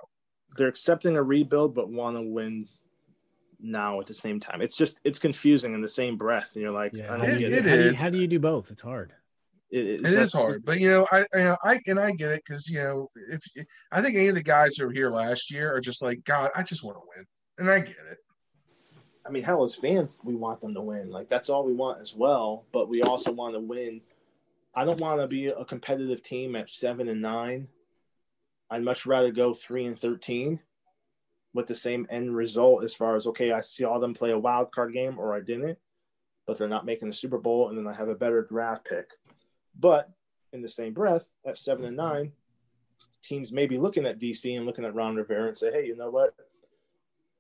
They're 0.56 0.68
accepting 0.68 1.16
a 1.16 1.24
rebuild 1.24 1.76
but 1.76 1.90
want 1.90 2.16
to 2.16 2.22
win 2.22 2.68
now 3.60 4.00
at 4.00 4.06
the 4.06 4.14
same 4.14 4.40
time. 4.40 4.62
It's 4.62 4.78
just 4.78 5.02
it's 5.04 5.20
confusing 5.20 5.74
in 5.74 5.82
the 5.82 5.88
same 5.88 6.18
breath. 6.18 6.52
And 6.54 6.64
you're 6.64 6.72
like, 6.72 6.94
yeah, 6.94 7.16
it, 7.24 7.42
it 7.42 7.66
how, 7.66 7.74
is. 7.74 7.84
Do 7.84 7.86
you, 7.88 7.94
how 7.96 8.10
do 8.10 8.18
you 8.20 8.28
do 8.28 8.40
both? 8.40 8.72
It's 8.72 8.82
hard. 8.82 9.14
It, 9.70 9.86
it, 9.86 10.06
it 10.06 10.14
is 10.14 10.32
hard, 10.32 10.64
but 10.64 10.80
you 10.80 10.90
know, 10.90 11.06
I, 11.12 11.20
you 11.34 11.44
know, 11.44 11.58
I 11.62 11.82
and 11.88 12.00
I 12.00 12.12
get 12.12 12.32
it 12.32 12.44
because 12.46 12.70
you 12.70 12.80
know, 12.80 13.10
if 13.30 13.44
I 13.92 14.02
think 14.02 14.16
any 14.16 14.30
of 14.30 14.36
the 14.36 14.44
guys 14.44 14.78
who 14.78 14.86
were 14.86 14.94
here 14.94 15.10
last 15.10 15.52
year 15.52 15.76
are 15.76 15.82
just 15.82 16.02
like, 16.02 16.24
God, 16.24 16.52
I 16.56 16.64
just 16.64 16.86
want 16.86 16.98
to 16.98 17.02
win, 17.14 17.26
and 17.58 17.70
I 17.70 17.80
get 17.82 17.98
it. 18.10 18.20
I 19.26 19.30
mean, 19.30 19.44
hell, 19.44 19.66
as 19.66 19.76
fans, 19.76 20.22
we 20.24 20.36
want 20.36 20.62
them 20.62 20.74
to 20.74 20.82
win. 20.82 21.10
Like 21.10 21.28
that's 21.28 21.50
all 21.50 21.66
we 21.66 21.74
want 21.74 22.00
as 22.00 22.16
well. 22.16 22.64
But 22.72 22.88
we 22.88 23.02
also 23.02 23.34
want 23.34 23.56
to 23.56 23.60
win. 23.60 24.00
I 24.74 24.86
don't 24.86 25.02
want 25.02 25.20
to 25.20 25.28
be 25.28 25.48
a 25.48 25.66
competitive 25.66 26.24
team 26.24 26.56
at 26.56 26.70
seven 26.70 27.10
and 27.10 27.22
nine. 27.22 27.68
I'd 28.70 28.84
much 28.84 29.06
rather 29.06 29.32
go 29.32 29.54
three 29.54 29.86
and 29.86 30.00
thirteen 30.00 30.62
with 31.54 31.68
the 31.68 31.76
same 31.76 32.06
end 32.10 32.36
result 32.36 32.84
as 32.84 32.94
far 32.94 33.16
as 33.16 33.28
okay, 33.28 33.52
I 33.52 33.62
saw 33.62 34.00
them 34.00 34.14
play 34.14 34.32
a 34.32 34.40
wild 34.40 34.72
card 34.72 34.94
game 34.94 35.18
or 35.20 35.36
I 35.36 35.40
didn't, 35.40 35.78
but 36.46 36.58
they're 36.58 36.68
not 36.68 36.86
making 36.86 37.08
the 37.08 37.14
Super 37.14 37.38
Bowl, 37.38 37.70
and 37.70 37.78
then 37.78 37.88
I 37.88 37.94
have 37.94 38.10
a 38.10 38.16
better 38.16 38.44
draft 38.44 38.86
pick. 38.86 39.10
But 39.80 40.10
in 40.54 40.62
the 40.62 40.70
same 40.70 40.94
breath, 40.94 41.28
at 41.46 41.58
seven 41.58 41.86
and 41.86 41.98
nine, 41.98 42.32
teams 43.24 43.52
may 43.52 43.68
be 43.68 43.78
looking 43.78 44.06
at 44.06 44.20
DC 44.20 44.56
and 44.56 44.66
looking 44.66 44.86
at 44.86 44.96
Ron 44.96 45.16
Rivera 45.16 45.48
and 45.48 45.58
say, 45.58 45.72
hey, 45.72 45.86
you 45.86 45.96
know 45.96 46.10
what? 46.10 46.36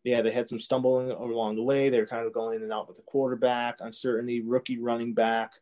Yeah, 0.03 0.21
they 0.21 0.31
had 0.31 0.47
some 0.47 0.59
stumbling 0.59 1.11
along 1.11 1.55
the 1.55 1.63
way. 1.63 1.89
They're 1.89 2.07
kind 2.07 2.25
of 2.25 2.33
going 2.33 2.57
in 2.57 2.63
and 2.63 2.73
out 2.73 2.87
with 2.87 2.97
the 2.97 3.03
quarterback, 3.03 3.77
uncertainty, 3.81 4.41
rookie 4.41 4.79
running 4.79 5.13
back, 5.13 5.53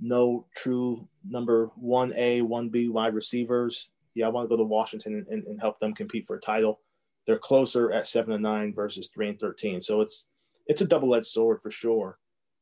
no 0.00 0.46
true 0.54 1.08
number 1.26 1.70
one 1.76 2.12
A, 2.16 2.42
one 2.42 2.68
B 2.68 2.88
wide 2.88 3.14
receivers. 3.14 3.90
Yeah, 4.14 4.26
I 4.26 4.28
want 4.30 4.44
to 4.44 4.48
go 4.48 4.56
to 4.56 4.68
Washington 4.68 5.26
and, 5.30 5.44
and 5.44 5.60
help 5.60 5.78
them 5.80 5.94
compete 5.94 6.26
for 6.26 6.36
a 6.36 6.40
title 6.40 6.80
they're 7.26 7.38
closer 7.38 7.92
at 7.92 8.08
seven 8.08 8.32
and 8.32 8.42
nine 8.42 8.74
versus 8.74 9.10
three 9.12 9.28
and 9.28 9.38
thirteen. 9.38 9.80
So 9.80 10.00
it's 10.00 10.26
it's 10.66 10.80
a 10.80 10.86
double 10.86 11.14
edged 11.14 11.26
sword 11.26 11.60
for 11.60 11.70
sure. 11.70 12.18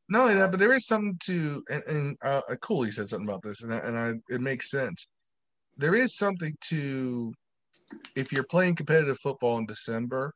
Not 0.08 0.22
only 0.22 0.34
that, 0.34 0.50
but 0.50 0.60
there 0.60 0.74
is 0.74 0.86
something 0.86 1.18
to 1.24 1.62
and, 1.70 1.82
and 1.84 2.16
uh, 2.24 2.42
Cooley 2.60 2.90
said 2.90 3.08
something 3.08 3.28
about 3.28 3.42
this, 3.42 3.62
and 3.62 3.72
I, 3.72 3.78
and 3.78 3.98
I, 3.98 4.34
it 4.34 4.40
makes 4.40 4.70
sense. 4.70 5.08
There 5.76 5.94
is 5.94 6.16
something 6.16 6.54
to 6.68 7.32
if 8.16 8.32
you're 8.32 8.44
playing 8.44 8.76
competitive 8.76 9.18
football 9.18 9.58
in 9.58 9.66
December, 9.66 10.32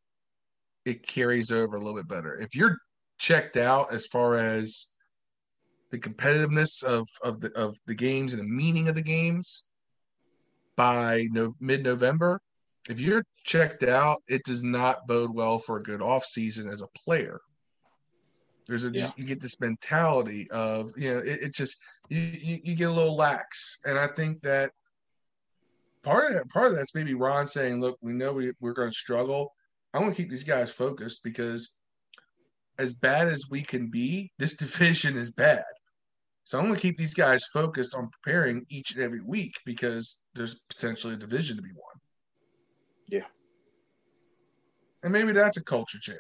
it 0.84 1.06
carries 1.06 1.50
over 1.50 1.76
a 1.76 1.80
little 1.80 1.96
bit 1.96 2.09
better. 2.09 2.38
If 2.40 2.55
you're 2.55 2.78
checked 3.18 3.56
out 3.56 3.92
as 3.92 4.06
far 4.06 4.36
as 4.36 4.88
the 5.90 5.98
competitiveness 5.98 6.84
of 6.84 7.06
of 7.22 7.40
the 7.40 7.52
of 7.52 7.76
the 7.86 7.94
games 7.94 8.32
and 8.32 8.42
the 8.42 8.46
meaning 8.46 8.88
of 8.88 8.94
the 8.94 9.02
games 9.02 9.64
by 10.76 11.26
no, 11.30 11.55
mid 11.60 11.82
November, 11.82 12.40
if 12.89 13.01
you're 13.01 13.24
checked 13.44 13.82
out, 13.82 14.23
it 14.28 14.43
does 14.44 14.62
not 14.62 15.06
bode 15.06 15.35
well 15.35 15.59
for 15.59 15.78
a 15.78 15.82
good 15.82 16.02
off 16.02 16.24
season 16.24 16.69
as 16.69 16.82
a 16.82 16.89
player. 16.89 17.40
There's 18.66 18.85
a 18.85 18.90
yeah. 18.93 19.10
you 19.16 19.24
get 19.24 19.40
this 19.40 19.59
mentality 19.60 20.51
of 20.51 20.93
you 20.97 21.15
know 21.15 21.19
it, 21.19 21.39
it's 21.43 21.56
just 21.56 21.77
you, 22.09 22.20
you, 22.20 22.59
you 22.62 22.74
get 22.74 22.90
a 22.90 22.93
little 22.93 23.16
lax, 23.16 23.78
and 23.85 23.98
I 23.98 24.06
think 24.09 24.43
that 24.43 24.73
part 26.02 26.27
of 26.27 26.32
that 26.35 26.48
part 26.51 26.69
of 26.69 26.77
that's 26.77 26.94
maybe 26.94 27.15
Ron 27.15 27.47
saying, 27.47 27.81
look, 27.81 27.98
we 28.02 28.12
know 28.12 28.32
we, 28.32 28.52
we're 28.60 28.74
going 28.74 28.90
to 28.90 28.94
struggle. 28.94 29.52
I 29.94 30.01
want 30.01 30.15
to 30.15 30.23
keep 30.23 30.31
these 30.31 30.44
guys 30.44 30.70
focused 30.70 31.24
because 31.24 31.78
as 32.78 32.94
bad 32.94 33.28
as 33.28 33.47
we 33.51 33.62
can 33.62 33.90
be, 33.90 34.31
this 34.39 34.56
division 34.56 35.16
is 35.16 35.31
bad. 35.31 35.65
So 36.44 36.59
I'm 36.59 36.65
going 36.65 36.77
to 36.77 36.81
keep 36.81 36.97
these 36.97 37.15
guys 37.15 37.44
focused 37.52 37.94
on 37.94 38.09
preparing 38.09 38.65
each 38.70 38.94
and 38.94 39.02
every 39.02 39.20
week 39.20 39.55
because 39.66 40.16
there's 40.35 40.60
potentially 40.70 41.15
a 41.15 41.19
division 41.19 41.56
to 41.56 41.62
be 41.62 41.73
won. 41.74 42.01
And 45.03 45.12
maybe 45.12 45.33
that's 45.33 45.57
a 45.57 45.62
culture 45.62 45.99
change. 46.01 46.19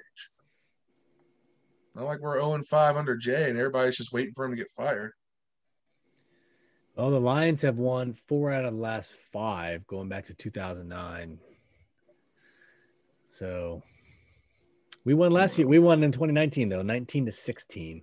Not 1.94 2.04
like 2.06 2.20
we're 2.20 2.40
0 2.40 2.62
5 2.62 2.96
under 2.96 3.16
Jay 3.16 3.50
and 3.50 3.58
everybody's 3.58 3.96
just 3.96 4.12
waiting 4.12 4.32
for 4.34 4.44
him 4.44 4.52
to 4.52 4.56
get 4.56 4.70
fired. 4.70 5.12
Well, 6.94 7.10
the 7.10 7.20
Lions 7.20 7.62
have 7.62 7.78
won 7.78 8.12
four 8.12 8.52
out 8.52 8.64
of 8.64 8.74
the 8.74 8.80
last 8.80 9.12
five, 9.12 9.86
going 9.86 10.08
back 10.08 10.26
to 10.26 10.34
2009. 10.34 11.38
So 13.28 13.82
we 15.04 15.14
won 15.14 15.30
last 15.30 15.58
year. 15.58 15.68
We 15.68 15.78
won 15.78 16.02
in 16.02 16.12
2019 16.12 16.68
though, 16.68 16.82
19 16.82 17.26
to 17.26 17.32
16. 17.32 18.02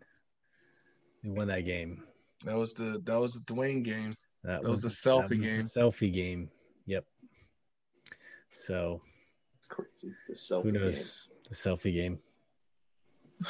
We 1.23 1.29
won 1.29 1.47
that 1.47 1.65
game. 1.65 2.03
That 2.45 2.55
was 2.55 2.73
the 2.73 3.01
that 3.03 3.19
was 3.19 3.33
the 3.33 3.53
Dwayne 3.53 3.83
game. 3.83 4.15
That, 4.43 4.61
That 4.61 4.69
was 4.69 4.81
the 4.81 4.89
that 4.89 4.93
selfie 4.93 5.37
was 5.37 5.39
game. 5.39 5.57
The 5.57 5.79
selfie 5.81 6.13
game. 6.13 6.49
Yep. 6.85 7.05
So 8.53 9.01
It's 9.65 9.73
crazy. 9.73 10.13
The 10.27 10.35
selfie 10.35 10.63
who 10.63 10.71
knows 10.73 11.23
the 11.49 11.55
selfie 11.55 11.93
game? 11.93 12.19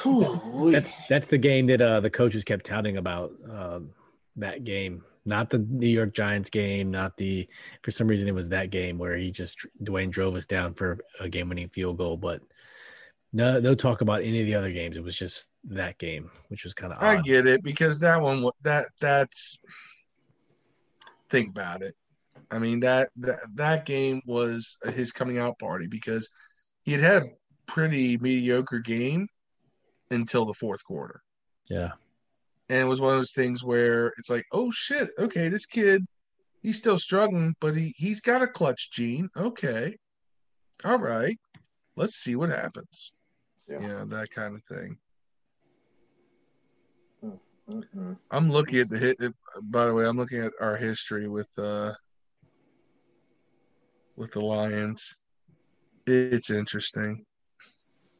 game. 0.02 0.72
That's 0.72 0.90
that's 1.08 1.26
the 1.26 1.38
game 1.38 1.66
that 1.66 1.82
uh, 1.82 2.00
the 2.00 2.10
coaches 2.10 2.44
kept 2.44 2.64
touting 2.64 2.96
about. 2.96 3.32
Um, 3.50 3.90
that 4.36 4.64
game, 4.64 5.04
not 5.24 5.50
the 5.50 5.58
New 5.58 5.88
York 5.88 6.14
Giants 6.14 6.50
game, 6.50 6.90
not 6.90 7.16
the. 7.16 7.48
For 7.82 7.90
some 7.90 8.06
reason, 8.06 8.28
it 8.28 8.34
was 8.34 8.48
that 8.48 8.70
game 8.70 8.98
where 8.98 9.16
he 9.16 9.30
just 9.30 9.66
Dwayne 9.82 10.10
drove 10.10 10.36
us 10.36 10.46
down 10.46 10.74
for 10.74 10.98
a 11.20 11.28
game-winning 11.28 11.68
field 11.68 11.98
goal, 11.98 12.16
but 12.16 12.40
no, 13.32 13.60
no 13.60 13.74
talk 13.74 14.00
about 14.00 14.22
any 14.22 14.40
of 14.40 14.46
the 14.46 14.54
other 14.54 14.72
games. 14.72 14.96
It 14.96 15.04
was 15.04 15.16
just 15.16 15.48
that 15.64 15.98
game, 15.98 16.30
which 16.48 16.64
was 16.64 16.72
kind 16.72 16.92
of 16.92 17.02
I 17.02 17.20
get 17.20 17.46
it 17.46 17.62
because 17.62 17.98
that 18.00 18.20
one 18.20 18.48
that 18.62 18.86
that's 19.00 19.58
think 21.28 21.50
about 21.50 21.82
it. 21.82 21.94
I 22.50 22.58
mean 22.58 22.80
that 22.80 23.10
that 23.16 23.40
that 23.54 23.86
game 23.86 24.20
was 24.26 24.78
his 24.94 25.12
coming 25.12 25.38
out 25.38 25.58
party 25.58 25.86
because 25.86 26.28
he 26.84 26.92
had 26.92 27.00
had 27.00 27.22
a 27.22 27.30
pretty 27.66 28.16
mediocre 28.18 28.78
game 28.78 29.28
until 30.10 30.44
the 30.44 30.54
fourth 30.54 30.84
quarter. 30.84 31.20
Yeah, 31.68 31.92
And 32.68 32.78
it 32.78 32.84
was 32.84 33.00
one 33.00 33.14
of 33.14 33.18
those 33.18 33.32
things 33.32 33.64
where 33.64 34.12
it's 34.18 34.30
like, 34.30 34.44
oh 34.52 34.70
shit, 34.70 35.10
okay, 35.18 35.48
this 35.48 35.66
kid, 35.66 36.04
he's 36.62 36.78
still 36.78 36.98
struggling, 36.98 37.56
but 37.60 37.74
he 37.74 37.92
he's 37.96 38.20
got 38.20 38.42
a 38.42 38.46
clutch 38.46 38.92
gene. 38.92 39.28
Okay, 39.36 39.96
all 40.84 40.98
right, 40.98 41.36
let's 41.96 42.14
see 42.14 42.36
what 42.36 42.50
happens. 42.50 43.12
Yeah. 43.68 43.80
Yeah, 43.80 44.04
that 44.06 44.30
kind 44.30 44.54
of 44.54 44.62
thing. 44.64 44.96
Mm-mm. 47.68 48.16
I'm 48.30 48.48
looking 48.48 48.78
at 48.78 48.88
the 48.88 48.98
hit. 48.98 49.18
By 49.60 49.86
the 49.86 49.94
way, 49.94 50.06
I'm 50.06 50.16
looking 50.16 50.40
at 50.40 50.52
our 50.60 50.76
history 50.76 51.26
with 51.28 51.50
uh 51.58 51.94
with 54.16 54.32
the 54.32 54.40
Lions. 54.40 55.14
It's 56.06 56.50
interesting. 56.50 57.24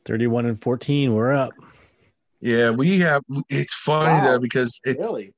thirty-one 0.05 0.47
and 0.47 0.60
fourteen. 0.60 1.14
We're 1.14 1.32
up. 1.32 1.52
Yeah, 2.40 2.70
we 2.70 2.98
have. 3.01 3.23
It's 3.48 3.74
funny 3.74 4.20
Wow. 4.20 4.24
though 4.24 4.39
because 4.39 4.78
it's 4.85 4.98
Really? 5.01 5.32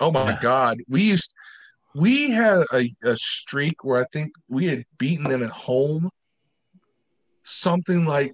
Oh 0.00 0.10
my 0.10 0.30
Yeah. 0.30 0.38
God. 0.40 0.78
We 0.88 1.02
used 1.02 1.32
we 1.94 2.30
had 2.30 2.64
a, 2.72 2.92
a 3.02 3.16
streak 3.16 3.82
where 3.84 4.00
I 4.00 4.04
think 4.12 4.32
we 4.48 4.66
had 4.66 4.84
beaten 4.98 5.24
them 5.28 5.42
at 5.42 5.50
home. 5.50 6.08
Something 7.44 8.04
like 8.06 8.32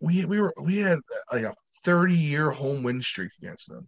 we 0.00 0.24
we 0.24 0.40
were 0.40 0.52
we 0.60 0.78
had 0.78 0.98
like 1.32 1.44
a 1.44 1.54
30 1.84 2.14
year 2.14 2.50
home 2.50 2.82
win 2.82 3.00
streak 3.00 3.30
against 3.40 3.68
them. 3.68 3.86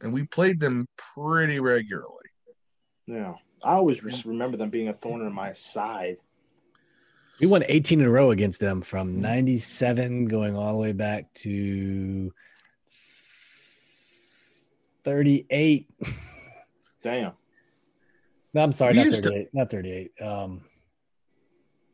And 0.00 0.12
we 0.12 0.26
played 0.26 0.58
them 0.58 0.86
pretty 0.96 1.60
regularly. 1.60 2.08
Yeah. 3.06 3.34
I 3.64 3.74
always 3.74 4.00
just 4.00 4.24
remember 4.24 4.56
them 4.56 4.70
being 4.70 4.88
a 4.88 4.92
thorn 4.92 5.20
in 5.22 5.32
my 5.32 5.52
side. 5.52 6.16
We 7.40 7.46
won 7.46 7.64
18 7.68 8.00
in 8.00 8.06
a 8.06 8.10
row 8.10 8.30
against 8.30 8.60
them 8.60 8.82
from 8.82 9.20
97 9.20 10.26
going 10.26 10.54
all 10.56 10.72
the 10.72 10.78
way 10.78 10.92
back 10.92 11.32
to 11.34 12.32
38. 15.04 15.88
Damn. 17.02 17.32
No, 18.54 18.62
I'm 18.62 18.72
sorry, 18.72 18.92
We 18.92 18.98
not 18.98 19.06
used 19.06 19.24
to- 19.24 19.30
38. 19.30 19.48
Not 19.54 19.70
38. 19.70 20.12
Um, 20.22 20.60
I 20.64 20.68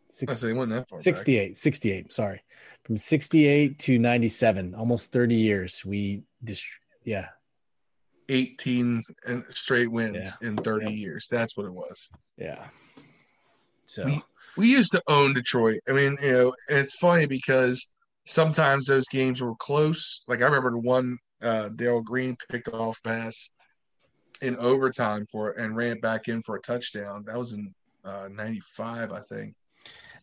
60, 0.08 0.34
say 0.48 0.52
wasn't 0.52 0.72
that 0.80 0.88
far. 0.88 0.98
back. 0.98 1.04
68. 1.04 1.56
68. 1.56 2.12
Sorry. 2.12 2.42
From 2.84 2.96
68 2.96 3.78
to 3.80 3.98
97, 3.98 4.74
almost 4.74 5.12
30 5.12 5.34
years. 5.36 5.84
We 5.84 6.22
just, 6.44 6.64
yeah. 7.04 7.28
18 8.28 9.02
and 9.26 9.44
straight 9.50 9.90
wins 9.90 10.16
Yeah. 10.40 10.48
in 10.48 10.56
30 10.56 10.86
Yeah. 10.86 10.90
years. 10.92 11.28
That's 11.30 11.56
what 11.56 11.66
it 11.66 11.72
was. 11.72 12.08
Yeah. 12.36 12.68
So, 13.86 14.04
We- 14.04 14.22
we 14.56 14.70
used 14.70 14.92
to 14.92 15.02
own 15.08 15.34
Detroit. 15.34 15.80
I 15.88 15.92
mean, 15.92 16.16
you 16.22 16.32
know, 16.32 16.54
it's 16.68 16.96
funny 16.96 17.26
because 17.26 17.88
sometimes 18.26 18.86
those 18.86 19.08
games 19.08 19.40
were 19.40 19.54
close. 19.56 20.22
Like 20.28 20.42
I 20.42 20.46
remember 20.46 20.76
one 20.78 21.18
uh 21.40 21.68
Darrell 21.70 22.02
Green 22.02 22.36
picked 22.50 22.68
off 22.68 23.00
pass 23.04 23.48
in 24.42 24.56
overtime 24.56 25.24
for 25.30 25.50
it 25.50 25.58
and 25.62 25.76
ran 25.76 25.92
it 25.96 26.02
back 26.02 26.28
in 26.28 26.42
for 26.42 26.56
a 26.56 26.60
touchdown. 26.60 27.24
That 27.24 27.38
was 27.38 27.52
in 27.54 27.74
uh 28.04 28.28
95, 28.28 29.12
I 29.12 29.20
think. 29.20 29.54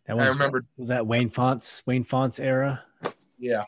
that 0.06 0.16
was, 0.16 0.24
I 0.24 0.28
remember 0.28 0.62
was 0.76 0.88
that 0.88 1.06
Wayne 1.06 1.30
Fontes, 1.30 1.82
Wayne 1.86 2.04
Fontes 2.04 2.38
era? 2.38 2.84
yeah. 3.38 3.64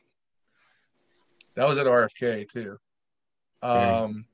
That 1.55 1.66
was 1.66 1.78
at 1.78 1.86
RFK 1.86 2.44
too. 2.48 2.78
Um 3.62 4.27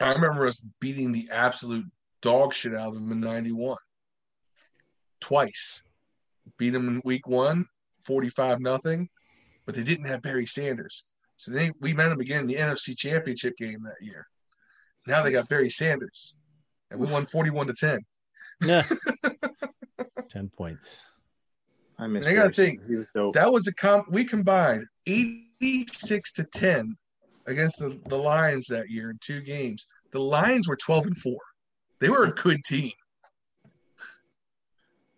I 0.00 0.12
remember 0.12 0.46
us 0.46 0.64
beating 0.80 1.12
the 1.12 1.28
absolute 1.32 1.86
dog 2.20 2.52
shit 2.52 2.74
out 2.74 2.88
of 2.88 2.94
them 2.94 3.12
in 3.12 3.20
91. 3.20 3.76
Twice. 5.20 5.82
Beat 6.58 6.70
them 6.70 6.88
in 6.88 7.02
week 7.04 7.26
one, 7.26 7.66
45 8.02 8.60
nothing, 8.60 9.08
but 9.64 9.74
they 9.74 9.82
didn't 9.82 10.06
have 10.06 10.22
Barry 10.22 10.46
Sanders. 10.46 11.04
So 11.36 11.52
they 11.52 11.72
we 11.80 11.92
met 11.92 12.08
them 12.08 12.20
again 12.20 12.42
in 12.42 12.46
the 12.46 12.54
NFC 12.54 12.96
championship 12.96 13.56
game 13.58 13.82
that 13.82 14.04
year. 14.04 14.26
Now 15.06 15.22
they 15.22 15.32
got 15.32 15.48
Barry 15.48 15.70
Sanders. 15.70 16.36
And 16.90 17.00
we 17.00 17.06
won 17.06 17.26
41 17.26 17.66
to 17.66 17.72
10. 17.74 17.98
Yeah. 18.64 18.84
10 20.28 20.50
points. 20.56 21.04
I 21.98 22.06
miss 22.06 22.26
And 22.26 22.38
I 22.38 22.42
gotta 22.42 22.54
think, 22.54 22.80
was. 22.88 23.32
That 23.34 23.52
was 23.52 23.66
a 23.66 23.74
comp 23.74 24.10
we 24.10 24.24
combined 24.24 24.86
86 25.06 26.32
to 26.34 26.44
10 26.44 26.96
against 27.46 27.78
the, 27.78 28.00
the 28.06 28.16
Lions 28.16 28.66
that 28.68 28.90
year 28.90 29.10
in 29.10 29.18
two 29.20 29.40
games. 29.40 29.86
The 30.12 30.20
Lions 30.20 30.68
were 30.68 30.76
12 30.76 31.06
and 31.06 31.18
4. 31.18 31.34
They 32.00 32.08
were 32.08 32.24
a 32.24 32.32
good 32.32 32.62
team. 32.64 32.92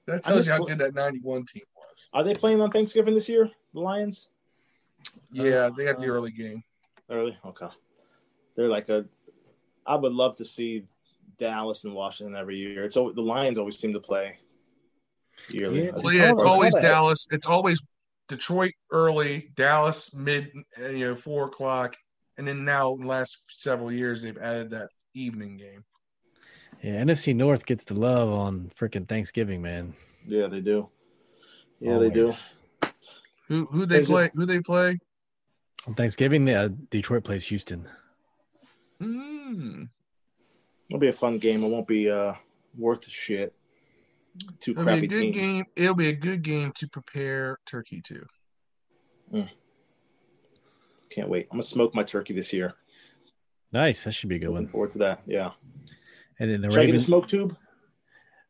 That 0.07 0.25
tells 0.25 0.47
you 0.47 0.53
how 0.53 0.65
good 0.65 0.79
that 0.79 0.95
91 0.95 1.45
team 1.47 1.63
was. 1.77 2.09
Are 2.13 2.25
they 2.25 2.35
playing 2.35 2.61
on 2.61 2.71
Thanksgiving 2.71 3.15
this 3.15 3.29
year? 3.29 3.51
The 3.75 3.81
Lions? 3.81 4.29
Yeah, 5.31 5.69
they 5.77 5.85
got 5.85 6.01
the 6.01 6.09
early 6.09 6.31
game. 6.31 6.63
Early? 7.11 7.37
Okay. 7.45 7.69
They're 8.57 8.69
like 8.69 8.89
a. 8.89 9.05
I 9.87 9.97
would 9.97 10.13
love 10.13 10.37
to 10.37 10.45
see 10.45 10.85
Dallas 11.39 11.85
and 11.85 11.95
Washington 11.95 12.37
every 12.37 12.57
year. 12.57 12.85
It's 12.85 12.97
always, 12.97 13.15
the 13.15 13.23
Lions 13.23 13.59
always 13.59 13.79
seem 13.79 13.93
to 13.93 14.01
play 14.01 14.39
yearly. 15.49 15.87
Yeah, 15.87 15.91
Well, 16.03 16.13
yeah, 16.13 16.33
it's 16.33 16.43
It's 16.43 16.43
always 16.43 16.75
not. 16.75 16.83
Dallas. 16.83 17.27
It's 17.31 17.47
always 17.47 17.81
Detroit 18.29 18.73
early, 18.91 19.51
Dallas 19.57 20.15
mid, 20.15 20.51
uh, 20.81 20.89
you 20.89 21.07
know, 21.07 21.15
four 21.15 21.47
o'clock, 21.47 21.97
and 22.39 22.47
then 22.49 22.65
now 22.65 22.95
in 22.95 23.01
the 23.03 23.07
last 23.07 23.39
several 23.49 23.93
years 23.93 24.23
they've 24.23 24.39
added 24.39 24.71
that 24.71 24.89
evening 25.15 25.57
game. 25.59 25.85
Yeah. 26.83 27.03
NFC 27.03 27.35
North 27.35 27.67
gets 27.67 27.85
the 27.85 27.95
love 27.95 28.31
on 28.31 28.71
freaking 28.79 29.07
Thanksgiving, 29.09 29.61
man. 29.61 29.95
yeah, 30.27 30.47
they 30.47 30.61
do. 30.61 30.89
Yeah, 31.81 31.99
they 31.99 32.11
do. 32.11 32.33
Who 33.49 33.67
who 33.67 33.85
they 33.87 33.97
There's 33.97 34.09
a- 34.11 34.13
play? 34.13 34.31
Who 34.35 34.47
they 34.47 34.61
play? 34.61 34.99
On 35.87 35.95
Thanksgiving, 35.95 36.49
uh, 36.51 36.69
Detroit 36.91 37.25
plays 37.25 37.47
Houston. 37.47 37.89
Mm. 39.01 39.89
It'll 40.91 41.01
be 41.01 41.09
a 41.09 41.13
fun 41.13 41.39
game. 41.39 41.63
It 41.65 41.69
won't 41.69 41.87
be 41.87 42.11
uh, 42.11 42.35
worth 42.77 43.07
a 43.07 43.11
shit. 43.11 43.55
Two 44.61 44.73
It'll 44.73 44.85
be 44.85 44.91
a 44.91 44.95
crappy 44.95 45.07
good 45.07 45.21
teams. 45.23 45.37
game. 45.37 45.65
It'll 45.77 45.95
be 45.95 46.09
a 46.09 46.13
good 46.13 46.43
game 46.43 46.73
to 46.77 46.89
prepare 46.89 47.59
turkey 47.67 48.01
to. 48.03 48.27
Can't 51.19 51.29
wait. 51.31 51.49
I'm 51.51 51.57
gonna 51.57 51.65
smoke 51.65 51.97
my 51.97 52.05
turkey 52.05 52.33
this 52.33 52.53
year. 52.53 52.75
Nice. 53.73 54.05
That 54.05 54.13
should 54.13 54.29
be 54.29 54.37
a 54.37 54.39
good 54.39 54.51
Looking 54.51 54.67
one. 54.67 54.69
forward 54.73 54.93
to 54.93 54.99
that. 54.99 55.23
Yeah. 55.27 55.51
And 56.39 56.49
then 56.49 56.61
the 56.61 56.71
Should 56.71 56.79
I 56.81 56.87
get 56.87 56.95
a 56.95 57.01
smoke 57.01 57.27
tube? 57.27 57.57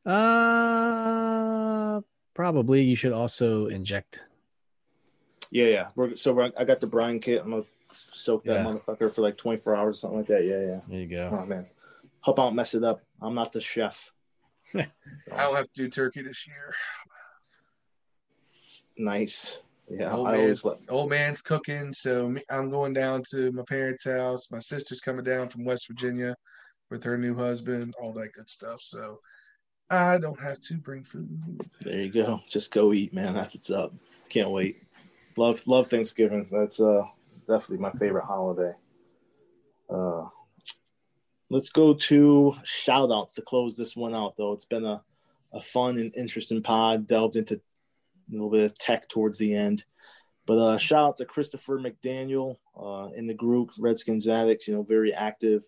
Uh, 0.04 2.02
probably. 2.34 2.82
You 2.82 2.94
should 2.94 3.12
also 3.14 3.68
inject. 3.68 4.22
Yeah, 5.50 5.66
yeah. 5.68 5.86
We're, 5.96 6.14
so 6.14 6.34
we're, 6.34 6.52
I 6.58 6.64
got 6.64 6.80
the 6.80 6.86
brine 6.86 7.20
kit. 7.20 7.40
I'm 7.42 7.52
gonna 7.52 7.64
soak 8.12 8.44
that 8.44 8.52
Yeah. 8.56 8.64
motherfucker 8.64 9.10
for 9.14 9.22
like 9.22 9.38
24 9.38 9.74
hours 9.76 9.96
or 9.96 9.98
something 10.00 10.18
like 10.18 10.28
that. 10.28 10.44
Yeah, 10.44 10.60
yeah. 10.60 10.80
There 10.88 10.98
you 11.00 11.06
go. 11.06 11.30
Oh 11.32 11.46
man, 11.46 11.64
hope 12.20 12.38
I 12.38 12.42
don't 12.42 12.54
mess 12.54 12.74
it 12.74 12.84
up. 12.84 13.00
I'm 13.22 13.34
not 13.34 13.52
the 13.52 13.62
chef. 13.62 14.12
I 14.74 14.84
don't 15.30 15.56
have 15.56 15.72
to 15.72 15.84
do 15.84 15.88
turkey 15.88 16.20
this 16.20 16.46
year. 16.46 16.74
Nice. 18.98 19.58
Yeah, 19.90 20.14
Old 20.14 20.28
I 20.28 20.32
man, 20.32 20.40
always 20.40 20.64
let. 20.64 20.78
old 20.88 21.10
man's 21.10 21.40
cooking, 21.40 21.94
so 21.94 22.34
I'm 22.50 22.70
going 22.70 22.92
down 22.92 23.22
to 23.30 23.50
my 23.52 23.62
parents' 23.62 24.04
house. 24.04 24.50
My 24.50 24.58
sister's 24.58 25.00
coming 25.00 25.24
down 25.24 25.48
from 25.48 25.64
West 25.64 25.88
Virginia 25.88 26.34
with 26.90 27.02
her 27.04 27.16
new 27.16 27.34
husband, 27.34 27.94
all 28.00 28.12
that 28.14 28.32
good 28.34 28.50
stuff. 28.50 28.80
So 28.82 29.20
I 29.90 30.18
don't 30.18 30.40
have 30.42 30.60
to 30.60 30.74
bring 30.74 31.04
food. 31.04 31.66
There 31.80 31.96
you 32.00 32.10
go. 32.12 32.40
Just 32.48 32.70
go 32.72 32.92
eat, 32.92 33.14
man. 33.14 33.34
That's 33.34 33.54
what's 33.54 33.70
up. 33.70 33.94
Can't 34.28 34.50
wait. 34.50 34.76
Love 35.36 35.66
love 35.66 35.86
Thanksgiving. 35.86 36.48
That's 36.52 36.80
uh 36.80 37.04
definitely 37.46 37.78
my 37.78 37.92
favorite 37.92 38.24
holiday. 38.26 38.72
Uh 39.88 40.24
let's 41.50 41.70
go 41.70 41.94
to 41.94 42.54
shout 42.64 43.10
outs 43.10 43.34
to 43.34 43.42
close 43.42 43.76
this 43.76 43.96
one 43.96 44.14
out, 44.14 44.34
though. 44.36 44.52
It's 44.52 44.66
been 44.66 44.84
a, 44.84 45.02
a 45.54 45.62
fun 45.62 45.96
and 45.96 46.14
interesting 46.14 46.62
pod, 46.62 47.06
delved 47.06 47.36
into 47.36 47.60
a 48.28 48.32
little 48.32 48.50
bit 48.50 48.64
of 48.64 48.78
tech 48.78 49.08
towards 49.08 49.38
the 49.38 49.54
end. 49.54 49.84
But 50.46 50.58
uh, 50.58 50.78
shout 50.78 51.04
out 51.04 51.16
to 51.18 51.26
Christopher 51.26 51.78
McDaniel 51.78 52.56
uh, 52.74 53.10
in 53.14 53.26
the 53.26 53.34
group, 53.34 53.70
Redskins 53.78 54.26
Addicts, 54.26 54.66
you 54.66 54.74
know, 54.74 54.82
very 54.82 55.12
active 55.12 55.62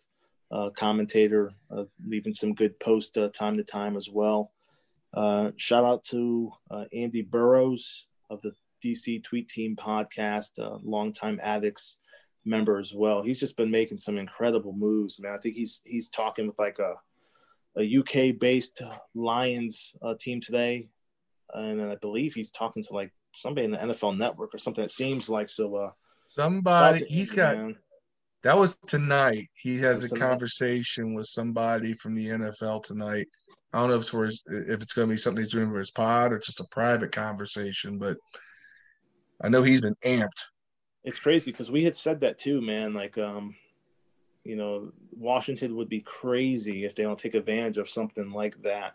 uh, 0.50 0.70
commentator, 0.70 1.52
uh, 1.70 1.84
leaving 2.04 2.34
some 2.34 2.54
good 2.54 2.80
posts 2.80 3.16
uh, 3.16 3.28
time 3.28 3.56
to 3.56 3.62
time 3.62 3.96
as 3.96 4.08
well. 4.10 4.52
Uh, 5.12 5.50
shout 5.56 5.84
out 5.84 6.02
to 6.04 6.50
Andy 6.92 7.22
Burrows 7.22 8.06
of 8.30 8.40
the 8.42 8.52
DC 8.82 9.22
Tweet 9.22 9.48
Team 9.48 9.76
podcast, 9.76 10.52
longtime 10.82 11.40
Addicts 11.42 11.98
member 12.44 12.78
as 12.78 12.94
well. 12.94 13.22
He's 13.22 13.38
just 13.38 13.56
been 13.56 13.70
making 13.70 13.98
some 13.98 14.16
incredible 14.16 14.72
moves, 14.72 15.20
man. 15.20 15.34
I 15.34 15.38
think 15.38 15.56
he's 15.56 15.82
he's 15.84 16.08
talking 16.08 16.46
with 16.46 16.58
like 16.58 16.78
a 16.78 16.94
a 17.76 17.98
UK 17.98 18.38
based 18.38 18.82
Lions 19.14 19.94
team 20.18 20.40
today, 20.40 20.88
and 21.54 21.82
I 21.82 21.96
believe 21.96 22.34
he's 22.34 22.50
talking 22.50 22.82
to 22.84 22.92
like 22.92 23.12
somebody 23.32 23.64
in 23.64 23.70
the 23.72 23.78
NFL 23.78 24.16
Network 24.16 24.54
or 24.54 24.58
something. 24.58 24.84
It 24.84 24.90
seems 24.90 25.28
like 25.28 25.48
so. 25.48 25.74
Uh, 25.74 25.90
somebody 26.36 27.04
he's 27.06 27.30
got. 27.30 27.56
Man. 27.56 27.76
That 28.42 28.56
was 28.56 28.76
tonight. 28.76 29.50
He 29.54 29.78
has 29.80 30.04
a 30.04 30.08
tonight. 30.08 30.20
conversation 30.20 31.14
with 31.14 31.26
somebody 31.26 31.92
from 31.92 32.14
the 32.14 32.26
NFL 32.26 32.84
tonight. 32.84 33.26
I 33.72 33.78
don't 33.78 33.90
know 33.90 33.96
if 33.96 34.02
it's 34.02 34.10
his, 34.10 34.42
if 34.46 34.80
it's 34.82 34.94
going 34.94 35.08
to 35.08 35.14
be 35.14 35.18
something 35.18 35.42
he's 35.42 35.52
doing 35.52 35.70
for 35.70 35.78
his 35.78 35.90
pod 35.90 36.32
or 36.32 36.38
just 36.38 36.60
a 36.60 36.64
private 36.70 37.12
conversation, 37.12 37.98
but 37.98 38.16
I 39.42 39.48
know 39.48 39.62
he's 39.62 39.82
been 39.82 39.94
amped 40.04 40.28
it's 41.04 41.18
crazy 41.18 41.50
because 41.50 41.70
we 41.70 41.84
had 41.84 41.96
said 41.96 42.20
that 42.20 42.38
too, 42.38 42.60
man. 42.60 42.92
Like, 42.94 43.16
um, 43.18 43.54
you 44.44 44.56
know, 44.56 44.92
Washington 45.12 45.76
would 45.76 45.88
be 45.88 46.00
crazy 46.00 46.84
if 46.84 46.94
they 46.94 47.02
don't 47.02 47.18
take 47.18 47.34
advantage 47.34 47.78
of 47.78 47.88
something 47.88 48.30
like 48.30 48.60
that. 48.62 48.94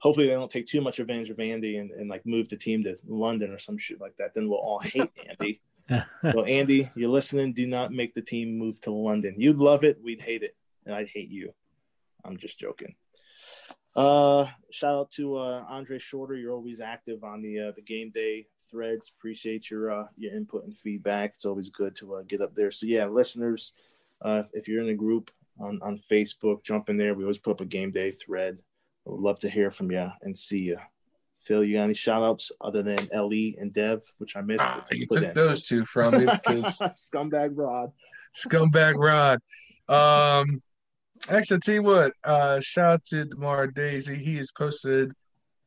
Hopefully, 0.00 0.26
they 0.26 0.34
don't 0.34 0.50
take 0.50 0.66
too 0.66 0.80
much 0.80 0.98
advantage 0.98 1.30
of 1.30 1.40
Andy 1.40 1.78
and, 1.78 1.90
and 1.90 2.08
like 2.08 2.26
move 2.26 2.48
the 2.48 2.56
team 2.56 2.84
to 2.84 2.96
London 3.06 3.50
or 3.50 3.58
some 3.58 3.78
shit 3.78 4.00
like 4.00 4.16
that. 4.18 4.34
Then 4.34 4.48
we'll 4.48 4.58
all 4.58 4.80
hate 4.80 5.10
Andy. 5.28 5.60
so, 6.22 6.44
Andy, 6.44 6.90
you're 6.94 7.10
listening. 7.10 7.52
Do 7.52 7.66
not 7.66 7.92
make 7.92 8.14
the 8.14 8.22
team 8.22 8.58
move 8.58 8.80
to 8.82 8.90
London. 8.90 9.36
You'd 9.38 9.58
love 9.58 9.84
it. 9.84 9.98
We'd 10.02 10.20
hate 10.20 10.42
it, 10.42 10.56
and 10.84 10.94
I'd 10.94 11.08
hate 11.08 11.30
you. 11.30 11.52
I'm 12.24 12.36
just 12.36 12.58
joking. 12.58 12.94
Uh, 13.94 14.46
shout 14.70 14.94
out 14.94 15.10
to 15.12 15.38
uh, 15.38 15.64
Andre 15.68 15.98
Shorter. 15.98 16.34
You're 16.34 16.52
always 16.52 16.80
active 16.80 17.24
on 17.24 17.40
the 17.40 17.60
uh, 17.60 17.72
the 17.74 17.82
game 17.82 18.10
day 18.10 18.46
threads. 18.70 19.10
Appreciate 19.16 19.70
your 19.70 19.90
uh, 19.90 20.06
your 20.16 20.34
input 20.34 20.64
and 20.64 20.76
feedback. 20.76 21.30
It's 21.30 21.46
always 21.46 21.70
good 21.70 21.96
to 21.96 22.16
uh, 22.16 22.22
get 22.22 22.42
up 22.42 22.54
there. 22.54 22.70
So 22.70 22.86
yeah, 22.86 23.06
listeners, 23.06 23.72
uh, 24.20 24.42
if 24.52 24.68
you're 24.68 24.82
in 24.82 24.90
a 24.90 24.94
group 24.94 25.30
on 25.58 25.80
on 25.82 25.98
Facebook, 25.98 26.62
jump 26.62 26.90
in 26.90 26.98
there. 26.98 27.14
We 27.14 27.24
always 27.24 27.38
put 27.38 27.52
up 27.52 27.60
a 27.62 27.64
game 27.64 27.90
day 27.90 28.10
thread. 28.10 28.58
I 29.06 29.10
would 29.10 29.20
love 29.20 29.38
to 29.40 29.50
hear 29.50 29.70
from 29.70 29.90
you 29.90 30.10
and 30.22 30.36
see 30.36 30.60
you. 30.60 30.78
Phil, 31.38 31.62
you 31.62 31.76
got 31.76 31.84
any 31.84 31.94
shout 31.94 32.22
outs 32.22 32.50
other 32.60 32.82
than 32.82 32.98
Le 33.12 33.52
and 33.60 33.72
Dev, 33.72 34.02
which 34.18 34.36
I 34.36 34.40
missed? 34.40 34.64
Uh, 34.64 34.80
you 34.90 35.06
took 35.06 35.22
in. 35.22 35.34
those 35.34 35.66
two 35.66 35.84
from 35.84 36.14
me 36.14 36.26
because 36.26 36.78
scumbag 36.80 37.50
Rod. 37.54 37.92
Scumbag 38.34 38.94
Rod. 38.96 39.40
Um, 39.88 40.62
Actually, 41.28 41.56
I 41.56 41.60
tell 41.64 41.74
you 41.74 41.82
what, 41.82 42.12
uh, 42.24 42.60
shout 42.60 42.92
out 42.92 43.04
to 43.06 43.24
Demar 43.24 43.66
Daisy. 43.68 44.16
He 44.16 44.36
has 44.36 44.52
posted 44.52 45.12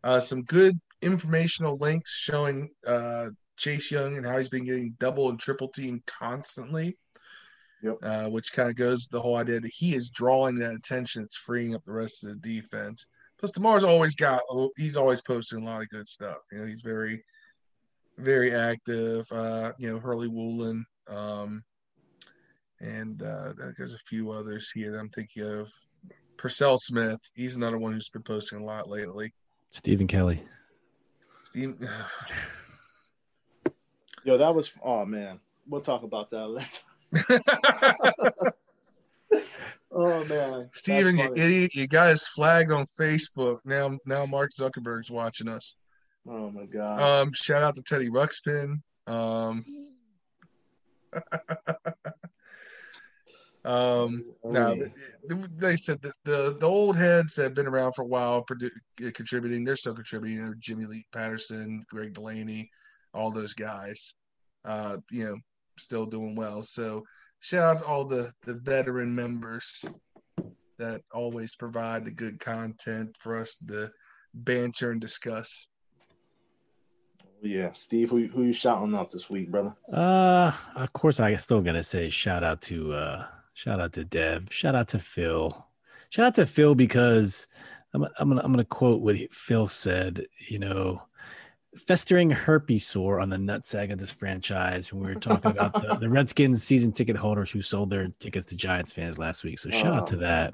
uh, 0.03 0.19
some 0.19 0.43
good 0.43 0.79
informational 1.01 1.77
links 1.77 2.15
showing 2.15 2.69
uh, 2.87 3.27
Chase 3.57 3.91
Young 3.91 4.15
and 4.15 4.25
how 4.25 4.37
he's 4.37 4.49
been 4.49 4.65
getting 4.65 4.95
double 4.99 5.29
and 5.29 5.39
triple 5.39 5.67
team 5.67 6.01
constantly. 6.05 6.97
Yep. 7.81 7.97
Uh, 8.03 8.25
which 8.27 8.51
kind 8.51 8.69
of 8.69 8.75
goes 8.75 9.07
the 9.07 9.21
whole 9.21 9.37
idea 9.37 9.59
that 9.61 9.71
he 9.73 9.95
is 9.95 10.09
drawing 10.09 10.55
that 10.55 10.73
attention. 10.73 11.23
It's 11.23 11.37
freeing 11.37 11.75
up 11.75 11.83
the 11.85 11.93
rest 11.93 12.25
of 12.25 12.41
the 12.41 12.61
defense. 12.61 13.07
Plus, 13.39 13.51
Demar's 13.51 13.83
always 13.83 14.15
got, 14.15 14.41
he's 14.75 14.97
always 14.97 15.21
posting 15.21 15.61
a 15.61 15.65
lot 15.65 15.81
of 15.81 15.89
good 15.89 16.07
stuff. 16.07 16.37
You 16.51 16.59
know, 16.59 16.65
he's 16.65 16.81
very, 16.81 17.23
very 18.17 18.53
active. 18.53 19.25
Uh, 19.31 19.71
you 19.77 19.89
know, 19.89 19.99
Hurley 19.99 20.27
Woolen, 20.27 20.85
um, 21.07 21.63
and 22.81 23.21
uh, 23.23 23.53
there's 23.77 23.93
a 23.93 23.99
few 23.99 24.31
others 24.31 24.71
here 24.71 24.91
that 24.91 24.99
I'm 24.99 25.09
thinking 25.09 25.43
of. 25.43 25.71
Purcell 26.37 26.77
Smith, 26.77 27.19
he's 27.33 27.55
another 27.55 27.77
one 27.77 27.93
who's 27.93 28.09
been 28.09 28.23
posting 28.23 28.59
a 28.59 28.63
lot 28.63 28.89
lately. 28.89 29.33
Stephen 29.71 30.07
Kelly. 30.07 30.43
Steve, 31.43 31.79
Yo, 34.23 34.37
that 34.37 34.53
was 34.53 34.77
oh 34.83 35.05
man, 35.05 35.39
we'll 35.67 35.81
talk 35.81 36.03
about 36.03 36.29
that 36.31 36.47
oh 39.99 40.25
man, 40.25 40.69
Steven, 40.73 41.17
you 41.17 41.31
idiot! 41.35 41.75
You 41.75 41.87
got 41.87 42.09
us 42.09 42.27
flagged 42.27 42.71
on 42.71 42.85
Facebook. 42.99 43.59
Now, 43.65 43.97
now 44.05 44.25
Mark 44.25 44.51
Zuckerberg's 44.57 45.11
watching 45.11 45.47
us. 45.47 45.75
Oh 46.27 46.49
my 46.51 46.65
god! 46.65 46.99
Um, 47.01 47.33
shout 47.33 47.63
out 47.63 47.75
to 47.75 47.81
Teddy 47.81 48.09
Ruxpin. 48.09 48.81
Um, 49.07 49.65
Um, 53.65 54.23
oh, 54.43 54.51
now 54.51 54.73
they 55.57 55.75
said 55.75 56.01
that 56.01 56.13
the 56.23 56.55
the 56.59 56.65
old 56.67 56.95
heads 56.95 57.35
that 57.35 57.43
have 57.43 57.53
been 57.53 57.67
around 57.67 57.93
for 57.93 58.03
a 58.03 58.07
while, 58.07 58.43
produ- 58.43 58.71
contributing. 59.13 59.65
They're 59.65 59.75
still 59.75 59.93
contributing. 59.93 60.55
Jimmy 60.59 60.85
Lee 60.85 61.05
Patterson, 61.11 61.85
Greg 61.89 62.13
Delaney, 62.13 62.69
all 63.13 63.31
those 63.31 63.53
guys. 63.53 64.13
Uh, 64.63 64.97
you 65.11 65.25
know, 65.25 65.35
still 65.77 66.05
doing 66.05 66.35
well. 66.35 66.63
So 66.63 67.03
shout 67.39 67.75
out 67.75 67.79
to 67.79 67.85
all 67.85 68.05
the 68.05 68.33
the 68.43 68.55
veteran 68.55 69.13
members 69.13 69.85
that 70.77 71.01
always 71.11 71.55
provide 71.55 72.05
the 72.05 72.11
good 72.11 72.39
content 72.39 73.15
for 73.19 73.37
us 73.37 73.55
to 73.67 73.91
banter 74.33 74.91
and 74.91 75.01
discuss. 75.01 75.67
Yeah, 77.41 77.71
Steve, 77.73 78.09
who 78.09 78.27
who 78.27 78.43
you 78.43 78.53
shouting 78.53 78.95
out 78.95 79.11
this 79.11 79.29
week, 79.29 79.49
brother? 79.51 79.75
Uh, 79.91 80.51
of 80.75 80.91
course, 80.93 81.19
I 81.19 81.35
still 81.35 81.61
gonna 81.61 81.83
say 81.83 82.09
shout 82.09 82.43
out 82.43 82.61
to 82.63 82.93
uh 82.93 83.25
Shout 83.59 83.81
out 83.81 83.91
to 83.91 84.05
Dev. 84.05 84.47
Shout 84.51 84.73
out 84.73 84.87
to 84.87 84.99
Phil. 84.99 85.67
Shout 86.09 86.27
out 86.27 86.35
to 86.35 86.45
Phil 86.45 86.75
because 86.75 87.49
I'm, 87.93 88.05
I'm 88.17 88.29
gonna 88.29 88.41
I'm 88.41 88.53
gonna 88.53 88.63
quote 88.63 89.01
what 89.01 89.17
Phil 89.33 89.67
said. 89.67 90.27
You 90.47 90.59
know, 90.59 91.01
festering 91.77 92.31
herpes 92.31 92.85
sore 92.85 93.19
on 93.19 93.29
the 93.29 93.37
nutsack 93.37 93.91
of 93.91 93.99
this 93.99 94.11
franchise 94.11 94.91
when 94.91 95.03
we 95.03 95.13
were 95.13 95.19
talking 95.19 95.51
about 95.51 95.73
the, 95.73 95.97
the 95.99 96.09
Redskins 96.09 96.63
season 96.63 96.91
ticket 96.91 97.15
holders 97.15 97.51
who 97.51 97.61
sold 97.61 97.89
their 97.89 98.09
tickets 98.19 98.47
to 98.47 98.55
Giants 98.55 98.93
fans 98.93 99.17
last 99.17 99.43
week. 99.43 99.59
So 99.59 99.69
shout 99.69 99.93
oh. 99.93 99.99
out 99.99 100.07
to 100.07 100.17
that. 100.17 100.53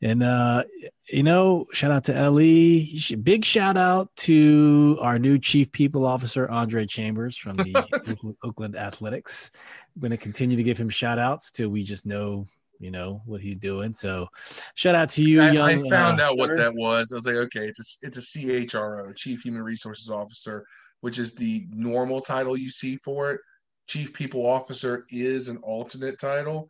And 0.00 0.22
uh, 0.22 0.64
you 1.08 1.22
know, 1.22 1.66
shout 1.72 1.90
out 1.90 2.04
to 2.04 2.30
Le. 2.30 2.84
Big 3.22 3.44
shout 3.44 3.76
out 3.76 4.14
to 4.16 4.98
our 5.00 5.18
new 5.18 5.38
chief 5.38 5.72
people 5.72 6.04
officer, 6.04 6.48
Andre 6.48 6.86
Chambers 6.86 7.36
from 7.36 7.56
the 7.56 8.36
Oakland 8.44 8.76
Athletics. 8.76 9.50
I'm 9.96 10.00
going 10.00 10.12
to 10.12 10.16
continue 10.16 10.56
to 10.56 10.62
give 10.62 10.78
him 10.78 10.88
shout 10.88 11.18
outs 11.18 11.50
till 11.50 11.70
we 11.70 11.82
just 11.82 12.06
know, 12.06 12.46
you 12.78 12.90
know, 12.90 13.22
what 13.24 13.40
he's 13.40 13.56
doing. 13.56 13.94
So, 13.94 14.28
shout 14.74 14.94
out 14.94 15.10
to 15.10 15.22
you, 15.22 15.42
I, 15.42 15.50
young. 15.50 15.86
I 15.86 15.88
found 15.88 16.20
uh, 16.20 16.26
out 16.26 16.38
what 16.38 16.56
that 16.56 16.74
was. 16.74 17.12
I 17.12 17.16
was 17.16 17.26
like, 17.26 17.36
okay, 17.36 17.66
it's 17.66 18.02
a 18.02 18.06
it's 18.06 18.18
a 18.18 18.38
CHRO, 18.38 19.14
Chief 19.16 19.42
Human 19.42 19.62
Resources 19.62 20.10
Officer, 20.10 20.64
which 21.00 21.18
is 21.18 21.34
the 21.34 21.66
normal 21.70 22.20
title 22.20 22.56
you 22.56 22.70
see 22.70 22.96
for 22.96 23.32
it. 23.32 23.40
Chief 23.86 24.12
People 24.12 24.46
Officer 24.46 25.06
is 25.10 25.48
an 25.48 25.56
alternate 25.58 26.20
title 26.20 26.68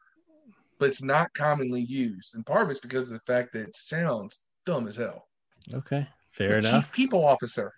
but 0.78 0.88
it's 0.88 1.02
not 1.02 1.32
commonly 1.34 1.82
used. 1.82 2.34
And 2.34 2.46
part 2.46 2.62
of 2.62 2.70
it's 2.70 2.80
because 2.80 3.10
of 3.10 3.18
the 3.18 3.32
fact 3.32 3.52
that 3.52 3.68
it 3.68 3.76
sounds 3.76 4.42
dumb 4.64 4.86
as 4.86 4.96
hell. 4.96 5.28
Okay, 5.72 6.06
fair 6.32 6.60
the 6.60 6.68
enough. 6.68 6.84
Chief 6.84 6.92
People 6.92 7.26
Officer. 7.26 7.72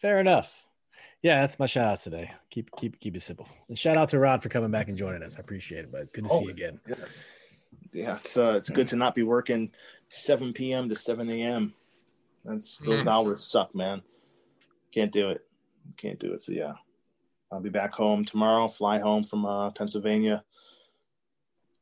Fair 0.00 0.20
enough. 0.20 0.64
Yeah, 1.22 1.40
that's 1.40 1.58
my 1.58 1.66
shout 1.66 1.88
out 1.88 1.98
today. 1.98 2.30
Keep 2.50 2.70
keep 2.76 3.00
keep 3.00 3.16
it 3.16 3.22
simple. 3.22 3.48
And 3.68 3.78
shout 3.78 3.96
out 3.96 4.10
to 4.10 4.18
Rod 4.18 4.42
for 4.42 4.48
coming 4.48 4.70
back 4.70 4.88
and 4.88 4.96
joining 4.96 5.22
us. 5.22 5.36
I 5.36 5.40
appreciate 5.40 5.80
it, 5.80 5.92
but 5.92 6.12
good 6.12 6.24
to 6.24 6.30
oh, 6.30 6.38
see 6.38 6.44
you 6.44 6.50
again. 6.50 6.80
Yes. 6.86 7.32
Yeah, 7.92 8.16
it's 8.16 8.36
uh, 8.36 8.52
it's 8.52 8.70
good 8.70 8.88
to 8.88 8.96
not 8.96 9.14
be 9.14 9.22
working 9.22 9.70
7 10.08 10.52
p.m. 10.52 10.88
to 10.88 10.94
7 10.94 11.28
a.m. 11.30 11.74
That's 12.44 12.78
those 12.78 13.04
mm. 13.04 13.10
hours 13.10 13.44
suck, 13.44 13.74
man. 13.74 14.02
Can't 14.92 15.12
do 15.12 15.30
it. 15.30 15.44
Can't 15.96 16.18
do 16.18 16.32
it. 16.32 16.42
So 16.42 16.52
yeah, 16.52 16.74
I'll 17.50 17.60
be 17.60 17.70
back 17.70 17.94
home 17.94 18.24
tomorrow. 18.24 18.68
Fly 18.68 18.98
home 18.98 19.24
from 19.24 19.46
uh, 19.46 19.70
Pennsylvania 19.70 20.44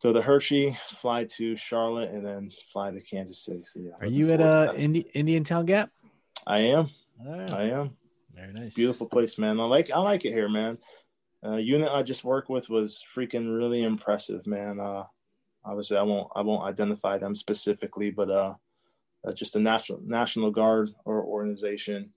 go 0.05 0.13
to 0.13 0.21
Hershey, 0.21 0.77
fly 0.91 1.25
to 1.37 1.57
Charlotte, 1.57 2.11
and 2.11 2.25
then 2.25 2.51
fly 2.69 2.91
to 2.91 3.01
Kansas 3.01 3.39
City. 3.39 3.63
So 3.63 3.81
yeah. 3.81 3.93
Are 4.01 4.07
you 4.07 4.31
at 4.33 4.41
uh 4.41 4.75
Indi- 4.77 5.11
Indiantown 5.15 5.65
Gap? 5.65 5.91
I 6.47 6.59
am. 6.59 6.91
Right. 7.25 7.53
I 7.55 7.63
am. 7.71 7.97
Very 8.35 8.53
nice. 8.53 8.75
Beautiful 8.75 9.09
place, 9.09 9.39
man. 9.39 9.59
I 9.59 9.65
like 9.65 9.91
I 9.91 9.99
like 9.99 10.27
it 10.27 10.33
here, 10.33 10.49
man. 10.49 10.79
Uh, 11.45 11.57
unit 11.57 11.91
I 11.91 12.03
just 12.03 12.25
worked 12.25 12.51
with 12.51 12.69
was 12.69 13.03
freaking 13.17 13.55
really 13.57 13.83
impressive, 13.83 14.47
man. 14.47 14.79
Uh, 14.79 15.05
obviously 15.65 15.97
I 15.97 16.03
won't 16.03 16.29
I 16.35 16.43
won't 16.43 16.67
identify 16.67 17.19
them 17.19 17.35
specifically, 17.35 18.11
but 18.11 18.31
uh, 18.31 18.55
uh 19.27 19.33
just 19.33 19.57
a 19.57 19.61
national 19.61 20.01
National 20.05 20.51
Guard 20.51 20.91
or 21.05 21.23
organization, 21.25 22.11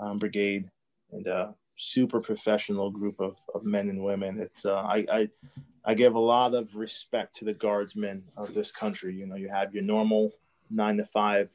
um, 0.00 0.18
brigade, 0.18 0.70
and 1.12 1.26
uh, 1.28 1.48
super 1.76 2.20
professional 2.20 2.90
group 2.90 3.20
of, 3.20 3.36
of 3.54 3.64
men 3.64 3.88
and 3.88 4.02
women. 4.02 4.40
It's 4.40 4.64
uh, 4.64 4.74
I, 4.74 5.06
I 5.10 5.28
I 5.84 5.94
give 5.94 6.14
a 6.14 6.20
lot 6.20 6.54
of 6.54 6.76
respect 6.76 7.36
to 7.36 7.44
the 7.44 7.54
guardsmen 7.54 8.22
of 8.36 8.54
this 8.54 8.70
country. 8.70 9.14
You 9.14 9.26
know, 9.26 9.36
you 9.36 9.48
have 9.48 9.74
your 9.74 9.82
normal 9.82 10.32
nine 10.70 10.96
to 10.98 11.04
five 11.04 11.48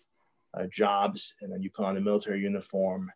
uh, 0.53 0.65
jobs, 0.67 1.35
and 1.41 1.51
then 1.51 1.61
you 1.61 1.69
put 1.69 1.85
on 1.85 1.97
a 1.97 2.01
military 2.01 2.41
uniform 2.41 3.11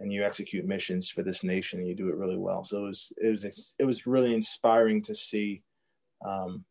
and 0.00 0.12
you 0.12 0.24
execute 0.24 0.64
missions 0.64 1.08
for 1.08 1.22
this 1.22 1.44
nation, 1.44 1.78
and 1.78 1.88
you 1.88 1.94
do 1.94 2.08
it 2.08 2.16
really 2.16 2.36
well. 2.36 2.64
So 2.64 2.84
it 2.84 2.88
was 2.88 3.12
it 3.16 3.30
was 3.30 3.74
it 3.78 3.84
was 3.84 4.06
really 4.06 4.34
inspiring 4.34 5.02
to 5.02 5.14
see. 5.14 5.62
Um, 6.24 6.64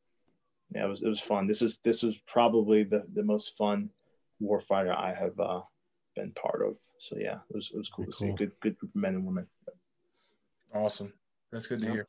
yeah, 0.75 0.85
it 0.85 0.89
was 0.89 1.03
it 1.03 1.09
was 1.09 1.19
fun. 1.19 1.47
This 1.47 1.61
was 1.61 1.79
this 1.79 2.03
was 2.03 2.15
probably 2.27 2.83
the 2.83 3.03
the 3.13 3.23
most 3.23 3.57
fun 3.57 3.89
warfighter 4.41 4.95
I 4.95 5.13
have 5.13 5.39
uh, 5.39 5.61
been 6.15 6.31
part 6.31 6.61
of. 6.65 6.77
So 6.99 7.17
yeah, 7.17 7.39
it 7.49 7.55
was 7.55 7.71
it 7.73 7.77
was 7.77 7.89
cool 7.89 8.05
Very 8.05 8.11
to 8.11 8.17
cool. 8.17 8.27
see 8.27 8.33
a 8.33 8.37
good 8.37 8.51
good 8.61 8.77
group 8.77 8.91
of 8.95 9.01
men 9.01 9.15
and 9.15 9.25
women. 9.25 9.47
Awesome, 10.73 11.13
that's 11.51 11.67
good 11.67 11.81
to 11.81 11.91
hear. 11.91 12.07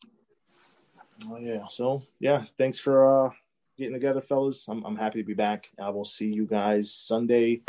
Oh 1.29 1.39
yeah, 1.39 1.67
so 1.69 2.03
yeah, 2.19 2.45
thanks 2.59 2.79
for 2.79 3.27
uh, 3.27 3.31
getting 3.79 3.93
together, 3.95 4.21
fellas. 4.21 4.67
I'm 4.69 4.85
I'm 4.85 4.97
happy 4.97 5.21
to 5.21 5.27
be 5.27 5.35
back. 5.35 5.69
I 5.81 5.91
will 5.91 6.05
see 6.05 6.33
you 6.33 6.47
guys 6.47 6.93
Sunday 6.93 7.63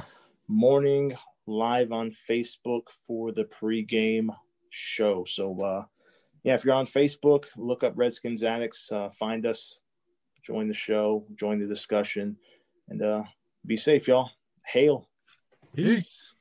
morning 0.47 1.15
live 1.47 1.91
on 1.91 2.11
Facebook 2.29 2.89
for 2.89 3.31
the 3.31 3.43
pregame 3.43 4.29
show. 4.69 5.23
So 5.25 5.61
uh, 5.61 5.83
yeah, 6.43 6.53
if 6.53 6.65
you're 6.65 6.75
on 6.75 6.85
Facebook, 6.85 7.45
look 7.57 7.83
up 7.83 7.93
Redskins 7.95 8.43
Addicts, 8.43 8.91
uh, 8.91 9.09
find 9.09 9.45
us, 9.45 9.79
join 10.45 10.67
the 10.67 10.73
show, 10.73 11.25
join 11.35 11.59
the 11.59 11.67
discussion, 11.67 12.37
and 12.87 13.01
uh, 13.01 13.23
be 13.65 13.75
safe, 13.75 14.07
y'all. 14.07 14.29
Hail. 14.65 15.09
Peace. 15.75 16.34